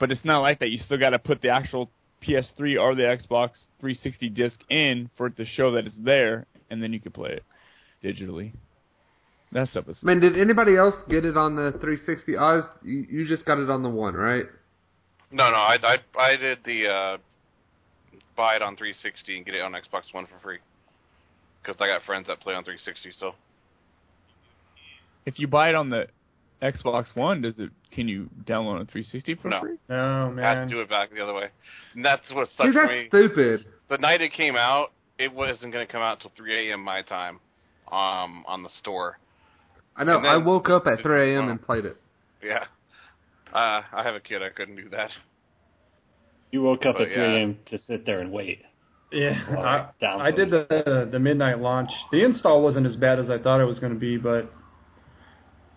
but 0.00 0.10
it's 0.10 0.24
not 0.24 0.40
like 0.40 0.60
that. 0.60 0.70
You 0.70 0.78
still 0.78 0.96
got 0.98 1.10
to 1.10 1.18
put 1.18 1.42
the 1.42 1.50
actual 1.50 1.90
PS3 2.26 2.80
or 2.80 2.94
the 2.94 3.02
Xbox 3.02 3.50
360 3.80 4.30
disc 4.30 4.58
in 4.70 5.10
for 5.18 5.26
it 5.26 5.36
to 5.36 5.44
show 5.44 5.72
that 5.72 5.84
it's 5.86 5.94
there, 6.02 6.46
and 6.70 6.82
then 6.82 6.94
you 6.94 7.00
can 7.00 7.12
play 7.12 7.32
it 7.38 7.44
digitally. 8.02 8.54
That 9.52 9.68
stuff 9.68 9.88
is. 9.88 9.98
I 10.02 10.06
mean, 10.06 10.20
did 10.20 10.38
anybody 10.38 10.76
else 10.76 10.94
get 11.08 11.24
it 11.24 11.36
on 11.36 11.56
the 11.56 11.70
360? 11.80 12.36
Oz, 12.36 12.64
you, 12.84 13.06
you 13.10 13.26
just 13.26 13.44
got 13.46 13.58
it 13.58 13.70
on 13.70 13.82
the 13.82 13.88
one, 13.88 14.14
right? 14.14 14.44
No, 15.30 15.50
no. 15.50 15.56
I 15.56 15.76
I 15.82 15.96
I 16.20 16.36
did 16.36 16.58
the 16.64 16.86
uh, 16.88 17.16
buy 18.36 18.56
it 18.56 18.62
on 18.62 18.76
360 18.76 19.36
and 19.36 19.46
get 19.46 19.54
it 19.54 19.62
on 19.62 19.72
Xbox 19.72 20.12
One 20.12 20.26
for 20.26 20.38
free. 20.42 20.58
Because 21.62 21.80
I 21.80 21.86
got 21.86 22.02
friends 22.04 22.26
that 22.28 22.40
play 22.40 22.54
on 22.54 22.62
360 22.64 23.12
still. 23.16 23.34
If 25.26 25.38
you 25.38 25.46
buy 25.48 25.68
it 25.70 25.74
on 25.74 25.90
the 25.90 26.06
Xbox 26.62 27.14
One, 27.14 27.42
does 27.42 27.58
it? 27.58 27.70
Can 27.92 28.08
you 28.08 28.28
download 28.44 28.80
on 28.80 28.86
360 28.86 29.34
for 29.36 29.48
No. 29.48 29.60
free? 29.60 29.76
no 29.88 30.30
man. 30.30 30.44
I 30.44 30.48
had 30.48 30.54
man. 30.58 30.68
to 30.68 30.74
do 30.74 30.80
it 30.80 30.88
back 30.88 31.10
the 31.12 31.20
other 31.22 31.34
way. 31.34 31.48
And 31.94 32.04
that's 32.04 32.22
what 32.32 32.48
sucks 32.56 32.66
Dude, 32.66 32.74
for 32.74 32.80
that's 32.86 32.90
me. 32.90 33.08
stupid. 33.08 33.64
The 33.88 33.98
night 33.98 34.20
it 34.20 34.32
came 34.32 34.56
out, 34.56 34.92
it 35.18 35.32
wasn't 35.32 35.72
going 35.72 35.86
to 35.86 35.90
come 35.92 36.02
out 36.02 36.20
till 36.20 36.32
3 36.36 36.70
a.m. 36.70 36.82
my 36.82 37.02
time, 37.02 37.40
um, 37.90 38.44
on 38.46 38.62
the 38.62 38.68
store. 38.80 39.18
I 39.98 40.04
know. 40.04 40.22
Then- 40.22 40.30
I 40.30 40.36
woke 40.38 40.70
up 40.70 40.86
at 40.86 41.00
3 41.02 41.34
a.m. 41.34 41.48
and 41.48 41.60
played 41.60 41.84
it. 41.84 41.96
Yeah. 42.42 42.64
Uh, 43.52 43.82
I 43.92 44.02
have 44.04 44.14
a 44.14 44.20
kid. 44.20 44.42
I 44.42 44.50
couldn't 44.50 44.76
do 44.76 44.88
that. 44.90 45.10
You 46.52 46.62
woke 46.62 46.86
up 46.86 46.96
But, 46.96 47.08
at 47.08 47.14
3 47.14 47.16
yeah. 47.22 47.32
a.m. 47.40 47.58
to 47.70 47.78
sit 47.78 48.06
there 48.06 48.20
and 48.20 48.32
wait. 48.32 48.60
Yeah, 49.10 49.40
Well, 49.50 49.64
I, 49.64 49.88
I 50.26 50.30
did 50.30 50.50
the 50.50 51.08
the 51.10 51.18
midnight 51.18 51.60
launch. 51.60 51.88
The 52.12 52.22
install 52.22 52.62
wasn't 52.62 52.86
as 52.86 52.94
bad 52.94 53.18
as 53.18 53.30
I 53.30 53.38
thought 53.42 53.58
it 53.58 53.64
was 53.64 53.78
going 53.78 53.94
to 53.94 53.98
be, 53.98 54.18
but 54.18 54.52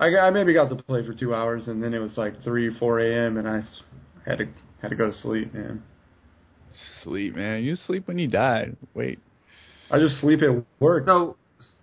I, 0.02 0.10
got, 0.10 0.26
I 0.28 0.30
maybe 0.32 0.54
got 0.54 0.68
to 0.68 0.76
play 0.76 1.06
for 1.06 1.14
two 1.14 1.34
hours, 1.34 1.68
and 1.70 1.82
then 1.82 1.94
it 1.94 2.00
was 2.00 2.18
like 2.18 2.42
three, 2.44 2.78
four 2.78 3.00
a.m. 3.00 3.38
and 3.38 3.48
I 3.48 3.60
s- 3.60 3.82
had 4.26 4.40
to 4.40 4.48
had 4.82 4.90
to 4.90 4.96
go 4.98 5.10
to 5.12 5.18
sleep, 5.18 5.54
man. 5.54 5.82
Sleep, 7.06 7.36
man. 7.38 7.64
You 7.64 7.78
sleep 7.88 8.06
when 8.10 8.20
you 8.20 8.28
die. 8.28 8.72
Wait. 8.94 9.20
I 9.90 9.98
just 10.00 10.20
sleep 10.20 10.42
at 10.42 10.66
work. 10.82 11.06
So, 11.06 11.38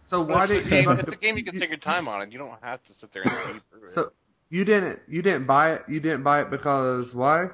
so 0.08 0.22
why 0.22 0.46
didn't 0.46 0.70
game- 0.70 0.84
you? 0.84 0.90
It's 0.92 1.12
a 1.12 1.16
game 1.16 1.36
you 1.36 1.44
can 1.44 1.58
take 1.58 1.70
your 1.70 1.78
time 1.78 2.08
on, 2.08 2.22
and 2.22 2.32
you 2.32 2.38
don't 2.38 2.52
have 2.62 2.82
to 2.84 2.92
sit 3.00 3.12
there 3.12 3.22
and 3.22 3.32
sleep 3.50 3.62
through 3.70 3.88
it. 3.90 3.94
So 3.94 4.12
you 4.50 4.64
didn't 4.64 5.00
you 5.08 5.22
didn't 5.22 5.46
buy 5.46 5.74
it. 5.74 5.82
You 5.88 6.00
didn't 6.00 6.22
buy 6.22 6.42
it 6.42 6.50
because 6.50 7.12
why? 7.12 7.46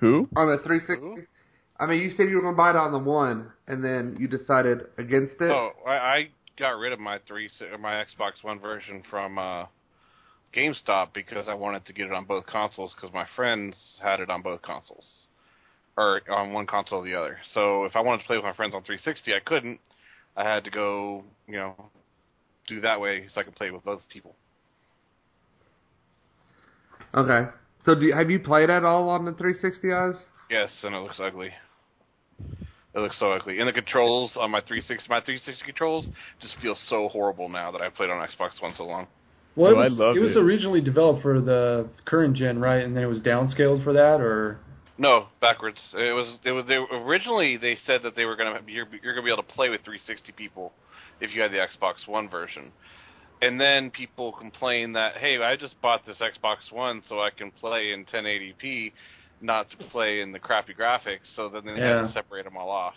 Who? 0.00 0.28
On 0.34 0.48
the 0.48 0.58
360. 0.64 1.28
I 1.78 1.86
mean, 1.86 2.00
you 2.00 2.10
said 2.10 2.28
you 2.28 2.36
were 2.36 2.42
going 2.42 2.54
to 2.54 2.56
buy 2.56 2.70
it 2.70 2.76
on 2.76 2.92
the 2.92 2.98
one, 2.98 3.52
and 3.68 3.82
then 3.82 4.16
you 4.18 4.28
decided 4.28 4.82
against 4.98 5.34
it. 5.40 5.50
Oh, 5.50 5.70
I, 5.86 5.90
I 5.90 6.28
got 6.58 6.70
rid 6.70 6.92
of 6.92 6.98
my 6.98 7.18
three 7.26 7.48
my 7.80 8.04
Xbox 8.04 8.42
One 8.42 8.58
version 8.58 9.02
from 9.08 9.38
uh, 9.38 9.66
GameStop 10.54 11.08
because 11.14 11.46
I 11.48 11.54
wanted 11.54 11.86
to 11.86 11.92
get 11.92 12.06
it 12.06 12.12
on 12.12 12.24
both 12.24 12.46
consoles 12.46 12.92
because 12.94 13.12
my 13.14 13.26
friends 13.36 13.74
had 14.02 14.20
it 14.20 14.28
on 14.28 14.42
both 14.42 14.62
consoles, 14.62 15.06
or 15.96 16.20
on 16.30 16.52
one 16.52 16.66
console 16.66 17.00
or 17.00 17.04
the 17.04 17.14
other. 17.14 17.38
So 17.54 17.84
if 17.84 17.96
I 17.96 18.00
wanted 18.00 18.22
to 18.22 18.26
play 18.26 18.36
with 18.36 18.44
my 18.44 18.54
friends 18.54 18.74
on 18.74 18.82
360, 18.82 19.32
I 19.32 19.40
couldn't. 19.44 19.80
I 20.36 20.44
had 20.44 20.64
to 20.64 20.70
go, 20.70 21.24
you 21.46 21.54
know, 21.56 21.74
do 22.68 22.80
that 22.80 23.00
way 23.00 23.26
so 23.34 23.40
I 23.40 23.44
could 23.44 23.54
play 23.54 23.70
with 23.70 23.84
both 23.84 24.00
people. 24.12 24.34
Okay. 27.14 27.50
So 27.84 27.94
do 27.94 28.06
you, 28.06 28.14
have 28.14 28.30
you 28.30 28.38
played 28.38 28.70
at 28.70 28.84
all 28.84 29.08
on 29.08 29.24
the 29.24 29.32
360 29.32 29.92
eyes? 29.92 30.14
Yes, 30.50 30.70
and 30.82 30.94
it 30.94 30.98
looks 30.98 31.18
ugly. 31.20 31.50
It 32.94 32.98
looks 32.98 33.18
so 33.18 33.32
ugly. 33.32 33.58
And 33.58 33.68
the 33.68 33.72
controls 33.72 34.32
on 34.36 34.50
my 34.50 34.60
360, 34.60 35.08
my 35.08 35.20
360 35.20 35.64
controls 35.64 36.06
just 36.40 36.54
feel 36.60 36.76
so 36.88 37.08
horrible 37.08 37.48
now 37.48 37.70
that 37.72 37.80
I've 37.80 37.94
played 37.94 38.10
on 38.10 38.26
Xbox 38.26 38.60
One 38.60 38.74
so 38.76 38.84
long. 38.84 39.06
Well, 39.56 39.72
it 39.72 39.74
Oh, 39.74 39.78
was, 39.78 39.98
loved 39.98 40.16
it 40.16 40.20
was 40.20 40.36
it. 40.36 40.38
originally 40.38 40.80
developed 40.80 41.22
for 41.22 41.40
the 41.40 41.88
current 42.04 42.36
gen, 42.36 42.58
right? 42.58 42.82
And 42.82 42.96
then 42.96 43.02
it 43.02 43.06
was 43.06 43.20
downscaled 43.20 43.82
for 43.84 43.92
that, 43.92 44.20
or 44.20 44.58
No, 44.98 45.26
backwards. 45.40 45.78
It 45.94 46.14
was 46.14 46.38
it 46.44 46.52
was 46.52 46.66
they 46.66 46.74
originally 46.74 47.56
they 47.56 47.76
said 47.86 48.02
that 48.02 48.14
they 48.14 48.24
were 48.24 48.36
gonna 48.36 48.60
you're 48.66 48.86
you're 49.02 49.14
gonna 49.14 49.24
be 49.24 49.32
able 49.32 49.42
to 49.42 49.52
play 49.54 49.68
with 49.68 49.80
360 49.82 50.32
people 50.32 50.72
if 51.20 51.34
you 51.34 51.40
had 51.40 51.50
the 51.50 51.56
Xbox 51.56 52.06
One 52.06 52.28
version, 52.28 52.70
and 53.40 53.60
then 53.60 53.90
people 53.90 54.32
complained 54.32 54.94
that 54.96 55.16
hey 55.16 55.38
I 55.42 55.56
just 55.56 55.80
bought 55.80 56.04
this 56.06 56.18
Xbox 56.18 56.70
One 56.70 57.02
so 57.08 57.20
I 57.20 57.30
can 57.36 57.50
play 57.50 57.92
in 57.92 58.04
1080p, 58.04 58.92
not 59.40 59.70
to 59.70 59.76
play 59.88 60.20
in 60.20 60.30
the 60.30 60.38
crappy 60.38 60.74
graphics. 60.74 61.34
So 61.36 61.48
then 61.48 61.64
they 61.64 61.80
had 61.80 62.02
to 62.06 62.12
separate 62.12 62.44
them 62.44 62.56
all 62.56 62.70
off. 62.70 62.94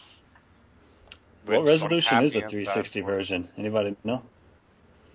What 1.46 1.64
Which 1.64 1.68
resolution 1.82 2.24
is 2.24 2.36
a 2.36 2.42
360 2.50 3.02
version? 3.02 3.50
Anybody 3.58 3.96
know? 4.04 4.24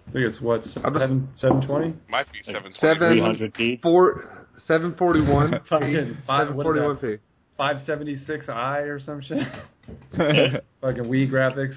I 0.08 0.12
think 0.12 0.26
it's 0.26 0.40
what 0.40 0.62
I'm 0.82 0.94
seven 0.94 1.28
seven 1.36 1.66
twenty. 1.66 1.94
Might 2.08 2.32
be 2.32 2.38
720. 2.44 2.74
Seven- 2.80 3.50
300p. 3.52 3.82
Four 3.82 4.39
seven 4.66 4.94
forty 4.96 5.20
one. 5.20 5.52
Fucking 5.68 6.18
five- 6.26 6.54
what 6.54 6.62
is 6.62 6.66
forty 6.66 6.80
that? 6.80 6.86
one 6.86 6.96
p. 6.98 7.16
Five 7.56 7.76
seventy 7.86 8.16
six 8.26 8.48
i 8.48 8.78
or 8.78 8.98
some 8.98 9.20
shit. 9.20 9.46
Fucking 10.80 11.04
Wii 11.04 11.30
graphics. 11.30 11.74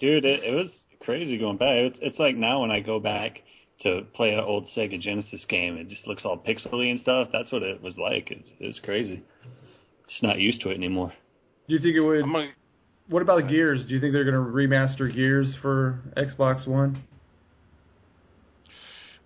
Dude, 0.00 0.24
it, 0.24 0.42
it 0.44 0.54
was 0.54 0.68
crazy 1.00 1.38
going 1.38 1.56
back. 1.56 1.68
It's, 1.70 1.98
it's 2.02 2.18
like 2.18 2.36
now 2.36 2.62
when 2.62 2.70
I 2.70 2.80
go 2.80 2.98
back 3.00 3.40
to 3.82 4.02
play 4.14 4.34
an 4.34 4.40
old 4.40 4.66
Sega 4.76 5.00
Genesis 5.00 5.44
game, 5.48 5.76
it 5.76 5.88
just 5.88 6.06
looks 6.06 6.24
all 6.24 6.36
pixely 6.36 6.90
and 6.90 7.00
stuff. 7.00 7.28
That's 7.32 7.50
what 7.52 7.62
it 7.62 7.82
was 7.82 7.96
like. 7.96 8.30
It's, 8.30 8.48
it 8.58 8.66
was 8.66 8.80
crazy. 8.82 9.22
Just 10.08 10.22
not 10.22 10.38
used 10.38 10.60
to 10.62 10.70
it 10.70 10.74
anymore. 10.74 11.12
Do 11.68 11.74
you 11.74 11.80
think 11.80 11.96
it 11.96 12.00
would? 12.00 12.22
I'm 12.22 12.32
gonna, 12.32 12.50
What 13.08 13.22
about 13.22 13.48
Gears? 13.48 13.86
Do 13.86 13.94
you 13.94 14.00
think 14.00 14.12
they're 14.12 14.30
going 14.30 14.34
to 14.34 14.40
remaster 14.52 15.12
Gears 15.14 15.56
for 15.62 16.00
Xbox 16.16 16.66
One? 16.68 17.02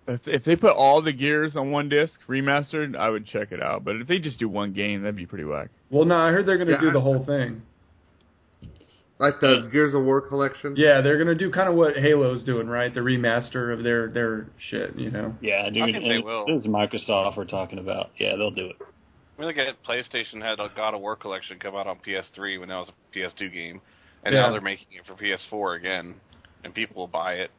If, 0.09 0.21
if 0.27 0.43
they 0.43 0.55
put 0.55 0.71
all 0.71 1.01
the 1.01 1.13
gears 1.13 1.55
on 1.55 1.71
one 1.71 1.87
disc 1.89 2.19
remastered, 2.27 2.95
I 2.97 3.09
would 3.09 3.25
check 3.25 3.51
it 3.51 3.61
out. 3.61 3.83
But 3.85 3.95
if 3.97 4.07
they 4.07 4.19
just 4.19 4.39
do 4.39 4.49
one 4.49 4.73
game, 4.73 5.01
that'd 5.03 5.15
be 5.15 5.25
pretty 5.25 5.45
whack. 5.45 5.69
Well, 5.89 6.05
no, 6.05 6.15
I 6.17 6.31
heard 6.31 6.45
they're 6.45 6.57
going 6.57 6.67
to 6.67 6.73
Yeah, 6.73 6.81
do 6.81 6.89
I- 6.89 6.93
the 6.93 7.01
whole 7.01 7.23
thing. 7.25 7.61
Like 9.19 9.41
the 9.41 9.67
Gears 9.69 9.93
of 9.93 10.03
War 10.05 10.21
collection. 10.21 10.75
Yeah, 10.77 11.01
they're 11.01 11.17
going 11.21 11.27
to 11.27 11.35
do 11.35 11.51
kind 11.51 11.67
of 11.67 11.75
what 11.75 11.97
Halo's 11.97 12.41
doing, 12.45 12.67
right? 12.67 12.93
The 12.93 13.01
remaster 13.01 13.73
of 13.73 13.83
their 13.83 14.07
their 14.07 14.47
shit, 14.69 14.95
you 14.95 15.11
know. 15.11 15.35
Yeah, 15.41 15.69
dude. 15.69 15.83
I 15.83 15.91
think 15.91 16.05
they 16.05 16.19
will. 16.19 16.45
This 16.45 16.61
is 16.61 16.67
Microsoft 16.67 17.35
we're 17.35 17.43
talking 17.43 17.79
about. 17.79 18.11
Yeah, 18.17 18.37
they'll 18.37 18.49
do 18.49 18.67
it. 18.67 18.77
I 18.79 19.41
mean, 19.41 19.47
look 19.49 19.57
at 19.57 19.83
PlayStation 19.83 20.41
had 20.41 20.59
a 20.61 20.69
God 20.73 20.93
of 20.93 21.01
War 21.01 21.17
collection 21.17 21.59
come 21.59 21.75
out 21.75 21.85
on 21.85 21.97
PS3 21.97 22.61
when 22.61 22.69
that 22.69 22.75
was 22.77 22.89
a 22.89 23.17
PS2 23.17 23.51
game, 23.53 23.81
and 24.23 24.33
Yeah. 24.33 24.43
now 24.43 24.51
they're 24.53 24.61
making 24.61 24.87
it 24.91 25.05
for 25.05 25.15
PS4 25.15 25.77
again, 25.77 26.15
and 26.63 26.73
people 26.73 26.95
will 26.95 27.07
buy 27.07 27.33
it. 27.33 27.51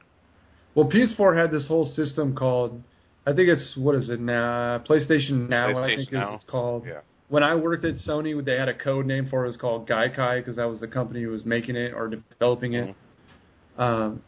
Well, 0.75 0.89
PS4 0.89 1.37
had 1.37 1.51
this 1.51 1.67
whole 1.67 1.87
system 1.87 2.35
called, 2.35 2.83
I 3.27 3.33
think 3.33 3.49
it's 3.49 3.75
what 3.77 3.95
is 3.95 4.09
it 4.09 4.21
now? 4.21 4.79
PlayStation 4.89 5.49
Now, 5.49 5.69
I 5.71 5.73
PlayStation 5.73 5.97
think 5.97 6.09
is 6.09 6.13
Now. 6.13 6.35
it's 6.35 6.45
called. 6.45 6.85
Yeah. 6.87 7.01
When 7.29 7.43
I 7.43 7.55
worked 7.55 7.85
at 7.85 7.95
Sony, 7.97 8.45
they 8.45 8.57
had 8.57 8.69
a 8.69 8.75
code 8.75 9.07
name 9.07 9.29
for 9.31 9.43
it. 9.43 9.45
It 9.45 9.49
was 9.49 9.57
called 9.57 9.89
Gaikai 9.89 10.41
because 10.41 10.57
that 10.57 10.69
was 10.69 10.81
the 10.81 10.89
company 10.89 11.23
who 11.23 11.31
was 11.31 11.45
making 11.45 11.77
it 11.77 11.93
or 11.93 12.09
developing 12.09 12.75
it. 12.75 12.95
Um, 13.79 14.23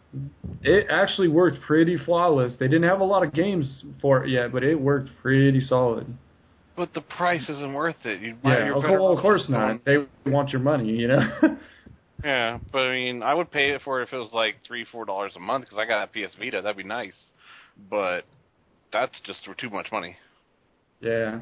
it 0.62 0.86
actually 0.90 1.28
worked 1.28 1.60
pretty 1.66 1.96
flawless. 1.96 2.56
They 2.58 2.68
didn't 2.68 2.88
have 2.88 3.00
a 3.00 3.04
lot 3.04 3.22
of 3.24 3.32
games 3.34 3.82
for 4.00 4.24
it 4.24 4.30
yet, 4.30 4.52
but 4.52 4.62
it 4.62 4.80
worked 4.80 5.10
pretty 5.20 5.60
solid. 5.60 6.06
But 6.76 6.94
the 6.94 7.00
price 7.02 7.42
isn't 7.48 7.74
worth 7.74 7.96
it. 8.04 8.20
You'd 8.22 8.40
buy 8.40 8.58
Yeah, 8.58 8.66
your 8.66 8.76
of, 8.76 8.84
course, 8.84 9.18
of 9.18 9.22
course 9.22 9.46
not. 9.48 9.84
They 9.84 9.98
want 10.24 10.50
your 10.50 10.62
money, 10.62 10.90
you 10.90 11.08
know. 11.08 11.28
Yeah, 12.24 12.58
but 12.70 12.78
I 12.82 12.92
mean, 12.92 13.22
I 13.22 13.34
would 13.34 13.50
pay 13.50 13.70
it 13.70 13.82
for 13.82 14.00
it 14.00 14.04
if 14.04 14.12
it 14.12 14.16
was 14.16 14.30
like 14.32 14.56
three, 14.66 14.84
four 14.90 15.04
dollars 15.04 15.32
a 15.36 15.40
month 15.40 15.64
because 15.64 15.78
I 15.78 15.86
got 15.86 16.04
a 16.04 16.06
PS 16.06 16.34
Vita. 16.38 16.60
That'd 16.62 16.76
be 16.76 16.84
nice, 16.84 17.16
but 17.90 18.24
that's 18.92 19.14
just 19.24 19.40
too 19.58 19.70
much 19.70 19.88
money. 19.90 20.16
yeah. 21.00 21.40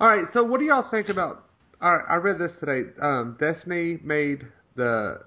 All 0.00 0.08
right. 0.08 0.24
So 0.32 0.42
what 0.44 0.58
do 0.60 0.66
y'all 0.66 0.86
think 0.90 1.08
about? 1.08 1.44
All 1.80 1.96
right, 1.96 2.04
I 2.10 2.16
read 2.16 2.38
this 2.38 2.52
today. 2.60 2.90
Um, 3.00 3.36
Destiny 3.40 3.98
made 4.04 4.42
the 4.76 5.20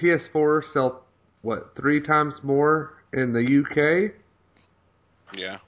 PS4 0.00 0.62
sell 0.72 1.04
what 1.42 1.72
three 1.76 2.00
times 2.02 2.34
more 2.42 2.94
in 3.12 3.32
the 3.32 3.40
UK. 3.40 4.12
Yeah. 5.36 5.58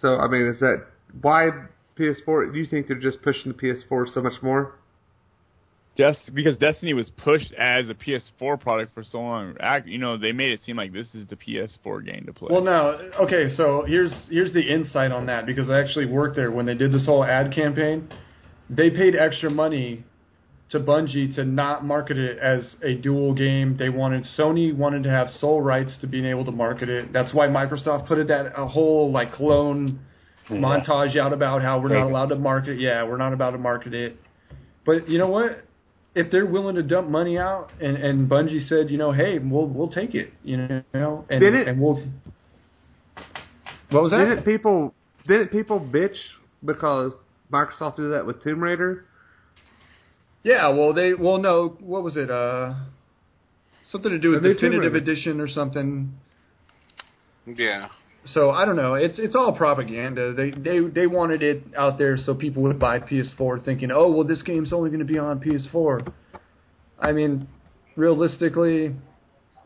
So 0.00 0.16
I 0.16 0.28
mean, 0.28 0.46
is 0.48 0.60
that 0.60 0.86
why 1.22 1.50
PS4? 1.98 2.52
Do 2.52 2.58
you 2.58 2.66
think 2.66 2.88
they're 2.88 2.98
just 2.98 3.22
pushing 3.22 3.52
the 3.52 3.58
PS4 3.58 4.12
so 4.12 4.22
much 4.22 4.42
more? 4.42 4.77
Just 5.98 6.32
because 6.32 6.56
Destiny 6.58 6.94
was 6.94 7.10
pushed 7.10 7.52
as 7.54 7.88
a 7.88 7.94
PS4 7.94 8.60
product 8.60 8.94
for 8.94 9.02
so 9.02 9.18
long, 9.18 9.56
you 9.84 9.98
know, 9.98 10.16
they 10.16 10.30
made 10.30 10.52
it 10.52 10.60
seem 10.64 10.76
like 10.76 10.92
this 10.92 11.12
is 11.12 11.26
the 11.26 11.34
PS4 11.34 12.06
game 12.06 12.24
to 12.26 12.32
play. 12.32 12.48
Well, 12.52 12.62
no. 12.62 13.10
Okay, 13.20 13.48
so 13.56 13.82
here's 13.84 14.14
here's 14.30 14.52
the 14.52 14.62
insight 14.62 15.10
on 15.10 15.26
that 15.26 15.44
because 15.44 15.68
I 15.68 15.80
actually 15.80 16.06
worked 16.06 16.36
there 16.36 16.52
when 16.52 16.66
they 16.66 16.76
did 16.76 16.92
this 16.92 17.04
whole 17.04 17.24
ad 17.24 17.52
campaign. 17.52 18.08
They 18.70 18.90
paid 18.90 19.16
extra 19.16 19.50
money 19.50 20.04
to 20.70 20.78
Bungie 20.78 21.34
to 21.34 21.44
not 21.44 21.84
market 21.84 22.16
it 22.16 22.38
as 22.38 22.76
a 22.84 22.94
dual 22.94 23.34
game. 23.34 23.76
They 23.76 23.88
wanted 23.88 24.24
Sony 24.38 24.72
wanted 24.72 25.02
to 25.02 25.10
have 25.10 25.28
sole 25.30 25.60
rights 25.60 25.98
to 26.02 26.06
being 26.06 26.26
able 26.26 26.44
to 26.44 26.52
market 26.52 26.88
it. 26.88 27.12
That's 27.12 27.34
why 27.34 27.48
Microsoft 27.48 28.06
put 28.06 28.18
it 28.18 28.28
that 28.28 28.52
a 28.56 28.68
whole 28.68 29.10
like 29.10 29.32
clone 29.32 29.98
montage 30.48 31.18
out 31.18 31.32
about 31.32 31.62
how 31.62 31.80
we're 31.80 31.88
not 31.88 32.06
allowed 32.06 32.28
to 32.28 32.36
market. 32.36 32.78
Yeah, 32.78 33.02
we're 33.02 33.16
not 33.16 33.32
allowed 33.32 33.50
to 33.50 33.58
market 33.58 33.94
it. 33.94 34.16
But 34.86 35.08
you 35.08 35.18
know 35.18 35.28
what? 35.28 35.64
If 36.14 36.30
they're 36.32 36.46
willing 36.46 36.74
to 36.76 36.82
dump 36.82 37.08
money 37.08 37.38
out, 37.38 37.70
and 37.80 37.96
and 37.96 38.28
Bungie 38.30 38.66
said, 38.66 38.90
you 38.90 38.98
know, 38.98 39.12
hey, 39.12 39.38
we'll 39.38 39.66
we'll 39.66 39.88
take 39.90 40.14
it, 40.14 40.32
you 40.42 40.56
know, 40.56 41.24
and 41.30 41.42
it- 41.42 41.68
and 41.68 41.80
we'll. 41.80 42.02
What 43.90 44.02
was 44.02 44.12
that? 44.12 44.18
Didn't 44.18 44.44
people 44.44 44.94
didn't 45.26 45.48
people 45.48 45.80
bitch 45.80 46.16
because 46.64 47.12
Microsoft 47.52 47.96
did 47.96 48.12
that 48.12 48.26
with 48.26 48.42
Tomb 48.42 48.60
Raider? 48.62 49.04
Yeah, 50.42 50.68
well, 50.68 50.92
they 50.92 51.14
well 51.14 51.38
no, 51.38 51.76
what 51.80 52.02
was 52.02 52.16
it? 52.16 52.30
Uh, 52.30 52.74
something 53.90 54.10
to 54.10 54.18
do 54.18 54.30
with 54.30 54.42
The 54.42 54.54
definitive 54.54 54.94
edition 54.94 55.40
or 55.40 55.48
something. 55.48 56.12
Yeah. 57.46 57.88
So 58.34 58.50
I 58.50 58.64
don't 58.64 58.76
know. 58.76 58.94
It's 58.94 59.18
it's 59.18 59.34
all 59.34 59.52
propaganda. 59.52 60.34
They 60.34 60.50
they 60.50 60.80
they 60.80 61.06
wanted 61.06 61.42
it 61.42 61.62
out 61.76 61.98
there 61.98 62.16
so 62.18 62.34
people 62.34 62.62
would 62.64 62.78
buy 62.78 62.98
PS4, 62.98 63.64
thinking, 63.64 63.90
oh 63.90 64.10
well, 64.10 64.26
this 64.26 64.42
game's 64.42 64.72
only 64.72 64.90
going 64.90 65.00
to 65.00 65.06
be 65.06 65.18
on 65.18 65.40
PS4. 65.40 66.12
I 67.00 67.12
mean, 67.12 67.48
realistically, 67.96 68.86
it, 68.86 68.94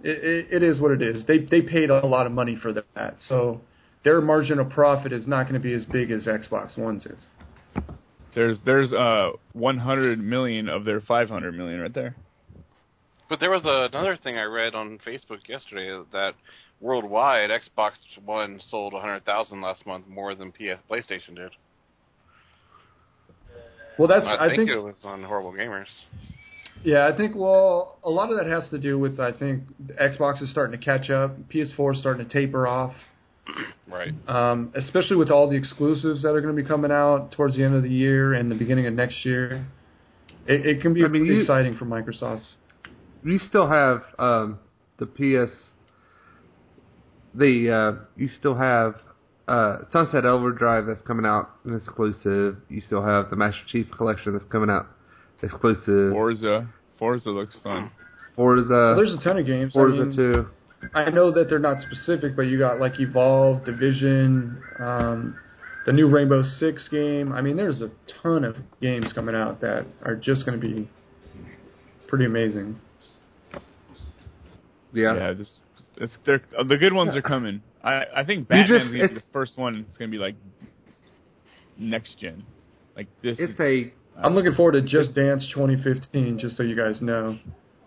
it, 0.02 0.46
it 0.50 0.62
is 0.62 0.80
what 0.80 0.92
it 0.92 1.02
is. 1.02 1.24
They 1.26 1.38
they 1.38 1.62
paid 1.62 1.90
a 1.90 2.06
lot 2.06 2.26
of 2.26 2.32
money 2.32 2.56
for 2.60 2.72
that, 2.72 3.16
so 3.28 3.60
their 4.04 4.20
margin 4.20 4.58
of 4.58 4.70
profit 4.70 5.12
is 5.12 5.26
not 5.26 5.44
going 5.44 5.54
to 5.54 5.60
be 5.60 5.74
as 5.74 5.84
big 5.84 6.10
as 6.10 6.26
Xbox 6.26 6.78
One's 6.78 7.06
is. 7.06 7.26
there's 8.34 8.58
there's 8.64 8.92
uh 8.92 9.30
100 9.54 10.18
million 10.18 10.68
of 10.68 10.84
their 10.84 11.00
500 11.00 11.52
million 11.56 11.80
right 11.80 11.94
there. 11.94 12.16
But 13.28 13.40
there 13.40 13.50
was 13.50 13.62
another 13.64 14.18
thing 14.22 14.36
I 14.36 14.42
read 14.42 14.74
on 14.74 14.98
Facebook 15.06 15.48
yesterday 15.48 16.04
that 16.12 16.32
worldwide 16.82 17.48
Xbox 17.50 17.92
One 18.24 18.60
sold 18.70 18.92
100,000 18.92 19.60
last 19.62 19.86
month 19.86 20.06
more 20.08 20.34
than 20.34 20.52
PS 20.52 20.80
PlayStation 20.90 21.36
did. 21.36 21.52
Well, 23.98 24.08
that's 24.08 24.26
I, 24.26 24.46
I, 24.46 24.48
think, 24.48 24.68
think 24.68 24.70
it 24.70 24.82
was 24.82 24.96
on 25.04 25.22
Horrible 25.22 25.52
Gamers. 25.52 25.86
Yeah, 26.82 27.08
I 27.12 27.16
think 27.16 27.36
well, 27.36 27.98
a 28.02 28.10
lot 28.10 28.30
of 28.30 28.38
that 28.38 28.46
has 28.50 28.68
to 28.70 28.78
do 28.78 28.98
with 28.98 29.20
I 29.20 29.32
think 29.32 29.62
Xbox 30.00 30.42
is 30.42 30.50
starting 30.50 30.78
to 30.78 30.84
catch 30.84 31.10
up, 31.10 31.36
PS4 31.50 31.94
is 31.94 32.00
starting 32.00 32.26
to 32.26 32.32
taper 32.32 32.66
off, 32.66 32.94
Right. 33.88 34.12
um, 34.26 34.72
especially 34.74 35.16
with 35.16 35.30
all 35.30 35.48
the 35.48 35.56
exclusives 35.56 36.22
that 36.22 36.30
are 36.30 36.40
going 36.40 36.56
to 36.56 36.60
be 36.62 36.66
coming 36.68 36.90
out 36.90 37.32
towards 37.32 37.56
the 37.56 37.62
end 37.64 37.74
of 37.74 37.82
the 37.82 37.90
year 37.90 38.32
and 38.32 38.50
the 38.50 38.54
beginning 38.56 38.86
of 38.86 38.94
next 38.94 39.24
year. 39.24 39.66
It, 40.46 40.66
it 40.66 40.80
can 40.82 40.92
be 40.94 41.04
I 41.04 41.08
mean, 41.08 41.22
pretty 41.22 41.34
you- 41.36 41.40
exciting 41.42 41.76
for 41.76 41.84
Microsoft. 41.84 42.42
You 43.24 43.38
still 43.38 43.68
have 43.68 44.02
um, 44.18 44.58
the 44.98 45.06
PS. 45.06 45.52
The 47.34 47.70
uh, 47.70 48.04
you 48.16 48.28
still 48.28 48.54
have 48.54 48.94
uh, 49.48 49.78
Sunset 49.90 50.24
Overdrive 50.24 50.86
that's 50.86 51.02
coming 51.02 51.26
out 51.26 51.50
an 51.64 51.74
exclusive. 51.74 52.56
You 52.68 52.80
still 52.80 53.02
have 53.02 53.30
the 53.30 53.36
Master 53.36 53.62
Chief 53.68 53.86
Collection 53.90 54.32
that's 54.32 54.44
coming 54.50 54.70
out 54.70 54.86
exclusive. 55.42 56.12
Forza, 56.12 56.68
Forza 56.98 57.30
looks 57.30 57.56
fun. 57.62 57.90
Forza, 58.36 58.68
Well, 58.70 58.96
there's 58.96 59.14
a 59.14 59.22
ton 59.22 59.38
of 59.38 59.46
games. 59.46 59.72
I 59.74 59.78
Forza 59.78 60.04
mean, 60.04 60.16
Two. 60.16 60.46
I 60.94 61.10
know 61.10 61.30
that 61.32 61.48
they're 61.48 61.58
not 61.58 61.80
specific, 61.80 62.34
but 62.34 62.42
you 62.42 62.58
got 62.58 62.80
like 62.80 62.98
Evolve, 62.98 63.64
Division, 63.64 64.60
um, 64.78 65.36
the 65.86 65.92
new 65.92 66.08
Rainbow 66.08 66.42
Six 66.58 66.88
game. 66.88 67.32
I 67.32 67.40
mean, 67.40 67.56
there's 67.56 67.80
a 67.80 67.90
ton 68.22 68.44
of 68.44 68.56
games 68.80 69.12
coming 69.14 69.34
out 69.34 69.60
that 69.60 69.86
are 70.04 70.16
just 70.16 70.44
going 70.44 70.60
to 70.60 70.66
be 70.66 70.90
pretty 72.08 72.24
amazing. 72.24 72.78
Yeah. 74.92 75.14
Yeah, 75.14 75.34
just 75.34 75.52
it's 75.98 76.16
they're, 76.26 76.40
uh, 76.58 76.64
the 76.64 76.76
good 76.78 76.92
ones 76.92 77.14
are 77.16 77.22
coming. 77.22 77.62
I 77.82 78.02
I 78.16 78.24
think 78.24 78.48
You 78.50 78.56
just- 78.64 78.70
Batman's 78.70 78.90
gonna 79.08 79.14
the 79.14 79.22
first 79.32 79.56
one. 79.58 79.84
It's 79.88 79.96
gonna 79.98 80.10
be 80.10 80.18
like 80.18 80.34
next 81.78 82.18
gen, 82.18 82.44
like 82.96 83.08
this. 83.22 83.36
It's 83.38 83.58
a 83.60 83.92
I'm 84.22 84.34
looking 84.34 84.52
forward 84.54 84.72
to 84.72 84.82
Just 84.82 85.14
Dance 85.14 85.46
2015, 85.54 86.38
just 86.38 86.56
so 86.56 86.62
you 86.62 86.76
guys 86.76 87.00
know. 87.00 87.38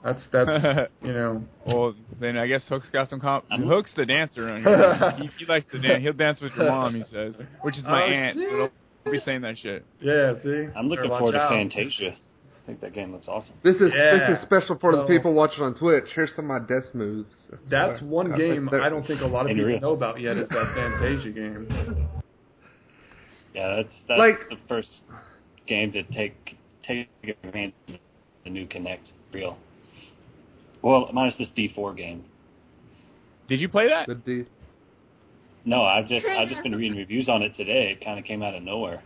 That's 0.03 0.27
that's 0.31 0.89
you 1.03 1.13
know. 1.13 1.43
well, 1.65 1.95
then 2.19 2.37
I 2.37 2.47
guess 2.47 2.61
Hook's 2.67 2.89
got 2.91 3.09
some 3.09 3.19
comp. 3.19 3.45
Hook's 3.49 3.91
the 3.95 4.05
dancer. 4.05 4.49
On 4.49 4.63
here. 4.63 5.11
he, 5.17 5.29
he 5.39 5.45
likes 5.45 5.65
to 5.71 5.79
dance. 5.79 6.01
He'll 6.03 6.13
dance 6.13 6.39
with 6.41 6.53
your 6.55 6.69
mom. 6.69 6.95
He 6.95 7.03
says, 7.11 7.33
which 7.61 7.77
is 7.77 7.83
my 7.83 8.03
Oh, 8.03 8.07
aunt. 8.11 8.35
shit. 8.37 8.49
So 8.49 8.57
don't 9.05 9.11
be 9.11 9.19
saying 9.25 9.41
that 9.41 9.57
shit. 9.57 9.85
Yeah, 10.01 10.33
see. 10.43 10.67
I'm 10.75 10.87
looking 10.89 11.05
Better 11.05 11.09
watch 11.09 11.19
forward 11.19 11.31
to 11.33 11.41
out. 11.41 11.49
Fantasia. 11.49 12.15
I 12.65 12.67
think 12.67 12.79
that 12.81 12.93
game 12.93 13.11
looks 13.11 13.27
awesome. 13.27 13.53
This 13.61 13.75
is 13.75 13.91
Yeah. 13.95 14.17
this 14.27 14.37
is 14.39 14.41
special 14.43 14.75
for 14.79 14.95
the 14.95 15.05
people 15.05 15.33
watching 15.33 15.63
on 15.63 15.75
Twitch. 15.75 16.05
Here's 16.15 16.33
some 16.35 16.49
of 16.49 16.61
my 16.61 16.67
death 16.67 16.95
moves. 16.95 17.29
That's 17.69 18.01
what 18.01 18.01
I- 18.01 18.05
one 18.05 18.33
I 18.33 18.37
game 18.37 18.65
that- 18.71 18.81
I 18.81 18.89
don't 18.89 19.05
think 19.05 19.21
a 19.21 19.25
lot 19.27 19.41
of 19.45 19.49
people 19.55 19.65
real. 19.65 19.79
know 19.79 19.91
about 19.93 20.19
yet. 20.19 20.35
Is 20.37 20.49
that 20.49 20.73
Fantasia 20.73 21.29
game? 21.29 21.67
Yeah, 23.53 23.75
that's 23.75 23.93
that's 24.07 24.17
Like- 24.19 24.49
the 24.49 24.57
first 24.67 25.03
game 25.67 25.91
to 25.91 26.01
take 26.03 26.55
take 26.81 27.07
advantage 27.43 27.73
of 27.89 27.95
the 28.43 28.49
new 28.49 28.65
Kinect 28.65 29.11
real. 29.31 29.57
Well, 30.81 31.09
minus 31.13 31.35
this 31.37 31.49
D4 31.55 31.93
game. 31.95 32.23
Did 33.47 33.59
you 33.59 33.69
play 33.69 33.89
that? 33.89 34.07
The 34.07 34.15
D- 34.15 34.45
No, 35.65 35.83
I've 35.83 36.07
just 36.07 36.25
I've 36.25 36.49
just 36.49 36.63
been 36.63 36.75
reading 36.75 36.97
reviews 36.97 37.29
on 37.29 37.43
it 37.43 37.55
today. 37.55 37.91
It 37.91 38.03
kind 38.03 38.17
of 38.17 38.25
came 38.25 38.41
out 38.41 38.55
of 38.55 38.63
nowhere. 38.63 39.03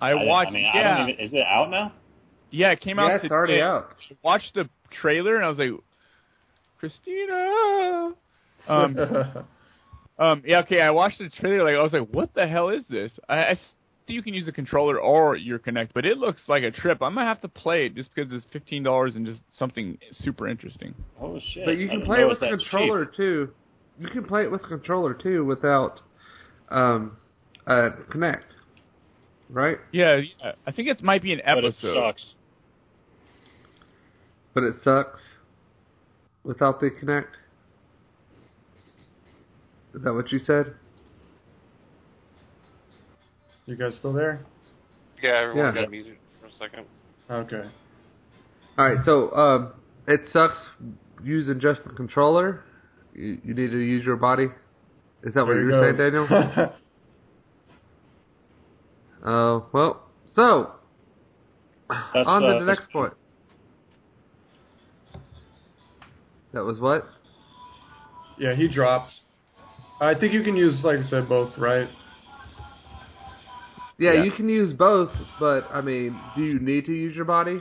I 0.00 0.12
I, 0.12 0.24
watched. 0.24 0.50
I 0.50 0.54
mean, 0.54 0.62
yeah, 0.72 0.94
I 0.94 0.98
don't 0.98 1.08
even. 1.10 1.20
Is 1.24 1.32
it 1.34 1.44
out 1.46 1.68
now? 1.70 1.92
Yeah, 2.50 2.72
it 2.72 2.80
came 2.80 2.98
out. 2.98 3.08
yeah, 3.08 3.18
it's 3.22 3.32
already 3.32 3.54
today. 3.54 3.62
out. 3.62 3.94
Watched 4.22 4.54
the 4.54 4.68
trailer 5.00 5.36
and 5.36 5.44
I 5.44 5.48
was 5.48 5.58
like, 5.58 5.70
Christina. 6.78 8.12
Um, 8.68 8.96
um, 10.18 10.42
yeah, 10.46 10.60
okay. 10.60 10.80
I 10.80 10.90
watched 10.90 11.18
the 11.18 11.28
trailer. 11.28 11.64
Like 11.64 11.76
I 11.76 11.82
was 11.82 11.92
like, 11.92 12.08
what 12.10 12.34
the 12.34 12.46
hell 12.46 12.70
is 12.70 12.84
this? 12.88 13.12
I, 13.28 13.34
I 13.36 13.54
see 13.54 14.14
you 14.14 14.22
can 14.22 14.34
use 14.34 14.46
the 14.46 14.52
controller 14.52 14.98
or 14.98 15.36
your 15.36 15.58
Kinect, 15.58 15.90
but 15.94 16.04
it 16.04 16.18
looks 16.18 16.42
like 16.48 16.62
a 16.62 16.70
trip. 16.70 17.02
I'm 17.02 17.14
gonna 17.14 17.26
have 17.26 17.40
to 17.42 17.48
play 17.48 17.86
it 17.86 17.94
just 17.94 18.10
because 18.14 18.32
it's 18.32 18.46
fifteen 18.52 18.82
dollars 18.82 19.16
and 19.16 19.26
just 19.26 19.40
something 19.58 19.98
super 20.12 20.48
interesting. 20.48 20.94
Oh 21.20 21.38
shit! 21.52 21.64
But 21.64 21.76
you 21.78 21.88
can 21.88 22.02
play 22.02 22.22
it 22.22 22.28
with 22.28 22.40
the 22.40 22.46
that 22.46 22.58
cheap. 22.58 22.70
controller 22.70 23.04
too. 23.06 23.50
You 23.98 24.08
can 24.08 24.24
play 24.24 24.42
it 24.44 24.50
with 24.50 24.62
the 24.62 24.68
controller 24.68 25.14
too 25.14 25.44
without 25.44 26.00
um 26.70 27.16
uh 27.66 27.90
Kinect. 28.10 28.42
Right? 29.48 29.78
Yeah, 29.92 30.18
yeah. 30.18 30.52
I 30.66 30.72
think 30.72 30.88
it 30.88 31.02
might 31.02 31.22
be 31.22 31.32
an 31.32 31.40
but 31.44 31.58
it 31.64 31.64
episode. 31.64 31.94
sucks. 31.94 32.34
But 34.54 34.64
it 34.64 34.74
sucks 34.82 35.18
without 36.44 36.80
the 36.80 36.90
Kinect. 36.90 37.34
Is 39.94 40.02
that 40.02 40.12
what 40.12 40.30
you 40.32 40.38
said? 40.38 40.74
You 43.66 43.76
guys 43.76 43.96
still 43.98 44.12
there? 44.12 44.44
Yeah, 45.22 45.42
everyone 45.42 45.74
Yeah. 45.74 45.82
got 45.82 45.90
muted 45.90 46.16
for 46.40 46.46
a 46.46 46.52
second. 46.58 46.86
Okay. 47.30 47.70
All 48.78 48.84
right, 48.84 49.04
so 49.04 49.30
um, 49.32 49.72
it 50.08 50.20
sucks 50.32 50.70
using 51.22 51.60
just 51.60 51.84
the 51.84 51.90
controller. 51.90 52.64
You, 53.14 53.38
you 53.44 53.54
need 53.54 53.70
to 53.70 53.78
use 53.78 54.04
your 54.04 54.16
body. 54.16 54.46
Is 55.22 55.34
that 55.34 55.46
what 55.46 55.52
you 55.54 55.60
he 55.60 55.64
were 55.66 55.82
saying. 55.82 55.96
Daniel? 55.96 56.72
Oh 59.24 59.66
well. 59.72 60.06
So 60.34 60.72
That's, 61.88 62.26
on 62.26 62.42
to 62.42 62.48
uh, 62.48 62.58
the 62.60 62.64
next 62.64 62.90
point. 62.90 63.12
That 66.52 66.64
was 66.64 66.80
what? 66.80 67.08
yeah, 68.38 68.54
he 68.54 68.68
dropped. 68.68 69.12
I 70.00 70.14
think 70.14 70.32
you 70.32 70.42
can 70.42 70.56
use, 70.56 70.80
like 70.82 70.98
I 70.98 71.02
said, 71.02 71.28
both, 71.28 71.56
right? 71.58 71.88
Yeah, 73.98 74.14
Yeah. 74.14 74.22
you 74.24 74.32
can 74.32 74.48
use 74.48 74.72
both, 74.72 75.10
but 75.38 75.68
I 75.70 75.82
mean, 75.82 76.18
do 76.34 76.42
you 76.42 76.58
need 76.58 76.86
to 76.86 76.92
use 76.92 77.14
your 77.14 77.26
body? 77.26 77.60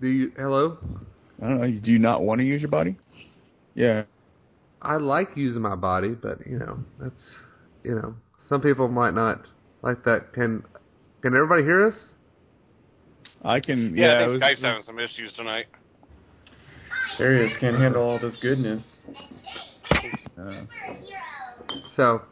Do 0.00 0.08
you? 0.08 0.32
Hello. 0.36 0.76
I 1.42 1.48
don't 1.48 1.60
know. 1.60 1.80
Do 1.80 1.90
you 1.90 1.98
not 1.98 2.22
want 2.22 2.40
to 2.40 2.44
use 2.44 2.60
your 2.60 2.70
body? 2.70 2.96
Yeah. 3.74 4.02
I 4.82 4.96
like 4.96 5.28
using 5.36 5.62
my 5.62 5.76
body, 5.76 6.10
but 6.10 6.46
you 6.46 6.58
know, 6.58 6.78
that's 7.00 7.22
you 7.84 7.94
know, 7.94 8.16
some 8.48 8.60
people 8.60 8.88
might 8.88 9.14
not 9.14 9.46
like 9.82 10.04
that. 10.04 10.32
Can 10.34 10.64
can 11.22 11.34
everybody 11.34 11.62
hear 11.62 11.86
us? 11.86 11.94
I 13.44 13.60
can. 13.60 13.96
Yeah, 13.96 14.04
Yeah. 14.06 14.12
I 14.12 14.14
it 14.14 14.18
think 14.18 14.32
was- 14.32 14.42
Skype's 14.42 14.62
having 14.62 14.82
some 14.84 14.98
issues 14.98 15.32
tonight. 15.34 15.66
Serious, 17.16 17.52
can't 17.58 17.76
handle 17.76 18.02
all 18.02 18.18
this 18.18 18.36
goodness. 18.36 18.82
uh, 20.38 20.62
So, 21.96 22.22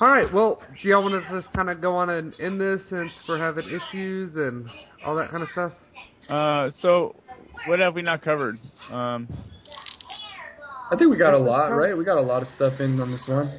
all 0.00 0.08
right. 0.08 0.32
Well, 0.32 0.62
do 0.82 0.88
y'all 0.88 1.02
want 1.02 1.22
to 1.22 1.30
just 1.40 1.52
kind 1.52 1.68
of 1.68 1.80
go 1.80 1.94
on 1.96 2.08
and 2.10 2.32
end 2.40 2.60
this 2.60 2.80
since 2.88 3.12
we're 3.28 3.38
having 3.38 3.64
issues 3.68 4.36
and 4.36 4.68
all 5.04 5.14
that 5.16 5.30
kind 5.30 5.42
of 5.42 5.48
stuff? 5.50 5.72
uh, 6.30 6.70
so, 6.80 7.14
what 7.66 7.78
have 7.80 7.94
we 7.94 8.02
not 8.02 8.22
covered? 8.22 8.56
Um, 8.90 9.28
I 10.90 10.96
think 10.96 11.10
we 11.10 11.16
got 11.16 11.34
a 11.34 11.38
lot, 11.38 11.68
right? 11.68 11.96
We 11.96 12.04
got 12.04 12.18
a 12.18 12.22
lot 12.22 12.42
of 12.42 12.48
stuff 12.48 12.80
in 12.80 13.00
on 13.00 13.10
this 13.10 13.22
one. 13.26 13.52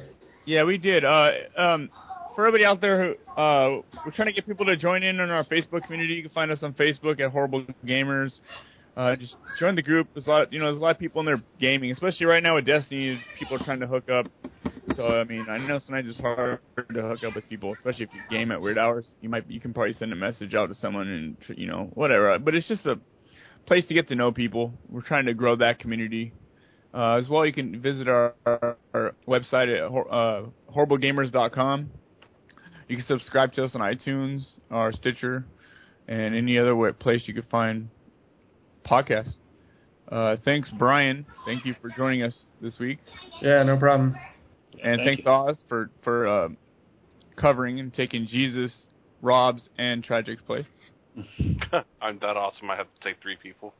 Yeah, 0.44 0.64
we 0.64 0.78
did. 0.78 1.04
Uh, 1.04 1.30
um, 1.56 1.90
for 2.34 2.46
everybody 2.46 2.64
out 2.64 2.80
there 2.80 3.14
who 3.14 3.40
uh, 3.40 3.82
we're 4.04 4.12
trying 4.12 4.28
to 4.28 4.32
get 4.32 4.46
people 4.46 4.66
to 4.66 4.76
join 4.76 5.02
in 5.02 5.20
on 5.20 5.30
our 5.30 5.44
Facebook 5.44 5.84
community. 5.84 6.14
You 6.14 6.22
can 6.22 6.32
find 6.32 6.50
us 6.50 6.62
on 6.62 6.74
Facebook 6.74 7.20
at 7.20 7.30
Horrible 7.30 7.64
Gamers. 7.86 8.32
Uh, 8.96 9.16
just 9.16 9.34
join 9.58 9.74
the 9.74 9.82
group. 9.82 10.08
There's 10.14 10.26
a 10.26 10.30
lot, 10.30 10.52
you 10.52 10.58
know, 10.60 10.66
there's 10.66 10.78
a 10.78 10.80
lot 10.80 10.92
of 10.92 10.98
people 10.98 11.20
in 11.20 11.26
there 11.26 11.42
gaming, 11.58 11.90
especially 11.90 12.26
right 12.26 12.42
now 12.42 12.54
with 12.56 12.66
Destiny. 12.66 13.20
People 13.38 13.56
are 13.56 13.64
trying 13.64 13.80
to 13.80 13.86
hook 13.86 14.08
up. 14.08 14.26
So 14.96 15.06
I 15.06 15.24
mean, 15.24 15.46
I 15.48 15.58
know 15.58 15.78
sometimes 15.78 16.08
it's 16.08 16.20
hard 16.20 16.60
to 16.76 17.02
hook 17.02 17.24
up 17.24 17.34
with 17.34 17.48
people, 17.48 17.72
especially 17.72 18.04
if 18.04 18.10
you 18.14 18.20
game 18.30 18.52
at 18.52 18.60
weird 18.60 18.78
hours. 18.78 19.06
You 19.20 19.28
might, 19.28 19.50
you 19.50 19.60
can 19.60 19.72
probably 19.72 19.94
send 19.94 20.12
a 20.12 20.16
message 20.16 20.54
out 20.54 20.66
to 20.68 20.74
someone 20.74 21.08
and 21.08 21.36
you 21.58 21.66
know 21.66 21.90
whatever. 21.94 22.38
But 22.38 22.54
it's 22.54 22.68
just 22.68 22.86
a 22.86 23.00
place 23.66 23.84
to 23.86 23.94
get 23.94 24.08
to 24.08 24.14
know 24.14 24.30
people. 24.30 24.72
We're 24.88 25.00
trying 25.00 25.26
to 25.26 25.34
grow 25.34 25.56
that 25.56 25.80
community. 25.80 26.32
Uh, 26.92 27.16
as 27.16 27.28
well, 27.28 27.44
you 27.44 27.52
can 27.52 27.80
visit 27.80 28.06
our, 28.06 28.34
our, 28.46 28.76
our 28.92 29.14
website 29.26 29.74
at 29.74 29.82
uh, 29.82 30.46
horriblegamers.com. 30.72 31.90
You 32.88 32.96
can 32.96 33.06
subscribe 33.06 33.52
to 33.54 33.64
us 33.64 33.72
on 33.74 33.80
iTunes 33.80 34.44
or 34.70 34.92
Stitcher 34.92 35.44
and 36.08 36.34
any 36.34 36.58
other 36.58 36.92
place 36.92 37.22
you 37.26 37.34
could 37.34 37.48
find 37.50 37.88
podcasts. 38.84 39.32
Uh, 40.10 40.36
thanks, 40.44 40.70
Brian. 40.78 41.24
Thank 41.46 41.64
you 41.64 41.74
for 41.80 41.90
joining 41.96 42.22
us 42.22 42.38
this 42.60 42.78
week. 42.78 42.98
Yeah, 43.40 43.62
no 43.62 43.76
problem. 43.76 44.14
And 44.82 44.98
Thank 44.98 45.06
thanks, 45.06 45.22
you. 45.24 45.30
Oz, 45.30 45.64
for, 45.68 45.90
for 46.02 46.28
uh, 46.28 46.48
covering 47.36 47.80
and 47.80 47.92
taking 47.92 48.26
Jesus, 48.26 48.74
Rob's, 49.22 49.68
and 49.78 50.04
Tragic's 50.04 50.42
place. 50.42 50.66
I'm 52.02 52.18
that 52.18 52.36
awesome. 52.36 52.70
I 52.70 52.76
have 52.76 52.86
to 52.94 53.08
take 53.08 53.22
three 53.22 53.36
people. 53.36 53.72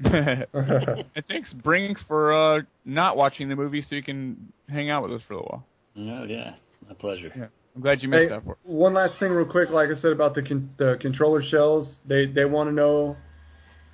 and 0.04 1.24
thanks, 1.26 1.52
Brinks, 1.52 2.00
for 2.06 2.32
uh, 2.32 2.62
not 2.84 3.16
watching 3.16 3.48
the 3.48 3.56
movie 3.56 3.84
so 3.88 3.96
you 3.96 4.02
can 4.02 4.52
hang 4.68 4.90
out 4.90 5.02
with 5.02 5.12
us 5.12 5.20
for 5.26 5.34
a 5.34 5.36
little 5.36 5.64
while. 5.96 6.20
Oh 6.20 6.24
yeah, 6.24 6.54
my 6.86 6.94
pleasure. 6.94 7.32
Yeah. 7.36 7.46
I'm 7.78 7.82
glad 7.82 8.02
you 8.02 8.08
missed 8.08 8.22
Hey, 8.22 8.28
that 8.30 8.44
for 8.44 8.58
one 8.64 8.94
last 8.94 9.20
thing, 9.20 9.30
real 9.30 9.46
quick. 9.46 9.70
Like 9.70 9.88
I 9.88 9.94
said 10.00 10.10
about 10.10 10.34
the 10.34 10.42
con- 10.42 10.70
the 10.78 10.98
controller 11.00 11.40
shells, 11.40 11.98
they 12.04 12.26
they 12.26 12.44
want 12.44 12.68
to 12.68 12.74
know 12.74 13.16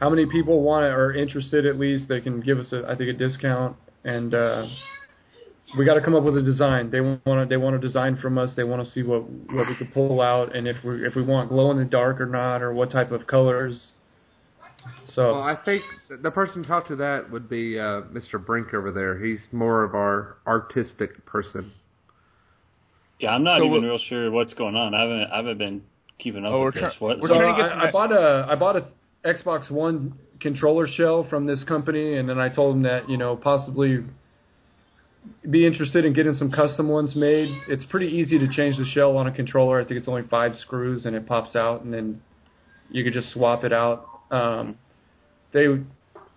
how 0.00 0.08
many 0.08 0.24
people 0.24 0.62
want 0.62 0.86
it 0.86 0.88
or 0.88 1.12
interested. 1.12 1.66
At 1.66 1.78
least 1.78 2.08
they 2.08 2.22
can 2.22 2.40
give 2.40 2.58
us, 2.58 2.72
a, 2.72 2.86
I 2.88 2.96
think, 2.96 3.10
a 3.10 3.12
discount. 3.12 3.76
And 4.02 4.32
uh, 4.32 4.64
we 5.76 5.84
got 5.84 5.94
to 5.94 6.00
come 6.00 6.14
up 6.14 6.24
with 6.24 6.38
a 6.38 6.42
design. 6.42 6.88
They 6.88 7.02
want 7.02 7.24
to 7.26 7.46
they 7.46 7.58
want 7.58 7.76
a 7.76 7.78
design 7.78 8.16
from 8.16 8.38
us. 8.38 8.54
They 8.56 8.64
want 8.64 8.82
to 8.82 8.90
see 8.90 9.02
what 9.02 9.28
what 9.28 9.68
we 9.68 9.76
could 9.76 9.92
pull 9.92 10.22
out 10.22 10.56
and 10.56 10.66
if 10.66 10.82
we 10.82 11.06
if 11.06 11.14
we 11.14 11.22
want 11.22 11.50
glow 11.50 11.70
in 11.70 11.76
the 11.76 11.84
dark 11.84 12.22
or 12.22 12.26
not 12.26 12.62
or 12.62 12.72
what 12.72 12.90
type 12.90 13.12
of 13.12 13.26
colors. 13.26 13.92
So 15.08 15.32
Well, 15.32 15.42
I 15.42 15.56
think 15.62 15.82
the 16.22 16.30
person 16.30 16.62
to 16.62 16.68
talk 16.68 16.86
to 16.88 16.96
that 16.96 17.30
would 17.30 17.50
be 17.50 17.78
uh, 17.78 18.00
Mr. 18.12 18.42
Brink 18.42 18.72
over 18.72 18.90
there. 18.90 19.22
He's 19.22 19.40
more 19.52 19.84
of 19.84 19.94
our 19.94 20.38
artistic 20.46 21.26
person. 21.26 21.72
Yeah, 23.20 23.30
I'm 23.30 23.44
not 23.44 23.58
So 23.60 23.66
even 23.66 23.82
real 23.82 23.98
sure 24.08 24.30
what's 24.30 24.54
going 24.54 24.74
on. 24.76 24.94
I 24.94 25.00
haven't 25.02 25.22
I 25.32 25.36
haven't 25.36 25.58
been 25.58 25.82
keeping 26.18 26.44
up 26.44 26.52
Oh, 26.52 26.64
with 26.64 26.74
we're 26.74 26.80
this. 26.82 26.94
try- 26.98 27.08
what? 27.08 27.20
we're 27.20 27.28
So 27.28 27.34
trying 27.34 27.54
to 27.56 27.62
get 27.62 27.72
I, 27.72 27.88
I 27.88 27.90
bought 27.92 28.12
a 28.12 28.46
I 28.50 28.54
bought 28.56 28.76
a 28.76 28.86
Xbox 29.24 29.70
One 29.70 30.14
controller 30.40 30.86
shell 30.86 31.26
from 31.30 31.46
this 31.46 31.62
company, 31.64 32.16
and 32.18 32.28
then 32.28 32.38
I 32.38 32.48
told 32.48 32.74
them 32.74 32.82
that 32.82 33.08
you 33.08 33.16
know 33.16 33.36
possibly 33.36 34.04
be 35.50 35.66
interested 35.66 36.04
in 36.04 36.12
getting 36.12 36.34
some 36.34 36.50
custom 36.50 36.88
ones 36.88 37.14
made. 37.16 37.48
It's 37.68 37.84
pretty 37.86 38.08
easy 38.08 38.38
to 38.38 38.48
change 38.48 38.76
the 38.76 38.84
shell 38.84 39.16
on 39.16 39.26
a 39.26 39.32
controller. 39.32 39.80
I 39.80 39.84
think 39.84 39.98
it's 39.98 40.08
only 40.08 40.22
five 40.28 40.54
screws, 40.56 41.06
and 41.06 41.16
it 41.16 41.26
pops 41.26 41.56
out, 41.56 41.82
and 41.82 41.92
then 41.94 42.20
you 42.90 43.02
could 43.04 43.14
just 43.14 43.30
swap 43.32 43.64
it 43.64 43.72
out. 43.72 44.06
Um, 44.30 44.76
they, 45.52 45.66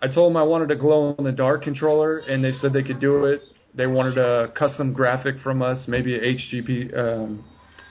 I 0.01 0.07
told 0.07 0.31
them 0.31 0.37
I 0.37 0.43
wanted 0.43 0.71
a 0.71 0.75
glow 0.77 1.13
in 1.17 1.25
the 1.25 1.33
dark 1.33 1.63
controller, 1.63 2.19
and 2.19 2.41
they 2.43 2.51
said 2.53 2.71
they 2.71 2.83
could 2.83 3.01
do 3.01 3.25
it. 3.25 3.41
They 3.75 3.87
wanted 3.87 4.17
a 4.17 4.51
custom 4.57 4.93
graphic 4.93 5.35
from 5.43 5.61
us, 5.61 5.85
maybe 5.87 6.15
a 6.15 6.19
HGP 6.19 6.97
um, 6.97 7.45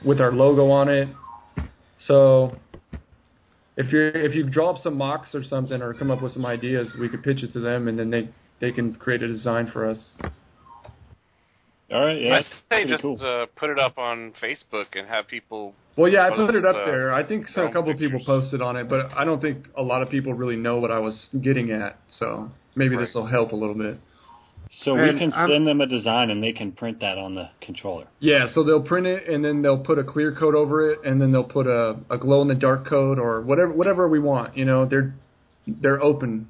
with 0.05 0.19
our 0.19 0.31
logo 0.31 0.69
on 0.69 0.89
it. 0.89 1.07
So 2.05 2.57
if 3.77 3.91
you 3.93 4.11
if 4.13 4.35
you 4.35 4.49
draw 4.49 4.71
up 4.71 4.81
some 4.81 4.97
mocks 4.97 5.33
or 5.33 5.43
something 5.43 5.81
or 5.81 5.93
come 5.93 6.11
up 6.11 6.21
with 6.21 6.33
some 6.33 6.45
ideas, 6.45 6.95
we 6.99 7.09
could 7.09 7.23
pitch 7.23 7.43
it 7.43 7.53
to 7.53 7.59
them, 7.59 7.87
and 7.87 7.97
then 7.97 8.09
they 8.09 8.29
they 8.59 8.71
can 8.71 8.95
create 8.95 9.21
a 9.21 9.27
design 9.27 9.69
for 9.71 9.87
us. 9.89 10.15
All 11.89 12.05
right, 12.05 12.21
yeah, 12.21 12.41
I 12.69 12.75
say 12.75 12.85
just 12.85 13.01
cool. 13.01 13.17
uh, 13.21 13.45
put 13.57 13.69
it 13.69 13.79
up 13.79 13.97
on 13.97 14.33
Facebook 14.43 14.87
and 14.93 15.07
have 15.07 15.27
people. 15.27 15.73
Well, 15.95 16.11
yeah, 16.11 16.27
I 16.27 16.35
put 16.35 16.53
it 16.53 16.65
up 16.65 16.75
uh, 16.75 16.85
there. 16.85 17.13
I 17.13 17.25
think 17.25 17.47
so, 17.47 17.65
a 17.65 17.71
couple 17.71 17.91
of 17.91 17.97
people 17.97 18.19
posted 18.25 18.61
on 18.61 18.75
it, 18.75 18.89
but 18.89 19.11
I 19.15 19.23
don't 19.23 19.41
think 19.41 19.65
a 19.77 19.81
lot 19.81 20.01
of 20.01 20.09
people 20.09 20.33
really 20.33 20.57
know 20.57 20.79
what 20.79 20.91
I 20.91 20.99
was 20.99 21.27
getting 21.41 21.71
at. 21.71 21.97
So 22.19 22.51
maybe 22.75 22.95
Right. 22.95 23.05
this 23.05 23.15
will 23.15 23.25
help 23.25 23.53
a 23.53 23.55
little 23.55 23.73
bit. 23.73 23.97
So 24.83 24.93
we 24.93 25.17
can 25.17 25.33
I'm- 25.33 25.49
send 25.49 25.65
them 25.67 25.81
a 25.81 25.85
design 25.87 26.29
and 26.29 26.41
they 26.43 26.51
can 26.53 26.71
print 26.71 26.99
that 27.01 27.17
on 27.17 27.35
the 27.35 27.49
controller. 27.61 28.05
Yeah, 28.19 28.47
so 28.53 28.63
they'll 28.63 28.83
print 28.83 29.07
it 29.07 29.27
and 29.27 29.43
then 29.43 29.61
they'll 29.61 29.83
put 29.83 29.97
a 29.99 30.03
clear 30.03 30.33
coat 30.33 30.55
over 30.55 30.91
it, 30.91 30.99
and 31.05 31.21
then 31.21 31.31
they'll 31.31 31.43
put 31.43 31.67
a, 31.67 31.95
a 32.09 32.17
glow 32.17 32.41
in 32.41 32.47
the 32.47 32.55
dark 32.55 32.87
coat 32.87 33.17
or 33.19 33.41
whatever 33.41 33.71
whatever 33.71 34.07
we 34.07 34.19
want. 34.19 34.55
You 34.57 34.65
know, 34.65 34.85
they're 34.85 35.13
they're 35.67 36.01
open. 36.01 36.49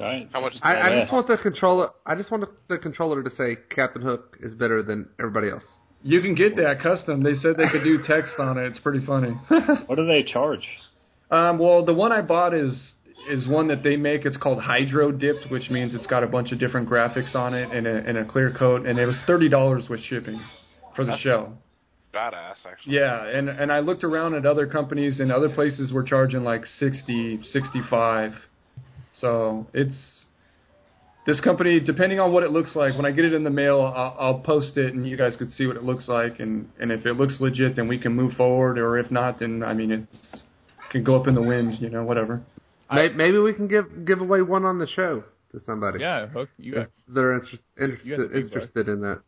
All 0.00 0.06
right. 0.06 0.28
How 0.32 0.40
much? 0.40 0.54
I, 0.62 0.74
I 0.80 1.00
just 1.00 1.12
want 1.12 1.28
the 1.28 1.36
controller. 1.36 1.90
I 2.04 2.16
just 2.16 2.30
want 2.30 2.44
the 2.68 2.78
controller 2.78 3.22
to 3.22 3.30
say 3.30 3.56
Captain 3.70 4.02
Hook 4.02 4.36
is 4.40 4.54
better 4.54 4.82
than 4.82 5.08
everybody 5.20 5.50
else. 5.50 5.62
You 6.02 6.20
can 6.20 6.34
get 6.34 6.56
that 6.56 6.80
custom. 6.82 7.22
They 7.22 7.34
said 7.34 7.54
they 7.56 7.68
could 7.70 7.84
do 7.84 7.98
text 8.06 8.34
on 8.38 8.58
it. 8.58 8.66
It's 8.66 8.78
pretty 8.80 9.04
funny. 9.06 9.30
What 9.86 9.96
do 9.96 10.06
they 10.06 10.22
charge? 10.24 10.66
um, 11.30 11.58
well, 11.58 11.84
the 11.84 11.94
one 11.94 12.12
I 12.12 12.20
bought 12.20 12.52
is 12.54 12.92
is 13.30 13.46
one 13.48 13.68
that 13.68 13.82
they 13.82 13.96
make. 13.96 14.24
It's 14.24 14.36
called 14.36 14.60
Hydro 14.62 15.12
Dipped, 15.12 15.46
which 15.50 15.70
means 15.70 15.94
it's 15.94 16.06
got 16.06 16.22
a 16.22 16.26
bunch 16.26 16.52
of 16.52 16.58
different 16.58 16.88
graphics 16.88 17.34
on 17.34 17.54
it 17.54 17.70
and 17.72 17.86
a, 17.86 17.96
and 18.08 18.18
a 18.18 18.24
clear 18.24 18.52
coat, 18.52 18.86
and 18.86 18.98
it 18.98 19.06
was 19.06 19.16
thirty 19.26 19.48
dollars 19.48 19.84
with 19.88 20.00
shipping 20.00 20.40
for 20.94 21.04
the 21.04 21.12
That's- 21.12 21.22
show. 21.22 21.52
badass, 22.14 22.56
actually. 22.70 22.94
Yeah, 22.96 23.26
and 23.26 23.48
and 23.48 23.72
I 23.72 23.80
looked 23.80 24.04
around 24.04 24.34
at 24.34 24.46
other 24.46 24.66
companies 24.66 25.20
and 25.20 25.32
other 25.32 25.48
places 25.48 25.92
were 25.92 26.04
charging 26.04 26.44
like 26.44 26.64
60, 26.78 27.40
65. 27.52 28.32
So 29.20 29.66
it's 29.72 30.26
this 31.26 31.40
company, 31.40 31.80
depending 31.80 32.20
on 32.20 32.32
what 32.32 32.42
it 32.42 32.50
looks 32.50 32.76
like. 32.76 32.94
When 32.96 33.06
I 33.06 33.10
get 33.10 33.24
it 33.24 33.32
in 33.32 33.44
the 33.44 33.50
mail, 33.50 33.80
I'll, 33.80 34.16
I'll 34.18 34.38
post 34.40 34.76
it 34.76 34.92
and 34.94 35.08
you 35.08 35.16
guys 35.16 35.34
could 35.38 35.50
see 35.52 35.66
what 35.66 35.76
it 35.76 35.82
looks 35.82 36.06
like. 36.06 36.38
And 36.40 36.68
and 36.80 36.92
if 36.92 37.06
it 37.06 37.14
looks 37.14 37.40
legit, 37.40 37.76
then 37.76 37.88
we 37.88 37.98
can 37.98 38.12
move 38.12 38.32
forward. 38.34 38.78
Or 38.78 38.98
if 38.98 39.10
not, 39.10 39.38
then 39.40 39.62
I 39.62 39.72
mean 39.74 39.90
it's 39.90 40.42
can 40.90 41.02
go 41.02 41.16
up 41.20 41.26
in 41.26 41.34
the 41.34 41.42
wind, 41.42 41.80
you 41.80 41.90
know, 41.90 42.04
whatever. 42.04 42.42
May- 42.94 43.12
Maybe 43.14 43.38
we 43.38 43.52
can 43.52 43.68
give 43.68 44.04
give 44.06 44.20
away 44.20 44.42
one 44.42 44.64
on 44.64 44.78
the 44.78 44.86
show 44.86 45.24
to 45.52 45.60
somebody. 45.60 46.00
Yeah, 46.00 46.26
Hook, 46.28 46.48
you 46.58 46.74
got 46.74 46.88
they're 47.08 47.34
interest, 47.34 47.62
You 47.78 47.86
got 47.88 47.94
the 47.94 47.94
interested 47.94 48.32
big 48.32 48.44
interested 48.44 48.88
in 48.88 49.00
that. 49.00 49.20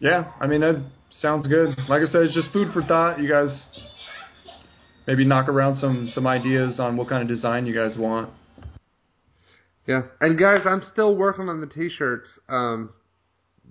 Yeah, 0.00 0.32
I 0.40 0.46
mean 0.46 0.60
that 0.60 0.84
sounds 1.20 1.46
good. 1.46 1.76
Like 1.88 2.02
I 2.02 2.06
said, 2.06 2.22
it's 2.22 2.34
just 2.34 2.52
food 2.52 2.72
for 2.72 2.82
thought. 2.82 3.20
You 3.20 3.28
guys 3.28 3.68
maybe 5.06 5.24
knock 5.24 5.48
around 5.48 5.76
some 5.78 6.10
some 6.14 6.26
ideas 6.26 6.78
on 6.78 6.96
what 6.96 7.08
kind 7.08 7.22
of 7.22 7.28
design 7.28 7.66
you 7.66 7.74
guys 7.74 7.96
want. 7.98 8.30
Yeah, 9.86 10.02
and 10.20 10.38
guys, 10.38 10.60
I'm 10.66 10.82
still 10.92 11.14
working 11.16 11.48
on 11.48 11.60
the 11.62 11.66
T-shirts. 11.66 12.28
Um, 12.48 12.90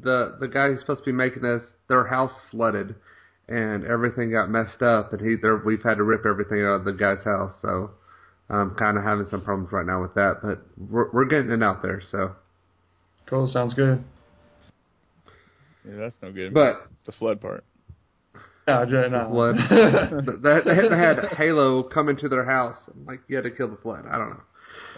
the 0.01 0.35
the 0.39 0.47
guy 0.47 0.67
who's 0.69 0.79
supposed 0.79 1.01
to 1.01 1.05
be 1.05 1.11
making 1.11 1.43
this, 1.43 1.61
their 1.89 2.07
house 2.07 2.33
flooded, 2.51 2.95
and 3.47 3.85
everything 3.85 4.31
got 4.31 4.49
messed 4.49 4.81
up, 4.81 5.13
and 5.13 5.21
he 5.21 5.35
there 5.41 5.57
we've 5.63 5.83
had 5.83 5.97
to 5.97 6.03
rip 6.03 6.25
everything 6.25 6.61
out 6.61 6.75
of 6.79 6.85
the 6.85 6.93
guy's 6.93 7.23
house. 7.23 7.53
So 7.61 7.91
I'm 8.49 8.75
kind 8.75 8.97
of 8.97 9.03
having 9.03 9.25
some 9.29 9.43
problems 9.43 9.71
right 9.73 9.85
now 9.85 10.01
with 10.01 10.13
that, 10.15 10.37
but 10.41 10.59
we're 10.77 11.11
we're 11.11 11.25
getting 11.25 11.51
it 11.51 11.61
out 11.63 11.81
there. 11.81 12.01
So, 12.11 12.31
Cool, 13.25 13.47
sounds 13.51 13.73
good. 13.73 14.03
Yeah, 15.85 15.95
that's 15.97 16.15
no 16.21 16.31
good. 16.31 16.53
but 16.53 16.75
the 17.05 17.11
flood 17.13 17.41
part. 17.41 17.63
Yeah, 18.67 18.85
j- 18.85 19.07
no. 19.09 19.29
flood. 19.31 19.55
they, 20.43 20.59
they 20.65 20.75
had- 20.75 20.91
they 20.91 20.97
had 20.97 21.25
Halo 21.37 21.83
come 21.83 22.09
into 22.09 22.27
their 22.29 22.43
house. 22.45 22.75
I'm 22.93 23.05
like, 23.05 23.21
you 23.27 23.35
had 23.37 23.43
to 23.45 23.51
kill 23.51 23.69
the 23.69 23.77
flood. 23.77 24.05
I 24.09 24.17
don't 24.17 24.29
know. 24.31 24.41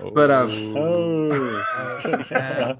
Oh. 0.01 0.11
But 0.13 0.31
um, 0.31 0.75
Oh. 0.77 1.29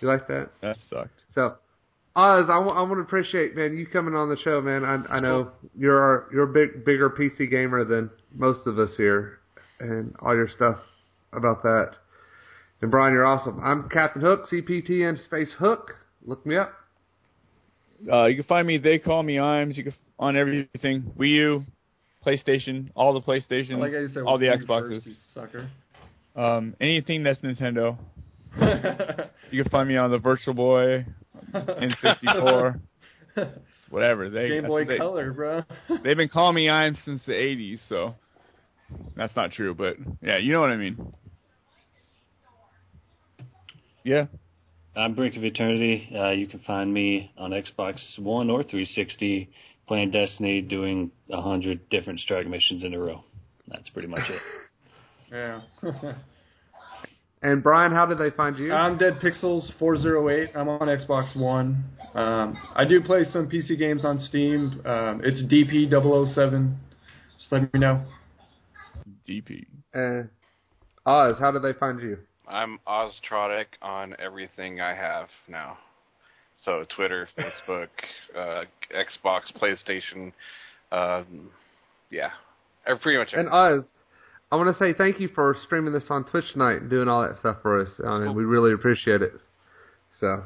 you 0.00 0.08
like 0.08 0.26
that? 0.28 0.50
that 0.62 0.76
sucked. 0.90 1.20
So, 1.34 1.56
Oz, 2.14 2.46
I 2.50 2.58
want 2.58 2.98
to 2.98 3.00
appreciate 3.00 3.56
man 3.56 3.74
you 3.74 3.86
coming 3.86 4.14
on 4.14 4.28
the 4.28 4.36
show, 4.36 4.60
man. 4.60 4.84
I, 4.84 5.16
I 5.16 5.20
know 5.20 5.50
you're 5.74 5.98
our, 5.98 6.26
you're 6.32 6.50
a 6.50 6.52
big 6.52 6.84
bigger 6.84 7.08
PC 7.08 7.50
gamer 7.50 7.84
than 7.84 8.10
most 8.34 8.66
of 8.66 8.78
us 8.78 8.90
here, 8.98 9.38
and 9.80 10.14
all 10.20 10.34
your 10.34 10.48
stuff 10.48 10.76
about 11.32 11.62
that. 11.62 11.92
And 12.82 12.90
Brian, 12.90 13.14
you're 13.14 13.24
awesome. 13.24 13.60
I'm 13.64 13.88
Captain 13.88 14.20
Hook, 14.20 14.42
CPT 14.52 15.08
and 15.08 15.18
Space 15.20 15.54
Hook. 15.58 15.92
Look 16.26 16.44
me 16.44 16.56
up. 16.58 16.72
Uh, 18.12 18.26
you 18.26 18.34
can 18.36 18.44
find 18.44 18.66
me. 18.66 18.76
They 18.76 18.98
call 18.98 19.22
me 19.22 19.36
Imes. 19.36 19.76
You 19.76 19.84
can 19.84 19.94
on 20.18 20.36
everything. 20.36 21.12
Wii 21.18 21.28
U, 21.30 21.62
PlayStation, 22.26 22.90
all 22.94 23.14
the 23.14 23.20
I 23.20 23.24
PlayStations, 23.24 23.78
like 23.78 23.92
how 23.92 24.06
said 24.12 24.22
all 24.24 24.38
the 24.38 24.46
you 24.46 24.52
Xboxes, 24.52 24.96
first, 24.96 25.06
you 25.06 25.14
sucker. 25.32 25.70
um, 26.36 26.74
anything 26.80 27.22
that's 27.22 27.40
Nintendo. 27.40 27.96
You 29.50 29.62
can 29.62 29.70
find 29.70 29.86
me 29.88 29.96
on 29.98 30.10
the 30.10 30.18
Virtual 30.18 30.54
Boy, 30.54 31.04
N64, 31.54 32.80
whatever. 33.90 34.30
They 34.30 34.48
Game 34.48 34.62
that's 34.62 34.70
Boy 34.70 34.80
what 34.80 34.88
they, 34.88 34.98
Color, 34.98 35.32
bro. 35.32 35.62
They've 35.88 36.16
been 36.16 36.28
calling 36.28 36.54
me 36.54 36.66
Imes 36.66 36.96
since 37.04 37.20
the 37.26 37.32
'80s, 37.32 37.80
so 37.88 38.14
that's 39.16 39.34
not 39.36 39.52
true. 39.52 39.74
But 39.74 39.96
yeah, 40.20 40.38
you 40.38 40.52
know 40.52 40.60
what 40.60 40.70
I 40.70 40.76
mean. 40.76 41.14
Yeah. 44.04 44.26
I'm 44.94 45.14
Brink 45.14 45.36
of 45.36 45.44
Eternity. 45.44 46.10
Uh, 46.14 46.30
you 46.30 46.46
can 46.46 46.60
find 46.60 46.92
me 46.92 47.32
on 47.38 47.52
Xbox 47.52 47.96
One 48.18 48.50
or 48.50 48.62
360 48.62 49.48
playing 49.88 50.10
Destiny, 50.10 50.60
doing 50.60 51.10
a 51.30 51.40
hundred 51.40 51.88
different 51.88 52.20
strike 52.20 52.46
missions 52.46 52.84
in 52.84 52.94
a 52.94 52.98
row. 52.98 53.24
That's 53.68 53.88
pretty 53.90 54.08
much 54.08 54.28
it. 54.28 54.40
yeah. 55.32 56.12
And 57.42 57.60
Brian, 57.60 57.90
how 57.90 58.06
did 58.06 58.18
they 58.18 58.30
find 58.30 58.56
you? 58.56 58.72
I'm 58.72 58.96
Dead 58.96 59.14
Pixels 59.14 59.68
408. 59.80 60.50
I'm 60.54 60.68
on 60.68 60.82
Xbox 60.82 61.36
One. 61.36 61.84
Um, 62.14 62.56
I 62.76 62.84
do 62.84 63.02
play 63.02 63.24
some 63.24 63.48
PC 63.48 63.76
games 63.76 64.04
on 64.04 64.18
Steam. 64.20 64.80
Um, 64.84 65.20
it's 65.24 65.42
DP007. 65.52 66.76
Just 67.38 67.50
let 67.50 67.74
me 67.74 67.80
know. 67.80 68.04
DP. 69.28 69.66
Uh, 69.92 70.28
Oz, 71.04 71.36
how 71.40 71.50
did 71.50 71.62
they 71.62 71.72
find 71.72 72.00
you? 72.00 72.18
I'm 72.46 72.78
Oztronic 72.86 73.66
on 73.80 74.14
everything 74.20 74.80
I 74.80 74.94
have 74.94 75.26
now. 75.48 75.78
So 76.64 76.84
Twitter, 76.94 77.28
Facebook, 77.36 77.88
uh, 78.38 78.64
Xbox, 78.94 79.52
PlayStation, 79.60 80.32
um, 80.92 81.50
yeah, 82.08 82.30
pretty 83.00 83.18
much. 83.18 83.30
And. 83.32 83.48
Oz, 83.48 83.82
I 84.52 84.56
want 84.56 84.68
to 84.76 84.78
say 84.78 84.92
thank 84.92 85.18
you 85.18 85.28
for 85.34 85.56
streaming 85.64 85.94
this 85.94 86.04
on 86.10 86.24
Twitch 86.24 86.44
tonight 86.52 86.82
and 86.82 86.90
doing 86.90 87.08
all 87.08 87.26
that 87.26 87.36
stuff 87.38 87.56
for 87.62 87.80
us. 87.80 87.88
I 88.06 88.18
mean, 88.18 88.34
we 88.34 88.44
really 88.44 88.74
appreciate 88.74 89.22
it. 89.22 89.32
So, 90.20 90.44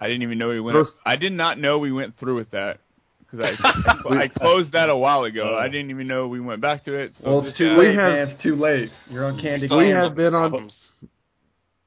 I 0.00 0.06
didn't 0.06 0.22
even 0.22 0.38
know 0.38 0.48
we 0.50 0.60
went. 0.60 0.76
Those- 0.76 0.96
I 1.04 1.16
did 1.16 1.32
not 1.32 1.58
know 1.58 1.78
we 1.78 1.90
went 1.90 2.16
through 2.18 2.36
with 2.36 2.52
that 2.52 2.78
because 3.18 3.40
I 3.40 3.56
I 4.22 4.28
closed 4.28 4.70
that 4.72 4.90
a 4.90 4.96
while 4.96 5.24
ago. 5.24 5.54
Oh. 5.54 5.58
I 5.58 5.66
didn't 5.66 5.90
even 5.90 6.06
know 6.06 6.28
we 6.28 6.38
went 6.40 6.60
back 6.60 6.84
to 6.84 6.94
it. 6.94 7.14
So 7.20 7.28
Well, 7.28 7.44
it's 7.46 7.58
too 7.58 7.70
late, 7.70 7.78
We 7.88 7.94
have- 7.96 8.12
man. 8.12 8.28
It's 8.28 8.42
too 8.44 8.54
late. 8.54 8.90
You're 9.10 9.24
on 9.24 9.40
Candy 9.40 9.66
we 9.74 9.88
have 9.88 10.14
been 10.14 10.32
on 10.34 10.50
Problems. 10.50 10.74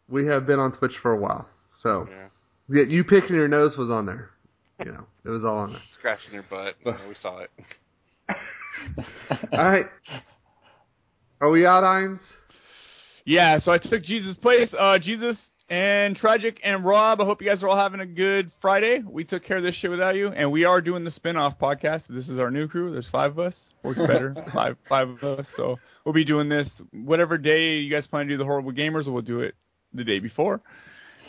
we 0.10 0.26
have 0.28 0.46
been 0.46 0.60
on 0.60 0.78
Twitch 0.78 0.98
for 1.02 1.12
a 1.14 1.18
while. 1.18 1.48
So, 1.82 2.10
Yeah. 2.12 2.28
yeah, 2.82 2.84
you 2.90 3.06
picking 3.06 3.38
your 3.38 3.48
nose 3.48 3.78
was 3.78 3.90
on 3.90 4.06
there. 4.06 4.30
You 4.84 4.92
know, 4.92 5.06
it 5.24 5.30
was 5.30 5.46
all 5.46 5.60
on 5.60 5.72
there. 5.72 5.82
Scratching 5.98 6.34
your 6.34 6.44
butt. 6.50 6.76
You 6.84 6.92
know, 6.92 6.98
we 7.08 7.16
saw 7.22 7.40
it. 7.40 7.52
All 9.54 9.70
right. 9.70 9.88
Are 11.42 11.50
we 11.50 11.66
out, 11.66 11.84
Imes? 11.84 12.20
Yeah, 13.24 13.60
so 13.60 13.72
I 13.72 13.78
took 13.78 14.04
Jesus' 14.04 14.36
place. 14.38 14.68
Uh, 14.78 15.00
Jesus 15.00 15.38
and 15.70 16.18
Tragic 16.18 16.60
and 16.66 16.84
Rob, 16.84 17.22
I 17.22 17.24
hope 17.24 17.42
you 17.42 17.48
guys 17.48 17.64
are 17.64 17.70
all 17.70 17.78
having 17.78 18.02
a 18.02 18.06
good 18.06 18.52
Friday. 18.62 19.02
We 19.08 19.24
took 19.24 19.46
care 19.46 19.56
of 19.56 19.64
this 19.64 19.76
shit 19.76 19.90
without 19.90 20.16
you, 20.16 20.28
and 20.28 20.52
we 20.52 20.66
are 20.66 20.82
doing 20.82 21.06
the 21.06 21.12
spin-off 21.12 21.58
podcast. 21.58 22.02
This 22.10 22.28
is 22.28 22.40
our 22.40 22.52
new 22.52 22.68
crew. 22.68 22.92
There's 22.92 23.08
five 23.10 23.32
of 23.32 23.40
us. 23.40 23.56
Works 23.84 24.00
better. 24.00 24.36
five 24.54 24.76
five 24.90 25.08
of 25.08 25.24
us. 25.24 25.46
So 25.56 25.78
we'll 26.04 26.14
be 26.14 26.26
doing 26.26 26.50
this 26.50 26.70
whatever 26.92 27.38
day 27.38 27.76
you 27.76 27.90
guys 27.90 28.06
plan 28.06 28.26
to 28.26 28.34
do 28.34 28.38
the 28.38 28.44
Horrible 28.44 28.74
Gamers, 28.74 29.10
we'll 29.10 29.22
do 29.22 29.40
it 29.40 29.56
the 29.94 30.04
day 30.04 30.20
before. 30.20 30.60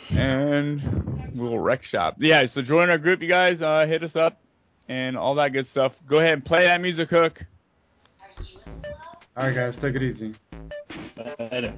And 0.09 1.31
we'll 1.35 1.57
wreck 1.57 1.83
shop. 1.83 2.15
Yeah, 2.19 2.43
so 2.53 2.61
join 2.61 2.89
our 2.89 2.97
group, 2.97 3.21
you 3.21 3.29
guys. 3.29 3.61
Uh, 3.61 3.85
hit 3.87 4.03
us 4.03 4.15
up 4.17 4.41
and 4.89 5.15
all 5.15 5.35
that 5.35 5.53
good 5.53 5.67
stuff. 5.67 5.93
Go 6.09 6.19
ahead 6.19 6.33
and 6.33 6.43
play 6.43 6.65
that 6.65 6.81
music, 6.81 7.09
Hook. 7.09 7.39
All 9.37 9.47
right, 9.47 9.55
guys, 9.55 9.75
take 9.81 9.95
it 9.95 10.03
easy. 10.03 10.35
Later. 11.39 11.73